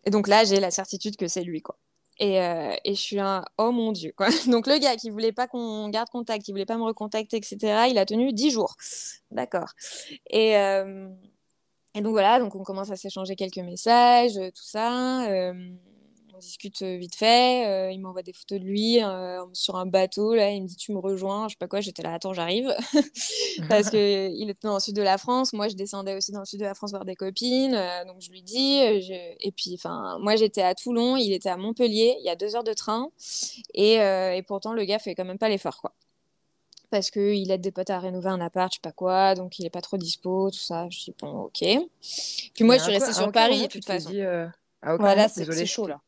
Et 0.06 0.10
donc 0.10 0.28
là, 0.28 0.44
j'ai 0.44 0.60
la 0.60 0.70
certitude 0.70 1.16
que 1.16 1.28
c'est 1.28 1.42
lui, 1.42 1.60
quoi. 1.60 1.76
Et, 2.18 2.36
et, 2.36 2.94
je 2.94 3.00
suis 3.00 3.20
un 3.20 3.44
oh 3.58 3.70
mon 3.70 3.92
dieu 3.92 4.12
quoi. 4.14 4.28
Donc 4.46 4.66
le 4.66 4.78
gars 4.78 4.96
qui 4.96 5.08
voulait 5.08 5.32
pas 5.32 5.46
qu'on 5.46 5.88
garde 5.88 6.10
contact, 6.10 6.44
qui 6.44 6.52
voulait 6.52 6.66
pas 6.66 6.76
me 6.76 6.82
recontacter, 6.82 7.38
etc. 7.38 7.86
Il 7.88 7.96
a 7.96 8.04
tenu 8.04 8.32
10 8.32 8.50
jours. 8.50 8.76
D'accord. 9.30 9.70
Et, 10.28 10.52
et 10.52 12.00
donc 12.02 12.12
voilà, 12.12 12.38
donc 12.38 12.54
on 12.54 12.62
commence 12.62 12.90
à 12.90 12.96
s'échanger 12.96 13.36
quelques 13.36 13.58
messages, 13.58 14.34
tout 14.34 14.64
ça 14.64 15.52
discute 16.40 16.82
euh, 16.82 16.96
vite 16.96 17.14
fait. 17.14 17.66
Euh, 17.66 17.92
il 17.92 18.00
m'envoie 18.00 18.22
des 18.22 18.32
photos 18.32 18.58
de 18.58 18.64
lui 18.64 19.02
euh, 19.02 19.44
sur 19.52 19.76
un 19.76 19.86
bateau. 19.86 20.34
Là, 20.34 20.50
il 20.50 20.62
me 20.62 20.66
dit 20.66 20.76
Tu 20.76 20.92
me 20.92 20.98
rejoins. 20.98 21.48
Je 21.48 21.52
sais 21.52 21.58
pas 21.58 21.68
quoi. 21.68 21.80
J'étais 21.80 22.02
là 22.02 22.14
Attends, 22.14 22.32
j'arrive. 22.32 22.74
Parce 23.68 23.90
qu'il 23.90 24.50
était 24.50 24.66
dans 24.66 24.74
le 24.74 24.80
sud 24.80 24.96
de 24.96 25.02
la 25.02 25.18
France. 25.18 25.52
Moi, 25.52 25.68
je 25.68 25.76
descendais 25.76 26.16
aussi 26.16 26.32
dans 26.32 26.40
le 26.40 26.46
sud 26.46 26.60
de 26.60 26.64
la 26.64 26.74
France 26.74 26.90
voir 26.90 27.04
des 27.04 27.14
copines. 27.14 27.78
donc, 28.06 28.16
je 28.20 28.30
lui 28.30 28.42
dis. 28.42 28.78
Et 29.40 29.52
puis, 29.52 29.74
enfin, 29.74 30.18
moi, 30.20 30.36
j'étais 30.36 30.62
à 30.62 30.74
Toulon. 30.74 31.16
Il 31.16 31.32
était 31.32 31.50
à 31.50 31.56
Montpellier. 31.56 32.16
Il 32.20 32.24
y 32.24 32.30
a 32.30 32.36
deux 32.36 32.56
heures 32.56 32.64
de 32.64 32.74
train. 32.74 33.10
Et, 33.74 33.94
et 33.94 34.42
pourtant, 34.46 34.72
le 34.72 34.84
gars 34.84 34.98
fait 34.98 35.14
quand 35.14 35.24
même 35.24 35.38
pas 35.38 35.48
l'effort, 35.48 35.80
quoi 35.80 35.92
parce 36.90 37.10
qu'il 37.10 37.50
aide 37.50 37.60
des 37.60 37.70
potes 37.70 37.90
à 37.90 37.98
rénover 37.98 38.28
un 38.28 38.40
appart, 38.40 38.72
je 38.72 38.76
sais 38.76 38.80
pas 38.82 38.92
quoi, 38.92 39.34
donc 39.34 39.58
il 39.58 39.66
est 39.66 39.70
pas 39.70 39.80
trop 39.80 39.96
dispo, 39.96 40.50
tout 40.50 40.58
ça. 40.58 40.88
Je 40.90 40.98
dis 41.04 41.14
bon, 41.18 41.44
ok. 41.44 41.64
Puis 42.54 42.64
moi, 42.64 42.76
je 42.76 42.82
suis 42.82 42.92
restée 42.92 43.12
sur 43.12 43.30
Paris, 43.32 43.62
de 43.62 43.66
toute 43.68 43.84
façon. 43.84 44.10
voilà, 44.82 45.28
c'est 45.28 45.66
chaud 45.66 45.86
là. 45.86 46.00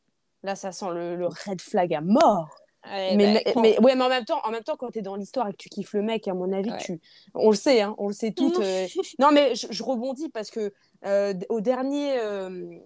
Là, 0.42 0.56
ça 0.56 0.72
sent 0.72 0.86
le, 0.92 1.26
red 1.26 1.60
flag 1.60 1.94
à 1.94 2.00
mort. 2.00 2.56
mais, 2.84 3.42
bah, 3.44 3.52
mais, 3.60 3.78
ouais, 3.78 3.94
mais 3.94 4.04
en 4.04 4.08
même 4.08 4.24
temps, 4.24 4.40
en 4.44 4.50
même 4.50 4.64
temps, 4.64 4.76
quand 4.76 4.90
tu 4.90 4.98
es 4.98 5.02
dans 5.02 5.14
l'histoire 5.14 5.48
et 5.48 5.52
que 5.52 5.58
tu 5.58 5.68
kiffes 5.68 5.92
le 5.92 6.02
mec, 6.02 6.26
à 6.26 6.34
mon 6.34 6.52
avis, 6.52 6.72
tu, 6.80 7.00
on 7.34 7.50
le 7.50 7.56
sait, 7.56 7.80
hein, 7.80 7.94
on 7.98 8.08
le 8.08 8.14
sait 8.14 8.32
toutes. 8.32 8.58
Euh. 8.62 8.86
non, 9.18 9.30
mais 9.32 9.54
je, 9.54 9.82
rebondis 9.82 10.28
parce 10.28 10.50
que 10.50 10.72
euh, 11.04 11.34
au 11.48 11.60
dernier, 11.60 12.18
euh, 12.18 12.78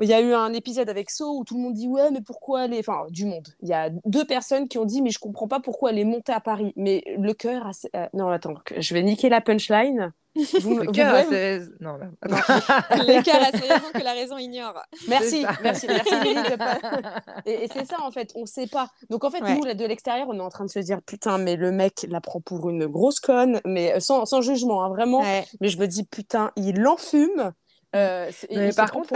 il 0.00 0.08
y 0.08 0.12
a 0.12 0.20
eu 0.20 0.32
un 0.32 0.52
épisode 0.52 0.88
avec 0.88 1.10
So 1.10 1.38
où 1.38 1.44
tout 1.44 1.56
le 1.56 1.62
monde 1.62 1.74
dit 1.74 1.88
ouais, 1.88 2.10
mais 2.10 2.20
pourquoi 2.20 2.64
elle 2.64 2.74
est, 2.74 2.80
enfin, 2.80 3.06
du 3.10 3.24
monde. 3.24 3.48
Il 3.62 3.68
y 3.68 3.72
a 3.72 3.90
deux 4.04 4.24
personnes 4.24 4.68
qui 4.68 4.78
ont 4.78 4.84
dit 4.84 5.02
mais 5.02 5.10
je 5.10 5.18
comprends 5.18 5.48
pas 5.48 5.60
pourquoi 5.60 5.90
elle 5.90 5.98
est 5.98 6.04
montée 6.04 6.32
à 6.32 6.40
Paris. 6.40 6.72
Mais 6.76 7.02
le 7.18 7.32
cœur, 7.32 7.70
non, 8.12 8.28
attends, 8.28 8.54
je 8.76 8.94
vais 8.94 9.02
niquer 9.02 9.28
la 9.28 9.40
punchline. 9.40 10.12
Vous, 10.34 10.78
le 10.78 10.90
cœur 10.92 11.14
a 11.14 11.24
ses. 11.24 11.60
Non, 11.80 11.98
non. 11.98 12.10
le 12.22 13.22
cœur 13.22 13.42
a 13.42 13.50
ses 13.50 13.68
raisons 13.70 13.92
que 13.92 14.02
la 14.02 14.12
raison 14.12 14.38
ignore. 14.38 14.82
Merci, 15.08 15.44
merci, 15.62 15.86
merci 15.86 16.16
Et, 17.46 17.64
et 17.64 17.68
c'est 17.68 17.84
ça 17.84 17.96
en 18.00 18.10
fait, 18.10 18.32
on 18.34 18.46
sait 18.46 18.66
pas. 18.66 18.88
Donc 19.10 19.24
en 19.24 19.30
fait, 19.30 19.40
nous 19.40 19.62
de 19.62 19.84
l'extérieur, 19.84 20.26
on 20.28 20.38
est 20.38 20.42
en 20.42 20.48
train 20.48 20.64
de 20.64 20.70
se 20.70 20.78
dire 20.78 21.02
putain, 21.02 21.38
mais 21.38 21.56
le 21.56 21.70
mec 21.70 22.06
la 22.08 22.20
prend 22.20 22.40
pour 22.40 22.70
une 22.70 22.86
grosse 22.86 23.20
conne, 23.20 23.60
mais 23.66 23.94
euh, 23.94 24.00
sans, 24.00 24.24
sans 24.24 24.40
jugement, 24.40 24.84
hein, 24.84 24.88
vraiment. 24.88 25.22
Mais 25.60 25.68
je 25.68 25.78
me 25.78 25.86
dis 25.86 26.04
putain, 26.04 26.50
il 26.56 26.80
l'enfume. 26.80 27.52
Euh, 27.94 28.30
mais 28.50 28.72
par 28.72 28.90
contre, 28.90 29.14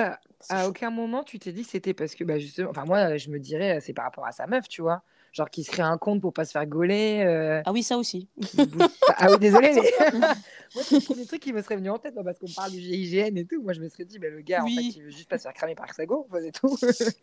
à, 0.50 0.68
aucun 0.68 0.90
moment 0.90 1.24
tu 1.24 1.38
t'es 1.38 1.52
dit 1.52 1.64
c'était 1.64 1.94
parce 1.94 2.14
que 2.14 2.24
bah 2.24 2.38
justement, 2.38 2.70
enfin 2.70 2.84
moi 2.84 3.16
je 3.16 3.30
me 3.30 3.38
dirais 3.38 3.80
c'est 3.80 3.94
par 3.94 4.04
rapport 4.04 4.26
à 4.26 4.32
sa 4.32 4.46
meuf, 4.46 4.68
tu 4.68 4.82
vois 4.82 5.02
genre 5.36 5.50
qui 5.50 5.62
se 5.62 5.70
crée 5.70 5.82
un 5.82 5.98
compte 5.98 6.20
pour 6.20 6.32
pas 6.32 6.44
se 6.44 6.52
faire 6.52 6.66
gauler. 6.66 7.22
Euh, 7.24 7.62
ah 7.64 7.72
oui, 7.72 7.82
ça 7.82 7.98
aussi. 7.98 8.28
ah 9.16 9.28
oui, 9.30 9.38
désolé. 9.38 9.72
moi, 10.74 10.82
c'est 10.82 10.96
le 10.96 11.04
premier 11.04 11.26
truc 11.26 11.42
qui 11.42 11.52
me 11.52 11.60
serait 11.62 11.76
venu 11.76 11.90
en 11.90 11.98
tête 11.98 12.14
parce 12.14 12.38
qu'on 12.38 12.50
parle 12.54 12.72
du 12.72 12.80
GIGN 12.80 13.36
et 13.36 13.44
tout. 13.44 13.62
Moi, 13.62 13.74
je 13.74 13.80
me 13.80 13.88
serais 13.88 14.04
dit, 14.04 14.18
mais 14.18 14.30
le 14.30 14.40
gars, 14.40 14.64
en 14.64 14.66
fait, 14.66 14.82
il 14.82 15.02
veut 15.02 15.10
juste 15.10 15.28
pas 15.28 15.38
se 15.38 15.42
faire 15.42 15.52
cramer 15.52 15.74
par 15.74 15.92
Sago, 15.92 16.26
c'est 16.40 16.52
tout. 16.52 16.76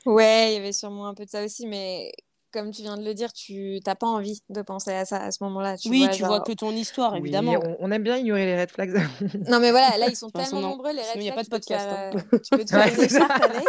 ouais, 0.06 0.52
il 0.52 0.54
y 0.54 0.58
avait 0.58 0.74
sûrement 0.74 1.08
un 1.08 1.16
peu 1.16 1.26
de 1.26 1.30
ça 1.30 1.44
aussi, 1.44 1.66
mais 1.66 2.12
comme 2.54 2.72
tu 2.72 2.84
viens 2.84 2.98
de 2.98 3.04
le 3.04 3.16
dire, 3.16 3.34
tu 3.34 3.80
n'as 3.86 3.96
pas 3.96 4.06
envie 4.06 4.42
de 4.50 4.62
penser 4.62 4.92
à 4.92 5.06
ça 5.06 5.18
à 5.18 5.32
ce 5.32 5.44
moment-là. 5.44 5.76
Oui, 5.88 6.08
tu 6.14 6.24
vois 6.24 6.40
que 6.42 6.52
ton 6.52 6.72
histoire, 6.72 7.16
évidemment. 7.16 7.56
on, 7.80 7.92
aime 7.92 8.04
bien 8.04 8.18
ignorer 8.18 8.46
les 8.46 8.60
red 8.60 8.70
flags. 8.70 8.94
non, 9.50 9.60
mais 9.60 9.72
voilà, 9.72 9.98
là, 9.98 10.08
ils 10.08 10.16
sont 10.16 10.30
tellement 10.30 10.62
nombreux, 10.62 10.92
les 10.92 11.00
red 11.00 11.06
flags. 11.06 11.16
Il 11.18 11.24
n'y 11.24 11.32
a 11.32 11.34
pas 11.34 11.44
de 11.44 11.50
podcast. 11.50 11.88
Hein. 11.90 12.12
Euh, 12.16 12.38
tu 12.40 12.58
peux 12.58 12.64
te 12.64 12.70
faire 12.76 12.94
une 12.94 13.04
écharpe 13.04 13.44
avec. 13.44 13.68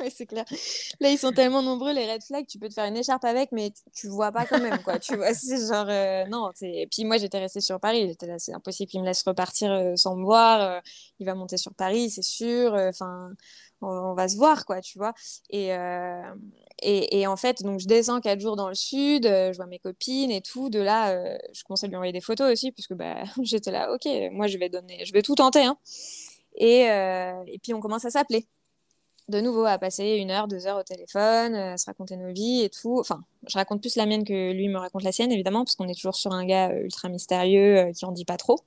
oui, 0.00 0.12
c'est 0.14 0.26
clair. 0.26 0.44
Là, 1.00 1.10
ils 1.10 1.18
sont 1.18 1.30
tellement 1.30 1.62
nombreux, 1.62 1.92
les 1.92 2.12
red 2.12 2.22
flags, 2.22 2.46
tu 2.46 2.58
peux 2.58 2.68
te 2.68 2.74
faire 2.74 2.86
une 2.86 2.96
écharpe 2.96 3.24
avec, 3.24 3.52
mais 3.52 3.72
tu, 3.94 4.08
ne 4.08 4.12
vois 4.12 4.32
pas 4.32 4.44
quand 4.44 4.60
même, 4.60 4.82
quoi. 4.82 4.98
tu 4.98 5.16
vois, 5.16 5.32
c'est 5.32 5.56
genre, 5.56 5.86
euh, 5.88 6.24
non. 6.26 6.50
Et 6.62 6.88
puis 6.90 7.04
moi, 7.04 7.16
j'étais 7.18 7.38
restée 7.38 7.60
sur 7.60 7.78
Paris. 7.78 8.08
J'étais 8.08 8.26
là, 8.26 8.38
c'est 8.38 8.54
impossible 8.54 8.90
qu'il 8.90 9.00
me 9.00 9.06
laisse 9.06 9.22
repartir 9.22 9.70
euh, 9.70 9.94
sans 9.94 10.16
me 10.16 10.24
voir. 10.24 10.82
il 11.20 11.26
va 11.26 11.34
monter 11.34 11.58
sur 11.58 11.74
Paris, 11.74 12.10
c'est 12.10 12.22
sûr. 12.22 12.74
Enfin 12.74 13.30
on, 13.84 14.14
va 14.14 14.28
se 14.28 14.36
voir, 14.36 14.64
quoi, 14.66 14.80
tu 14.80 14.98
vois. 14.98 15.14
Euh, 15.52 16.22
et, 16.82 17.20
et, 17.20 17.26
en 17.26 17.36
fait, 17.36 17.62
donc 17.62 17.80
je 17.80 17.86
descends 17.86 18.20
quatre 18.20 18.40
jours 18.40 18.56
dans 18.56 18.68
le 18.68 18.74
sud, 18.74 19.26
euh, 19.26 19.52
je 19.52 19.56
vois 19.56 19.66
mes 19.66 19.78
copines 19.78 20.30
et 20.30 20.40
tout. 20.40 20.70
De 20.70 20.80
là, 20.80 21.10
euh, 21.10 21.36
je 21.52 21.62
commence 21.64 21.84
à 21.84 21.86
lui 21.86 21.96
envoyer 21.96 22.12
des 22.12 22.20
photos 22.20 22.50
aussi, 22.50 22.72
puisque 22.72 22.94
bah, 22.94 23.24
j'étais 23.42 23.70
là, 23.70 23.92
ok, 23.92 24.06
moi 24.32 24.46
je 24.46 24.58
vais 24.58 24.68
donner, 24.68 25.04
je 25.04 25.12
vais 25.12 25.22
tout 25.22 25.34
tenter. 25.34 25.64
Hein. 25.64 25.78
Et, 26.56 26.82
et, 26.82 27.58
puis 27.62 27.74
on 27.74 27.80
commence 27.80 28.04
à 28.04 28.10
s'appeler. 28.10 28.46
De 29.28 29.40
nouveau, 29.40 29.64
à 29.64 29.78
passer 29.78 30.16
une 30.16 30.30
heure, 30.30 30.48
deux 30.48 30.66
heures 30.66 30.78
au 30.78 30.82
téléphone, 30.82 31.54
à 31.54 31.78
se 31.78 31.86
raconter 31.86 32.16
nos 32.16 32.32
vies 32.32 32.62
et 32.62 32.68
tout. 32.68 32.98
Enfin, 33.00 33.24
je 33.46 33.56
raconte 33.56 33.80
plus 33.80 33.96
la 33.96 34.04
mienne 34.04 34.22
que 34.24 34.52
lui 34.52 34.68
me 34.68 34.78
raconte 34.78 35.02
la 35.02 35.12
sienne, 35.12 35.32
évidemment, 35.32 35.64
parce 35.64 35.76
qu'on 35.76 35.88
est 35.88 35.94
toujours 35.94 36.14
sur 36.14 36.32
un 36.32 36.44
gars 36.44 36.70
ultra 36.74 37.08
mystérieux 37.08 37.90
qui 37.96 38.04
en 38.04 38.12
dit 38.12 38.26
pas 38.26 38.36
trop. 38.36 38.60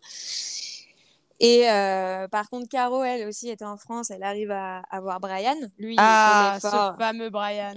Et 1.39 1.69
euh, 1.69 2.27
par 2.27 2.49
contre, 2.49 2.67
Caro, 2.67 3.03
elle 3.03 3.27
aussi 3.27 3.49
était 3.49 3.65
en 3.65 3.77
France, 3.77 4.09
elle 4.09 4.23
arrive 4.23 4.51
à, 4.51 4.81
voir 5.01 5.19
Brian. 5.19 5.55
Lui, 5.77 5.95
ah, 5.97 6.57
ce 6.61 6.97
fameux 6.97 7.29
Brian. 7.29 7.75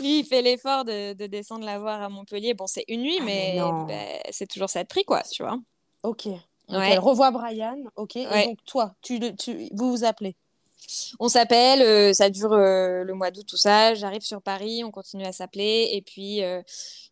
Lui, 0.00 0.20
il 0.20 0.24
fait 0.24 0.40
l'effort 0.40 0.84
de, 0.86 1.26
descendre 1.26 1.66
la 1.66 1.78
voir 1.78 2.00
à 2.02 2.08
Montpellier. 2.08 2.54
Bon, 2.54 2.66
c'est 2.66 2.84
une 2.88 3.02
nuit, 3.02 3.18
ah, 3.20 3.24
mais, 3.24 3.60
ben, 3.86 4.20
c'est 4.30 4.46
toujours 4.46 4.70
ça 4.70 4.82
de 4.82 4.88
prix, 4.88 5.04
quoi, 5.04 5.22
tu 5.22 5.42
vois. 5.42 5.58
Ok. 6.02 6.28
Elle 6.68 6.98
revoit 6.98 7.30
Brian, 7.30 7.76
ok. 7.96 8.16
Et 8.16 8.46
donc, 8.46 8.58
toi, 8.64 8.94
tu, 9.02 9.20
tu, 9.36 9.68
vous 9.72 9.90
vous 9.90 10.04
appelez? 10.04 10.34
On 11.18 11.28
s'appelle, 11.28 11.82
euh, 11.82 12.12
ça 12.12 12.30
dure 12.30 12.52
euh, 12.52 13.04
le 13.04 13.14
mois 13.14 13.30
d'août, 13.30 13.46
tout 13.46 13.56
ça. 13.56 13.94
J'arrive 13.94 14.22
sur 14.22 14.42
Paris, 14.42 14.82
on 14.84 14.90
continue 14.90 15.24
à 15.24 15.32
s'appeler. 15.32 15.90
Et 15.92 16.02
puis, 16.02 16.42
euh, 16.42 16.62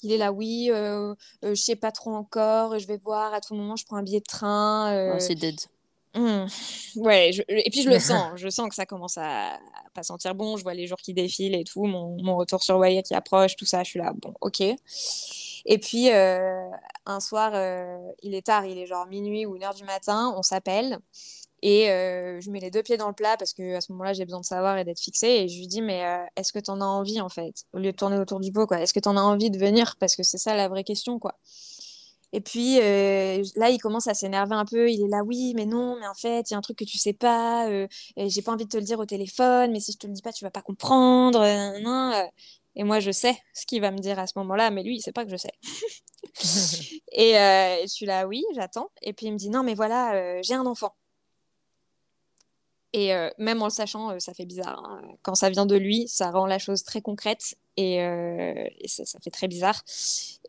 il 0.03 0.13
est 0.13 0.19
là, 0.19 0.33
oui, 0.33 0.71
je 0.71 1.55
sais 1.55 1.77
pas 1.77 1.93
trop 1.93 2.15
encore, 2.15 2.79
je 2.79 2.87
vais 2.87 2.97
voir, 2.97 3.35
à 3.35 3.41
tout 3.41 3.55
moment, 3.55 3.77
je 3.77 3.85
prends 3.85 3.97
un 3.97 4.03
billet 4.03 4.21
de 4.21 4.25
train. 4.25 5.13
Oh, 5.15 5.19
c'est 5.19 5.35
dead. 5.35 5.61
Mmh. 6.15 6.45
Ouais, 6.97 7.31
et 7.49 7.71
puis 7.71 7.83
je 7.83 7.89
le 7.89 7.99
sens, 7.99 8.33
je 8.37 8.51
sens 8.51 8.69
que 8.69 8.75
ça 8.75 8.85
commence 8.85 9.17
à, 9.17 9.59
pas 9.95 10.03
sentir 10.03 10.35
bon. 10.35 10.59
Je 10.59 10.63
vois 10.63 10.75
les 10.75 10.87
jours 10.87 10.99
qui 10.99 11.15
défilent 11.15 11.55
et 11.55 11.65
tout, 11.65 11.85
mon, 11.85 12.37
retour 12.37 12.63
sur 12.63 12.77
Wyatt 12.77 13.07
qui 13.07 13.15
approche, 13.15 13.57
tout 13.57 13.65
ça. 13.65 13.83
Je 13.83 13.91
suis 13.91 13.99
là, 13.99 14.13
bon, 14.15 14.35
ok. 14.41 14.61
Et 15.65 15.79
puis 15.79 16.11
un 16.11 17.21
soir, 17.21 17.53
il 18.23 18.35
est 18.35 18.47
tard, 18.47 18.67
il 18.67 18.77
est 18.77 18.87
genre 18.87 19.07
minuit 19.07 19.47
ou 19.47 19.57
une 19.57 19.65
heure 19.65 19.75
du 19.75 19.85
matin, 19.85 20.35
on 20.37 20.43
s'appelle. 20.43 20.99
Et 21.63 21.89
euh, 21.91 22.41
je 22.41 22.51
mets 22.51 22.59
les 22.59 22.71
deux 22.73 22.83
pieds 22.83 22.97
dans 22.97 23.07
le 23.07 23.15
plat 23.15 23.37
parce 23.37 23.53
qu'à 23.53 23.81
ce 23.81 23.93
moment-là, 23.93 24.13
j'ai 24.13 24.25
besoin 24.25 24.41
de 24.41 24.45
savoir 24.45 24.79
et 24.79 24.85
d'être 24.85 25.01
fixée. 25.01 25.29
Et 25.29 25.49
je 25.49 25.59
lui 25.59 25.69
dis, 25.69 25.81
mais 25.81 26.05
euh, 26.05 26.25
est-ce 26.37 26.53
que 26.53 26.59
tu 26.59 26.71
en 26.73 26.81
as 26.81 26.85
envie, 26.85 27.21
en 27.21 27.29
fait? 27.29 27.65
Au 27.73 27.79
lieu 27.79 27.93
de 27.93 27.97
tourner 27.97 28.19
autour 28.19 28.41
du 28.41 28.51
pot, 28.51 28.67
quoi. 28.67 28.81
Est-ce 28.81 28.93
que 28.93 28.99
tu 28.99 29.09
en 29.09 29.17
as 29.17 29.23
envie 29.23 29.51
de 29.51 29.59
venir? 29.59 29.97
Parce 30.01 30.17
que 30.17 30.25
c'est 30.25 30.39
ça 30.39 30.57
la 30.57 30.69
vraie 30.69 30.83
question, 30.83 31.21
quoi. 31.21 31.37
Et 32.35 32.41
puis 32.41 32.79
euh, 32.81 33.45
là, 33.57 33.69
il 33.69 33.79
commence 33.79 34.07
à 34.09 34.15
s'énerver 34.15 34.55
un 34.55 34.65
peu. 34.65 34.91
Il 34.91 35.05
est 35.05 35.09
là, 35.09 35.23
oui, 35.23 35.53
mais 35.55 35.67
non, 35.67 35.97
mais 36.01 36.07
en 36.07 36.15
fait, 36.15 36.51
il 36.51 36.55
y 36.55 36.57
a 36.57 36.59
un 36.59 36.63
truc 36.63 36.79
que 36.79 36.85
tu 36.85 36.99
sais 36.99 37.13
pas. 37.13 37.69
et 37.71 37.89
j'ai 38.31 38.43
pas 38.43 38.53
envie 38.53 38.65
de 38.65 38.71
te 38.71 38.79
le 38.79 38.85
dire 38.85 38.99
au 38.99 39.05
téléphone, 39.07 39.71
mais 39.71 39.81
si 39.81 39.93
je 39.93 39.99
te 39.99 40.07
le 40.07 40.15
dis 40.15 40.23
pas, 40.23 40.33
tu 40.33 40.45
vas 40.45 40.51
pas 40.51 40.63
comprendre. 40.63 41.45
Et 42.75 42.85
moi, 42.85 43.01
je 43.01 43.11
sais 43.11 43.37
ce 43.55 43.67
qu'il 43.67 43.83
va 43.83 43.91
me 43.91 43.99
dire 43.99 44.19
à 44.19 44.27
ce 44.27 44.33
moment-là, 44.39 44.71
mais 44.71 44.83
lui, 44.83 44.97
il 44.97 45.01
sait 45.03 45.13
pas 45.13 45.25
que 45.27 45.31
je 45.31 45.37
sais. 45.37 45.53
et 47.13 47.35
je 47.83 47.89
suis 47.89 48.07
là, 48.07 48.27
oui, 48.27 48.43
j'attends. 48.55 48.91
Et 49.03 49.13
puis 49.13 49.27
il 49.27 49.33
me 49.33 49.39
dit, 49.39 49.51
non, 49.51 49.63
mais 49.63 49.75
voilà, 49.75 50.41
j'ai 50.43 50.55
un 50.55 50.65
enfant. 50.67 50.95
Et 52.95 53.15
euh, 53.15 53.31
même 53.39 53.63
en 53.63 53.67
le 53.67 53.71
sachant, 53.71 54.11
euh, 54.11 54.19
ça 54.19 54.35
fait 54.35 54.45
bizarre. 54.45 54.83
Hein. 54.85 55.01
Quand 55.23 55.35
ça 55.35 55.49
vient 55.49 55.65
de 55.65 55.77
lui, 55.77 56.09
ça 56.09 56.31
rend 56.31 56.47
la 56.47 56.59
chose 56.59 56.83
très 56.85 57.01
concrète. 57.01 57.55
et, 57.79 57.99
ça, 58.87 59.07
ça, 59.07 59.19
fait 59.21 59.31
très 59.31 59.49
bizarre. 59.49 59.83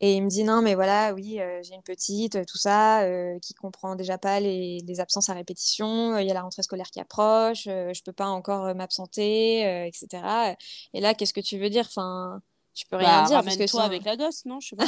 Et 0.00 0.16
il 0.16 0.22
me 0.22 0.28
dit 0.28 0.44
non, 0.44 0.60
mais 0.60 0.74
voilà, 0.74 1.14
oui, 1.14 1.40
j'ai 1.62 1.74
une 1.74 1.82
petite, 1.82 2.44
tout 2.46 2.58
ça, 2.58 3.02
qui 3.40 3.54
comprend 3.54 3.96
déjà 3.96 4.18
pas 4.18 4.40
les, 4.40 4.80
les 4.86 5.00
absences 5.00 5.30
à 5.30 5.34
répétition. 5.34 6.18
Il 6.18 6.26
y 6.26 6.30
a 6.30 6.34
la 6.34 6.42
rentrée 6.42 6.62
scolaire 6.62 6.90
qui 6.90 7.00
approche, 7.00 7.64
je 7.64 8.02
peux 8.02 8.12
pas 8.12 8.26
encore 8.26 8.74
m'absenter, 8.74 9.86
etc. 9.86 10.56
Et 10.92 11.00
là, 11.00 11.14
qu'est-ce 11.14 11.32
que 11.32 11.40
tu 11.40 11.58
veux 11.58 11.70
dire? 11.70 11.86
Enfin, 11.86 12.42
tu 12.74 12.86
peux 12.86 12.96
rien 12.96 13.22
bah, 13.22 13.28
dire. 13.28 13.42
Parce 13.42 13.56
que 13.56 13.70
toi 13.70 13.84
avec 13.84 14.04
la 14.04 14.16
gosse, 14.16 14.44
non 14.44 14.60
Je 14.60 14.68
sais 14.68 14.76
pas. 14.76 14.84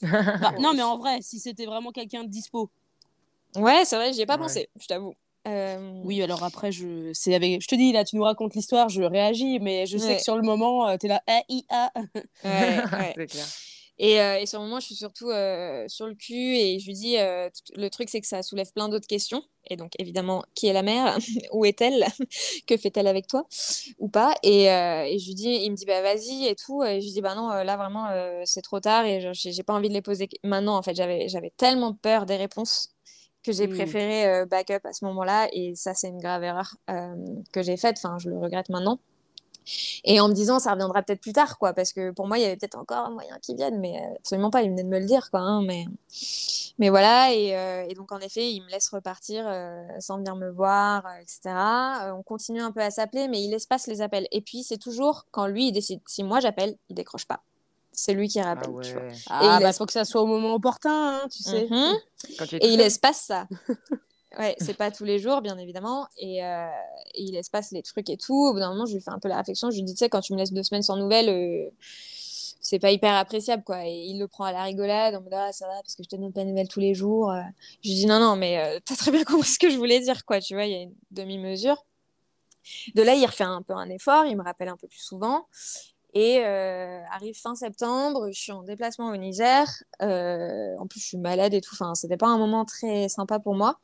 bah, 0.02 0.52
non, 0.60 0.74
mais 0.74 0.82
en 0.82 0.96
vrai, 0.98 1.22
si 1.22 1.40
c'était 1.40 1.66
vraiment 1.66 1.90
quelqu'un 1.90 2.22
de 2.22 2.28
dispo. 2.28 2.70
Ouais, 3.56 3.84
c'est 3.84 3.96
vrai, 3.96 4.12
j'y 4.12 4.20
ai 4.20 4.26
pas 4.26 4.38
pensé, 4.38 4.68
je 4.78 4.86
t'avoue. 4.86 5.14
Euh... 5.46 6.00
Oui, 6.04 6.22
alors 6.22 6.42
après, 6.42 6.72
je... 6.72 7.10
C'est 7.14 7.34
avec... 7.34 7.62
je 7.62 7.68
te 7.68 7.74
dis, 7.74 7.92
là, 7.92 8.04
tu 8.04 8.16
nous 8.16 8.22
racontes 8.22 8.54
l'histoire, 8.54 8.88
je 8.88 9.02
réagis, 9.02 9.58
mais 9.60 9.86
je 9.86 9.98
sais 9.98 10.16
que 10.16 10.22
sur 10.22 10.36
le 10.36 10.42
moment, 10.42 10.96
tu 10.98 11.06
es 11.06 11.08
là, 11.08 11.22
ah, 11.26 11.42
i, 11.48 11.64
ah. 11.70 11.90
Ouais, 12.44 12.82
ouais. 12.92 13.12
c'est 13.16 13.26
clair. 13.26 13.46
Et, 13.98 14.20
euh, 14.20 14.38
et, 14.38 14.46
sur 14.46 14.60
le 14.60 14.66
moment, 14.66 14.78
je 14.78 14.86
suis 14.86 14.94
surtout 14.94 15.28
euh, 15.30 15.84
sur 15.88 16.06
le 16.06 16.14
cul 16.14 16.56
et 16.56 16.78
je 16.78 16.86
lui 16.86 16.94
dis 16.94 17.18
euh, 17.18 17.48
le 17.74 17.88
truc, 17.90 18.08
c'est 18.08 18.20
que 18.20 18.28
ça 18.28 18.42
soulève 18.42 18.72
plein 18.72 18.88
d'autres 18.88 19.08
questions. 19.08 19.42
Et 19.70 19.76
donc, 19.76 19.92
évidemment, 19.98 20.44
qui 20.54 20.68
est 20.68 20.72
la 20.72 20.82
mère? 20.82 21.18
Où 21.52 21.64
est-elle? 21.64 22.06
Que 22.66 22.76
fait-elle 22.76 23.08
avec 23.08 23.26
toi? 23.26 23.46
Ou 23.98 24.08
pas? 24.08 24.34
Et, 24.42 24.64
et, 24.64 25.18
je 25.18 25.26
lui 25.26 25.34
dis, 25.34 25.60
il 25.64 25.70
me 25.70 25.76
dit, 25.76 25.84
bah 25.84 26.00
vas-y 26.00 26.46
et 26.46 26.54
tout. 26.54 26.82
Et 26.84 27.00
je 27.00 27.06
lui 27.06 27.12
dis, 27.12 27.20
bah 27.20 27.34
non, 27.34 27.48
là 27.48 27.76
vraiment, 27.76 28.08
c'est 28.44 28.62
trop 28.62 28.80
tard 28.80 29.04
et 29.04 29.32
j'ai 29.34 29.62
pas 29.62 29.74
envie 29.74 29.88
de 29.88 29.94
les 29.94 30.02
poser 30.02 30.28
maintenant. 30.44 30.76
En 30.76 30.82
fait, 30.82 30.94
j'avais 30.94 31.52
tellement 31.56 31.94
peur 31.94 32.26
des 32.26 32.36
réponses 32.36 32.90
que 33.44 33.52
j'ai 33.52 33.66
mmh. 33.66 33.74
préféré 33.74 34.46
backup 34.46 34.84
à 34.84 34.92
ce 34.92 35.04
moment-là. 35.06 35.48
Et 35.52 35.74
ça, 35.74 35.94
c'est 35.94 36.08
une 36.08 36.20
grave 36.20 36.42
erreur 36.42 36.76
que 36.86 37.62
j'ai 37.62 37.76
faite. 37.76 37.96
Enfin, 37.98 38.18
je 38.18 38.30
le 38.30 38.38
regrette 38.38 38.68
maintenant. 38.68 38.98
Et 40.04 40.20
en 40.20 40.28
me 40.28 40.34
disant 40.34 40.58
ça 40.58 40.72
reviendra 40.72 41.02
peut-être 41.02 41.20
plus 41.20 41.32
tard 41.32 41.58
quoi. 41.58 41.72
Parce 41.72 41.92
que 41.92 42.10
pour 42.10 42.26
moi 42.26 42.38
il 42.38 42.42
y 42.42 42.44
avait 42.44 42.56
peut-être 42.56 42.78
encore 42.78 43.06
un 43.06 43.10
moyen 43.10 43.38
qu'ils 43.40 43.56
viennent 43.56 43.80
mais 43.80 44.00
euh, 44.00 44.16
absolument 44.16 44.50
pas. 44.50 44.62
Il 44.62 44.70
venait 44.70 44.84
de 44.84 44.88
me 44.88 44.98
le 44.98 45.06
dire 45.06 45.30
quoi 45.30 45.40
hein, 45.40 45.62
mais 45.62 45.84
mais 46.78 46.90
voilà. 46.90 47.32
Et, 47.32 47.56
euh, 47.56 47.86
et, 47.88 47.94
donc 47.94 48.12
en 48.12 48.18
effet 48.20 48.50
il 48.50 48.62
me 48.62 48.70
laisse 48.70 48.88
repartir 48.88 49.44
euh, 49.46 49.86
sans 50.00 50.18
venir 50.18 50.36
me 50.36 50.50
voir 50.50 51.04
etc 51.20 51.54
on 52.12 52.22
continue 52.22 52.60
un 52.60 52.72
peu 52.72 52.80
à 52.80 52.90
s'appeler 52.90 53.28
mais 53.28 53.42
il 53.42 53.52
espace 53.54 53.86
les 53.86 54.00
appels. 54.00 54.26
Et 54.32 54.40
puis 54.40 54.62
c'est 54.62 54.78
toujours 54.78 55.26
quand 55.30 55.46
lui 55.46 55.68
il 55.68 55.72
décide. 55.72 56.00
Si 56.06 56.22
moi 56.22 56.40
j'appelle 56.40 56.76
il 56.88 56.94
décroche 56.94 57.26
pas 57.26 57.42
c'est 57.98 58.14
lui 58.14 58.28
qui 58.28 58.40
rappelle. 58.40 58.70
Ah, 58.76 58.80
tu 58.80 58.92
vois. 58.92 59.02
ah 59.28 59.58
il 59.58 59.62
bah, 59.62 59.72
faut 59.72 59.84
que 59.84 59.92
ça 59.92 60.04
soit 60.04 60.22
au 60.22 60.26
moment 60.26 60.54
opportun, 60.54 61.20
hein, 61.22 61.28
tu 61.30 61.42
sais. 61.42 61.66
Mhm. 61.68 61.96
Et 62.60 62.68
il 62.68 62.80
espace 62.80 63.22
ça. 63.22 63.48
Ouais, 64.38 64.54
c'est 64.60 64.74
pas 64.74 64.90
tous 64.92 65.04
les 65.04 65.18
jours, 65.18 65.40
bien 65.40 65.56
évidemment. 65.56 66.06
Et, 66.18 66.44
euh, 66.44 66.68
il 67.14 67.32
laisse 67.32 67.48
passer 67.48 67.74
les 67.74 67.82
trucs 67.82 68.08
et 68.10 68.18
tout. 68.18 68.36
Au 68.36 68.52
bout 68.52 68.60
d'un 68.60 68.68
moment, 68.68 68.84
je 68.84 68.94
lui 68.94 69.00
fais 69.00 69.10
un 69.10 69.18
peu 69.18 69.26
la 69.26 69.38
réflexion. 69.38 69.70
Je 69.70 69.76
lui 69.76 69.82
dis, 69.82 69.94
tu 69.94 69.98
sais, 69.98 70.10
quand 70.10 70.20
tu 70.20 70.34
me 70.34 70.38
laisses 70.38 70.52
deux 70.52 70.62
semaines 70.62 70.82
sans 70.82 70.96
nouvelles, 70.96 71.30
euh, 71.30 71.70
c'est 72.60 72.78
pas 72.78 72.92
hyper 72.92 73.14
appréciable, 73.14 73.64
quoi. 73.64 73.84
Et 73.86 74.04
il 74.06 74.18
le 74.20 74.28
prend 74.28 74.44
à 74.44 74.52
la 74.52 74.62
rigolade, 74.64 75.14
en 75.16 75.22
mode, 75.22 75.32
ah, 75.32 75.50
ça 75.50 75.66
va, 75.66 75.80
parce 75.82 75.96
que 75.96 76.04
je 76.04 76.08
te 76.08 76.14
donne 76.14 76.32
pas 76.32 76.44
de 76.44 76.50
nouvelles 76.50 76.68
tous 76.68 76.78
les 76.78 76.94
jours. 76.94 77.32
Euh. 77.32 77.40
Je 77.82 77.88
lui 77.88 77.96
dis, 77.96 78.06
non, 78.06 78.20
non, 78.20 78.36
mais 78.36 78.80
t'as 78.84 78.96
très 78.96 79.10
bien 79.10 79.24
compris 79.24 79.48
ce 79.48 79.58
que 79.58 79.70
je 79.70 79.78
voulais 79.78 79.98
dire, 79.98 80.24
quoi. 80.26 80.40
Tu 80.40 80.54
vois, 80.54 80.66
il 80.66 80.72
y 80.72 80.76
a 80.76 80.82
une 80.82 80.94
demi-mesure. 81.10 81.82
De 82.94 83.02
là, 83.02 83.14
il 83.14 83.24
refait 83.24 83.44
un 83.44 83.62
peu 83.62 83.72
un 83.72 83.88
effort, 83.88 84.26
il 84.26 84.36
me 84.36 84.44
rappelle 84.44 84.68
un 84.68 84.76
peu 84.76 84.86
plus 84.86 85.00
souvent. 85.00 85.46
Et 86.14 86.42
arrive 86.44 87.38
fin 87.38 87.54
septembre, 87.54 88.30
je 88.32 88.40
suis 88.40 88.52
en 88.52 88.62
déplacement 88.62 89.10
au 89.10 89.16
Niger. 89.16 89.66
en 90.00 90.86
plus, 90.88 91.00
je 91.00 91.06
suis 91.06 91.18
malade 91.18 91.54
et 91.54 91.60
tout. 91.60 91.74
Enfin, 91.74 91.94
c'était 91.94 92.16
pas 92.16 92.28
un 92.28 92.38
moment 92.38 92.64
très 92.64 93.08
sympa 93.08 93.38
pour 93.38 93.54
moi. 93.54 93.78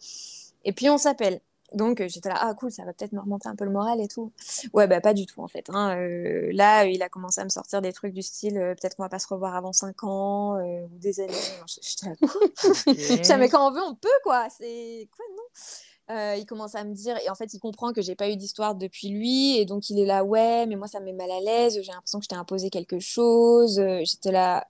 Et 0.64 0.72
puis 0.72 0.88
on 0.88 0.98
s'appelle. 0.98 1.40
Donc 1.74 2.02
j'étais 2.06 2.28
là, 2.28 2.36
ah 2.38 2.54
cool, 2.54 2.70
ça 2.70 2.84
va 2.84 2.92
peut-être 2.92 3.12
me 3.12 3.20
remonter 3.20 3.48
un 3.48 3.56
peu 3.56 3.64
le 3.64 3.70
moral 3.70 4.00
et 4.00 4.06
tout. 4.06 4.32
Ouais, 4.72 4.86
bah 4.86 5.00
pas 5.00 5.12
du 5.12 5.26
tout 5.26 5.42
en 5.42 5.48
fait. 5.48 5.68
Hein. 5.70 5.96
Euh, 5.96 6.50
là, 6.52 6.84
il 6.84 7.02
a 7.02 7.08
commencé 7.08 7.40
à 7.40 7.44
me 7.44 7.48
sortir 7.48 7.82
des 7.82 7.92
trucs 7.92 8.12
du 8.12 8.22
style, 8.22 8.58
euh, 8.58 8.74
peut-être 8.74 8.96
qu'on 8.96 9.02
va 9.02 9.08
pas 9.08 9.18
se 9.18 9.26
revoir 9.26 9.56
avant 9.56 9.72
5 9.72 10.04
ans 10.04 10.56
euh, 10.56 10.82
ou 10.84 10.98
des 10.98 11.20
années. 11.20 11.32
J'étais 11.82 12.10
là, 12.10 12.16
quoi 12.16 13.38
mais 13.38 13.48
quand 13.48 13.68
on 13.68 13.72
veut, 13.72 13.82
on 13.84 13.94
peut 13.94 14.08
quoi. 14.22 14.46
C'est 14.56 15.08
quoi, 15.16 15.24
non? 15.36 15.42
Il 16.10 16.44
commence 16.46 16.74
à 16.74 16.84
me 16.84 16.94
dire, 16.94 17.16
et 17.24 17.30
en 17.30 17.34
fait, 17.34 17.54
il 17.54 17.58
comprend 17.58 17.92
que 17.92 18.02
j'ai 18.02 18.14
pas 18.14 18.28
eu 18.28 18.36
d'histoire 18.36 18.74
depuis 18.74 19.08
lui, 19.08 19.58
et 19.58 19.64
donc 19.64 19.90
il 19.90 19.98
est 19.98 20.06
là, 20.06 20.24
ouais, 20.24 20.66
mais 20.66 20.76
moi 20.76 20.86
ça 20.86 21.00
me 21.00 21.06
met 21.06 21.12
mal 21.12 21.30
à 21.30 21.40
l'aise, 21.40 21.80
j'ai 21.82 21.92
l'impression 21.92 22.18
que 22.18 22.24
je 22.24 22.28
t'ai 22.28 22.36
imposé 22.36 22.70
quelque 22.70 23.00
chose. 23.00 23.82
J'étais 24.02 24.32
là, 24.32 24.66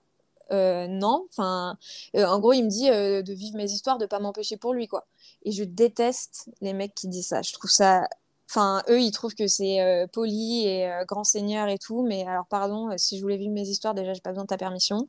non. 0.51 1.27
Enfin, 1.31 1.77
en 2.15 2.39
gros, 2.39 2.53
il 2.53 2.65
me 2.65 2.69
dit 2.69 2.89
de 2.89 3.33
vivre 3.33 3.57
mes 3.57 3.71
histoires, 3.71 3.99
de 3.99 4.07
pas 4.07 4.21
m'empêcher 4.21 4.57
pour 4.57 4.75
lui, 4.75 4.87
quoi. 4.89 5.07
Et 5.43 5.53
je 5.53 5.65
déteste 5.65 6.49
les 6.61 6.73
mecs 6.73 6.95
qui 6.95 7.09
disent 7.09 7.29
ça. 7.29 7.43
Je 7.43 7.53
trouve 7.53 7.71
ça. 7.71 8.09
Enfin, 8.51 8.83
eux, 8.89 9.01
ils 9.01 9.11
trouvent 9.11 9.35
que 9.35 9.47
c'est 9.47 9.81
euh, 9.81 10.07
poli 10.07 10.67
et 10.67 10.87
euh, 10.87 11.05
grand 11.07 11.25
seigneur 11.25 11.69
et 11.69 11.79
tout. 11.79 12.05
Mais 12.07 12.25
alors, 12.27 12.47
pardon, 12.47 12.91
euh, 12.91 12.95
si 12.99 13.17
je 13.17 13.23
voulais 13.23 13.39
vivre 13.39 13.53
mes 13.53 13.69
histoires, 13.69 13.95
déjà, 13.95 14.13
j'ai 14.13 14.21
pas 14.21 14.31
besoin 14.31 14.45
de 14.45 14.49
ta 14.49 14.59
permission. 14.59 15.09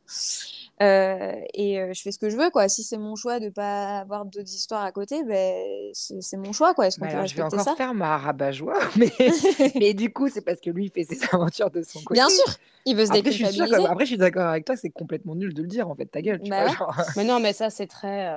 et 0.80 1.80
je 1.94 2.02
fais 2.02 2.12
ce 2.12 2.18
que 2.18 2.30
je 2.30 2.38
veux, 2.38 2.50
quoi. 2.50 2.70
Si 2.70 2.84
c'est 2.84 2.98
mon 2.98 3.16
choix 3.16 3.40
de 3.40 3.50
pas 3.50 4.00
avoir 4.00 4.26
d'autres 4.26 4.54
histoires 4.54 4.84
à 4.84 4.92
côté, 4.92 5.24
ben, 5.24 5.56
c'est 5.94 6.38
mon 6.38 6.54
choix, 6.54 6.74
quoi. 6.74 6.88
Est-ce 6.88 6.98
qu'on 6.98 7.06
bah 7.06 7.12
peut 7.12 7.20
respecter 7.20 7.42
ça 7.44 7.50
Je 7.50 7.56
vais 7.56 7.62
encore 7.62 7.78
faire 7.78 7.94
ma 7.94 8.18
rabat-joie, 8.18 8.80
mais... 8.98 9.12
mais 9.76 9.94
du 9.94 10.12
coup, 10.12 10.30
c'est 10.30 10.42
parce 10.42 10.62
que 10.62 10.70
lui, 10.70 10.86
il 10.86 10.92
fait 10.92 11.04
ses 11.04 11.20
aventures 11.34 11.70
de 11.70 11.84
son 11.84 12.00
côté. 12.00 12.20
Bien 12.20 12.30
sûr, 12.30 12.46
il 12.86 12.96
veut 12.96 13.06
se 13.06 13.12
déculpabiliser. 13.12 13.86
Après, 13.86 14.06
je 14.06 14.10
suis 14.12 14.18
d'accord 14.18 14.48
avec 14.48 14.66
toi, 14.66 14.78
c'est 14.78 14.92
complètement 14.92 15.36
nul 15.36 15.54
de 15.54 15.62
le 15.62 15.68
dire, 15.68 15.90
en 15.90 15.96
fait, 15.96 16.06
ta 16.06 16.22
gueule. 16.22 16.42
Tu 16.42 16.50
bah 16.50 16.68
vois, 16.68 16.96
Mais 17.18 17.26
non, 17.26 17.40
mais 17.40 17.52
ça, 17.52 17.70
c'est 17.70 17.88
très 17.88 18.32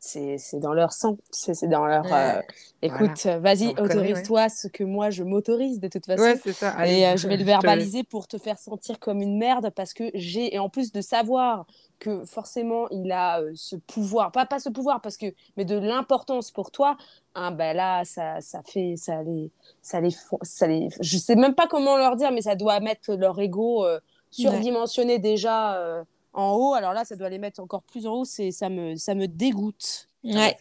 c'est 0.00 0.60
dans 0.60 0.74
leur 0.74 0.92
sang, 0.92 1.18
c'est 1.30 1.68
dans 1.68 1.84
leur. 1.84 2.04
Euh, 2.12 2.40
écoute, 2.82 3.26
vas-y, 3.26 3.68
autorise-toi 3.80 4.48
ce 4.48 4.68
que 4.68 4.84
moi 4.84 5.10
je 5.10 5.24
m'autorise 5.24 5.80
de 5.80 5.88
toute 5.88 6.06
façon. 6.06 6.22
Ouais, 6.22 6.40
c'est 6.42 6.52
ça. 6.52 6.86
et 6.86 7.06
euh, 7.06 7.16
je 7.16 7.26
vais 7.26 7.36
le 7.36 7.44
verbaliser 7.44 8.04
pour 8.04 8.28
te 8.28 8.38
faire 8.38 8.58
sentir 8.58 9.00
comme 9.00 9.20
une 9.20 9.38
merde 9.38 9.70
parce 9.74 9.92
que 9.92 10.10
j'ai 10.14 10.54
et 10.54 10.58
en 10.58 10.68
plus 10.68 10.92
de 10.92 11.00
savoir 11.00 11.66
que 11.98 12.24
forcément 12.24 12.88
il 12.90 13.10
a 13.10 13.40
euh, 13.40 13.50
ce 13.56 13.74
pouvoir, 13.74 14.30
pas 14.30 14.46
pas 14.46 14.60
ce 14.60 14.68
pouvoir 14.68 15.00
parce 15.00 15.16
que 15.16 15.26
mais 15.56 15.64
de 15.64 15.76
l'importance 15.76 16.50
pour 16.50 16.70
toi. 16.70 16.96
Hein, 17.34 17.52
ben 17.52 17.76
là, 17.76 18.04
ça, 18.04 18.40
ça 18.40 18.62
fait, 18.64 18.94
ça 18.96 19.22
les, 19.22 19.50
ça 19.80 20.00
les, 20.00 20.10
ça 20.42 20.66
les, 20.66 20.88
je 21.00 21.18
sais 21.18 21.36
même 21.36 21.54
pas 21.54 21.68
comment 21.68 21.96
leur 21.96 22.16
dire, 22.16 22.32
mais 22.32 22.42
ça 22.42 22.56
doit 22.56 22.80
mettre 22.80 23.14
leur 23.14 23.38
ego 23.40 23.86
surdimensionné 24.30 25.18
déjà 25.18 26.04
en 26.32 26.52
haut. 26.52 26.74
Alors 26.74 26.92
là, 26.92 27.04
ça 27.04 27.16
doit 27.16 27.28
les 27.28 27.38
mettre 27.38 27.60
encore 27.60 27.82
plus 27.82 28.06
en 28.06 28.20
haut. 28.20 28.24
C'est 28.24 28.50
ça 28.50 28.68
me 28.68 28.96
ça 28.96 29.14
me 29.14 29.26
dégoûte. 29.26 30.08
Ouais. 30.24 30.56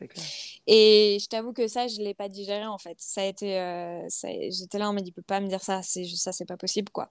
et 0.67 1.17
je 1.19 1.27
t'avoue 1.27 1.51
que 1.51 1.67
ça, 1.67 1.87
je 1.87 1.99
l'ai 1.99 2.13
pas 2.13 2.29
digéré 2.29 2.65
en 2.65 2.77
fait. 2.77 2.95
Ça 2.99 3.21
a 3.21 3.25
été, 3.25 3.59
euh, 3.59 4.07
j'étais 4.51 4.77
là, 4.77 4.89
on 4.89 4.93
m'a 4.93 5.01
dit, 5.01 5.11
peut 5.11 5.23
pas 5.23 5.39
me 5.39 5.47
dire 5.47 5.63
ça, 5.63 5.81
c'est 5.81 6.05
ça, 6.05 6.31
c'est 6.31 6.45
pas 6.45 6.57
possible 6.57 6.91
quoi. 6.91 7.09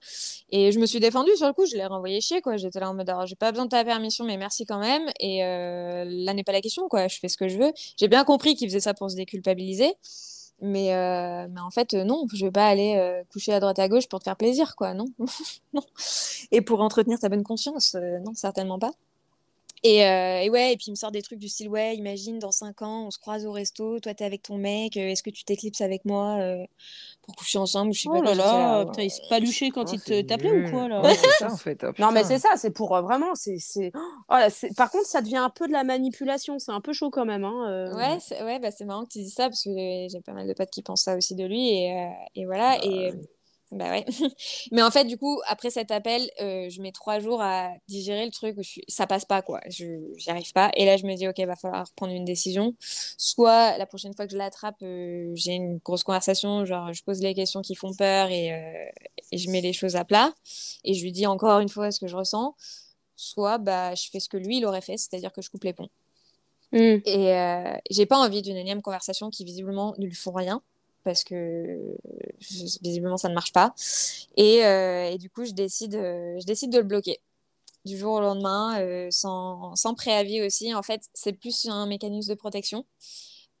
Et 0.49 0.71
je 0.71 0.79
me 0.79 0.85
suis 0.85 1.01
défendue 1.01 1.35
sur 1.35 1.47
le 1.47 1.53
coup, 1.53 1.65
je 1.65 1.75
l'ai 1.75 1.85
renvoyé 1.85 2.21
chier 2.21 2.41
quoi. 2.41 2.55
J'étais 2.55 2.79
là 2.79 2.89
en 2.89 2.93
mode, 2.93 3.11
j'ai 3.25 3.35
pas 3.35 3.51
besoin 3.51 3.65
de 3.65 3.69
ta 3.69 3.83
permission, 3.83 4.23
mais 4.23 4.37
merci 4.37 4.65
quand 4.65 4.79
même. 4.79 5.09
Et 5.19 5.43
euh, 5.43 6.05
là 6.07 6.33
n'est 6.33 6.43
pas 6.43 6.53
la 6.53 6.61
question 6.61 6.87
quoi. 6.87 7.07
Je 7.09 7.19
fais 7.19 7.27
ce 7.27 7.37
que 7.37 7.49
je 7.49 7.57
veux. 7.57 7.73
J'ai 7.97 8.07
bien 8.07 8.23
compris 8.23 8.55
qu'il 8.55 8.69
faisait 8.69 8.79
ça 8.79 8.93
pour 8.93 9.11
se 9.11 9.17
déculpabiliser. 9.17 9.93
Mais, 10.61 10.93
euh, 10.95 11.47
mais 11.49 11.61
en 11.61 11.69
fait, 11.69 11.93
non, 11.93 12.25
je 12.33 12.45
vais 12.45 12.51
pas 12.51 12.67
aller 12.67 13.23
coucher 13.31 13.53
à 13.53 13.59
droite 13.59 13.79
à 13.79 13.87
gauche 13.87 14.07
pour 14.07 14.19
te 14.19 14.23
faire 14.25 14.37
plaisir, 14.37 14.75
quoi, 14.75 14.93
non. 14.93 15.05
non. 15.73 15.81
Et 16.51 16.61
pour 16.61 16.81
entretenir 16.81 17.19
ta 17.19 17.29
bonne 17.29 17.43
conscience, 17.43 17.95
non, 17.95 18.33
certainement 18.33 18.79
pas. 18.79 18.91
Euh, 19.85 20.39
et, 20.39 20.49
ouais, 20.49 20.73
et 20.73 20.77
puis 20.77 20.85
il 20.87 20.91
me 20.91 20.95
sort 20.95 21.11
des 21.11 21.21
trucs 21.21 21.39
du 21.39 21.49
style 21.49 21.69
ouais, 21.69 21.95
imagine 21.95 22.39
dans 22.39 22.51
5 22.51 22.81
ans, 22.81 23.07
on 23.07 23.11
se 23.11 23.19
croise 23.19 23.45
au 23.45 23.51
resto, 23.51 23.99
toi 23.99 24.13
t'es 24.13 24.25
avec 24.25 24.41
ton 24.41 24.57
mec, 24.57 24.97
euh, 24.97 25.09
est-ce 25.09 25.21
que 25.21 25.29
tu 25.29 25.43
t'éclipses 25.43 25.81
avec 25.81 26.03
moi 26.03 26.39
euh, 26.39 26.65
pour 27.21 27.35
coucher 27.35 27.59
ensemble 27.59 27.93
Je 27.93 28.01
sais 28.01 28.09
oh 28.11 28.21
là 28.21 28.33
là, 28.33 28.85
putain, 28.85 29.03
il 29.03 29.11
s'est 29.11 29.21
paluché 29.29 29.69
quand 29.69 29.85
oh, 29.93 29.95
il 30.07 30.25
t'appelait 30.25 30.65
ou 30.65 30.71
quoi 30.71 30.87
là 30.87 31.03
ça, 31.39 31.51
en 31.51 31.57
fait. 31.57 31.85
Oh, 31.87 31.91
non 31.99 32.11
mais 32.11 32.23
c'est 32.23 32.39
ça, 32.39 32.49
c'est 32.55 32.71
pour 32.71 32.99
vraiment, 33.01 33.35
c'est, 33.35 33.59
oh, 33.95 34.35
par 34.75 34.89
contre 34.89 35.05
ça 35.05 35.21
devient 35.21 35.37
un 35.37 35.51
peu 35.51 35.67
de 35.67 35.73
la 35.73 35.83
manipulation, 35.83 36.57
c'est 36.57 36.71
un 36.71 36.81
peu 36.81 36.93
chaud 36.93 37.11
quand 37.11 37.25
même. 37.25 37.43
Hein, 37.43 37.93
ouais, 37.95 38.17
c'est... 38.19 38.43
ouais, 38.43 38.59
bah, 38.59 38.71
c'est 38.71 38.85
marrant 38.85 39.03
que 39.03 39.11
tu 39.11 39.19
dis 39.19 39.29
ça 39.29 39.43
parce 39.49 39.63
que 39.63 39.69
j'ai 39.69 40.21
pas 40.25 40.33
mal 40.33 40.47
de 40.47 40.53
potes 40.53 40.71
qui 40.71 40.81
pensent 40.81 41.03
ça 41.03 41.15
aussi 41.15 41.35
de 41.35 41.45
lui 41.45 41.69
et, 41.69 42.09
et 42.35 42.45
voilà. 42.45 42.77
Bah, 42.77 42.85
et 42.85 43.13
bah 43.71 43.89
ouais. 43.89 44.05
Mais 44.71 44.81
en 44.81 44.91
fait, 44.91 45.03
du 45.03 45.17
coup, 45.17 45.41
après 45.45 45.69
cet 45.69 45.91
appel, 45.91 46.29
euh, 46.41 46.69
je 46.69 46.81
mets 46.81 46.93
trois 46.93 47.19
jours 47.19 47.41
à 47.41 47.71
digérer 47.87 48.25
le 48.25 48.31
truc. 48.31 48.57
Où 48.57 48.63
je 48.63 48.79
Ça 48.87 49.07
passe 49.07 49.25
pas, 49.25 49.41
quoi. 49.41 49.59
Je 49.69 49.85
J'y 50.17 50.29
arrive 50.29 50.51
pas. 50.53 50.71
Et 50.75 50.85
là, 50.85 50.95
je 50.95 51.05
me 51.05 51.13
dis, 51.15 51.27
OK, 51.27 51.37
va 51.39 51.55
falloir 51.55 51.85
prendre 51.95 52.13
une 52.13 52.23
décision. 52.23 52.75
Soit 52.79 53.77
la 53.77 53.85
prochaine 53.85 54.13
fois 54.13 54.25
que 54.25 54.31
je 54.31 54.37
l'attrape, 54.37 54.81
euh, 54.83 55.31
j'ai 55.35 55.53
une 55.53 55.79
grosse 55.79 56.03
conversation, 56.03 56.65
genre 56.65 56.93
je 56.93 57.03
pose 57.03 57.21
les 57.21 57.33
questions 57.33 57.61
qui 57.61 57.75
font 57.75 57.93
peur 57.93 58.29
et, 58.29 58.53
euh, 58.53 58.85
et, 59.31 59.37
je 59.37 59.49
mets 59.49 59.61
les 59.61 59.73
choses 59.73 59.97
à 59.97 60.05
plat. 60.05 60.33
Et 60.85 60.93
je 60.93 61.03
lui 61.03 61.11
dis 61.11 61.27
encore 61.27 61.59
une 61.59 61.69
fois 61.69 61.91
ce 61.91 61.99
que 61.99 62.07
je 62.07 62.15
ressens. 62.15 62.55
Soit 63.17 63.57
bah, 63.57 63.95
je 63.95 64.09
fais 64.09 64.19
ce 64.19 64.29
que 64.29 64.37
lui, 64.37 64.57
il 64.57 64.65
aurait 64.65 64.81
fait, 64.81 64.97
c'est-à-dire 64.97 65.33
que 65.33 65.41
je 65.41 65.49
coupe 65.49 65.63
les 65.65 65.73
ponts. 65.73 65.89
Mmh. 66.71 66.99
Et 67.05 67.33
j'ai 67.89 68.05
pas 68.05 68.17
envie 68.17 68.41
d'une 68.41 68.57
énième 68.57 68.81
conversation 68.81 69.29
qui 69.29 69.43
visiblement 69.43 69.93
ne 69.97 70.05
lui 70.05 70.15
font 70.15 70.33
rien 70.33 70.61
parce 71.07 71.23
que 71.23 71.95
visiblement 72.81 73.15
ça 73.15 73.29
ne 73.29 73.33
marche 73.33 73.53
pas. 73.53 73.73
Et, 74.35 74.65
euh, 74.65 75.09
et 75.09 75.17
du 75.17 75.29
coup, 75.29 75.45
je 75.45 75.53
décide, 75.53 75.95
euh, 75.95 76.37
je 76.37 76.45
décide 76.45 76.69
de 76.69 76.79
le 76.79 76.83
bloquer 76.83 77.21
du 77.85 77.97
jour 77.97 78.15
au 78.15 78.19
lendemain, 78.19 78.77
euh, 78.81 79.07
sans, 79.09 79.73
sans, 79.77 79.93
préavis 79.93 80.41
aussi. 80.41 80.73
En 80.73 80.83
fait, 80.83 81.03
c'est 81.13 81.31
plus 81.31 81.69
un 81.69 81.85
mécanisme 81.85 82.29
de 82.29 82.35
protection 82.37 82.85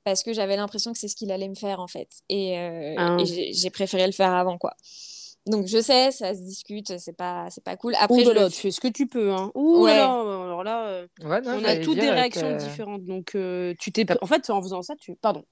parce 0.03 0.23
que 0.23 0.33
j'avais 0.33 0.57
l'impression 0.57 0.91
que 0.91 0.99
c'est 0.99 1.07
ce 1.07 1.15
qu'il 1.15 1.31
allait 1.31 1.47
me 1.47 1.55
faire 1.55 1.79
en 1.79 1.87
fait. 1.87 2.09
Et, 2.27 2.57
ah. 2.97 3.15
et 3.17 3.53
j'ai 3.53 3.69
préféré 3.69 4.05
le 4.05 4.11
faire 4.11 4.33
avant 4.33 4.57
quoi. 4.57 4.73
donc 5.45 5.67
je 5.67 5.81
sais, 5.81 6.11
ça 6.11 6.35
se 6.35 6.41
discute, 6.41 6.97
c'est 6.99 7.15
pas, 7.15 7.47
c'est 7.49 7.63
pas 7.63 7.77
cool. 7.77 7.95
Après, 7.97 8.23
Ouh 8.23 8.25
je 8.25 8.31
là, 8.31 8.43
le 8.43 8.49
tu 8.49 8.59
fais 8.59 8.71
ce 8.71 8.81
que 8.81 8.89
tu 8.89 9.07
peux. 9.07 9.31
Hein. 9.31 9.51
Ouh 9.55 9.83
Ouais. 9.83 9.95
là, 9.95 10.09
alors 10.57 10.63
là, 10.63 10.87
euh, 10.87 11.07
Ouais, 11.23 11.39
non, 11.41 11.59
on 11.61 11.63
a 11.63 11.77
toutes 11.77 11.99
des 11.99 12.09
réactions 12.09 12.47
euh, 12.47 12.57
différentes. 12.57 13.05
Donc, 13.05 13.35
euh, 13.35 13.73
tu 13.79 13.93
t'es. 13.93 14.05
En 14.21 14.25
fait, 14.25 14.49
en 14.49 14.61
faisant 14.61 14.81
ça, 14.81 14.95
tu. 14.97 15.15
Pardon. 15.15 15.45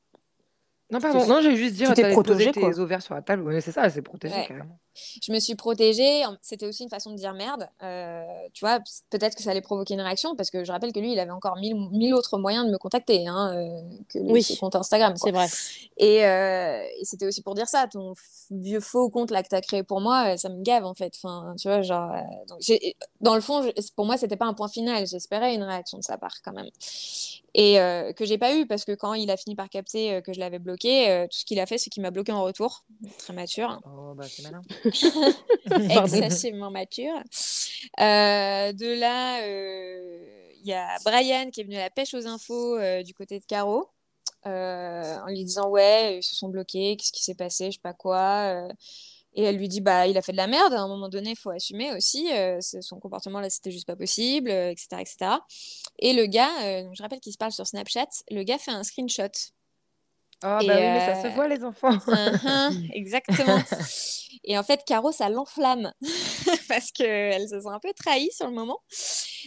Non, 0.92 1.00
pardon, 1.00 1.26
non, 1.28 1.42
j'ai 1.42 1.56
juste 1.56 1.76
dire, 1.76 1.90
tu 1.90 1.96
t'es 1.96 2.12
protégée, 2.12 2.52
tes 2.52 2.60
quoi. 2.62 2.80
ovaires 2.80 3.02
sur 3.02 3.16
la 3.16 3.22
table. 3.22 3.44
Ouais, 3.44 3.62
c'est 3.62 3.72
ça, 3.72 3.90
c'est 3.90 4.02
protégé 4.02 4.36
Ouais. 4.36 4.46
carrément. 4.48 4.80
Je 5.22 5.32
me 5.32 5.40
suis 5.40 5.56
protégée. 5.56 6.24
C'était 6.42 6.66
aussi 6.68 6.84
une 6.84 6.90
façon 6.90 7.12
de 7.12 7.16
dire 7.16 7.34
merde. 7.34 7.68
Euh, 7.84 8.24
tu 8.54 8.66
vois, 8.66 8.80
peut-être 9.10 9.36
que 9.36 9.44
ça 9.44 9.52
allait 9.52 9.62
provoquer 9.62 9.94
une 9.96 10.02
réaction 10.02 10.36
parce 10.36 10.50
que 10.50 10.64
je 10.64 10.72
rappelle 10.72 10.92
que 10.94 11.00
lui, 11.00 11.12
il 11.14 11.20
avait 11.20 11.32
encore 11.32 11.56
mille, 11.58 11.76
mille 11.92 12.14
autres 12.14 12.38
moyens 12.38 12.66
de 12.66 12.72
me 12.72 12.78
contacter 12.78 13.28
hein, 13.28 13.54
euh, 13.56 13.82
que 14.10 14.20
Oui. 14.20 14.44
son 14.44 14.56
compte 14.56 14.76
Instagram. 14.76 15.14
C'est 15.18 15.32
vrai. 15.32 15.48
Et, 15.98 16.26
euh, 16.26 16.84
et 17.00 17.06
c'était 17.06 17.26
aussi 17.26 17.42
pour 17.42 17.56
dire 17.56 17.68
ça, 17.68 17.88
ton 17.88 18.14
vieux 18.52 18.80
faux 18.80 19.10
compte 19.10 19.32
là 19.32 19.44
que 19.44 19.48
t'as 19.50 19.62
créé 19.62 19.84
pour 19.84 20.02
moi, 20.02 20.38
ça 20.38 20.50
me 20.50 20.62
gave 20.62 20.86
en 20.86 20.94
fait. 20.94 21.14
Enfin, 21.18 21.56
tu 21.60 21.68
vois, 21.68 21.82
genre, 21.82 22.12
euh, 22.14 22.20
donc 22.48 22.60
dans 23.22 23.36
le 23.36 23.42
fond, 23.42 23.62
je- 23.64 23.92
pour 23.96 24.06
moi, 24.06 24.18
c'était 24.18 24.36
pas 24.38 24.46
un 24.46 24.54
point 24.54 24.68
final. 24.68 25.06
J'espérais 25.08 25.56
une 25.56 25.64
réaction 25.64 25.98
de 25.98 26.04
sa 26.04 26.18
part 26.18 26.36
quand 26.44 26.54
même. 26.54 26.70
Et 27.58 27.80
euh, 27.80 28.12
que 28.12 28.26
j'ai 28.26 28.38
pas 28.38 28.54
eu 28.54 28.68
parce 28.68 28.84
que 28.84 28.92
quand 28.92 29.14
il 29.14 29.32
a 29.32 29.38
fini 29.38 29.56
par 29.56 29.70
capter 29.70 30.16
euh, 30.16 30.22
que 30.22 30.34
je 30.34 30.40
l'avais 30.42 30.60
bloqué, 30.60 31.10
euh, 31.10 31.24
tout 31.24 31.38
ce 31.40 31.46
qu'il 31.46 31.58
a 31.62 31.66
fait, 31.66 31.78
c'est 31.78 31.90
qu'il 31.90 32.04
m'a 32.04 32.12
bloqué 32.12 32.34
en 32.34 32.44
retour. 32.44 32.84
Très 33.18 33.32
mature. 33.32 33.80
Oh, 33.86 34.14
bah, 34.14 34.26
c'est 34.30 34.44
malin. 34.44 34.62
excessivement 35.90 36.72
mature. 36.72 37.16
Euh, 38.00 38.74
de 38.74 39.00
là, 39.00 39.42
euh, 39.44 40.50
il 40.62 40.68
y 40.68 40.74
a 40.74 40.98
Brian 41.04 41.50
qui 41.52 41.62
est 41.62 41.64
venu 41.64 41.76
à 41.76 41.84
la 41.84 41.90
pêche 41.90 42.14
aux 42.14 42.28
infos 42.28 42.78
euh, 42.78 43.04
du 43.04 43.14
côté 43.14 43.40
de 43.40 43.46
Caro. 43.46 43.90
en 44.46 45.28
lui 45.28 45.44
disant 45.44 45.70
ouais 45.70 46.20
ils 46.20 46.24
se 46.24 46.36
sont 46.36 46.50
bloqués 46.50 46.98
qu'est-ce 46.98 47.12
qui 47.12 47.24
s'est 47.24 47.36
passé 47.36 47.72
je 47.72 47.78
sais 47.78 47.82
pas 47.82 47.94
quoi 47.94 48.68
et 49.36 49.44
elle 49.44 49.58
lui 49.58 49.68
dit 49.68 49.82
bah 49.82 50.08
il 50.08 50.18
a 50.18 50.22
fait 50.22 50.32
de 50.32 50.38
la 50.38 50.48
merde 50.48 50.74
à 50.74 50.82
un 50.82 50.88
moment 50.88 51.10
donné 51.10 51.32
il 51.32 51.38
faut 51.38 51.50
assumer 51.50 51.94
aussi 51.94 52.32
euh, 52.34 52.60
son 52.62 53.00
comportement 53.00 53.40
là 53.40 53.50
c'était 53.50 53.72
juste 53.72 53.86
pas 53.86 53.96
possible 53.96 54.50
euh, 54.50 54.72
etc 54.72 55.02
etc 55.02 55.32
et 56.00 56.14
le 56.14 56.26
gars 56.26 56.52
euh, 56.64 56.84
donc 56.84 56.96
je 56.96 57.04
rappelle 57.04 57.20
qu'il 57.20 57.34
se 57.34 57.38
parle 57.38 57.52
sur 57.52 57.68
Snapchat 57.68 58.08
le 58.32 58.44
gars 58.44 58.58
fait 58.58 58.72
un 58.72 58.84
screenshot 58.84 59.30
Oh, 60.44 60.48
bah 60.48 60.62
Et, 60.64 60.68
oui, 60.68 60.76
mais 60.76 61.00
ça 61.00 61.24
se 61.24 61.34
voit, 61.34 61.48
les 61.48 61.64
enfants. 61.64 61.98
Uhum, 62.08 62.90
exactement. 62.94 63.58
Et 64.48 64.58
en 64.58 64.64
fait, 64.64 64.82
Caro, 64.86 65.12
ça 65.12 65.28
l'enflamme 65.30 65.92
parce 66.70 66.92
qu'elle 66.92 67.50
se 67.50 67.60
sent 67.60 67.68
un 67.68 67.80
peu 67.80 67.92
trahie 67.94 68.30
sur 68.32 68.48
le 68.48 68.54
moment. 68.54 68.80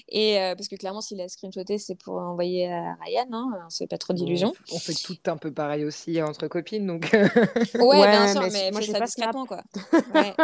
Et 0.08 0.38
euh, 0.38 0.54
parce 0.54 0.68
que 0.68 0.76
clairement, 0.76 1.00
s'il 1.00 1.20
a 1.20 1.28
screenshoté, 1.28 1.78
c'est 1.78 1.94
pour 1.94 2.16
envoyer 2.16 2.70
à 2.70 2.96
Ryan. 3.04 3.26
Hein, 3.32 3.50
on 3.66 3.70
se 3.70 3.78
fait 3.78 3.86
pas 3.86 3.98
trop 3.98 4.12
d'illusions. 4.12 4.52
On 4.72 4.78
fait 4.78 4.94
tout 4.94 5.18
un 5.26 5.36
peu 5.36 5.52
pareil 5.52 5.84
aussi 5.84 6.20
entre 6.20 6.48
copines, 6.48 6.86
donc. 6.86 7.10
Ouais, 7.12 7.28
Ouais, 7.74 8.10
bien 8.10 8.32
sûr, 8.32 8.42
mais 8.42 8.50
mais, 8.50 8.70
moi, 8.72 8.80
fais 8.80 8.86
j'ai 8.86 8.92
ça 8.92 8.98
pas 8.98 9.06
discrètement, 9.06 9.46
quoi. 9.46 9.62
Ouais. 10.14 10.34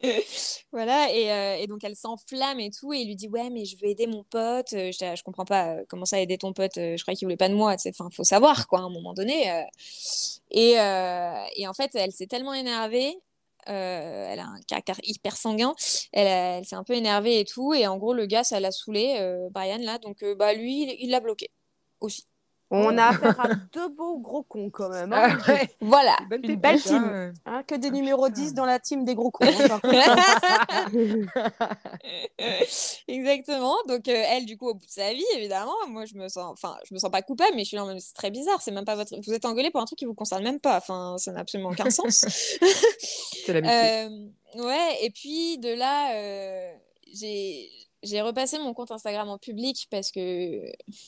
voilà, 0.72 1.12
et, 1.12 1.32
euh, 1.32 1.56
et 1.56 1.66
donc 1.66 1.82
elle 1.82 1.96
s'enflamme 1.96 2.60
et 2.60 2.70
tout, 2.70 2.92
et 2.92 2.98
il 2.98 3.08
lui 3.08 3.16
dit 3.16 3.28
Ouais, 3.28 3.50
mais 3.50 3.64
je 3.64 3.76
veux 3.78 3.88
aider 3.88 4.06
mon 4.06 4.22
pote. 4.22 4.72
Euh, 4.72 4.92
là, 5.00 5.14
je 5.16 5.22
comprends 5.24 5.44
pas 5.44 5.74
euh, 5.74 5.84
comment 5.88 6.04
ça 6.04 6.20
aider 6.20 6.38
ton 6.38 6.52
pote. 6.52 6.72
Je 6.76 7.00
croyais 7.02 7.16
qu'il 7.16 7.26
voulait 7.26 7.36
pas 7.36 7.48
de 7.48 7.54
moi. 7.54 7.74
Enfin, 7.86 8.08
faut 8.12 8.24
savoir, 8.24 8.68
quoi, 8.68 8.80
à 8.80 8.82
un 8.82 8.90
moment 8.90 9.12
donné. 9.12 9.64
Et, 10.50 10.72
et 10.72 11.68
en 11.68 11.72
fait, 11.74 11.94
elle 11.94 12.12
s'est 12.12 12.26
tellement 12.26 12.54
énervée. 12.54 13.16
elle 13.66 14.38
a 14.38 14.44
un 14.46 14.60
caractère 14.68 14.98
hyper 15.02 15.36
sanguin. 15.36 15.74
Elle, 16.12 16.26
elle 16.28 16.64
s'est 16.64 16.76
un 16.76 16.84
peu 16.84 16.94
énervée 16.94 17.40
et 17.40 17.44
tout. 17.44 17.74
Et 17.74 17.86
en 17.86 17.98
gros, 17.98 18.14
le 18.14 18.26
gars, 18.26 18.44
ça 18.44 18.60
l'a 18.60 18.70
saoulé, 18.70 19.18
Brian, 19.50 19.78
là. 19.78 19.98
Donc, 19.98 20.24
bah, 20.36 20.54
lui, 20.54 20.96
il 21.00 21.10
l'a 21.10 21.20
bloqué 21.20 21.50
aussi. 22.00 22.24
On 22.70 22.98
a 22.98 23.06
affaire 23.08 23.40
à 23.40 23.48
deux 23.72 23.88
beaux 23.88 24.18
gros 24.18 24.42
cons 24.42 24.70
quand 24.70 24.90
même. 24.90 25.12
hein. 25.12 25.38
Ah 25.46 25.52
ouais, 25.52 25.70
Voilà. 25.80 26.16
bonne 26.28 26.40
Une 26.42 26.60
pépite, 26.60 26.60
belle 26.60 26.82
team. 26.82 27.32
Hein, 27.46 27.62
que 27.66 27.74
des 27.74 27.90
numéros 27.90 28.28
10 28.28 28.54
dans 28.54 28.66
la 28.66 28.78
team 28.78 29.04
des 29.04 29.14
gros 29.14 29.30
cons. 29.30 29.46
hein, 29.46 29.80
Exactement. 33.08 33.76
Donc 33.88 34.08
euh, 34.08 34.22
elle, 34.28 34.46
du 34.46 34.56
coup, 34.56 34.68
au 34.68 34.74
bout 34.74 34.86
de 34.86 34.90
sa 34.90 35.12
vie, 35.12 35.24
évidemment, 35.34 35.74
moi 35.88 36.04
je 36.04 36.14
me 36.14 36.28
sens, 36.28 36.52
enfin, 36.52 36.76
je 36.88 36.94
me 36.94 36.98
sens 36.98 37.10
pas 37.10 37.22
coupable, 37.22 37.52
mais 37.56 37.62
je 37.64 37.68
suis 37.68 37.76
là, 37.76 37.84
c'est 37.98 38.14
très 38.14 38.30
bizarre. 38.30 38.60
C'est 38.62 38.70
même 38.70 38.84
pas 38.84 38.96
votre, 38.96 39.14
vous 39.24 39.32
êtes 39.32 39.44
engueulé 39.44 39.70
pour 39.70 39.80
un 39.80 39.84
truc 39.84 39.98
qui 39.98 40.04
vous 40.04 40.14
concerne 40.14 40.42
même 40.42 40.60
pas. 40.60 40.76
Enfin, 40.76 41.16
ça 41.18 41.32
n'a 41.32 41.40
absolument 41.40 41.70
aucun 41.70 41.90
sens. 41.90 42.26
C'est 43.44 43.52
l'amitié. 43.52 44.08
Euh, 44.56 44.64
ouais. 44.64 44.98
Et 45.02 45.10
puis 45.10 45.58
de 45.58 45.74
là, 45.74 46.12
euh, 46.14 46.72
j'ai 47.14 47.68
j'ai 48.02 48.20
repassé 48.20 48.58
mon 48.58 48.74
compte 48.74 48.90
Instagram 48.90 49.28
en 49.28 49.38
public 49.38 49.88
parce 49.90 50.10
que 50.10 50.60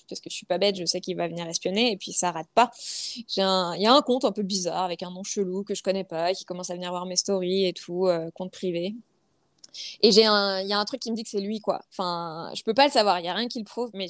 parce 0.09 0.21
que 0.21 0.31
je 0.31 0.35
suis 0.35 0.47
pas 0.47 0.59
bête, 0.59 0.77
je 0.77 0.85
sais 0.85 1.01
qu'il 1.01 1.17
va 1.17 1.29
venir 1.29 1.47
espionner 1.47 1.93
et 1.93 1.97
puis 1.97 2.13
ça 2.13 2.33
rate 2.33 2.49
pas. 2.55 2.71
Il 3.17 3.25
y 3.37 3.43
a 3.43 3.93
un 3.93 4.03
compte 4.03 4.25
un 4.25 4.33
peu 4.33 4.43
bizarre 4.43 4.85
avec 4.85 5.03
un 5.03 5.11
nom 5.11 5.23
chelou 5.23 5.65
que 5.65 5.75
je 5.75 5.83
connais 5.83 6.05
pas 6.05 6.35
qui 6.35 6.45
commence 6.45 6.71
à 6.71 6.75
venir 6.75 6.91
voir 6.91 7.07
mes 7.07 7.17
stories 7.17 7.67
et 7.67 7.73
tout, 7.73 8.07
euh, 8.07 8.31
compte 8.33 8.53
privé. 8.53 8.95
Et 10.03 10.09
il 10.09 10.15
y 10.15 10.25
a 10.25 10.79
un 10.79 10.85
truc 10.85 11.01
qui 11.01 11.11
me 11.13 11.17
dit 11.17 11.23
que 11.23 11.31
c'est 11.31 11.41
lui 11.41 11.61
quoi. 11.61 11.81
Enfin, 11.91 12.51
je 12.55 12.63
peux 12.65 12.75
pas 12.75 12.87
le 12.87 12.93
savoir, 12.93 13.21
il 13.21 13.27
y 13.27 13.29
a 13.29 13.35
rien 13.35 13.49
qui 13.49 13.61
le 13.61 13.65
prouve 13.65 13.91
mais 13.95 14.09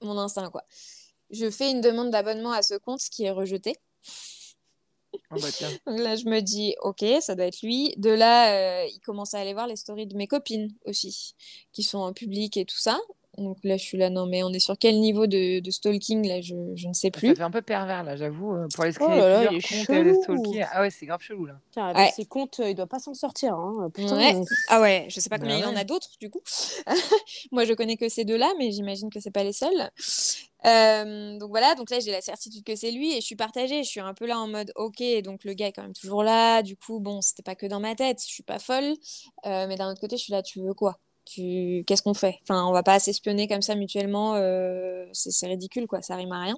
mon 0.00 0.18
instinct 0.18 0.50
quoi. 0.50 0.64
Je 1.30 1.50
fais 1.50 1.70
une 1.70 1.80
demande 1.80 2.10
d'abonnement 2.10 2.52
à 2.52 2.62
ce 2.62 2.74
compte 2.74 3.00
qui 3.00 3.24
est 3.24 3.30
rejeté. 3.30 3.74
Oh, 5.30 5.36
bah, 5.40 5.48
tiens. 5.52 5.70
Donc 5.86 5.98
là, 6.00 6.16
je 6.16 6.26
me 6.26 6.40
dis, 6.40 6.74
ok, 6.82 7.04
ça 7.20 7.34
doit 7.34 7.46
être 7.46 7.62
lui. 7.62 7.94
De 7.96 8.10
là, 8.10 8.82
euh, 8.82 8.86
il 8.92 9.00
commence 9.00 9.34
à 9.34 9.38
aller 9.40 9.52
voir 9.54 9.66
les 9.66 9.76
stories 9.76 10.06
de 10.06 10.16
mes 10.16 10.26
copines 10.26 10.72
aussi, 10.84 11.34
qui 11.72 11.82
sont 11.82 11.98
en 11.98 12.12
public 12.12 12.56
et 12.56 12.64
tout 12.64 12.78
ça. 12.78 12.98
Donc 13.36 13.58
là, 13.64 13.76
je 13.76 13.82
suis 13.82 13.98
là, 13.98 14.10
non, 14.10 14.26
mais 14.26 14.44
on 14.44 14.50
est 14.52 14.60
sur 14.60 14.78
quel 14.78 15.00
niveau 15.00 15.26
de, 15.26 15.58
de 15.58 15.70
stalking 15.72 16.28
Là, 16.28 16.40
je, 16.40 16.54
je 16.76 16.86
ne 16.86 16.92
sais 16.92 17.08
Ça 17.12 17.18
plus. 17.18 17.34
fait 17.34 17.42
un 17.42 17.50
peu 17.50 17.62
pervers 17.62 18.04
là, 18.04 18.14
j'avoue, 18.14 18.54
euh, 18.54 18.68
pour 18.72 18.84
les 18.84 18.92
Oh 19.00 19.08
là 19.08 19.42
là, 19.42 19.50
il 19.50 19.60
comptes 19.60 19.90
et 19.90 20.04
les 20.04 20.14
chelou. 20.22 20.44
stalker. 20.44 20.66
Ah 20.72 20.80
ouais, 20.82 20.90
c'est 20.90 21.04
grave 21.06 21.20
chelou 21.20 21.46
là. 21.46 21.58
Tiens, 21.72 21.86
avec 21.88 21.96
Ouais. 21.96 22.12
ses 22.14 22.26
comptes, 22.26 22.60
euh, 22.60 22.70
il 22.70 22.76
doit 22.76 22.86
pas 22.86 23.00
s'en 23.00 23.12
sortir. 23.12 23.54
Hein. 23.54 23.90
Putain, 23.92 24.16
Ouais. 24.18 24.36
euh, 24.36 24.44
Ah 24.68 24.80
ouais, 24.80 25.06
je 25.08 25.18
sais 25.18 25.28
pas 25.28 25.38
Bah 25.38 25.46
combien 25.48 25.58
il 25.58 25.64
en 25.64 25.74
a 25.74 25.82
d'autres 25.82 26.10
du 26.20 26.30
coup. 26.30 26.42
Moi, 27.50 27.64
je 27.64 27.72
connais 27.72 27.96
que 27.96 28.08
ces 28.08 28.24
deux-là, 28.24 28.52
mais 28.56 28.70
j'imagine 28.70 29.10
que 29.10 29.18
c'est 29.18 29.32
pas 29.32 29.42
les 29.42 29.52
seuls. 29.52 29.90
Euh, 30.66 31.38
donc 31.38 31.50
voilà, 31.50 31.74
donc 31.74 31.90
là 31.90 32.00
j'ai 32.00 32.10
la 32.10 32.22
certitude 32.22 32.64
que 32.64 32.74
c'est 32.76 32.90
lui 32.90 33.12
et 33.12 33.20
je 33.20 33.26
suis 33.26 33.36
partagée. 33.36 33.82
Je 33.84 33.88
suis 33.88 34.00
un 34.00 34.14
peu 34.14 34.26
là 34.26 34.38
en 34.38 34.48
mode 34.48 34.72
ok, 34.76 35.02
donc 35.22 35.44
le 35.44 35.52
gars 35.54 35.68
est 35.68 35.72
quand 35.72 35.82
même 35.82 35.92
toujours 35.94 36.22
là. 36.22 36.62
Du 36.62 36.76
coup, 36.76 37.00
bon, 37.00 37.20
c'était 37.22 37.42
pas 37.42 37.54
que 37.54 37.66
dans 37.66 37.80
ma 37.80 37.94
tête. 37.94 38.20
Je 38.22 38.32
suis 38.32 38.42
pas 38.42 38.58
folle, 38.58 38.94
Euh, 39.46 39.66
mais 39.68 39.76
d'un 39.76 39.90
autre 39.90 40.00
côté, 40.00 40.16
je 40.16 40.22
suis 40.24 40.32
là. 40.32 40.42
Tu 40.42 40.60
veux 40.60 40.74
quoi? 40.74 40.98
Tu 41.26 41.84
qu'est-ce 41.86 42.02
qu'on 42.02 42.14
fait? 42.14 42.38
Enfin, 42.42 42.66
on 42.66 42.72
va 42.72 42.82
pas 42.82 42.98
s'espionner 42.98 43.48
comme 43.48 43.62
ça 43.62 43.74
mutuellement. 43.76 44.34
euh, 44.36 45.06
c'est 45.12 45.30
c'est 45.32 45.46
ridicule 45.46 45.86
quoi. 45.86 46.02
Ça 46.02 46.16
rime 46.16 46.32
à 46.32 46.40
rien. 46.42 46.56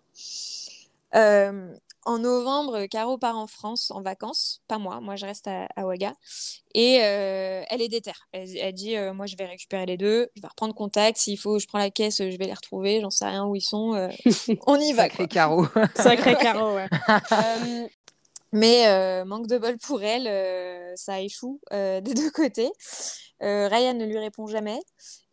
Euh, 2.07 2.11
en 2.11 2.18
novembre, 2.18 2.86
Caro 2.86 3.18
part 3.18 3.36
en 3.36 3.46
France 3.46 3.90
en 3.90 4.00
vacances, 4.02 4.62
pas 4.68 4.78
moi, 4.78 5.00
moi 5.00 5.16
je 5.16 5.26
reste 5.26 5.48
à, 5.48 5.68
à 5.76 5.84
Ouaga. 5.86 6.14
Et 6.74 7.00
euh, 7.02 7.62
elle 7.68 7.82
est 7.82 7.88
déterre. 7.88 8.28
Elle, 8.32 8.57
elle 8.57 8.74
dit 8.74 8.96
euh, 8.96 9.12
Moi 9.12 9.26
je 9.26 9.36
vais 9.36 9.46
récupérer 9.46 9.86
les 9.86 9.96
deux, 9.96 10.28
je 10.36 10.42
vais 10.42 10.48
reprendre 10.48 10.74
contact. 10.74 11.18
S'il 11.18 11.38
faut, 11.38 11.59
je 11.59 11.66
prends 11.66 11.78
la 11.78 11.90
caisse, 11.90 12.18
je 12.18 12.36
vais 12.36 12.46
les 12.46 12.54
retrouver. 12.54 13.00
J'en 13.00 13.11
sais 13.11 13.26
rien 13.26 13.44
où 13.44 13.57
ils 13.57 13.61
sont. 13.61 13.94
euh, 13.94 14.09
on 14.66 14.78
y 14.78 14.92
va. 14.92 15.04
Sacré 15.04 15.28
carreau. 15.28 15.66
Sacré 15.96 16.34
ouais. 16.34 16.88
Euh, 17.32 17.86
mais 18.52 18.86
euh, 18.88 19.24
manque 19.24 19.46
de 19.46 19.59
bol 19.59 19.76
pour 19.78 20.02
elle, 20.02 20.26
euh, 20.28 20.92
ça 20.96 21.20
échoue 21.20 21.61
euh, 21.72 22.00
des 22.00 22.14
deux 22.14 22.30
côtés. 22.30 22.70
Euh, 23.42 23.68
Ryan 23.68 23.94
ne 23.94 24.06
lui 24.06 24.18
répond 24.18 24.47
jamais. 24.47 24.78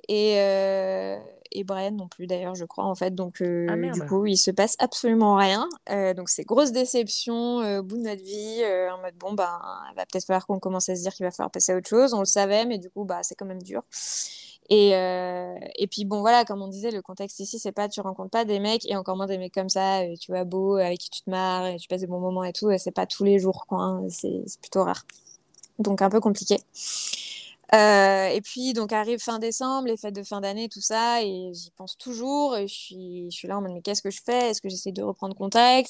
Et, 0.10 0.36
euh, 0.40 1.18
et 1.52 1.64
Brian 1.64 1.92
non 1.92 2.08
plus 2.08 2.28
d'ailleurs 2.28 2.56
je 2.56 2.66
crois 2.66 2.86
en 2.86 2.96
fait. 2.96 3.16
Donc 3.16 3.42
euh, 3.42 3.68
Ah, 3.70 3.92
du 3.92 4.02
coup 4.06 4.26
il 4.26 4.38
se 4.38 4.52
passe 4.52 4.76
absolument 4.80 5.36
rien. 5.36 5.70
Euh, 5.90 6.14
donc 6.14 6.30
c'est 6.30 6.44
grosse 6.44 6.72
déception 6.72 7.62
euh, 7.62 7.80
au 7.80 7.84
bout 7.84 7.98
de 7.98 8.04
notre 8.04 8.24
vie 8.24 8.62
euh, 8.64 8.92
en 8.92 9.00
mode 9.02 9.16
bon 9.16 9.34
ben 9.34 9.60
il 9.92 9.96
va 9.96 10.06
peut-être 10.06 10.26
falloir 10.26 10.46
qu'on 10.48 10.60
commence 10.60 10.90
à 10.90 10.96
se 10.96 11.02
dire 11.02 11.14
qu'il 11.14 11.26
va 11.26 11.32
falloir 11.32 11.52
passer 11.52 11.72
à 11.72 11.78
autre 11.78 11.88
chose. 11.88 12.14
On 12.14 12.20
le 12.20 12.26
savait 12.26 12.66
mais 12.66 12.80
du 12.80 12.90
coup 12.90 13.06
bah 13.06 13.20
c'est 13.24 13.36
quand 13.36 13.46
même 13.46 13.62
dur. 13.62 13.84
Et, 14.70 14.96
euh, 14.96 15.56
et 15.76 15.88
puis 15.88 16.06
bon 16.06 16.22
voilà 16.22 16.46
comme 16.46 16.62
on 16.62 16.70
disait 16.70 16.92
le 16.92 17.02
contexte 17.02 17.40
ici 17.42 17.60
c'est 17.60 17.74
pas 17.74 17.90
tu 17.90 18.00
rencontres 18.00 18.30
pas 18.30 18.46
des 18.46 18.60
mecs 18.60 18.90
et 18.90 18.96
encore 18.96 19.18
moins 19.18 19.28
des 19.28 19.38
mecs 19.38 19.54
comme 19.54 19.68
ça 19.68 20.02
tu 20.20 20.32
vois 20.32 20.46
beau 20.46 20.78
avec 20.78 21.00
qui 21.00 21.10
tu 21.10 21.22
te 21.22 21.30
marres 21.30 21.66
et 21.68 21.76
tu 21.76 21.90
passes 21.90 22.00
des 22.00 22.08
bons 22.08 22.22
moments 22.22 22.46
et 22.46 22.54
tout 22.54 22.72
et 22.72 22.78
c'est 22.78 22.92
pas 22.92 23.06
tous 23.06 23.26
les 23.26 23.40
jours 23.40 23.66
quoi 23.68 23.80
hein, 23.80 24.06
c'est 24.10 24.42
c'est 24.48 24.62
plutôt 24.62 24.84
rare. 24.86 25.04
Donc 25.80 26.02
un 26.02 26.10
peu 26.10 26.22
compliqué 26.22 26.58
euh, 27.74 28.28
et 28.28 28.42
puis, 28.42 28.74
donc, 28.74 28.94
arrive 28.94 29.20
fin 29.20 29.40
décembre, 29.40 29.88
les 29.88 29.98
fêtes 29.98 30.16
de 30.16 30.24
fin 30.24 30.42
d'année, 30.42 30.70
tout 30.70 30.82
ça, 30.82 31.24
et 31.24 31.52
j'y 31.54 31.72
pense 31.72 31.98
toujours. 31.98 32.56
Et 32.56 32.68
je 32.68 32.74
suis, 32.74 33.32
je 33.32 33.36
suis 33.36 33.48
là 33.48 33.58
en 33.58 33.62
mode, 33.62 33.72
mais 33.74 33.82
qu'est-ce 33.82 34.02
que 34.02 34.12
je 34.12 34.22
fais? 34.24 34.52
Est-ce 34.52 34.62
que 34.62 34.70
j'essaie 34.70 34.92
de 34.92 35.02
reprendre 35.02 35.36
contact? 35.36 35.90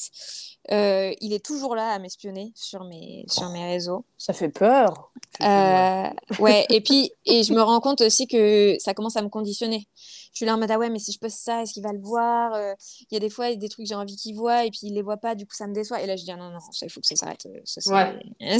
Euh, 0.71 1.13
Il 1.19 1.33
est 1.33 1.43
toujours 1.43 1.75
là 1.75 1.91
à 1.91 1.99
m'espionner 1.99 2.53
sur 2.55 2.85
mes, 2.85 3.25
sur 3.27 3.49
mes 3.49 3.65
réseaux. 3.65 4.05
Ça 4.17 4.31
fait 4.31 4.49
peur. 4.49 5.11
Euh, 5.41 6.09
ouais, 6.39 6.65
et 6.69 6.79
puis, 6.79 7.11
et 7.25 7.43
je 7.43 7.53
me 7.53 7.61
rends 7.61 7.81
compte 7.81 8.01
aussi 8.01 8.27
que 8.27 8.77
ça 8.79 8.93
commence 8.93 9.17
à 9.17 9.21
me 9.21 9.29
conditionner. 9.29 9.89
Je 10.31 10.37
suis 10.37 10.45
là 10.45 10.55
en 10.55 10.57
mode, 10.57 10.71
ah 10.71 10.79
ouais, 10.79 10.89
mais 10.89 10.99
si 10.99 11.11
je 11.11 11.19
poste 11.19 11.37
ça, 11.39 11.61
est-ce 11.61 11.73
qu'il 11.73 11.83
va 11.83 11.91
le 11.91 11.99
voir? 11.99 12.57
Il 13.01 13.13
y 13.13 13.17
a 13.17 13.19
des 13.19 13.29
fois 13.29 13.53
des 13.53 13.69
trucs 13.69 13.85
que 13.85 13.89
j'ai 13.89 13.95
envie 13.95 14.15
qu'il 14.15 14.35
voit, 14.35 14.65
et 14.65 14.71
puis 14.71 14.79
il 14.83 14.93
les 14.93 15.03
voit 15.03 15.17
pas, 15.17 15.35
du 15.35 15.45
coup, 15.45 15.53
ça 15.53 15.67
me 15.67 15.73
déçoit. 15.73 16.01
Et 16.01 16.07
là, 16.07 16.15
je 16.15 16.23
dis, 16.23 16.31
ah 16.31 16.37
non, 16.37 16.49
non, 16.49 16.59
ça, 16.71 16.85
il 16.85 16.89
faut 16.89 17.01
que 17.01 17.07
ça 17.07 17.15
s'arrête. 17.15 17.45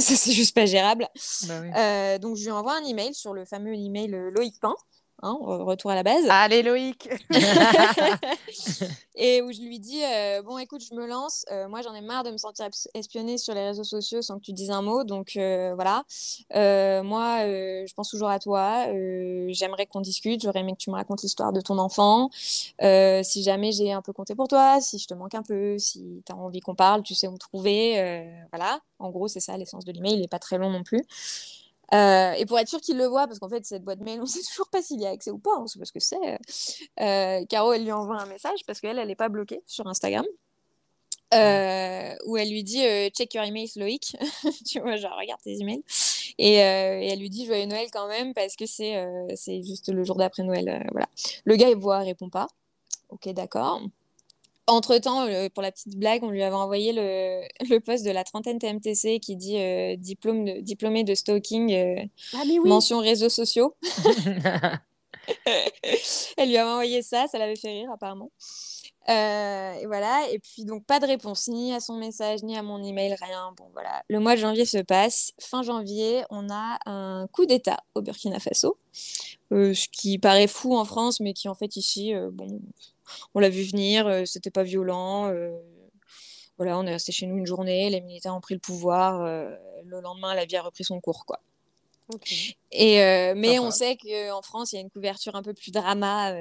c'est 0.00 0.32
juste 0.32 0.54
pas 0.54 0.66
gérable. 0.66 1.08
Bah 1.48 1.60
oui. 1.62 2.20
Donc, 2.20 2.36
je 2.36 2.44
lui 2.44 2.50
envoie 2.50 2.76
un 2.76 2.84
email 2.84 3.13
sur 3.14 3.34
le 3.34 3.44
fameux 3.44 3.74
email 3.74 4.14
euh, 4.14 4.30
Loïc 4.30 4.60
Pain. 4.60 4.74
Hein, 5.22 5.38
retour 5.40 5.90
à 5.90 5.94
la 5.94 6.02
base. 6.02 6.26
Allez 6.28 6.62
Loïc 6.62 7.08
Et 9.14 9.42
où 9.42 9.52
je 9.52 9.60
lui 9.60 9.78
dis 9.78 10.02
euh, 10.04 10.42
Bon, 10.42 10.58
écoute, 10.58 10.82
je 10.86 10.94
me 10.94 11.06
lance. 11.06 11.44
Euh, 11.50 11.68
moi, 11.68 11.82
j'en 11.82 11.94
ai 11.94 12.00
marre 12.00 12.24
de 12.24 12.30
me 12.30 12.36
sentir 12.36 12.68
espionnée 12.94 13.38
sur 13.38 13.54
les 13.54 13.64
réseaux 13.64 13.84
sociaux 13.84 14.22
sans 14.22 14.38
que 14.38 14.44
tu 14.44 14.52
dises 14.52 14.70
un 14.70 14.82
mot. 14.82 15.04
Donc, 15.04 15.36
euh, 15.36 15.74
voilà. 15.74 16.04
moi, 17.04 17.46
je 17.46 17.94
pense 17.94 18.10
toujours 18.10 18.28
à 18.28 18.38
toi. 18.38 18.86
J'aimerais 19.48 19.86
qu'on 19.86 20.00
discute. 20.00 20.42
J'aurais 20.42 20.60
aimé 20.60 20.72
que 20.72 20.78
tu 20.78 20.90
me 20.90 20.96
racontes 20.96 21.22
l'histoire 21.22 21.52
de 21.52 21.60
ton 21.60 21.78
enfant. 21.78 22.30
si 22.32 23.42
jamais 23.42 23.72
j'ai 23.72 23.92
un 23.92 24.02
peu 24.02 24.12
compté 24.12 24.34
pour 24.34 24.48
toi, 24.48 24.80
si 24.80 24.98
je 24.98 25.06
te 25.06 25.14
manque 25.14 25.34
un 25.34 25.42
peu, 25.42 25.78
si 25.78 26.22
tu 26.26 26.32
as 26.32 26.36
envie 26.36 26.60
qu'on 26.60 26.74
parle, 26.74 27.02
tu 27.02 27.14
sais 27.14 27.28
où 27.28 27.32
me 27.32 27.38
trouver. 27.38 27.94
voilà. 28.52 28.80
En 28.98 29.10
gros, 29.10 29.28
c'est 29.28 29.40
ça 29.40 29.56
l'essence 29.56 29.84
de 29.84 29.92
l'email. 29.92 30.14
Il 30.14 30.20
n'est 30.20 30.28
pas 30.28 30.38
très 30.38 30.58
long 30.58 30.70
non 30.70 30.82
plus. 30.82 31.04
Euh, 31.94 32.32
et 32.32 32.44
pour 32.46 32.58
être 32.58 32.68
sûr 32.68 32.80
qu'il 32.80 32.96
le 32.96 33.06
voit, 33.06 33.26
parce 33.26 33.38
qu'en 33.38 33.48
fait, 33.48 33.64
cette 33.64 33.84
boîte 33.84 34.00
mail, 34.00 34.18
on 34.18 34.22
ne 34.22 34.28
sait 34.28 34.42
toujours 34.42 34.68
pas 34.68 34.82
s'il 34.82 35.00
y 35.00 35.06
a 35.06 35.10
accès 35.10 35.30
ou 35.30 35.38
pas, 35.38 35.58
on 35.58 35.66
sait 35.66 35.78
pas 35.78 35.84
ce 35.84 35.92
que 35.92 36.00
c'est. 36.00 36.38
Euh, 37.00 37.44
Caro, 37.46 37.72
elle 37.72 37.84
lui 37.84 37.92
envoie 37.92 38.20
un 38.20 38.26
message 38.26 38.60
parce 38.66 38.80
qu'elle, 38.80 38.98
elle 38.98 39.08
n'est 39.08 39.14
pas 39.14 39.28
bloquée 39.28 39.62
sur 39.66 39.86
Instagram. 39.86 40.24
Euh, 41.32 42.14
où 42.26 42.36
elle 42.36 42.50
lui 42.50 42.62
dit 42.62 42.84
check 43.10 43.34
your 43.34 43.44
emails 43.44 43.72
Loïc 43.74 44.14
tu 44.66 44.78
vois 44.78 44.94
genre 44.96 45.16
regarde 45.18 45.40
tes 45.42 45.58
emails 45.58 45.82
et, 46.38 46.52
et, 46.52 47.08
elle 47.08 47.18
lui 47.18 47.30
dit 47.30 47.46
joyeux 47.46 47.64
Noël 47.64 47.88
quand 47.90 48.06
même 48.06 48.34
parce 48.34 48.54
que 48.54 48.66
c'est 48.66 49.04
c'est 49.34 49.62
juste 49.64 49.88
le 49.88 50.04
jour 50.04 50.16
d'après 50.16 50.44
Noël 50.44 50.86
voilà 50.92 51.08
le 51.44 51.56
gars 51.56 51.70
il 51.70 51.76
voit 51.76 52.00
répond 52.00 52.28
pas 52.28 52.46
ok 53.08 53.30
d'accord 53.30 53.80
entre-temps, 54.66 55.26
euh, 55.26 55.48
pour 55.52 55.62
la 55.62 55.70
petite 55.72 55.96
blague, 55.96 56.22
on 56.22 56.30
lui 56.30 56.42
avait 56.42 56.54
envoyé 56.54 56.92
le, 56.92 57.42
le 57.68 57.78
poste 57.80 58.04
de 58.04 58.10
la 58.10 58.24
trentaine 58.24 58.58
TMTC 58.58 59.20
qui 59.20 59.36
dit 59.36 59.58
euh, 59.58 59.96
diplôme 59.96 60.44
de, 60.44 60.60
diplômé 60.60 61.04
de 61.04 61.14
stalking, 61.14 61.72
euh, 61.72 62.02
ah, 62.34 62.42
mention 62.64 63.00
réseaux 63.00 63.28
sociaux. 63.28 63.76
Elle 66.36 66.48
lui 66.48 66.56
avait 66.58 66.70
envoyé 66.70 67.02
ça, 67.02 67.26
ça 67.28 67.38
l'avait 67.38 67.56
fait 67.56 67.72
rire 67.72 67.90
apparemment. 67.90 68.30
et 69.08 69.86
voilà, 69.86 70.28
et 70.30 70.38
puis 70.38 70.66
donc 70.66 70.84
pas 70.84 71.00
de 71.00 71.06
réponse 71.06 71.48
ni 71.48 71.72
à 71.72 71.80
son 71.80 71.96
message, 71.96 72.42
ni 72.42 72.58
à 72.58 72.62
mon 72.62 72.82
email, 72.82 73.16
rien. 73.20 73.54
Bon 73.56 73.70
voilà, 73.72 74.02
le 74.08 74.20
mois 74.20 74.34
de 74.34 74.40
janvier 74.40 74.66
se 74.66 74.78
passe. 74.78 75.32
Fin 75.40 75.62
janvier, 75.62 76.24
on 76.28 76.50
a 76.50 76.78
un 76.84 77.26
coup 77.32 77.46
d'État 77.46 77.78
au 77.94 78.02
Burkina 78.02 78.38
Faso, 78.38 78.76
ce 79.50 79.88
qui 79.88 80.18
paraît 80.18 80.46
fou 80.46 80.76
en 80.76 80.84
France, 80.84 81.20
mais 81.20 81.32
qui 81.32 81.48
en 81.48 81.54
fait 81.54 81.76
ici, 81.76 82.12
bon, 82.32 82.60
on 83.34 83.40
l'a 83.40 83.48
vu 83.48 83.62
venir, 83.62 84.06
euh, 84.06 84.24
c'était 84.24 84.50
pas 84.50 84.62
violent. 84.62 85.28
Euh, 85.28 85.50
voilà, 86.56 86.78
on 86.78 86.86
est 86.86 86.92
resté 86.92 87.12
chez 87.12 87.26
nous 87.26 87.36
une 87.36 87.46
journée, 87.46 87.90
les 87.90 88.00
militaires 88.00 88.34
ont 88.34 88.40
pris 88.40 88.54
le 88.54 88.60
pouvoir. 88.60 89.22
Euh, 89.22 89.50
le 89.84 90.00
lendemain, 90.00 90.34
la 90.34 90.44
vie 90.44 90.56
a 90.56 90.62
repris 90.62 90.84
son 90.84 91.00
cours, 91.00 91.26
quoi. 91.26 91.40
Et 92.70 92.98
mais 93.34 93.58
on 93.58 93.70
sait 93.70 93.96
qu'en 93.96 94.42
France, 94.42 94.72
il 94.72 94.76
y 94.76 94.78
a 94.78 94.82
une 94.82 94.90
couverture 94.90 95.36
un 95.36 95.42
peu 95.42 95.54
plus 95.54 95.72
drama 95.72 96.34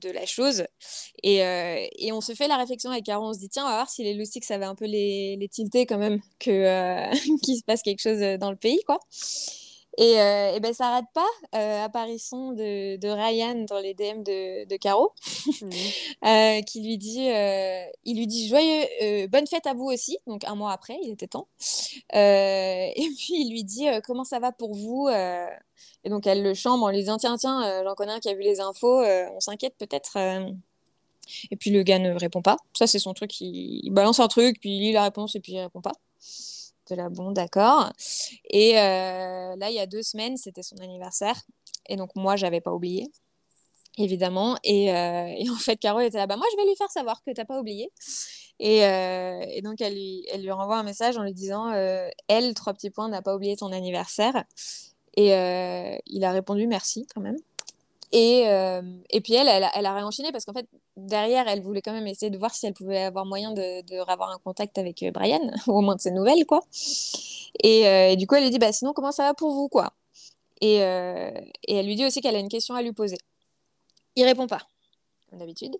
de 0.00 0.10
la 0.10 0.24
chose. 0.24 0.64
Et, 1.22 1.36
et, 1.36 2.12
on 2.12 2.22
se 2.22 2.34
fait 2.34 2.48
la 2.48 2.56
réflexion 2.56 2.90
avec 2.90 3.04
Caro, 3.04 3.28
on 3.28 3.34
se 3.34 3.38
dit, 3.38 3.50
tiens, 3.50 3.64
on 3.64 3.68
va 3.68 3.74
voir 3.74 3.90
si 3.90 4.02
les 4.04 4.14
loustiques, 4.14 4.44
ça 4.44 4.56
va 4.56 4.70
un 4.70 4.74
peu 4.74 4.86
les, 4.86 5.36
les 5.36 5.48
tilter 5.48 5.84
quand 5.84 5.98
même, 5.98 6.20
qu'il 6.38 6.56
se 6.56 7.64
passe 7.66 7.82
quelque 7.82 8.00
chose 8.00 8.20
dans 8.38 8.50
le 8.50 8.56
pays, 8.56 8.80
quoi. 8.86 9.00
Et, 9.98 10.18
euh, 10.20 10.54
et 10.54 10.60
ben, 10.60 10.72
ça 10.72 10.84
n'arrête 10.84 11.10
pas. 11.12 11.26
Euh, 11.54 11.84
apparition 11.84 12.52
de, 12.52 12.96
de, 12.96 13.08
Ryan 13.08 13.66
dans 13.68 13.78
les 13.78 13.92
DM 13.92 14.22
de, 14.22 14.66
de 14.66 14.76
Caro, 14.76 15.12
mmh. 15.46 15.70
euh, 16.24 16.62
qui 16.62 16.82
lui 16.82 16.96
dit, 16.96 17.28
euh, 17.30 17.84
il 18.04 18.16
lui 18.16 18.26
dit 18.26 18.48
joyeux, 18.48 19.26
bonne 19.28 19.46
fête 19.46 19.66
à 19.66 19.74
vous 19.74 19.84
aussi. 19.84 20.18
Donc 20.26 20.44
un 20.44 20.54
mois 20.54 20.72
après, 20.72 20.98
il 21.02 21.10
était 21.10 21.26
temps. 21.26 21.48
et 22.14 23.08
puis 23.18 23.34
il 23.34 23.50
lui 23.50 23.64
dit 23.64 23.86
comment 24.04 24.24
ça 24.24 24.38
va 24.38 24.52
pour 24.52 24.74
vous. 24.74 25.08
et 25.08 26.08
donc 26.08 26.26
elle 26.26 26.42
le 26.42 26.54
chambre 26.54 26.84
en 26.84 26.90
lui 26.90 26.98
disant 26.98 27.18
tiens 27.18 27.36
tiens, 27.36 27.82
j'en 27.84 27.94
connais 27.94 28.12
un 28.12 28.20
qui 28.20 28.28
a 28.30 28.34
vu 28.34 28.42
les 28.42 28.60
infos. 28.60 29.02
on 29.02 29.40
s'inquiète 29.40 29.74
peut-être. 29.78 30.16
Et 31.50 31.56
puis 31.56 31.70
le 31.70 31.82
gars 31.82 31.98
ne 31.98 32.12
répond 32.12 32.42
pas. 32.42 32.56
Ça 32.72 32.86
c'est 32.86 32.98
son 32.98 33.12
truc. 33.14 33.40
Il, 33.40 33.80
il 33.84 33.90
balance 33.90 34.20
un 34.20 34.28
truc, 34.28 34.58
puis 34.60 34.70
il 34.70 34.80
lit 34.80 34.92
la 34.92 35.04
réponse 35.04 35.34
et 35.34 35.40
puis 35.40 35.52
il 35.52 35.60
répond 35.60 35.82
pas 35.82 35.92
de 36.90 36.94
la 36.94 37.08
bon, 37.08 37.32
d'accord. 37.32 37.92
Et 38.50 38.78
euh, 38.78 39.56
là, 39.56 39.70
il 39.70 39.74
y 39.74 39.80
a 39.80 39.86
deux 39.86 40.02
semaines, 40.02 40.36
c'était 40.36 40.62
son 40.62 40.76
anniversaire. 40.76 41.40
Et 41.88 41.96
donc, 41.96 42.14
moi, 42.16 42.36
j'avais 42.36 42.60
pas 42.60 42.72
oublié, 42.72 43.10
évidemment. 43.98 44.56
Et, 44.64 44.92
euh, 44.94 45.52
en 45.52 45.56
fait, 45.56 45.76
Caro 45.76 46.00
était 46.00 46.18
là, 46.18 46.26
bah, 46.26 46.36
moi, 46.36 46.46
je 46.52 46.56
vais 46.56 46.68
lui 46.68 46.76
faire 46.76 46.90
savoir 46.90 47.22
que 47.24 47.30
tu 47.32 47.40
n'as 47.40 47.44
pas 47.44 47.58
oublié. 47.58 47.90
Et, 48.58 48.84
euh, 48.84 49.44
et, 49.48 49.62
donc, 49.62 49.80
elle 49.80 49.94
lui, 49.94 50.26
elle 50.32 50.42
lui 50.42 50.50
renvoie 50.50 50.78
un 50.78 50.82
message 50.84 51.16
en 51.16 51.22
lui 51.22 51.34
disant, 51.34 51.72
elle, 52.28 52.54
trois 52.54 52.74
petits 52.74 52.90
points, 52.90 53.08
n'a 53.08 53.22
pas 53.22 53.34
oublié 53.34 53.56
ton 53.56 53.72
anniversaire. 53.72 54.44
Et 55.14 55.28
il 56.06 56.24
a 56.24 56.32
répondu 56.32 56.66
merci 56.66 57.06
quand 57.14 57.20
même. 57.20 57.36
Et, 58.12 58.44
euh, 58.46 58.82
et 59.08 59.22
puis 59.22 59.34
elle, 59.34 59.48
elle, 59.48 59.86
a 59.86 59.94
réenchaîné 59.94 60.32
parce 60.32 60.44
qu'en 60.44 60.52
fait, 60.52 60.68
derrière, 60.96 61.48
elle 61.48 61.62
voulait 61.62 61.80
quand 61.80 61.92
même 61.92 62.06
essayer 62.06 62.28
de 62.28 62.36
voir 62.36 62.54
si 62.54 62.66
elle 62.66 62.74
pouvait 62.74 63.02
avoir 63.04 63.24
moyen 63.24 63.52
de, 63.52 63.80
de 63.82 64.00
un 64.00 64.38
contact 64.44 64.76
avec 64.76 65.02
euh, 65.02 65.10
Brian, 65.10 65.40
au 65.66 65.80
moins 65.80 65.96
de 65.96 66.00
ses 66.00 66.10
nouvelles, 66.10 66.44
quoi. 66.44 66.60
Et, 67.62 67.88
euh, 67.88 68.14
du 68.16 68.26
coup, 68.26 68.34
elle 68.34 68.44
lui 68.44 68.50
dit, 68.50 68.58
bah, 68.58 68.72
sinon, 68.72 68.92
comment 68.92 69.12
ça 69.12 69.24
va 69.24 69.34
pour 69.34 69.52
vous, 69.52 69.68
quoi? 69.68 69.94
Et, 70.60 70.76
et 70.76 71.74
elle 71.74 71.86
lui 71.86 71.96
dit 71.96 72.06
aussi 72.06 72.20
qu'elle 72.20 72.36
a 72.36 72.38
une 72.38 72.48
question 72.48 72.76
à 72.76 72.82
lui 72.82 72.92
poser. 72.92 73.18
Il 74.14 74.24
répond 74.24 74.46
pas, 74.46 74.60
comme 75.28 75.40
d'habitude. 75.40 75.76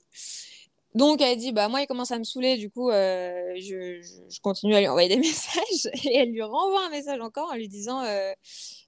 Donc 0.94 1.22
elle 1.22 1.38
dit 1.38 1.52
bah 1.52 1.68
moi 1.68 1.80
il 1.80 1.86
commence 1.86 2.10
à 2.10 2.18
me 2.18 2.24
saouler 2.24 2.58
du 2.58 2.68
coup 2.68 2.90
je, 2.90 4.00
je, 4.02 4.40
continue 4.40 4.74
à 4.74 4.80
lui 4.80 4.88
envoyer 4.88 5.08
des 5.08 5.16
messages 5.28 5.88
et 6.04 6.16
elle 6.16 6.30
lui 6.30 6.42
renvoie 6.42 6.86
un 6.86 6.90
message 6.90 7.20
encore 7.20 7.50
en 7.50 7.54
lui 7.54 7.68
disant 7.68 8.04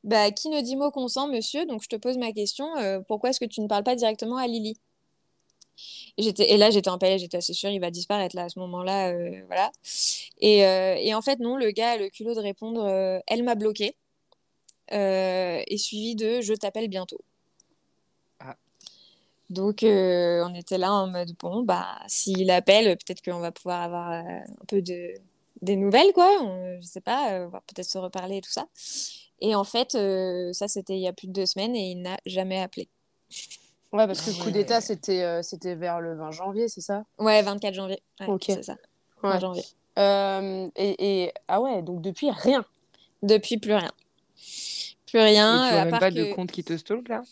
bah, 0.04 0.30
qui 0.30 0.50
ne 0.50 0.60
dit 0.60 0.76
mot 0.76 0.90
consent, 0.90 1.28
monsieur? 1.28 1.64
Donc, 1.64 1.82
je 1.82 1.88
te 1.88 1.96
pose 1.96 2.18
ma 2.18 2.32
question. 2.32 2.76
Euh, 2.76 3.00
pourquoi 3.00 3.30
est-ce 3.30 3.40
que 3.40 3.46
tu 3.46 3.62
ne 3.62 3.66
parles 3.66 3.84
pas 3.84 3.96
directement 3.96 4.36
à 4.36 4.46
Lily? 4.46 4.78
Et, 6.18 6.56
là, 6.58 6.70
j'étais 6.70 6.90
en 6.90 6.98
palais, 6.98 7.18
j'étais 7.18 7.38
assez 7.38 7.54
sûre, 7.54 7.70
il 7.70 7.80
va 7.80 7.90
disparaître 7.90 8.38
à 8.38 8.48
ce 8.50 8.58
moment-là. 8.60 9.12
Euh, 9.12 9.42
voilà. 9.46 9.72
Et, 10.40 10.66
euh, 10.66 10.94
et, 10.96 11.14
en 11.14 11.22
fait, 11.22 11.40
non, 11.40 11.56
le 11.56 11.70
gars 11.70 11.92
a 11.92 11.96
le 11.96 12.10
culot 12.10 12.34
de 12.34 12.40
répondre 12.40 12.86
Elle 13.26 13.44
m'a 13.44 13.54
bloqué. 13.54 13.96
et 14.90 15.78
suivi 15.78 16.14
de 16.14 16.42
Je 16.42 16.52
t'appelle 16.52 16.88
bientôt. 16.88 17.20
Donc, 19.50 19.80
on 19.82 20.54
était 20.54 20.78
là 20.78 20.92
en 20.92 21.06
mode 21.06 21.32
Bon, 21.38 21.62
bah, 21.62 21.98
s'il 22.06 22.50
appelle, 22.50 22.96
peut-être 22.96 23.22
qu'on 23.22 23.40
va 23.40 23.52
pouvoir 23.52 23.82
avoir 23.82 24.10
un 24.10 24.44
peu 24.68 24.82
de, 24.82 25.14
des 25.62 25.76
nouvelles, 25.76 26.12
quoi. 26.12 26.30
On, 26.40 26.80
je 26.80 26.86
sais 26.86 27.00
pas, 27.00 27.46
peut-être 27.66 27.88
se 27.88 27.98
reparler 27.98 28.38
et 28.38 28.40
tout 28.40 28.52
ça. 28.52 28.66
Et 29.40 29.54
en 29.54 29.64
fait, 29.64 29.94
euh, 29.94 30.52
ça, 30.52 30.68
c'était 30.68 30.94
il 30.94 31.00
y 31.00 31.08
a 31.08 31.12
plus 31.12 31.26
de 31.26 31.32
deux 31.32 31.46
semaines 31.46 31.74
et 31.76 31.90
il 31.90 32.00
n'a 32.00 32.16
jamais 32.24 32.60
appelé. 32.60 32.88
Ouais, 33.92 34.06
parce 34.06 34.22
que 34.22 34.30
le 34.30 34.42
coup 34.42 34.50
d'État, 34.50 34.80
c'était 34.80 35.22
euh, 35.22 35.42
c'était 35.42 35.74
vers 35.74 36.00
le 36.00 36.16
20 36.16 36.30
janvier, 36.30 36.68
c'est 36.68 36.80
ça? 36.80 37.04
Ouais, 37.18 37.42
24 37.42 37.74
janvier. 37.74 38.02
ok. 38.26 38.44
C'est 38.46 38.62
ça. 38.62 38.76
20 39.22 39.38
janvier. 39.40 39.64
Euh, 39.98 40.68
et, 40.76 41.32
ah 41.46 41.60
ouais, 41.60 41.82
donc 41.82 42.00
depuis, 42.00 42.30
rien. 42.30 42.64
Depuis, 43.22 43.58
plus 43.58 43.74
rien. 43.74 43.92
Plus 45.06 45.20
rien. 45.20 45.66
Et 45.66 45.68
tu 45.68 45.74
n'as 45.74 45.84
même 45.84 46.00
pas 46.00 46.10
de 46.10 46.32
compte 46.32 46.50
qui 46.50 46.64
te 46.64 46.76
stalk, 46.76 47.08
là? 47.08 47.22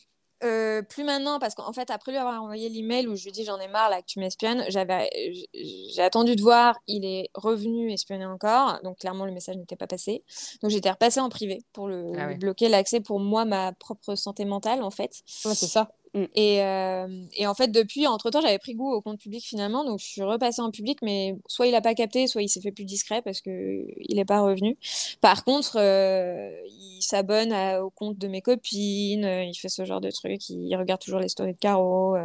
Euh, 0.45 0.83
plus 0.83 1.05
maintenant, 1.05 1.39
parce 1.39 1.55
qu'en 1.55 1.73
fait, 1.73 1.91
après 1.91 2.13
lui 2.13 2.19
avoir 2.19 2.43
envoyé 2.43 2.69
l'email 2.69 3.07
où 3.07 3.17
je 3.17 3.25
lui 3.25 3.33
dis 3.33 3.45
j'en 3.45 3.59
ai 3.59 3.69
marre 3.69 3.91
là 3.91 4.01
que 4.01 4.07
tu 4.07 4.19
m'espionnes, 4.19 4.65
j'avais, 4.69 5.09
j'ai 5.55 6.03
attendu 6.03 6.37
de 6.37 6.43
voir, 6.43 6.79
il 6.87 7.05
est 7.05 7.31
revenu 7.35 7.93
espionner 7.93 8.27
encore, 8.27 8.81
donc 8.83 8.99
clairement 8.99 9.25
le 9.25 9.33
message 9.33 9.57
n'était 9.57 9.77
pas 9.77 9.87
passé. 9.87 10.23
Donc 10.63 10.71
j'étais 10.71 10.91
repassée 10.91 11.21
en 11.21 11.29
privé 11.29 11.65
pour 11.73 11.89
le 11.89 12.13
ah 12.19 12.35
bloquer 12.35 12.69
l'accès 12.69 13.01
pour 13.01 13.21
moi, 13.21 13.45
ma 13.45 13.73
propre 13.73 14.15
santé 14.15 14.45
mentale 14.45 14.83
en 14.83 14.91
fait. 14.91 15.23
Ouais, 15.45 15.55
c'est 15.55 15.67
ça. 15.67 15.91
Mm. 16.15 16.25
Et, 16.35 16.63
euh, 16.63 17.25
et, 17.35 17.47
en 17.47 17.55
fait, 17.55 17.69
depuis, 17.69 18.07
entre-temps, 18.07 18.41
j'avais 18.41 18.59
pris 18.59 18.75
goût 18.75 18.93
au 18.93 19.01
compte 19.01 19.19
public 19.19 19.45
finalement, 19.45 19.85
donc 19.85 19.99
je 19.99 20.05
suis 20.05 20.23
repassée 20.23 20.61
en 20.61 20.71
public, 20.71 20.99
mais 21.03 21.37
soit 21.47 21.67
il 21.67 21.73
n'a 21.73 21.81
pas 21.81 21.95
capté, 21.95 22.27
soit 22.27 22.43
il 22.43 22.49
s'est 22.49 22.61
fait 22.61 22.73
plus 22.73 22.85
discret 22.85 23.23
parce 23.23 23.41
qu'il 23.41 23.95
n'est 24.11 24.25
pas 24.25 24.41
revenu. 24.41 24.77
Par 25.21 25.45
contre, 25.45 25.79
euh, 25.79 26.51
il 26.67 27.03
s'abonne 27.03 27.53
au 27.81 27.91
compte 27.91 28.19
de 28.19 28.29
mes 28.29 28.43
copines, 28.43 29.25
euh, 29.25 29.45
il 29.45 29.55
fait 29.55 29.69
ce 29.69 29.85
genre 29.85 30.01
de 30.01 30.11
trucs, 30.11 30.49
il, 30.51 30.75
regarde 30.77 31.01
toujours 31.01 31.21
les 31.21 31.29
stories 31.29 31.55
de 31.55 31.59
Caro, 31.59 32.17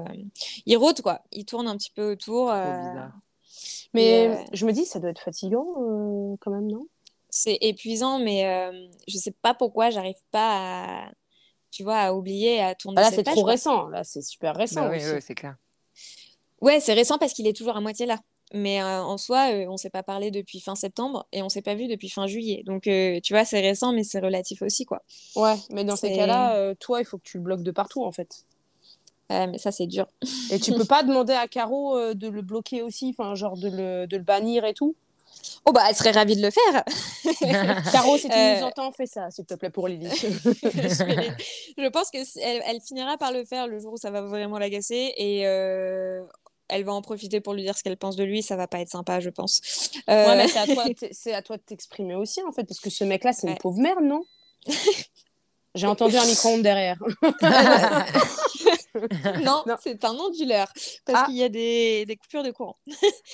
il 0.66 0.78
rôde 0.78 1.02
quoi, 1.02 1.22
il 1.32 1.46
tourne 1.46 1.68
un 1.68 1.78
petit 1.78 1.92
peu 1.92 2.12
autour. 2.12 2.52
mais 3.94 4.46
je 4.54 4.66
me 4.66 4.74
dis, 4.74 4.86
ça 4.86 5.00
doit 5.00 5.12
être 5.12 5.22
fatigant 5.22 5.66
quand 6.42 6.52
même, 6.52 6.68
non? 6.68 6.88
C'est 7.30 7.58
épuisant, 7.62 8.20
mais 8.20 8.72
je 9.08 9.18
sais 9.18 9.34
pas 9.42 9.54
pourquoi 9.54 9.92
j'arrive 9.92 10.16
pas 10.32 11.06
à 11.06 11.12
tu 11.72 11.84
vois, 11.84 12.00
à 12.00 12.14
oublier, 12.14 12.62
à 12.62 12.76
tourner. 12.76 12.96
Bah 12.96 13.04
là, 13.04 13.12
c'est 13.12 13.24
trop 13.24 13.44
récent. 13.44 13.88
Là, 13.88 14.04
c'est 14.04 14.22
super 14.22 14.56
récent. 14.56 14.82
Bah 14.82 14.92
oui, 14.92 15.00
oui, 15.14 15.22
c'est 15.22 15.36
clair. 15.36 15.56
Ouais, 16.62 16.80
c'est 16.80 16.94
récent 16.94 17.18
parce 17.18 17.34
qu'il 17.34 17.48
est 17.48 17.56
toujours 17.56 17.76
à 17.78 17.82
moitié 17.82 18.06
là. 18.06 18.18
Mais 18.54 18.82
euh, 18.82 19.04
en 19.04 19.18
soi, 19.18 19.52
euh, 19.52 19.66
on 19.68 19.74
ne 19.74 19.78
s'est 19.78 19.90
pas 19.90 20.04
parlé 20.04 20.32
depuis 20.32 20.62
fin 20.62 20.76
septembre 20.76 21.28
et 21.34 21.42
on 21.42 21.46
ne 21.46 21.50
s'est 21.50 21.62
pas 21.62 21.76
vu 21.76 21.88
depuis 21.88 22.10
fin 22.10 22.28
juillet. 22.28 22.64
Donc, 22.66 22.88
euh, 22.88 23.20
tu 23.22 23.34
vois, 23.34 23.44
c'est 23.44 23.60
récent, 23.60 23.92
mais 23.92 24.04
c'est 24.04 24.20
relatif 24.20 24.62
aussi, 24.62 24.86
quoi. 24.86 25.02
Ouais, 25.36 25.56
mais 25.70 25.84
dans 25.84 25.98
ces 25.98 26.14
cas-là, 26.14 26.74
toi, 26.76 27.02
il 27.02 27.06
faut 27.06 27.18
que 27.18 27.24
tu 27.24 27.38
le 27.38 27.44
bloques 27.44 27.64
de 27.64 27.72
partout, 27.72 28.06
en 28.06 28.12
fait. 28.12 28.46
Ouais, 29.30 29.48
mais 29.48 29.58
ça, 29.58 29.74
c'est 29.74 29.88
dur. 29.88 30.08
et 30.50 30.60
tu 30.60 30.72
peux 30.72 30.86
pas 30.86 31.04
demander 31.04 31.34
à 31.34 31.48
Caro 31.50 32.14
de 32.14 32.28
le 32.30 32.42
bloquer 32.42 32.82
aussi, 32.82 33.14
enfin, 33.18 33.36
genre 33.36 33.58
de 33.58 33.70
le, 33.70 34.08
de 34.08 34.16
le 34.16 34.24
bannir 34.24 34.64
et 34.64 34.74
tout 34.74 34.96
Oh 35.66 35.72
bah 35.72 35.84
elle 35.90 35.96
serait 35.96 36.12
ravie 36.12 36.36
de 36.36 36.42
le 36.42 36.50
faire. 36.50 36.84
Caro, 37.92 38.18
si 38.18 38.30
tu 38.30 38.38
nous 38.38 38.64
entends, 38.64 38.92
fais 38.92 39.06
ça, 39.06 39.30
s'il 39.32 39.46
te 39.46 39.54
plaît, 39.56 39.70
pour 39.70 39.88
Lily. 39.88 40.10
je, 40.14 41.90
pense 41.90 42.12
que 42.12 42.18
elle, 42.42 42.82
finira 42.82 43.18
par 43.18 43.32
le 43.32 43.46
faire 43.46 43.68
le 43.68 43.80
jour 43.80 43.94
où 43.94 43.98
ça 43.98 44.12
va 44.12 44.22
vraiment 44.22 44.60
l'agacer 44.60 45.14
et 45.18 45.42
elle 46.70 46.84
va 46.84 46.94
en 46.94 47.02
profiter 47.02 47.42
pour 47.42 47.54
lui 47.54 47.64
dire 47.64 47.78
ce 47.78 47.84
qu'elle 47.84 47.98
pense 47.98 48.16
de 48.16 48.24
lui. 48.24 48.42
Ça 48.42 48.56
va 48.56 48.68
pas 48.68 48.80
être 48.80 48.90
sympa, 48.90 49.20
je 49.20 49.30
pense. 49.30 49.92
Ouais, 50.08 50.36
mais 50.36 50.48
c'est 50.48 50.60
à 50.60 50.68
toi, 50.68 50.84
à 51.34 51.42
toi 51.42 51.58
de 51.58 51.62
t'exprimer 51.64 52.16
aussi 52.16 52.42
en 52.44 52.52
fait, 52.52 52.64
parce 52.64 52.80
que 52.80 52.90
ce 52.90 53.04
mec-là, 53.04 53.34
c'est 53.34 53.48
une 53.48 53.58
pauvre 53.58 53.80
merde, 53.80 54.04
non? 54.04 54.24
J'ai 55.76 55.88
entendu 55.88 56.16
un 56.18 56.26
micro-ondes 56.26 56.64
derrière. 56.64 56.98
non, 59.44 59.64
c'est 59.82 60.04
un 60.06 60.16
onduleur 60.16 60.68
parce 61.06 61.20
ah. 61.22 61.26
qu'il 61.26 61.36
y 61.36 61.44
a 61.44 61.50
des, 61.50 62.06
des, 62.06 62.16
coupures 62.16 62.44
de 62.44 62.52
courant. 62.52 62.78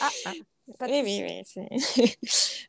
ah, 0.02 0.10
ah 0.26 0.32
oui, 0.68 1.02
oui, 1.04 1.44
oui, 1.48 2.18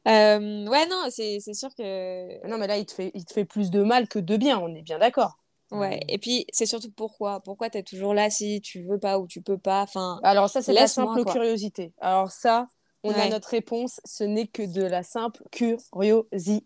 euh, 0.09 0.66
ouais, 0.69 0.87
non, 0.87 1.07
c'est 1.11 1.41
sûr 1.55 1.75
que. 1.75 2.47
Non, 2.49 2.59
mais 2.59 2.66
là, 2.66 2.77
il 2.77 2.87
te, 2.87 2.93
fait, 2.93 3.11
il 3.15 3.25
te 3.25 3.33
fait 3.33 3.45
plus 3.45 3.71
de 3.71 3.83
mal 3.83 4.09
que 4.09 4.19
de 4.19 4.37
bien, 4.37 4.59
on 4.59 4.75
est 4.75 4.83
bien 4.83 4.99
d'accord. 4.99 5.39
Ouais, 5.71 6.01
et 6.09 6.19
puis 6.19 6.47
c'est 6.53 6.66
surtout 6.66 6.91
pourquoi. 6.93 7.41
Pourquoi 7.41 7.69
tu 7.69 7.79
es 7.79 7.83
toujours 7.83 8.15
là 8.15 8.31
si 8.31 8.61
tu 8.61 8.81
veux 8.83 8.99
pas 8.99 9.19
ou 9.19 9.27
tu 9.27 9.43
peux 9.43 9.59
pas. 9.59 9.83
Enfin, 9.83 10.21
Alors, 10.23 10.49
ça, 10.49 10.62
c'est 10.62 10.73
la 10.73 10.87
simple 10.87 11.25
curiosité. 11.25 11.93
Alors, 12.01 12.31
ça, 12.31 12.69
on 13.03 13.12
a 13.12 13.29
notre 13.29 13.49
réponse, 13.49 14.01
ce 14.05 14.25
n'est 14.25 14.47
que 14.47 14.62
de 14.62 14.83
la 14.83 15.03
simple 15.03 15.43
curiosité. 15.51 16.65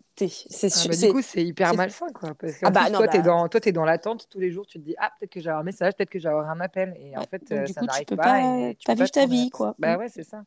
C'est 0.51 0.69
ah 0.75 0.89
bah, 0.89 0.97
du 0.97 1.13
coup, 1.13 1.23
c'est 1.23 1.45
hyper 1.45 1.75
malsain, 1.75 2.09
quoi. 2.15 2.35
Parce 2.35 2.55
que 2.55 2.67
ah 2.67 2.71
bah, 2.71 2.91
toi, 2.91 3.09
tu 3.09 3.17
es 3.17 3.23
bah 3.23 3.49
dans, 3.49 3.73
dans 3.73 3.85
l'attente 3.85 4.29
tous 4.31 4.39
les 4.39 4.51
jours, 4.51 4.67
tu 4.67 4.79
te 4.79 4.85
dis, 4.85 4.95
ah, 4.99 5.11
peut-être 5.19 5.33
que 5.33 5.41
j'ai 5.41 5.51
un 5.51 5.63
message, 5.63 5.95
peut-être 5.95 6.11
que 6.11 6.19
j'ai 6.19 6.29
un 6.29 6.61
appel. 6.61 6.95
Et 7.01 7.17
en 7.17 7.23
fait, 7.23 7.43
euh, 7.53 7.67
ça 7.67 7.83
n'arrive 7.83 8.05
pas. 8.07 8.17
pas 8.17 8.75
tu 8.79 8.91
as 8.91 8.95
vu 8.95 9.11
ta 9.11 9.27
vie, 9.27 9.51
quoi. 9.51 9.75
Bah 9.79 9.97
ouais, 9.97 10.09
c'est 10.09 10.25
ça. 10.25 10.43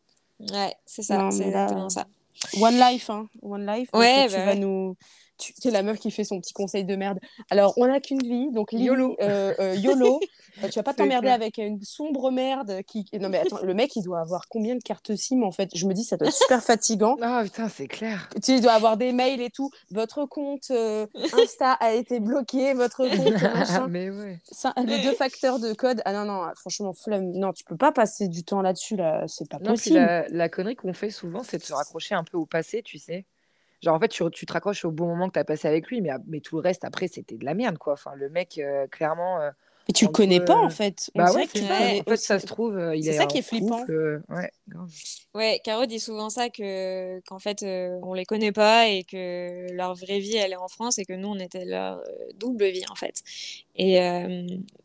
Ouais, 0.52 0.74
c'est 0.86 1.04
ça, 1.04 1.30
c'est 1.32 1.46
exactement 1.46 1.90
ça. 1.90 2.06
One 2.60 2.80
Life, 2.80 3.10
hein. 3.10 3.28
One 3.42 3.66
Life. 3.66 3.90
Ouais, 3.94 4.28
tu 4.28 4.36
vas 4.36 4.56
nous 4.56 4.96
c'est 5.58 5.72
la 5.72 5.84
meuf 5.84 6.00
qui 6.00 6.12
fait 6.12 6.24
son 6.24 6.40
petit 6.40 6.54
conseil 6.54 6.86
de 6.86 6.96
merde. 6.96 7.20
Alors, 7.50 7.74
on 7.78 7.88
n'a 7.88 8.00
qu'une 8.00 8.22
vie, 8.22 8.52
donc 8.52 8.74
YOLO. 8.74 9.16
Euh, 9.22 9.54
euh, 9.60 9.76
YOLO. 9.76 10.20
Euh, 10.64 10.68
tu 10.70 10.80
vas 10.80 10.84
pas 10.84 10.94
t'emmerder 10.94 11.30
avec 11.30 11.58
une 11.58 11.82
sombre 11.84 12.32
merde 12.32 12.82
qui. 12.88 13.06
Non, 13.20 13.30
mais 13.30 13.40
attends, 13.40 13.62
le 13.64 13.74
mec, 13.74 13.96
il 13.96 14.04
doit 14.04 14.20
avoir 14.20 14.48
combien 14.50 14.76
de 14.76 14.82
cartes 14.82 15.16
SIM 15.16 15.44
en 15.44 15.52
fait? 15.52 15.70
Je 15.76 15.86
me 15.86 15.94
dis, 15.94 16.04
ça 16.04 16.18
doit 16.18 16.28
être 16.28 16.36
super 16.36 16.64
fatigant. 16.64 17.18
Ah 17.22 17.42
putain, 17.44 17.70
c'est 17.70 17.88
clair. 17.88 18.30
Tu 18.44 18.60
doit 18.60 18.74
avoir 18.74 18.98
des 18.98 19.12
mails 19.12 19.42
et 19.42 19.50
tout. 19.50 19.70
Votre 19.92 20.26
compte 20.26 20.72
Insta 20.72 21.74
a 21.74 21.94
été 21.94 22.20
bloqué, 22.20 22.74
votre 22.74 23.08
compte 23.10 23.42
machin. 23.42 23.88
mais 23.88 24.10
ouais. 24.10 24.40
Ça, 24.52 24.74
les 24.86 25.02
deux 25.02 25.14
facteurs 25.14 25.60
de 25.60 25.74
code. 25.74 26.02
Ah 26.06 26.14
non, 26.14 26.26
non, 26.26 26.48
franchement, 26.56 26.94
flemme. 26.94 27.32
Non, 27.32 27.54
tu 27.54 27.64
peux 27.64 27.78
pas 27.78 27.92
passer 27.92 28.28
du 28.28 28.44
temps 28.44 28.62
là-dessus, 28.62 28.96
là. 28.96 29.26
C'est 29.28 29.50
pas 29.50 29.60
possible. 29.60 29.98
La, 29.98 30.28
la 30.28 30.50
connerie 30.50 30.76
qu'on 30.76 30.94
fait 30.94 31.10
souvent, 31.10 31.44
c'est 31.44 31.58
de 31.58 31.64
se 31.64 31.74
raccrocher 31.74 32.16
un 32.16 32.24
peu 32.24 32.38
au 32.38 32.46
passé, 32.46 32.82
tu 32.84 32.98
sais. 32.98 33.26
Genre, 33.82 33.96
en 33.96 34.00
fait, 34.00 34.10
tu, 34.10 34.24
tu 34.32 34.46
te 34.46 34.54
raccroches 34.54 34.86
au 34.86 34.92
bon 34.92 35.08
moment 35.08 35.28
que 35.28 35.34
tu 35.34 35.40
as 35.40 35.44
passé 35.44 35.68
avec 35.68 35.88
lui, 35.88 36.02
mais, 36.02 36.12
mais 36.28 36.40
tout 36.40 36.56
le 36.56 36.62
reste, 36.62 36.84
après, 36.84 37.08
c'était 37.08 37.38
de 37.38 37.46
la 37.46 37.56
merde, 37.56 37.78
quoi. 37.80 37.94
Enfin, 37.94 38.12
le 38.16 38.30
mec, 38.30 38.60
euh, 38.60 38.86
clairement. 38.88 39.42
Euh, 39.42 39.50
mais 39.88 39.94
tu 39.94 40.06
le 40.06 40.12
connais 40.12 40.40
pas, 40.40 40.58
en 40.58 40.70
fait. 40.70 41.10
bah 41.16 41.34
ouais, 41.34 41.48
tu 41.48 41.64
en 41.64 42.04
fait, 42.04 42.18
ça 42.18 42.40
se 42.40 42.46
trouve, 42.46 42.78
euh, 42.78 42.96
il 42.96 43.08
est. 43.08 43.14
C'est 43.14 43.18
ça 43.18 43.26
qui 43.26 43.40
est 43.40 43.42
flippant. 43.42 43.84
Ouais, 44.30 44.52
ouais, 45.34 45.60
Caro 45.64 45.88
dit 45.88 46.00
souvent 46.00 46.30
ça, 46.30 46.50
que, 46.50 47.20
qu'en 47.22 47.40
fait, 47.40 47.64
on 47.64 48.14
les 48.14 48.26
connaît 48.26 48.52
pas 48.52 48.88
et 48.88 49.04
que 49.04 49.72
leur 49.74 49.96
vraie 49.96 50.20
vie, 50.20 50.38
elle 50.38 50.52
est 50.52 50.58
en 50.58 50.68
France 50.68 51.00
et 51.00 51.06
que 51.06 51.14
nous, 51.14 51.30
on 51.30 51.40
était 51.40 51.66
leur 51.66 52.04
double 52.36 52.66
vie, 52.66 52.84
en 52.92 52.96
fait. 52.96 53.24
Et, 53.76 54.00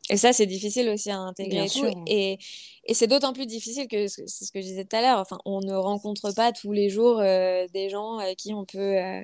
et 0.09 0.17
ça, 0.17 0.33
c'est 0.33 0.47
difficile 0.47 0.89
aussi 0.89 1.11
à 1.11 1.19
intégrer. 1.19 1.67
Et, 2.07 2.39
et 2.85 2.95
c'est 2.95 3.09
d'autant 3.09 3.33
plus 3.33 3.47
difficile 3.47 3.89
que 3.89 4.07
c'est 4.07 4.27
ce 4.29 4.53
que 4.53 4.61
je 4.61 4.67
disais 4.67 4.85
tout 4.85 4.95
à 4.95 5.01
l'heure. 5.01 5.19
Enfin, 5.19 5.39
on 5.45 5.61
ne 5.61 5.75
rencontre 5.75 6.33
pas 6.33 6.53
tous 6.53 6.71
les 6.71 6.89
jours 6.89 7.19
euh, 7.19 7.67
des 7.75 7.89
gens 7.89 8.19
à 8.19 8.35
qui 8.37 8.55
on 8.55 8.65
peut 8.65 8.79
euh, 8.79 9.23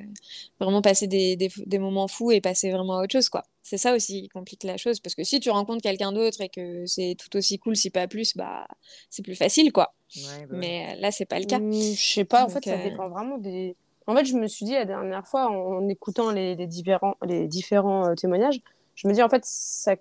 vraiment 0.58 0.82
passer 0.82 1.06
des, 1.06 1.36
des, 1.36 1.78
moments 1.78 2.08
fous 2.08 2.32
et 2.32 2.40
passer 2.40 2.72
vraiment 2.72 2.98
à 2.98 3.04
autre 3.04 3.12
chose, 3.12 3.28
quoi. 3.28 3.44
C'est 3.62 3.78
ça 3.78 3.94
aussi 3.94 4.22
qui 4.22 4.28
complique 4.28 4.64
la 4.64 4.76
chose, 4.76 4.98
parce 4.98 5.14
que 5.14 5.22
si 5.22 5.38
tu 5.38 5.50
rencontres 5.50 5.82
quelqu'un 5.82 6.10
d'autre 6.10 6.40
et 6.40 6.48
que 6.48 6.84
c'est 6.86 7.16
tout 7.16 7.36
aussi 7.36 7.60
cool, 7.60 7.76
si 7.76 7.90
pas 7.90 8.08
plus, 8.08 8.36
bah 8.36 8.66
c'est 9.08 9.22
plus 9.22 9.36
facile, 9.36 9.70
quoi. 9.70 9.94
Bah 10.16 10.46
Mais 10.50 10.96
là, 10.96 11.12
c'est 11.12 11.26
pas 11.26 11.38
le 11.38 11.44
cas. 11.44 11.60
Mmh, 11.60 11.94
je 11.94 12.12
sais 12.14 12.24
pas. 12.24 12.44
en 12.44 12.48
fait, 12.48 12.64
ça 12.64 12.72
euh, 12.72 12.82
dépend 12.82 13.08
vraiment 13.08 13.38
des. 13.38 13.76
En 14.08 14.16
fait, 14.16 14.24
je 14.24 14.34
me 14.34 14.48
suis 14.48 14.66
dit 14.66 14.72
la 14.72 14.84
dernière 14.84 15.28
fois, 15.28 15.48
en, 15.48 15.88
écoutant 15.88 16.32
les, 16.32 16.56
les, 16.56 16.66
différents, 16.66 17.14
les 17.24 17.46
différents 17.46 18.16
témoignages, 18.16 18.58
je 18.96 19.06
me 19.06 19.12
dis 19.12 19.22
en 19.22 19.28
fait, 19.28 19.44
ça, 19.44 19.94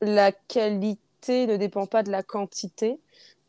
la 0.00 0.32
qualité 0.32 1.46
ne 1.46 1.56
dépend 1.56 1.86
pas 1.86 2.02
de 2.02 2.10
la 2.10 2.22
quantité. 2.22 2.98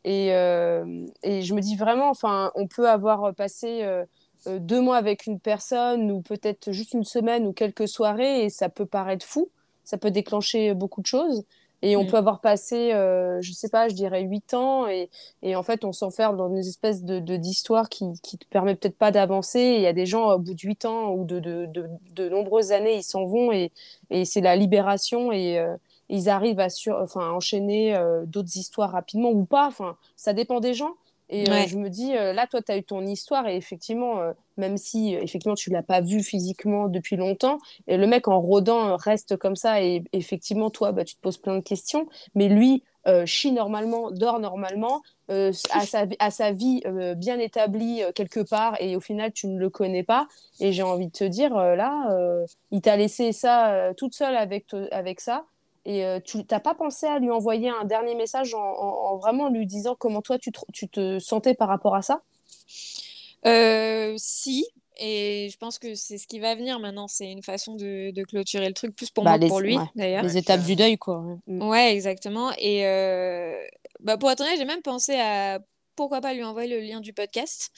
Et, 0.04 0.34
euh, 0.34 1.06
et 1.22 1.42
je 1.42 1.54
me 1.54 1.60
dis 1.60 1.76
vraiment, 1.76 2.10
enfin, 2.10 2.50
on 2.54 2.66
peut 2.66 2.88
avoir 2.88 3.34
passé 3.34 3.82
euh, 3.82 4.04
euh, 4.46 4.58
deux 4.58 4.80
mois 4.80 4.96
avec 4.96 5.26
une 5.26 5.38
personne 5.38 6.10
ou 6.10 6.20
peut-être 6.22 6.72
juste 6.72 6.92
une 6.94 7.04
semaine 7.04 7.46
ou 7.46 7.52
quelques 7.52 7.88
soirées 7.88 8.44
et 8.44 8.50
ça 8.50 8.68
peut 8.68 8.86
paraître 8.86 9.24
fou, 9.24 9.48
ça 9.84 9.98
peut 9.98 10.10
déclencher 10.10 10.74
beaucoup 10.74 11.00
de 11.00 11.06
choses. 11.06 11.44
Et 11.84 11.96
on 11.96 12.04
mm. 12.04 12.06
peut 12.08 12.16
avoir 12.16 12.40
passé, 12.40 12.90
je 12.92 13.52
sais 13.52 13.68
pas, 13.68 13.88
je 13.88 13.94
dirais 13.94 14.22
huit 14.22 14.54
ans 14.54 14.86
et, 14.86 15.10
et 15.42 15.56
en 15.56 15.64
fait 15.64 15.84
on 15.84 15.90
s'enferme 15.90 16.36
dans 16.36 16.48
une 16.48 16.58
espèce 16.58 17.02
de 17.02 17.18
d'histoire 17.36 17.88
qui, 17.88 18.04
qui 18.22 18.38
te 18.38 18.46
permet 18.46 18.76
peut-être 18.76 18.96
pas 18.96 19.10
d'avancer. 19.10 19.60
Il 19.60 19.80
y 19.80 19.88
a 19.88 19.92
des 19.92 20.06
gens 20.06 20.30
au 20.30 20.38
bout 20.38 20.54
de 20.54 20.60
huit 20.60 20.84
ans 20.84 21.12
ou 21.12 21.24
de, 21.24 21.40
de, 21.40 21.66
de, 21.66 21.88
de 22.12 22.28
nombreuses 22.28 22.70
années, 22.70 22.98
ils 22.98 23.02
s'en 23.02 23.24
vont 23.24 23.50
et, 23.50 23.72
et 24.10 24.24
c'est 24.24 24.40
la 24.40 24.54
libération 24.54 25.32
et, 25.32 25.60
ils 26.12 26.28
arrivent 26.28 26.60
à, 26.60 26.68
sur, 26.68 26.98
enfin, 26.98 27.30
enchaîner 27.30 27.96
euh, 27.96 28.24
d'autres 28.26 28.56
histoires 28.58 28.92
rapidement 28.92 29.30
ou 29.30 29.46
pas. 29.46 29.66
Enfin, 29.66 29.96
ça 30.14 30.34
dépend 30.34 30.60
des 30.60 30.74
gens. 30.74 30.92
Et 31.30 31.48
euh, 31.48 31.66
je 31.66 31.78
me 31.78 31.88
dis, 31.88 32.14
euh, 32.14 32.34
là, 32.34 32.46
toi, 32.46 32.60
tu 32.60 32.70
as 32.70 32.76
eu 32.76 32.84
ton 32.84 33.06
histoire 33.06 33.48
et 33.48 33.56
effectivement, 33.56 34.20
même 34.58 34.76
si 34.76 35.14
effectivement 35.14 35.54
tu 35.54 35.70
l'as 35.70 35.82
pas 35.82 36.02
vu 36.02 36.22
physiquement 36.22 36.88
depuis 36.88 37.16
longtemps, 37.16 37.58
et 37.86 37.96
le 37.96 38.06
mec 38.06 38.28
en 38.28 38.38
rôdant 38.38 38.96
reste 38.96 39.38
comme 39.38 39.56
ça 39.56 39.82
et 39.82 40.04
effectivement, 40.12 40.68
toi, 40.68 40.92
bah, 40.92 41.04
tu 41.04 41.14
te 41.14 41.20
poses 41.22 41.38
plein 41.38 41.54
de 41.54 41.62
questions. 41.62 42.06
Mais 42.34 42.50
lui, 42.50 42.82
chie 43.24 43.52
normalement, 43.52 44.10
dort 44.10 44.40
normalement, 44.40 45.00
a, 45.30 45.52
sa, 45.52 46.04
a 46.18 46.30
sa 46.30 46.52
vie 46.52 46.82
bien 47.16 47.38
établie 47.38 48.02
quelque 48.14 48.40
part 48.40 48.76
et 48.78 48.94
au 48.96 49.00
final, 49.00 49.32
tu 49.32 49.46
ne 49.46 49.58
le 49.58 49.70
connais 49.70 50.02
pas. 50.02 50.28
Et 50.60 50.72
j'ai 50.72 50.82
envie 50.82 51.06
de 51.06 51.12
te 51.12 51.24
dire, 51.24 51.54
là, 51.54 52.14
il 52.70 52.82
t'a 52.82 52.98
laissé 52.98 53.32
ça 53.32 53.94
toute 53.96 54.12
seule 54.12 54.36
avec, 54.36 54.66
avec 54.90 55.20
ça. 55.20 55.46
Et 55.84 56.04
euh, 56.04 56.20
tu 56.20 56.38
n'as 56.50 56.60
pas 56.60 56.74
pensé 56.74 57.06
à 57.06 57.18
lui 57.18 57.30
envoyer 57.30 57.68
un 57.68 57.84
dernier 57.84 58.14
message 58.14 58.54
en, 58.54 59.16
vraiment 59.16 59.48
lui 59.48 59.66
disant 59.66 59.96
comment 59.98 60.22
toi 60.22 60.38
tu 60.38 60.52
te, 60.52 60.60
tu 60.72 60.88
te 60.88 61.18
sentais 61.18 61.54
par 61.54 61.68
rapport 61.68 61.94
à 61.94 62.02
ça? 62.02 62.22
Euh, 63.46 64.14
Si, 64.16 64.64
et 64.98 65.48
je 65.50 65.56
pense 65.56 65.78
que 65.78 65.94
c'est 65.94 66.18
ce 66.18 66.26
qui 66.26 66.38
va 66.38 66.54
venir 66.54 66.78
maintenant. 66.78 67.08
C'est 67.08 67.30
une 67.30 67.42
façon 67.42 67.74
de, 67.74 68.10
de, 68.12 68.22
clôturer 68.22 68.68
le 68.68 68.74
truc, 68.74 68.94
plus 68.94 69.10
pour 69.10 69.24
bah, 69.24 69.30
moi 69.30 69.38
que 69.40 69.48
pour 69.48 69.60
lui 69.60 69.76
d'ailleurs. 69.96 70.22
Les 70.22 70.36
étapes 70.36 70.62
du 70.62 70.76
deuil, 70.76 70.98
quoi. 70.98 71.24
Ouais, 71.48 71.92
exactement. 71.92 72.52
Et 72.58 72.86
euh, 72.86 73.54
bah, 74.00 74.16
pour 74.16 74.30
être 74.30 74.40
honnête, 74.40 74.58
j'ai 74.58 74.64
même 74.64 74.82
pensé 74.82 75.14
à 75.14 75.58
pourquoi 75.96 76.20
pas 76.20 76.34
lui 76.34 76.42
envoyer 76.44 76.74
le 76.74 76.80
lien 76.80 77.00
du 77.00 77.12
podcast. 77.12 77.70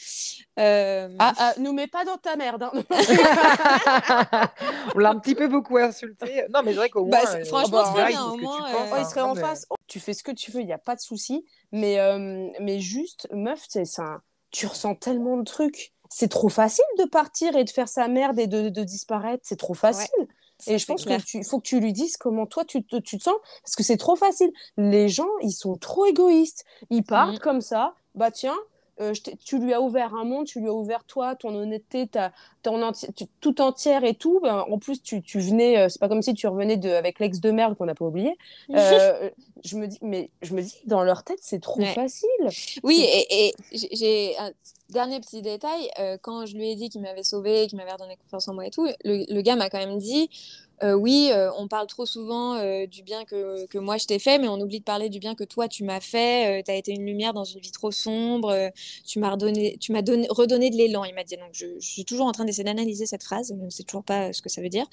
Euh... 0.58 1.14
Ah, 1.18 1.32
ah, 1.36 1.54
nous 1.58 1.72
mets 1.72 1.86
pas 1.86 2.04
dans 2.04 2.16
ta 2.16 2.36
merde. 2.36 2.62
Hein. 2.62 2.72
On 4.94 4.98
l'a 4.98 5.10
un 5.10 5.18
petit 5.18 5.34
peu 5.34 5.48
beaucoup 5.48 5.76
insulté. 5.78 6.44
Non, 6.52 6.62
mais 6.64 6.72
c'est 6.72 6.78
vrai 6.78 6.90
qu'au 6.90 7.04
bah, 7.06 7.22
moins. 7.22 7.34
Euh, 7.34 7.44
franchement, 7.44 7.82
oh, 7.84 7.92
bah, 7.94 8.06
bien, 8.06 8.24
au 8.24 8.36
moins. 8.36 8.64
Euh, 8.68 8.90
oh, 8.92 8.96
il 8.98 9.04
serait 9.04 9.20
en 9.20 9.34
face. 9.34 9.66
tu 9.86 10.00
fais 10.00 10.14
ce 10.14 10.22
que 10.22 10.32
tu 10.32 10.50
veux, 10.50 10.60
il 10.60 10.66
n'y 10.66 10.72
a 10.72 10.78
pas 10.78 10.94
de 10.94 11.00
souci. 11.00 11.44
Mais, 11.72 11.98
euh, 11.98 12.48
mais 12.60 12.80
juste, 12.80 13.28
meuf, 13.32 13.66
ça, 13.84 14.20
tu 14.50 14.66
ressens 14.66 14.94
tellement 14.96 15.36
de 15.36 15.44
trucs. 15.44 15.92
C'est 16.10 16.28
trop 16.28 16.48
facile 16.48 16.84
de 16.98 17.04
partir 17.04 17.56
et 17.56 17.64
de 17.64 17.70
faire 17.70 17.88
sa 17.88 18.06
merde 18.08 18.38
et 18.38 18.46
de, 18.46 18.68
de 18.68 18.84
disparaître. 18.84 19.42
C'est 19.44 19.58
trop 19.58 19.74
facile. 19.74 20.28
Et 20.66 20.78
je 20.78 20.86
pense 20.86 21.04
qu'il 21.04 21.44
faut 21.44 21.58
que 21.58 21.66
tu 21.66 21.80
lui 21.80 21.92
dises 21.92 22.16
comment 22.16 22.46
toi 22.46 22.64
tu 22.64 22.84
te, 22.84 22.96
tu 22.96 23.18
te 23.18 23.24
sens, 23.24 23.34
parce 23.62 23.76
que 23.76 23.82
c'est 23.82 23.96
trop 23.96 24.16
facile. 24.16 24.50
Les 24.76 25.08
gens, 25.08 25.28
ils 25.42 25.52
sont 25.52 25.76
trop 25.76 26.06
égoïstes. 26.06 26.64
Ils 26.90 27.02
partent 27.02 27.36
mmh. 27.36 27.40
comme 27.40 27.60
ça, 27.60 27.94
bah 28.14 28.30
tiens, 28.30 28.56
euh, 29.00 29.12
tu 29.44 29.58
lui 29.58 29.74
as 29.74 29.80
ouvert 29.80 30.14
un 30.14 30.24
monde, 30.24 30.46
tu 30.46 30.60
lui 30.60 30.68
as 30.68 30.72
ouvert 30.72 31.02
toi, 31.04 31.34
ton 31.34 31.52
honnêteté, 31.54 32.06
ta, 32.06 32.32
ton 32.62 32.92
tout 33.40 33.60
entière 33.60 34.04
et 34.04 34.14
tout. 34.14 34.38
Ben, 34.40 34.64
en 34.70 34.78
plus, 34.78 35.02
tu, 35.02 35.20
tu 35.20 35.40
venais, 35.40 35.78
euh, 35.78 35.88
c'est 35.88 35.98
pas 35.98 36.08
comme 36.08 36.22
si 36.22 36.32
tu 36.34 36.46
revenais 36.46 36.76
de, 36.76 36.90
avec 36.90 37.18
l'ex 37.18 37.40
de 37.40 37.50
merde 37.50 37.76
qu'on 37.76 37.86
n'a 37.86 37.94
pas 37.94 38.04
oublié. 38.04 38.36
Euh, 38.74 39.30
je 39.64 39.76
me 39.76 39.86
dis, 39.86 39.98
mais 40.02 40.30
je 40.42 40.54
me 40.54 40.60
dis, 40.60 40.80
dans 40.86 41.02
leur 41.02 41.22
tête, 41.22 41.38
c'est 41.40 41.60
trop 41.60 41.82
facile. 41.82 42.28
Oui, 42.82 43.02
et, 43.02 43.48
et 43.48 43.54
j'ai 43.72 44.36
un 44.36 44.52
dernier 44.90 45.20
petit 45.20 45.42
détail. 45.42 45.88
quand 46.22 46.44
je 46.44 46.54
lui 46.56 46.70
ai 46.70 46.74
dit 46.74 46.90
qu'il 46.90 47.00
m'avait 47.00 47.22
sauvé, 47.22 47.66
qu'il 47.66 47.78
m'avait 47.78 47.92
redonné 47.92 48.16
confiance 48.16 48.46
en 48.48 48.54
moi 48.54 48.66
et 48.66 48.70
tout, 48.70 48.86
le, 49.04 49.32
le 49.32 49.40
gars 49.40 49.56
m'a 49.56 49.70
quand 49.70 49.78
même 49.78 49.98
dit 49.98 50.28
euh, 50.84 50.92
oui, 50.92 51.30
euh, 51.32 51.50
on 51.56 51.66
parle 51.66 51.86
trop 51.86 52.04
souvent 52.04 52.56
euh, 52.56 52.86
du 52.86 53.02
bien 53.02 53.24
que, 53.24 53.66
que 53.66 53.78
moi 53.78 53.96
je 53.96 54.04
t'ai 54.06 54.18
fait, 54.18 54.38
mais 54.38 54.48
on 54.48 54.60
oublie 54.60 54.80
de 54.80 54.84
parler 54.84 55.08
du 55.08 55.18
bien 55.18 55.34
que 55.34 55.44
toi 55.44 55.66
tu 55.66 55.82
m'as 55.82 56.00
fait. 56.00 56.62
tu 56.62 56.70
as 56.70 56.74
été 56.74 56.92
une 56.92 57.06
lumière 57.06 57.32
dans 57.32 57.44
une 57.44 57.60
vie 57.60 57.70
trop 57.70 57.90
sombre. 57.90 58.70
tu 59.06 59.18
m'as 59.18 59.30
redonné, 59.30 59.78
tu 59.80 59.92
m'as 59.92 60.02
donné, 60.02 60.26
redonné 60.28 60.68
de 60.68 60.76
l'élan. 60.76 61.04
Il 61.04 61.14
m'a 61.14 61.24
dit. 61.24 61.36
Donc 61.36 61.50
je, 61.52 61.66
suis 61.80 62.04
toujours 62.04 62.26
en 62.26 62.32
train 62.32 62.44
d'essayer 62.44 62.64
d'analyser 62.64 63.06
cette 63.06 63.22
phrase. 63.22 63.54
Je 63.58 63.64
ne 63.64 63.70
sais 63.70 63.82
toujours 63.82 64.04
pas 64.04 64.32
ce 64.32 64.42
que 64.42 64.48
ça 64.50 64.60
veut 64.60 64.68
dire. 64.68 64.86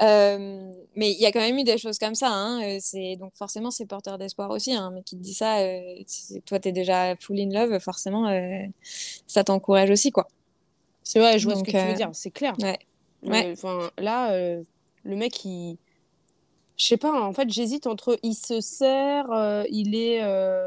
mais 0.00 1.10
il 1.10 1.20
y 1.20 1.26
a 1.26 1.32
quand 1.32 1.40
même 1.40 1.58
eu 1.58 1.64
des 1.64 1.78
choses 1.78 1.98
comme 1.98 2.14
ça. 2.14 2.28
Hein, 2.30 2.78
c'est 2.80 3.16
donc 3.16 3.34
forcément 3.34 3.70
c'est 3.70 3.86
porteur 3.86 4.18
d'espoir 4.18 4.50
aussi. 4.50 4.72
Hein, 4.72 4.92
mais 4.94 5.02
qui 5.02 5.16
te 5.16 5.22
dit 5.22 5.34
ça, 5.34 5.58
toi 6.46 6.60
tu 6.60 6.68
es 6.68 6.72
déjà 6.72 7.16
full 7.16 7.40
in 7.40 7.50
love, 7.50 7.78
forcément 7.80 8.30
ça 9.26 9.42
t'encourage 9.42 9.90
aussi 9.90 10.12
quoi. 10.12 10.28
C'est 11.02 11.18
vrai, 11.18 11.38
je 11.38 11.46
vois 11.46 11.56
ce 11.56 11.64
que 11.64 11.70
tu 11.72 11.76
veux 11.76 11.94
dire, 11.94 12.10
c'est 12.12 12.30
clair. 12.30 12.54
Ouais. 12.62 12.78
Enfin, 13.52 13.90
là, 13.98 14.30
le 15.04 15.16
mec, 15.16 15.44
il. 15.44 15.78
Je 16.76 16.86
sais 16.86 16.96
pas, 16.96 17.12
en 17.22 17.32
fait, 17.32 17.48
j'hésite 17.50 17.86
entre 17.86 18.18
il 18.24 18.34
se 18.34 18.60
sert, 18.60 19.26
il, 19.70 19.94
est, 19.94 20.18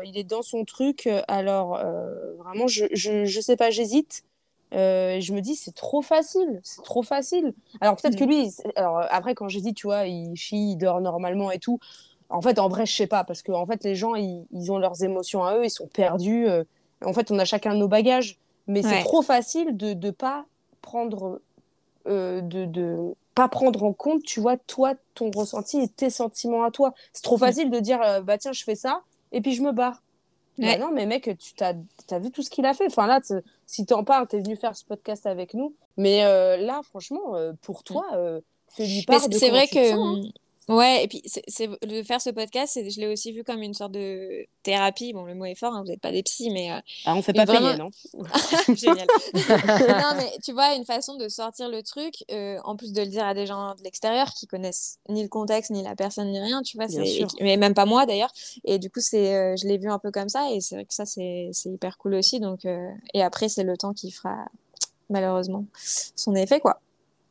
il 0.05 0.17
est 0.17 0.23
dans 0.23 0.41
son 0.41 0.63
truc. 0.63 1.09
Alors, 1.27 1.77
vraiment, 2.39 2.65
je, 2.67 2.85
je, 2.93 3.25
je 3.25 3.41
sais 3.41 3.57
pas, 3.57 3.71
j'hésite. 3.71 4.23
Euh, 4.73 5.19
je 5.21 5.33
me 5.33 5.39
dis, 5.39 5.55
c'est 5.55 5.73
trop 5.73 6.01
facile, 6.01 6.59
c'est 6.63 6.83
trop 6.83 7.03
facile. 7.03 7.53
Alors 7.79 7.95
peut-être 7.95 8.17
que 8.17 8.25
mm. 8.25 8.29
lui, 8.29 8.51
alors, 8.75 9.01
après, 9.09 9.33
quand 9.33 9.47
j'ai 9.47 9.61
dit, 9.61 9.73
tu 9.73 9.87
vois, 9.87 10.07
il 10.07 10.35
chie, 10.35 10.71
il 10.71 10.77
dort 10.77 10.99
normalement 10.99 11.51
et 11.51 11.59
tout, 11.59 11.79
en 12.29 12.41
fait, 12.41 12.59
en 12.59 12.67
vrai, 12.67 12.85
je 12.85 12.93
sais 12.93 13.07
pas, 13.07 13.23
parce 13.23 13.41
que 13.41 13.51
en 13.51 13.65
fait, 13.65 13.83
les 13.83 13.95
gens, 13.95 14.15
ils, 14.15 14.45
ils 14.51 14.71
ont 14.71 14.77
leurs 14.77 15.03
émotions 15.03 15.45
à 15.45 15.55
eux, 15.57 15.65
ils 15.65 15.69
sont 15.69 15.87
perdus. 15.87 16.47
Euh, 16.47 16.63
en 17.03 17.13
fait, 17.13 17.31
on 17.31 17.39
a 17.39 17.45
chacun 17.45 17.75
nos 17.75 17.87
bagages, 17.87 18.37
mais 18.67 18.81
c'est 18.81 19.03
trop 19.03 19.21
facile 19.21 19.77
de 19.77 19.93
ne 19.93 20.11
pas 20.11 20.45
prendre, 20.81 21.39
euh, 22.07 22.41
de, 22.41 22.65
de 22.65 23.15
pas 23.37 23.47
prendre 23.47 23.83
en 23.83 23.93
compte, 23.93 24.23
tu 24.23 24.39
vois, 24.39 24.57
toi, 24.57 24.95
ton 25.13 25.31
ressenti 25.31 25.79
et 25.79 25.87
tes 25.87 26.09
sentiments 26.09 26.63
à 26.63 26.71
toi. 26.71 26.93
C'est 27.13 27.23
trop 27.23 27.37
mm. 27.37 27.39
facile 27.39 27.69
de 27.69 27.79
dire, 27.79 27.99
bah 28.23 28.37
tiens, 28.37 28.51
je 28.51 28.63
fais 28.63 28.75
ça, 28.75 29.03
et 29.31 29.41
puis 29.41 29.53
je 29.53 29.61
me 29.61 29.71
barre. 29.71 30.01
Bah 30.57 30.77
non, 30.77 30.89
mais 30.91 31.05
mec, 31.05 31.29
tu 31.37 31.63
as, 31.63 31.75
as, 32.09 32.19
vu 32.19 32.31
tout 32.31 32.41
ce 32.41 32.49
qu'il 32.49 32.65
a 32.65 32.73
fait. 32.73 32.87
Enfin, 32.87 33.05
là, 33.05 33.21
si 33.67 33.85
tu 33.85 33.93
en 33.93 34.03
parles, 34.03 34.27
tu 34.27 34.37
es 34.37 34.39
venu 34.39 34.55
faire 34.55 34.75
ce 34.75 34.83
podcast 34.83 35.27
avec 35.27 35.53
nous. 35.53 35.75
Mais 35.97 36.25
euh, 36.25 36.57
là, 36.57 36.81
franchement, 36.83 37.35
euh, 37.35 37.53
pour 37.61 37.83
toi, 37.83 38.05
euh, 38.13 38.41
fais-lui 38.69 39.03
part 39.03 39.29
de 39.29 39.35
C'est 39.35 39.49
vrai 39.49 39.67
que. 39.67 39.93
Hein. 39.93 40.29
Ouais, 40.67 41.05
et 41.05 41.07
puis 41.07 41.21
c'est 41.25 41.69
de 41.69 42.03
faire 42.03 42.19
ce 42.19 42.29
podcast, 42.29 42.77
je 42.77 42.99
l'ai 42.99 43.07
aussi 43.07 43.31
vu 43.31 43.45
comme 43.45 43.61
une 43.61 43.73
sorte 43.73 43.93
de 43.93 44.45
thérapie. 44.63 45.13
Bon, 45.13 45.23
le 45.23 45.33
mot 45.33 45.45
est 45.45 45.55
fort, 45.55 45.73
hein, 45.73 45.81
vous 45.81 45.87
n'êtes 45.87 46.01
pas 46.01 46.11
des 46.11 46.23
psys, 46.23 46.49
mais. 46.49 46.73
Euh, 46.73 46.79
ah, 47.05 47.15
on 47.15 47.21
fait 47.21 47.31
pas 47.31 47.45
vraiment... 47.45 47.67
payer, 47.67 47.77
non 47.77 47.89
Génial. 48.75 49.07
non, 49.33 50.17
mais 50.17 50.37
tu 50.43 50.51
vois, 50.51 50.75
une 50.75 50.83
façon 50.83 51.15
de 51.15 51.29
sortir 51.29 51.69
le 51.69 51.83
truc, 51.83 52.25
euh, 52.31 52.57
en 52.65 52.75
plus 52.75 52.91
de 52.91 53.01
le 53.01 53.07
dire 53.07 53.25
à 53.25 53.33
des 53.33 53.45
gens 53.45 53.75
de 53.75 53.83
l'extérieur 53.83 54.33
qui 54.33 54.45
connaissent 54.45 54.99
ni 55.07 55.23
le 55.23 55.29
contexte, 55.29 55.71
ni 55.71 55.83
la 55.83 55.95
personne, 55.95 56.31
ni 56.31 56.39
rien, 56.39 56.61
tu 56.63 56.75
vois, 56.75 56.87
mais 57.39 57.55
même 57.55 57.73
pas 57.73 57.85
moi 57.85 58.05
d'ailleurs. 58.05 58.33
Et 58.65 58.77
du 58.77 58.89
coup, 58.89 58.99
c'est, 58.99 59.35
euh, 59.35 59.55
je 59.55 59.67
l'ai 59.67 59.77
vu 59.77 59.89
un 59.89 59.99
peu 59.99 60.11
comme 60.11 60.27
ça, 60.27 60.51
et 60.51 60.59
c'est 60.59 60.75
vrai 60.75 60.85
que 60.85 60.93
ça, 60.93 61.05
c'est 61.05 61.49
hyper 61.63 61.97
cool 61.97 62.15
aussi. 62.15 62.41
Donc, 62.41 62.65
et 63.13 63.23
après, 63.23 63.47
c'est 63.47 63.63
le 63.63 63.77
temps 63.77 63.93
qui 63.93 64.11
fera 64.11 64.35
malheureusement 65.09 65.63
son 65.77 66.35
effet, 66.35 66.59
quoi. 66.59 66.81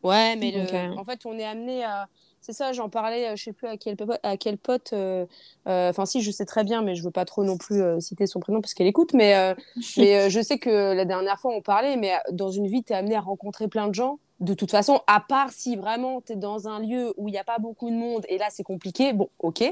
Ouais, 0.03 0.37
mais 0.37 0.55
en 0.97 1.05
fait, 1.05 1.27
on 1.27 1.39
est 1.39 1.45
amené 1.45 1.85
à 1.85 2.09
c'est 2.47 2.53
ça, 2.53 2.73
j'en 2.73 2.89
parlais, 2.89 3.27
euh, 3.27 3.37
je 3.37 3.43
sais 3.43 3.53
plus 3.53 3.67
à 3.67 3.77
quel, 3.77 3.97
à 4.23 4.37
quel 4.37 4.57
pote. 4.57 4.93
Euh, 4.93 5.27
euh, 5.67 5.91
enfin, 5.91 6.07
si, 6.07 6.23
je 6.23 6.31
sais 6.31 6.45
très 6.45 6.63
bien, 6.63 6.81
mais 6.81 6.95
je 6.95 7.03
veux 7.03 7.11
pas 7.11 7.25
trop 7.25 7.43
non 7.43 7.59
plus 7.59 7.83
citer 8.01 8.29
son 8.29 8.39
prénom 8.39 8.61
parce 8.61 8.73
qu'elle 8.73 8.87
écoute. 8.87 9.15
Mais, 9.15 9.35
mais 9.97 10.31
je 10.31 10.41
sais 10.41 10.59
que 10.59 10.95
la 10.95 11.05
dernière 11.05 11.41
fois, 11.41 11.53
on 11.53 11.61
parlait, 11.61 11.97
mais 11.97 12.13
dans 12.31 12.51
une 12.51 12.69
vie, 12.69 12.85
tu 12.85 12.93
es 12.93 12.97
amené 12.97 13.17
à 13.17 13.21
rencontrer 13.21 13.67
plein 13.67 13.89
de 13.89 13.95
gens. 13.95 14.21
De 14.39 14.55
toute 14.55 14.71
façon, 14.71 15.01
à 15.07 15.19
part 15.19 15.51
si 15.51 15.77
vraiment 15.77 16.21
tu 16.21 16.35
es 16.35 16.37
dans 16.37 16.69
un 16.69 16.79
lieu 16.79 17.15
où 17.17 17.27
il 17.27 17.33
n'y 17.33 17.39
a 17.39 17.45
pas 17.45 17.59
beaucoup 17.59 17.89
de 17.91 17.97
monde 17.97 18.25
et 18.29 18.37
là, 18.37 18.47
c'est 18.51 18.63
compliqué, 18.63 19.15
bon, 19.15 19.29
ok. 19.41 19.65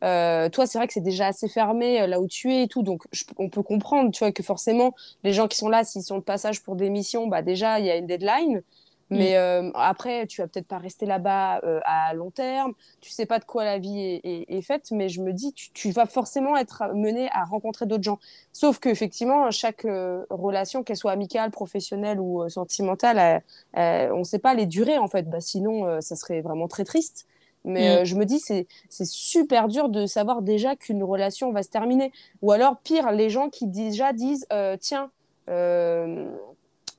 toi, 0.00 0.66
c'est 0.66 0.78
vrai 0.78 0.86
que 0.88 0.94
c'est 0.94 1.00
déjà 1.00 1.28
assez 1.28 1.48
fermé 1.48 2.06
là 2.08 2.18
où 2.18 2.26
tu 2.26 2.52
es 2.52 2.64
et 2.64 2.68
tout. 2.68 2.82
Donc, 2.82 3.04
on 3.38 3.50
peut 3.50 3.62
comprendre, 3.62 4.10
tu 4.10 4.20
vois, 4.20 4.32
que 4.32 4.42
forcément, 4.42 4.94
les 5.22 5.32
gens 5.32 5.46
qui 5.46 5.58
sont 5.58 5.68
là, 5.68 5.84
s'ils 5.84 6.02
sont 6.02 6.18
de 6.18 6.24
passage 6.24 6.62
pour 6.62 6.74
des 6.74 6.90
missions, 6.90 7.28
bah, 7.28 7.42
déjà, 7.42 7.78
il 7.78 7.86
y 7.86 7.90
a 7.90 7.96
une 7.96 8.06
deadline. 8.06 8.62
Mm. 9.10 9.16
Mais 9.16 9.36
euh, 9.36 9.70
après, 9.74 10.26
tu 10.26 10.40
vas 10.40 10.48
peut-être 10.48 10.66
pas 10.66 10.78
rester 10.78 11.06
là-bas 11.06 11.60
euh, 11.64 11.80
à 11.84 12.12
long 12.14 12.30
terme. 12.30 12.72
Tu 13.00 13.10
sais 13.10 13.26
pas 13.26 13.38
de 13.38 13.44
quoi 13.44 13.64
la 13.64 13.78
vie 13.78 14.20
est, 14.24 14.62
faite, 14.62 14.90
mais 14.90 15.08
je 15.08 15.20
me 15.20 15.32
dis, 15.32 15.52
tu, 15.52 15.70
tu, 15.72 15.90
vas 15.90 16.06
forcément 16.06 16.56
être 16.56 16.92
mené 16.94 17.28
à 17.32 17.44
rencontrer 17.44 17.86
d'autres 17.86 18.02
gens. 18.02 18.18
Sauf 18.52 18.78
qu'effectivement, 18.78 19.50
chaque 19.50 19.84
euh, 19.84 20.24
relation, 20.30 20.82
qu'elle 20.82 20.96
soit 20.96 21.12
amicale, 21.12 21.50
professionnelle 21.50 22.18
ou 22.20 22.48
sentimentale, 22.48 23.42
on 23.74 24.18
ne 24.18 24.24
sait 24.24 24.38
pas 24.38 24.54
les 24.54 24.66
durées 24.66 24.98
en 24.98 25.08
fait. 25.08 25.28
Bah, 25.28 25.40
sinon, 25.40 26.00
ça 26.00 26.16
serait 26.16 26.40
vraiment 26.40 26.68
très 26.68 26.84
triste. 26.84 27.26
Mais 27.64 28.02
mm. 28.02 28.04
je 28.04 28.14
me 28.16 28.24
dis, 28.24 28.40
c'est 28.40 28.66
super 29.04 29.68
dur 29.68 29.88
de 29.88 30.06
savoir 30.06 30.42
déjà 30.42 30.74
qu'une 30.74 31.02
relation 31.02 31.52
va 31.52 31.62
se 31.62 31.68
terminer. 31.68 32.12
Ou 32.42 32.52
alors, 32.52 32.78
pire, 32.78 33.12
les 33.12 33.30
gens 33.30 33.50
qui 33.50 33.66
déjà 33.66 34.12
disent, 34.12 34.46
tiens, 34.80 35.10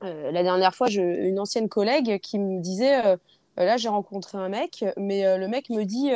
euh, 0.04 0.32
la 0.32 0.44
dernière 0.44 0.76
fois, 0.76 0.88
je, 0.88 1.02
une 1.02 1.40
ancienne 1.40 1.70
collègue 1.70 2.20
qui 2.20 2.40
me 2.40 2.60
disait 2.60 3.06
euh, 3.06 3.18
là, 3.58 3.78
j'ai 3.78 3.90
rencontré 3.90 4.38
un 4.38 4.50
mec, 4.50 4.86
mais 4.98 5.26
euh, 5.26 5.38
le 5.38 5.48
mec 5.48 5.70
me 5.70 5.84
dit 5.84 6.12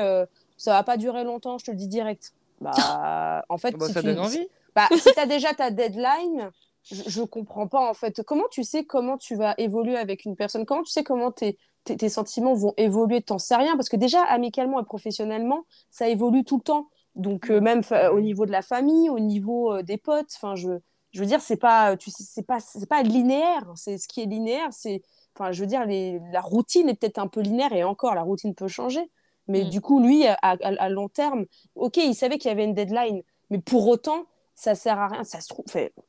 ça 0.58 0.72
va 0.72 0.84
pas 0.84 0.98
durer 0.98 1.24
longtemps, 1.24 1.58
je 1.58 1.66
te 1.66 1.72
le 1.72 1.78
dis 1.78 1.88
direct. 1.88 2.34
Bah, 2.60 3.44
en 3.50 3.58
fait, 3.58 3.72
bah, 3.78 3.88
si 3.88 3.94
ça 3.94 4.02
tu, 4.02 4.08
donne 4.08 4.20
envie. 4.20 4.48
Bah, 4.76 4.88
si 4.92 5.12
tu 5.12 5.20
as 5.20 5.26
déjà 5.28 5.54
ta 5.54 5.72
deadline, 5.72 6.52
je, 6.84 7.22
ne 7.22 7.26
comprends 7.26 7.68
pas 7.68 7.90
en 7.90 7.94
fait. 7.94 8.22
Comment 8.24 8.48
tu 8.52 8.64
sais 8.64 8.84
comment 8.84 9.18
tu 9.18 9.36
vas 9.36 9.56
évoluer 9.58 9.98
avec 9.98 10.26
une 10.26 10.36
personne? 10.36 10.66
Comment 10.66 10.84
tu 10.84 10.92
sais 10.92 11.04
comment 11.04 11.32
tes, 11.32 11.58
tes, 11.84 12.10
sentiments 12.10 12.54
vont 12.54 12.74
évoluer? 12.78 13.22
T'en 13.22 13.40
sais 13.40 13.56
rien 13.56 13.76
parce 13.76 13.90
que 13.90 13.98
déjà, 13.98 14.22
amicalement 14.24 14.80
et 14.80 14.86
professionnellement, 14.86 15.66
ça 15.90 16.08
évolue 16.08 16.44
tout 16.44 16.58
le 16.58 16.64
temps. 16.64 16.90
Donc, 17.16 17.50
même 17.50 17.82
au 18.14 18.22
niveau 18.22 18.46
de 18.46 18.52
la 18.52 18.62
famille, 18.62 19.10
au 19.10 19.20
niveau 19.20 19.82
des 19.82 19.98
potes, 19.98 20.32
enfin, 20.36 20.56
je 20.56 20.80
je 21.12 21.20
veux 21.20 21.26
dire, 21.26 21.42
c'est 21.42 21.58
pas, 21.58 21.98
tu 21.98 22.10
sais, 22.10 22.24
c'est 22.24 22.46
pas, 22.46 22.60
c'est 22.60 22.88
pas 22.88 23.04
linéaire. 23.04 23.66
C'est 23.76 23.98
ce 23.98 24.08
qui 24.08 24.22
est 24.22 24.26
linéaire, 24.26 24.70
c'est, 24.72 25.02
enfin, 25.36 25.52
je 25.52 25.62
veux 25.62 25.68
dire, 25.68 25.86
les, 25.86 26.20
la 26.32 26.42
routine 26.42 26.90
est 26.90 26.96
peut-être 26.96 27.20
un 27.20 27.28
peu 27.28 27.42
linéaire 27.42 27.74
et 27.74 27.84
encore, 27.84 28.16
la 28.16 28.22
routine 28.22 28.56
peut 28.56 28.68
changer. 28.68 29.10
Mais 29.48 29.64
mm. 29.64 29.70
du 29.70 29.82
coup, 29.82 30.02
lui, 30.02 30.26
à, 30.26 30.38
à, 30.42 30.90
long 30.90 31.10
terme, 31.10 31.46
ok, 31.76 31.98
il 31.98 32.16
savait 32.16 32.38
qu'il 32.38 32.50
y 32.50 32.52
avait 32.52 32.64
une 32.64 32.74
deadline, 32.74 33.22
mais 33.50 33.60
pour 33.60 33.88
autant, 33.88 34.26
ça 34.56 34.76
sert 34.76 35.00
à 35.00 35.08
rien. 35.08 35.24
Ça 35.24 35.42
se 35.42 35.50
trouve, 35.50 35.66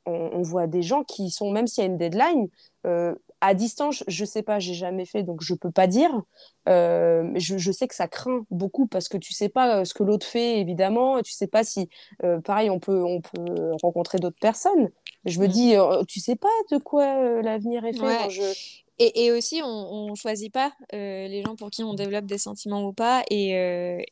on, 0.07 0.13
on, 0.13 0.43
voit 0.43 0.67
des 0.67 0.83
gens 0.83 1.03
qui 1.03 1.31
sont, 1.31 1.51
même 1.51 1.67
s'il 1.67 1.83
y 1.83 1.87
a 1.87 1.91
une 1.91 1.99
deadline, 1.99 2.49
euh, 2.87 3.15
à 3.43 3.55
distance, 3.55 4.05
je 4.07 4.25
sais 4.25 4.45
pas, 4.45 4.61
j'ai 4.61 4.73
jamais 4.73 5.05
fait, 5.05 5.25
donc 5.25 5.43
je 5.43 5.55
peux 5.55 5.73
pas 5.73 5.89
dire. 5.89 6.23
Euh, 6.69 7.29
je, 7.35 7.59
je, 7.59 7.73
sais 7.73 7.89
que 7.89 7.95
ça 7.95 8.07
craint 8.07 8.47
beaucoup 8.53 8.87
parce 8.87 9.09
que 9.09 9.19
tu 9.19 9.33
sais 9.33 9.49
pas 9.49 9.81
euh, 9.81 9.85
ce 9.85 9.95
que 9.95 10.05
l'autre 10.05 10.25
fait, 10.25 10.61
évidemment. 10.61 11.21
Tu 11.23 11.33
sais 11.33 11.49
pas 11.49 11.65
si, 11.65 11.89
euh, 12.23 12.41
pareil, 12.41 12.71
on 12.71 12.79
peut, 12.79 13.03
on 13.03 13.21
peut 13.21 13.73
rencontrer 13.83 14.19
d'autres 14.19 14.39
personnes. 14.41 14.91
Je 15.25 15.41
me 15.41 15.47
mm. 15.47 15.51
dis, 15.51 15.75
tu 16.07 16.21
sais 16.21 16.37
pas 16.37 16.49
de 16.71 16.79
quoi 16.79 17.43
l'avenir 17.43 17.85
est 17.85 17.95
fait. 17.95 18.65
Et, 19.01 19.25
et, 19.25 19.33
aussi, 19.33 19.61
on, 19.65 20.11
ne 20.11 20.15
choisit 20.15 20.53
pas 20.53 20.73
les 20.93 21.43
gens 21.45 21.57
pour 21.57 21.71
qui 21.71 21.83
on 21.83 21.95
développe 21.95 22.27
des 22.27 22.39
sentiments 22.39 22.85
ou 22.87 22.93
pas. 22.93 23.25
Et, 23.29 23.51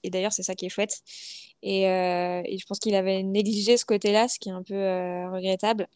et 0.02 0.10
d'ailleurs, 0.10 0.32
c'est 0.32 0.42
ça 0.42 0.56
qui 0.56 0.66
est 0.66 0.70
chouette. 0.70 1.02
Et, 1.62 1.82
et 1.82 2.58
je 2.58 2.66
pense 2.66 2.80
qu'il 2.80 2.96
avait 2.96 3.22
négligé 3.22 3.76
ce 3.76 3.84
côté-là, 3.84 4.26
ce 4.26 4.40
qui 4.40 4.48
est 4.48 4.52
un 4.52 4.64
peu 4.64 4.74
regrettable. 5.32 5.86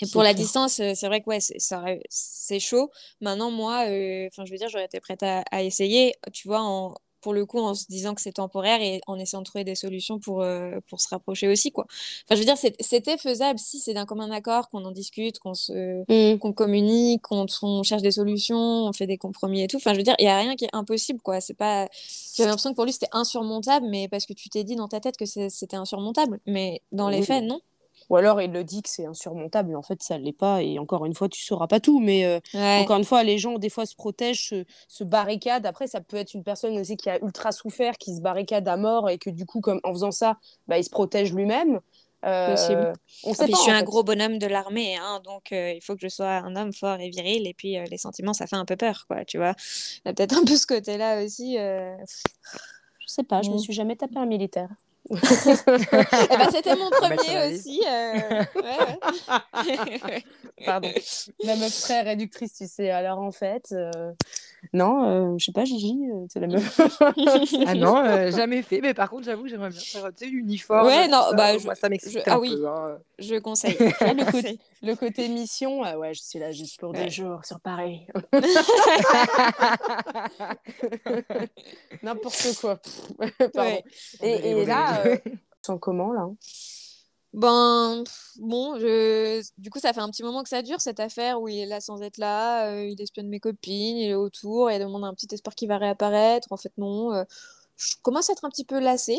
Et 0.00 0.06
pour 0.06 0.22
la 0.22 0.34
distance, 0.34 0.80
euh, 0.80 0.92
c'est 0.94 1.06
vrai 1.06 1.20
que 1.20 1.28
ouais, 1.28 1.38
c'est 1.40 2.60
chaud. 2.60 2.90
Maintenant, 3.20 3.50
moi, 3.50 3.86
euh, 3.88 4.26
enfin, 4.26 4.44
je 4.44 4.50
veux 4.50 4.58
dire, 4.58 4.68
j'aurais 4.68 4.86
été 4.86 5.00
prête 5.00 5.22
à, 5.22 5.62
essayer, 5.62 6.14
tu 6.32 6.48
vois, 6.48 6.62
en, 6.62 6.94
pour 7.20 7.32
le 7.32 7.46
coup, 7.46 7.58
en 7.58 7.74
se 7.74 7.86
disant 7.88 8.14
que 8.14 8.20
c'est 8.20 8.32
temporaire 8.32 8.82
et 8.82 9.00
en 9.06 9.18
essayant 9.18 9.40
de 9.40 9.46
trouver 9.46 9.64
des 9.64 9.76
solutions 9.76 10.18
pour, 10.18 10.42
euh, 10.42 10.78
pour 10.88 11.00
se 11.00 11.08
rapprocher 11.08 11.48
aussi, 11.48 11.70
quoi. 11.70 11.86
Enfin, 11.88 12.34
je 12.34 12.40
veux 12.40 12.44
dire, 12.44 12.56
c'était 12.80 13.16
faisable 13.16 13.58
si 13.58 13.78
c'est 13.78 13.94
d'un 13.94 14.04
commun 14.04 14.30
accord, 14.32 14.68
qu'on 14.68 14.84
en 14.84 14.90
discute, 14.90 15.38
qu'on 15.38 15.54
se, 15.54 16.02
mmh. 16.08 16.38
qu'on 16.38 16.52
communique, 16.52 17.22
qu'on 17.22 17.82
cherche 17.82 18.02
des 18.02 18.10
solutions, 18.10 18.58
on 18.58 18.92
fait 18.92 19.06
des 19.06 19.16
compromis 19.16 19.62
et 19.62 19.68
tout. 19.68 19.76
Enfin, 19.76 19.92
je 19.92 19.98
veux 19.98 20.04
dire, 20.04 20.16
il 20.18 20.24
y 20.24 20.28
a 20.28 20.38
rien 20.38 20.56
qui 20.56 20.64
est 20.64 20.74
impossible, 20.74 21.20
quoi. 21.22 21.40
C'est 21.40 21.54
pas. 21.54 21.88
J'avais 22.34 22.48
l'impression 22.48 22.70
que 22.70 22.74
pour 22.74 22.84
lui 22.84 22.92
c'était 22.92 23.08
insurmontable, 23.12 23.86
mais 23.88 24.08
parce 24.08 24.26
que 24.26 24.32
tu 24.32 24.48
t'es 24.48 24.64
dit 24.64 24.74
dans 24.74 24.88
ta 24.88 24.98
tête 25.00 25.16
que 25.16 25.24
c'était 25.24 25.76
insurmontable, 25.76 26.40
mais 26.46 26.82
dans 26.90 27.08
les 27.08 27.22
faits, 27.22 27.44
non. 27.44 27.60
Ou 28.10 28.16
alors 28.16 28.40
il 28.42 28.52
le 28.52 28.64
dit 28.64 28.82
que 28.82 28.88
c'est 28.88 29.06
insurmontable, 29.06 29.70
mais 29.70 29.74
en 29.74 29.82
fait 29.82 30.02
ça 30.02 30.18
ne 30.18 30.24
l'est 30.24 30.32
pas. 30.32 30.62
Et 30.62 30.78
encore 30.78 31.06
une 31.06 31.14
fois, 31.14 31.28
tu 31.28 31.42
sauras 31.42 31.66
pas 31.66 31.80
tout. 31.80 32.00
Mais 32.00 32.24
euh, 32.24 32.40
encore 32.80 32.96
une 32.96 33.04
fois, 33.04 33.22
les 33.22 33.38
gens 33.38 33.58
des 33.58 33.70
fois 33.70 33.86
se 33.86 33.94
protègent, 33.94 34.54
se, 34.88 35.04
barricadent. 35.04 35.66
Après, 35.66 35.86
ça 35.86 36.00
peut 36.00 36.16
être 36.16 36.34
une 36.34 36.44
personne 36.44 36.78
aussi 36.78 36.96
qui 36.96 37.10
a 37.10 37.18
ultra 37.22 37.52
souffert, 37.52 37.96
qui 37.98 38.14
se 38.14 38.20
barricade 38.20 38.66
à 38.68 38.76
mort 38.76 39.08
et 39.08 39.18
que 39.18 39.30
du 39.30 39.46
coup, 39.46 39.60
comme 39.60 39.80
en 39.84 39.92
faisant 39.92 40.10
ça, 40.10 40.38
bah, 40.66 40.78
il 40.78 40.84
se 40.84 40.90
protège 40.90 41.32
lui-même. 41.32 41.80
Euh, 42.24 42.52
on 43.24 43.34
sait 43.34 43.46
pas, 43.46 43.56
je 43.56 43.62
suis 43.62 43.70
un 43.70 43.82
gros 43.82 44.02
bonhomme 44.02 44.38
de 44.38 44.46
l'armée, 44.46 44.96
hein, 44.96 45.20
donc 45.26 45.52
euh, 45.52 45.74
il 45.74 45.82
faut 45.82 45.94
que 45.94 46.00
je 46.00 46.08
sois 46.08 46.36
un 46.36 46.56
homme 46.56 46.72
fort 46.72 46.98
et 46.98 47.10
viril. 47.10 47.46
Et 47.46 47.52
puis 47.52 47.76
les 47.90 47.98
sentiments, 47.98 48.32
ça 48.32 48.46
fait 48.46 48.56
un 48.56 48.64
peu 48.64 48.76
peur, 48.76 49.04
quoi. 49.08 49.26
Tu 49.26 49.36
vois, 49.36 49.54
il 50.04 50.08
y 50.08 50.10
a 50.10 50.14
peut-être 50.14 50.38
un 50.38 50.44
peu 50.44 50.56
ce 50.56 50.66
côté-là 50.66 51.22
aussi. 51.22 51.56
Je 51.56 53.06
sais 53.06 53.24
pas, 53.24 53.42
je 53.42 53.50
me 53.50 53.56
mm. 53.56 53.58
suis 53.58 53.74
jamais 53.74 53.96
tapé 53.96 54.16
un 54.16 54.26
militaire. 54.26 54.70
Eh 55.10 56.36
ben, 56.36 56.50
c'était 56.50 56.76
mon 56.76 56.88
premier 56.90 57.52
aussi. 57.52 57.82
Euh... 57.86 58.42
Ouais, 58.56 60.00
ouais. 60.04 60.24
Pardon. 60.64 60.88
La 61.44 61.56
meuf 61.56 61.80
très 61.82 62.00
réductrice, 62.02 62.54
tu 62.54 62.66
sais. 62.66 62.90
Alors 62.90 63.18
en 63.18 63.30
fait, 63.30 63.68
euh... 63.72 64.12
non, 64.72 65.04
euh, 65.04 65.38
je 65.38 65.44
sais 65.44 65.52
pas, 65.52 65.64
Gigi, 65.64 65.98
euh, 66.12 66.26
c'est 66.28 66.40
la 66.40 66.46
meuf. 66.46 66.80
ah 67.66 67.74
non, 67.74 67.98
euh, 67.98 68.30
jamais 68.36 68.62
fait. 68.62 68.80
Mais 68.80 68.94
par 68.94 69.10
contre, 69.10 69.24
j'avoue, 69.24 69.46
j'aimerais 69.46 69.70
bien 69.70 69.80
faire 69.80 70.06
tu 70.08 70.24
sais, 70.24 70.30
l'uniforme. 70.30 70.86
Ouais, 70.86 71.08
non, 71.08 71.22
bah, 71.32 71.52
ça, 71.52 71.58
je... 71.58 71.64
Moi, 71.64 71.74
ça 71.74 71.88
m'excite 71.88 72.22
ah, 72.26 72.38
oui. 72.38 72.54
peu. 72.56 72.68
Hein. 72.68 72.98
Je 73.18 73.36
conseille. 73.36 73.76
le, 73.78 74.30
côté, 74.30 74.58
le 74.82 74.94
côté 74.96 75.28
mission, 75.28 75.80
ouais, 75.80 76.14
je 76.14 76.22
suis 76.22 76.38
là 76.38 76.50
juste 76.52 76.80
pour 76.80 76.90
ouais. 76.90 77.04
deux 77.04 77.10
jours 77.10 77.44
sur 77.44 77.60
Paris. 77.60 78.06
N'importe 82.02 82.56
quoi. 82.60 82.80
Pardon. 83.52 83.78
Et, 84.22 84.50
et 84.50 84.64
là, 84.64 85.04
euh, 85.06 85.16
comment 85.78 86.12
là? 86.12 86.28
Ben, 87.34 88.04
bon, 88.38 88.78
je... 88.78 89.42
du 89.58 89.68
coup, 89.68 89.80
ça 89.80 89.92
fait 89.92 90.00
un 90.00 90.08
petit 90.08 90.22
moment 90.22 90.44
que 90.44 90.48
ça 90.48 90.62
dure, 90.62 90.80
cette 90.80 91.00
affaire 91.00 91.40
où 91.40 91.48
il 91.48 91.58
est 91.58 91.66
là 91.66 91.80
sans 91.80 92.00
être 92.00 92.18
là, 92.18 92.68
euh, 92.68 92.86
il 92.86 93.00
espionne 93.02 93.28
mes 93.28 93.40
copines, 93.40 93.96
il 93.96 94.10
est 94.10 94.14
autour, 94.14 94.70
il 94.70 94.78
demande 94.78 95.04
un 95.04 95.12
petit 95.14 95.26
espoir 95.32 95.56
qui 95.56 95.66
va 95.66 95.76
réapparaître. 95.78 96.46
En 96.52 96.56
fait, 96.56 96.72
non. 96.78 97.12
Euh, 97.12 97.24
je 97.76 97.96
commence 98.02 98.30
à 98.30 98.34
être 98.34 98.44
un 98.44 98.50
petit 98.50 98.64
peu 98.64 98.78
lassée, 98.78 99.18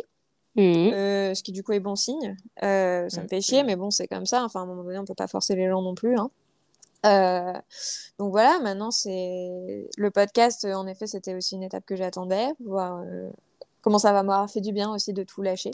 mmh. 0.56 0.62
euh, 0.62 1.34
ce 1.34 1.44
qui, 1.44 1.52
du 1.52 1.62
coup, 1.62 1.74
est 1.74 1.82
bon 1.82 1.98
signe. 1.98 2.38
ça 2.62 3.22
me 3.22 3.28
fait 3.28 3.42
chier, 3.42 3.64
mais 3.64 3.76
bon, 3.76 3.92
c'est 3.92 4.08
comme 4.08 4.26
ça. 4.26 4.46
Enfin, 4.46 4.62
à 4.62 4.64
un 4.64 4.66
moment 4.66 4.84
donné, 4.84 4.98
on 4.98 5.04
peut 5.04 5.14
pas 5.14 5.28
forcer 5.28 5.56
les 5.56 5.68
gens 5.68 5.82
non 5.82 5.94
plus. 5.94 6.16
Hein. 6.18 6.32
donc 8.18 8.32
voilà, 8.32 8.60
maintenant, 8.60 8.92
c'est 8.92 9.90
le 9.98 10.10
podcast, 10.10 10.64
en 10.64 10.88
effet, 10.88 11.06
c'était 11.06 11.36
aussi 11.36 11.56
une 11.56 11.64
étape 11.64 11.86
que 11.86 11.98
j'attendais, 11.98 12.48
voir 12.66 13.04
comment 13.82 14.00
ça 14.00 14.14
va 14.14 14.24
m'avoir 14.24 14.50
fait 14.50 14.62
du 14.62 14.72
bien 14.72 14.94
aussi 14.94 15.12
de 15.12 15.24
tout 15.24 15.42
lâcher. 15.42 15.72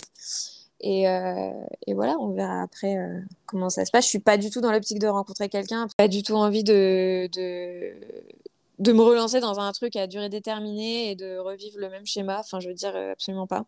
Et, 0.81 1.07
euh, 1.07 1.51
et, 1.85 1.93
voilà, 1.93 2.17
on 2.19 2.31
verra 2.31 2.63
après 2.63 2.97
euh, 2.97 3.19
comment 3.45 3.69
ça 3.69 3.85
se 3.85 3.91
passe. 3.91 4.05
Je 4.05 4.09
suis 4.09 4.19
pas 4.19 4.37
du 4.37 4.49
tout 4.49 4.61
dans 4.61 4.71
l'optique 4.71 4.97
de 4.99 5.07
rencontrer 5.07 5.47
quelqu'un, 5.47 5.87
pas 5.95 6.07
du 6.07 6.23
tout 6.23 6.33
envie 6.33 6.63
de, 6.63 7.29
de, 7.31 7.93
de, 8.79 8.91
me 8.91 9.01
relancer 9.01 9.39
dans 9.39 9.59
un 9.59 9.71
truc 9.73 9.95
à 9.95 10.07
durée 10.07 10.29
déterminée 10.29 11.11
et 11.11 11.15
de 11.15 11.37
revivre 11.37 11.77
le 11.77 11.89
même 11.89 12.05
schéma. 12.07 12.39
Enfin, 12.39 12.59
je 12.59 12.67
veux 12.67 12.73
dire, 12.73 12.95
euh, 12.95 13.11
absolument 13.11 13.45
pas. 13.45 13.63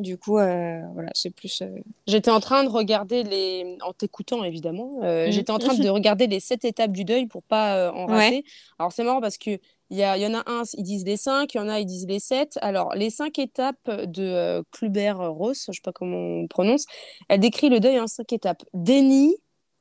Du 0.00 0.18
coup, 0.18 0.32
voilà, 0.32 1.10
c'est 1.14 1.30
plus. 1.30 1.62
J'étais 2.06 2.30
en 2.30 2.40
train 2.40 2.64
de 2.64 2.68
regarder 2.68 3.22
les. 3.22 3.76
En 3.82 3.92
t'écoutant, 3.92 4.44
évidemment, 4.44 5.00
mmh. 5.00 5.30
j'étais 5.30 5.52
en 5.52 5.58
train 5.58 5.74
de 5.74 5.88
regarder 5.90 6.26
les 6.26 6.40
sept 6.40 6.64
étapes 6.64 6.92
du 6.92 7.04
deuil 7.04 7.26
pour 7.26 7.42
pas 7.42 7.92
en 7.92 8.06
rater. 8.06 8.44
Alors, 8.78 8.92
c'est 8.92 9.04
marrant 9.04 9.20
parce 9.20 9.38
que 9.38 9.58
il 9.90 9.98
y, 9.98 10.02
y, 10.02 10.26
en 10.26 10.34
a 10.34 10.48
un, 10.48 10.62
ils 10.74 10.84
disent 10.84 11.04
les 11.04 11.16
cinq, 11.16 11.54
il 11.54 11.56
y 11.58 11.60
en 11.60 11.68
a, 11.68 11.80
ils 11.80 11.86
disent 11.86 12.06
les 12.06 12.20
sept. 12.20 12.58
Alors, 12.62 12.94
les 12.94 13.10
cinq 13.10 13.40
étapes 13.40 13.90
de 13.90 14.22
euh, 14.22 14.62
Kluber-Ross, 14.70 15.64
je 15.66 15.70
ne 15.70 15.74
sais 15.74 15.80
pas 15.82 15.92
comment 15.92 16.16
on 16.16 16.46
prononce, 16.46 16.86
elle 17.28 17.40
décrit 17.40 17.68
le 17.68 17.80
deuil 17.80 17.98
en 17.98 18.06
cinq 18.06 18.32
étapes. 18.32 18.62
Déni, 18.72 19.34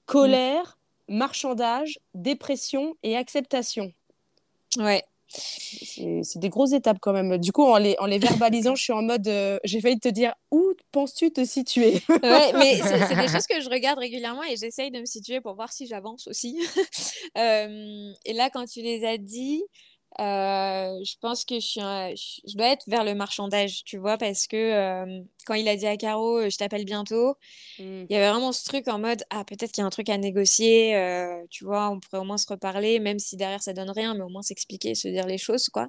colère, 0.07 0.79
marchandage, 1.07 1.99
dépression 2.15 2.95
et 3.03 3.15
acceptation. 3.15 3.93
Ouais. 4.77 5.03
C'est 5.31 6.39
des 6.39 6.49
grosses 6.49 6.73
étapes 6.73 6.97
quand 6.99 7.13
même. 7.13 7.37
Du 7.37 7.51
coup, 7.51 7.63
en 7.63 7.77
les, 7.77 7.95
en 7.99 8.05
les 8.05 8.17
verbalisant, 8.17 8.75
je 8.75 8.83
suis 8.83 8.93
en 8.93 9.03
mode. 9.03 9.27
Euh, 9.27 9.59
j'ai 9.63 9.79
failli 9.79 9.99
te 9.99 10.09
dire 10.09 10.33
où 10.51 10.73
penses-tu 10.91 11.31
te 11.31 11.45
situer? 11.45 12.01
Ouais, 12.09 12.51
mais 12.53 12.75
c'est 12.81 13.15
des 13.15 13.27
choses 13.27 13.47
que 13.47 13.61
je 13.61 13.69
regarde 13.69 13.99
régulièrement 13.99 14.43
et 14.43 14.55
j'essaye 14.55 14.91
de 14.91 14.99
me 14.99 15.05
situer 15.05 15.39
pour 15.41 15.53
voir 15.55 15.71
si 15.71 15.87
j'avance 15.87 16.27
aussi. 16.27 16.59
Euh, 17.37 18.11
et 18.25 18.33
là, 18.33 18.49
quand 18.49 18.65
tu 18.65 18.81
les 18.81 19.05
as 19.05 19.17
dit, 19.17 19.63
euh, 20.19 20.99
je 21.03 21.15
pense 21.21 21.45
que 21.45 21.55
je, 21.55 21.67
suis 22.15 22.41
je 22.45 22.57
dois 22.57 22.67
être 22.67 22.83
vers 22.87 23.05
le 23.05 23.15
marchandage, 23.15 23.83
tu 23.85 23.97
vois, 23.97 24.17
parce 24.17 24.47
que 24.47 24.57
euh, 24.57 25.21
quand 25.45 25.53
il 25.53 25.67
a 25.69 25.77
dit 25.77 25.87
à 25.87 25.95
Caro, 25.95 26.39
euh, 26.39 26.49
je 26.49 26.57
t'appelle 26.57 26.83
bientôt, 26.83 27.35
mmh. 27.79 28.05
il 28.09 28.13
y 28.13 28.15
avait 28.15 28.29
vraiment 28.29 28.51
ce 28.51 28.65
truc 28.65 28.87
en 28.89 28.99
mode, 28.99 29.23
ah, 29.29 29.45
peut-être 29.45 29.71
qu'il 29.71 29.81
y 29.81 29.83
a 29.83 29.87
un 29.87 29.89
truc 29.91 30.09
à 30.09 30.17
négocier, 30.17 30.95
tu 31.49 31.63
vois, 31.63 31.89
on 31.89 31.99
pourrait 31.99 32.21
au 32.21 32.25
moins 32.25 32.37
se 32.37 32.47
reparler, 32.47 32.99
même 32.99 33.19
si 33.19 33.37
derrière 33.37 33.63
ça 33.63 33.73
donne 33.73 33.89
rien, 33.91 34.13
mais 34.13 34.23
au 34.23 34.29
moins 34.29 34.41
s'expliquer, 34.41 34.93
se 34.93 35.07
dire 35.07 35.25
les 35.25 35.37
choses, 35.37 35.69
quoi. 35.69 35.87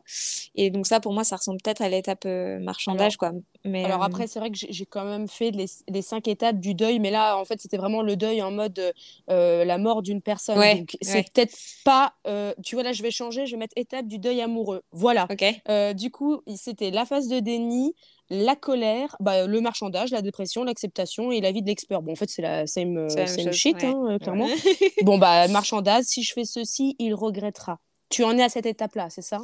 Et 0.55 0.71
donc, 0.71 0.87
ça, 0.87 1.01
pour 1.01 1.13
moi, 1.13 1.25
ça 1.25 1.37
ressemble 1.37 1.61
peut-être 1.63 1.83
à 1.83 1.89
l'étape 1.89 2.25
marchandage, 2.25 3.17
quoi. 3.17 3.33
Mais, 3.65 3.85
alors 3.85 4.03
après, 4.03 4.27
c'est 4.27 4.39
vrai 4.39 4.51
que 4.51 4.57
j'ai 4.57 4.87
quand 4.87 5.05
même 5.05 5.29
fait 5.29 5.51
les, 5.51 5.67
les, 5.89 6.03
cinq 6.03 6.29
étapes 6.29 6.59
du 6.59 6.75
deuil, 6.75 6.99
mais 6.99 7.11
là, 7.11 7.37
en 7.37 7.45
fait, 7.45 7.61
c'était 7.61 7.77
vraiment 7.77 8.03
le 8.03 8.17
deuil 8.17 8.43
en 8.43 8.51
mode 8.51 8.81
la 9.29 9.79
mort 9.79 10.03
d'une 10.03 10.23
personne. 10.23 10.59
donc, 10.79 10.97
c'est 11.03 11.31
peut-être 11.33 11.57
pas, 11.85 12.15
tu 12.63 12.77
vois, 12.77 12.85
là, 12.85 12.93
je 12.93 13.03
vais 13.03 13.11
changer, 13.11 13.47
je 13.47 13.53
vais 13.53 13.59
mettre 13.59 13.75
étape 13.77 14.07
du 14.07 14.19
deuil 14.19 14.41
amoureux. 14.41 14.83
Voilà. 14.93 15.27
Euh, 15.69 15.93
du 15.93 16.11
coup, 16.11 16.43
c'était 16.57 16.91
la 16.91 17.05
phase 17.05 17.29
de 17.29 17.41
déni, 17.41 17.95
la 18.29 18.57
colère, 18.57 19.17
bah, 19.21 19.47
le 19.47 19.61
marchandage, 19.61 20.11
la 20.11 20.23
dépression, 20.23 20.65
l'acceptation 20.65 21.33
et 21.33 21.41
la 21.41 21.53
vie 21.53 21.63
de 21.63 21.67
l'expert. 21.67 22.03
Bon, 22.03 22.13
en 22.13 22.17
fait, 22.17 22.29
c'est 22.29 22.43
la 22.43 22.67
same, 22.67 22.97
euh, 22.97 23.53
shit, 23.53 23.83
hein, 23.83 23.95
euh, 24.09 24.19
clairement. 24.19 24.49
bon, 25.03 25.19
bah, 25.19 25.49
marchandage, 25.49 26.05
si 26.05 26.23
je 26.23 26.33
fais 26.33 26.45
ceci, 26.45 26.97
il 26.99 27.15
regrettera. 27.15 27.79
Tu 28.09 28.25
en 28.25 28.37
es 28.37 28.43
à 28.43 28.49
cette 28.49 28.67
étape-là, 28.67 29.09
c'est 29.11 29.23
ça? 29.23 29.41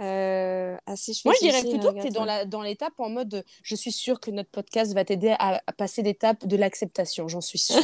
Euh, 0.00 0.76
ah, 0.86 0.94
Moi, 1.24 1.34
je 1.34 1.40
dirais 1.40 1.60
plutôt 1.60 1.92
que 1.92 2.00
tu 2.00 2.06
es 2.06 2.10
dans, 2.10 2.24
la, 2.24 2.44
dans 2.44 2.62
l'étape 2.62 2.94
en 2.98 3.10
mode 3.10 3.44
je 3.62 3.74
suis 3.74 3.92
sûre 3.92 4.20
que 4.20 4.30
notre 4.30 4.50
podcast 4.50 4.94
va 4.94 5.04
t'aider 5.04 5.34
à, 5.38 5.60
passer 5.76 6.02
l'étape 6.02 6.46
de 6.46 6.56
l'acceptation, 6.56 7.28
j'en 7.28 7.40
suis 7.40 7.58
sûre. 7.58 7.76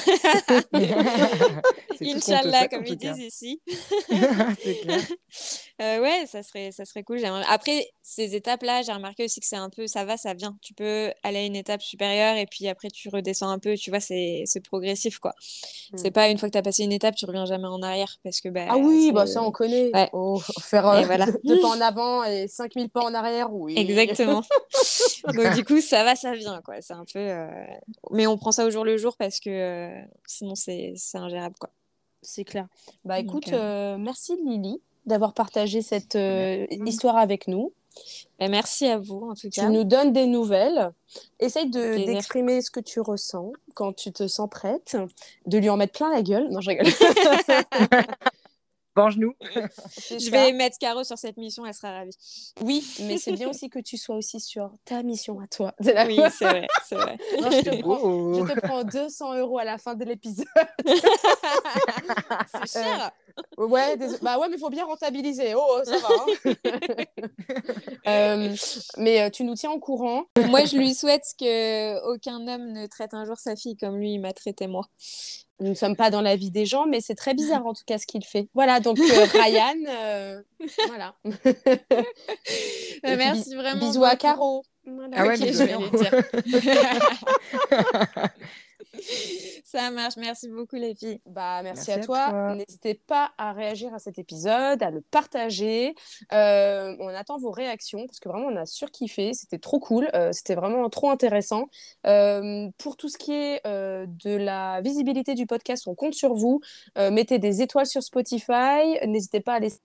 Inch'Allah, 2.01 2.69
comme 2.69 2.87
ils 2.87 2.97
disent 2.97 3.19
ici. 3.19 3.61
euh, 5.83 6.01
ouais, 6.01 6.25
ça 6.27 6.43
serait, 6.43 6.71
ça 6.73 6.85
serait 6.85 7.03
cool. 7.03 7.21
Après, 7.49 7.91
ces 8.03 8.35
étapes-là, 8.35 8.83
j'ai 8.83 8.93
remarqué 8.93 9.25
aussi 9.25 9.41
que 9.41 9.47
c'est 9.47 9.57
un 9.57 9.71
peu 9.71 9.87
ça 9.87 10.05
va, 10.05 10.17
ça 10.17 10.35
vient. 10.35 10.57
Tu 10.63 10.75
peux 10.75 11.13
aller 11.23 11.39
à 11.39 11.45
une 11.45 11.57
étape 11.57 11.83
supérieure 11.83 12.37
et 12.37 12.47
puis 12.47 12.69
après, 12.69 12.89
tu 12.89 13.09
redescends 13.09 13.51
un 13.51 13.59
peu. 13.59 13.77
Tu 13.77 13.91
vois, 13.91 14.01
c'est, 14.01 14.45
c'est 14.47 14.61
progressif, 14.61 15.19
quoi. 15.19 15.35
C'est 15.95 16.11
mm. 16.11 16.13
pas 16.13 16.29
une 16.29 16.39
fois 16.39 16.49
que 16.49 16.53
tu 16.53 16.59
as 16.59 16.63
passé 16.63 16.85
une 16.85 16.93
étape, 16.93 17.15
tu 17.17 17.27
reviens 17.27 17.47
jamais 17.47 17.67
en 17.67 17.83
arrière 17.83 18.17
parce 18.23 18.41
que. 18.41 18.49
Bah, 18.49 18.67
ah 18.69 18.77
oui, 18.77 19.13
bah, 19.13 19.27
ça, 19.27 19.43
on 19.43 19.51
connaît. 19.51 19.91
Ouais. 19.95 20.09
Oh, 20.13 20.41
faire 20.61 20.89
euh, 20.89 21.03
voilà. 21.03 21.27
deux 21.45 21.61
pas 21.61 21.69
en 21.69 21.81
avant 21.81 21.98
et 22.25 22.49
5000 22.49 22.91
pas 22.91 23.03
en 23.03 23.15
arrière, 23.15 23.53
oui. 23.53 23.75
Exactement. 23.77 24.43
Donc 25.35 25.55
du 25.55 25.65
coup, 25.65 25.81
ça 25.81 26.05
va, 26.05 26.17
ça 26.17 26.33
vient, 26.33 26.61
quoi. 26.63 26.81
C'est 26.81 26.95
un 26.95 27.05
peu... 27.05 27.19
Euh, 27.19 27.49
mais 28.11 28.27
on 28.27 28.37
prend 28.37 28.53
ça 28.53 28.67
au 28.67 28.71
jour 28.71 28.85
le 28.85 28.97
jour 28.97 29.17
parce 29.17 29.41
que 29.41 29.51
euh, 29.51 30.03
sinon, 30.27 30.55
c'est 30.55 30.95
ingérable, 31.15 31.57
quoi. 31.59 31.71
C'est 32.23 32.45
clair. 32.45 32.67
Bah 33.05 33.21
écoute, 33.21 33.49
euh, 33.53 33.97
merci 33.97 34.37
Lily 34.45 34.81
d'avoir 35.07 35.35
partagé 35.35 35.83
cette 35.83 36.19
histoire 36.85 37.17
avec 37.17 37.47
nous. 37.47 37.73
Bah, 38.39 38.49
merci 38.49 38.87
à 38.87 38.99
vous, 38.99 39.29
en 39.31 39.35
tout 39.35 39.49
cas. 39.51 39.67
Tu 39.67 39.71
nous 39.71 39.85
donnes 39.85 40.13
des 40.13 40.27
nouvelles. 40.27 40.91
Essaye 41.41 41.71
d'exprimer 41.71 42.61
ce 42.63 42.71
que 42.71 42.81
tu 42.81 43.01
ressens 43.01 43.53
quand 43.75 43.93
tu 43.93 44.13
te 44.13 44.27
sens 44.27 44.49
prête, 44.51 44.97
de 45.47 45.59
lui 45.59 45.71
en 45.71 45.77
mettre 45.77 45.99
plein 45.99 46.13
la 46.13 46.23
gueule. 46.23 46.49
Non, 46.51 46.61
je 46.61 46.71
rigole. 46.71 46.87
nous 49.17 49.35
je 50.19 50.31
vais 50.31 50.53
mettre 50.53 50.79
Caro 50.79 51.05
sur 51.05 51.19
cette 51.19 51.37
mission, 51.37 51.65
elle 51.67 51.75
sera 51.75 51.93
ravie. 51.93 52.17
Oui, 52.63 52.85
mais 53.01 53.19
c'est 53.19 53.33
bien 53.33 53.49
aussi 53.51 53.71
que 53.71 53.79
tu 53.79 53.97
sois 53.97 54.17
aussi 54.17 54.41
sur 54.41 54.71
ta 54.85 55.03
mission 55.03 55.41
à 55.41 55.47
toi. 55.47 55.75
Oui, 56.09 56.21
c'est 56.31 56.45
vrai, 56.45 56.67
c'est 56.87 56.95
vrai. 56.95 57.19
je, 57.19 57.61
te 57.63 57.81
prends, 57.81 58.47
je, 58.47 58.55
te 58.55 58.61
prends, 58.61 58.85
200 58.85 59.39
euros 59.39 59.59
à 59.59 59.65
la 59.65 59.79
fin 59.79 59.95
de 59.95 60.05
l'épisode. 60.05 60.47
c'est 62.53 62.73
cher. 62.73 63.11
Euh, 63.59 63.67
ouais, 63.67 63.97
bah 64.23 64.39
ouais, 64.39 64.49
mais 64.49 64.57
il 64.57 64.61
faut 64.61 64.71
bien 64.71 64.85
rentabiliser. 64.85 65.55
Oh, 65.55 65.63
oh 65.69 65.81
ça 65.85 65.99
va. 65.99 66.09
Hein. 66.09 66.55
Euh, 68.07 68.55
mais 68.97 69.21
euh, 69.21 69.31
tu 69.31 69.45
nous 69.45 69.55
tiens 69.55 69.71
au 69.71 69.79
courant. 69.79 70.25
Moi, 70.49 70.65
je 70.65 70.77
lui 70.77 70.95
souhaite 70.95 71.25
que 71.39 72.15
aucun 72.15 72.47
homme 72.49 72.73
ne 72.73 72.87
traite 72.87 73.13
un 73.13 73.25
jour 73.27 73.37
sa 73.39 73.55
fille 73.55 73.77
comme 73.77 73.99
lui 73.99 74.19
m'a 74.19 74.33
traité 74.33 74.67
moi. 74.67 74.87
Nous 75.61 75.71
ne 75.71 75.75
sommes 75.75 75.97
pas 75.97 76.11
dans 76.11 76.21
la 76.21 76.37
vie 76.37 76.51
des 76.51 76.67
gens, 76.67 76.87
mais 76.87 77.01
c'est 77.01 77.17
très 77.17 77.35
bizarre 77.35 77.67
en 77.67 77.75
tout 77.75 77.83
cas 77.85 77.99
ce 77.99 78.07
qu'il 78.07 78.25
fait. 78.25 78.49
Voilà, 78.55 78.79
donc 78.79 79.01
euh, 79.01 79.03
Ryan, 79.33 79.75
euh, 79.89 80.41
voilà. 80.87 81.17
Euh, 81.25 81.33
merci 83.17 83.55
vraiment. 83.55 83.87
Bisous 83.87 84.05
à 84.05 84.17
Caro. 84.17 84.65
Ah 85.13 85.27
ouais, 85.27 85.37
je 85.37 85.45
vais 85.45 85.51
dire. 85.51 85.81
Ça 89.65 89.91
marche. 89.91 90.17
Merci 90.17 90.49
beaucoup, 90.49 90.77
les 90.77 90.95
filles. 90.95 91.21
Bah, 91.27 91.61
merci, 91.63 91.91
à, 91.93 91.99
toi. 92.01 92.55
N'hésitez 92.55 92.95
pas 92.95 93.33
à 93.39 93.53
réagir 93.53 93.93
à 93.95 93.99
cet 93.99 94.19
épisode, 94.19 94.83
à 94.83 94.91
le 94.91 95.01
partager. 95.01 95.95
Euh, 96.33 96.97
on 97.01 97.09
attend 97.09 97.39
vos 97.39 97.51
réactions 97.51 98.07
parce 98.07 98.21
que 98.21 98.29
vraiment, 98.29 98.47
on 98.47 98.57
a 98.57 98.67
surkiffé. 98.67 99.35
C'était 99.35 99.59
trop 99.59 99.79
cool. 99.79 100.09
Euh, 100.15 100.31
c'était 100.33 100.55
vraiment 100.55 100.89
trop 100.89 101.11
intéressant. 101.11 101.69
Euh, 102.07 102.69
pour 102.79 102.97
tout 102.97 103.09
ce 103.09 103.19
qui 103.19 103.33
est 103.33 103.61
de 103.65 104.37
la 104.37 104.81
visibilité 104.81 105.35
du 105.35 105.47
podcast, 105.47 105.87
on 105.87 105.95
compte 105.95 106.15
sur 106.15 106.35
vous. 106.35 106.61
mettez 106.97 107.39
des 107.39 107.63
étoiles 107.63 107.87
sur 107.87 108.03
Spotify. 108.03 108.99
N'hésitez 109.07 109.41
pas 109.41 109.55
à 109.55 109.61
laisser 109.61 109.81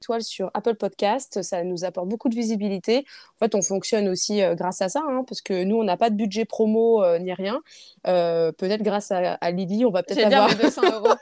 étoiles 0.00 0.22
sur 0.22 0.50
Apple 0.54 0.76
Podcast. 0.76 1.42
Ça 1.42 1.62
nous 1.62 1.84
apporte 1.84 2.08
beaucoup 2.08 2.28
de 2.28 2.34
visibilité. 2.34 3.04
En 3.36 3.44
fait, 3.44 3.54
on 3.54 3.62
fonctionne 3.62 4.08
aussi 4.08 4.42
euh, 4.42 4.54
grâce 4.54 4.80
à 4.80 4.88
ça, 4.88 5.02
hein, 5.06 5.24
parce 5.28 5.42
que 5.42 5.64
nous, 5.64 5.76
on 5.76 5.84
n'a 5.84 5.96
pas 5.96 6.10
de 6.10 6.16
budget 6.16 6.44
promo 6.46 7.04
euh, 7.04 7.18
ni 7.18 7.32
rien. 7.34 7.60
Euh, 8.06 8.50
peut-être 8.52 8.82
grâce 8.82 9.10
à, 9.10 9.50
Lily, 9.50 9.84
on 9.84 9.90
va 9.90 10.02
peut-être 10.02 10.26
avoir... 10.26 10.48
les 10.56 10.56
200 10.56 10.82
euros. 10.92 11.14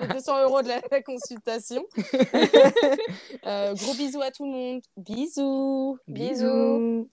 les 0.00 0.08
200 0.08 0.42
euros 0.42 0.62
de 0.62 0.68
la, 0.68 1.02
consultation. 1.02 1.84
gros 3.74 3.94
bisous 3.94 4.20
à 4.20 4.30
tout 4.30 4.44
le 4.44 4.50
monde. 4.50 4.82
Bisous. 4.96 5.98
Bisous. 6.06 7.06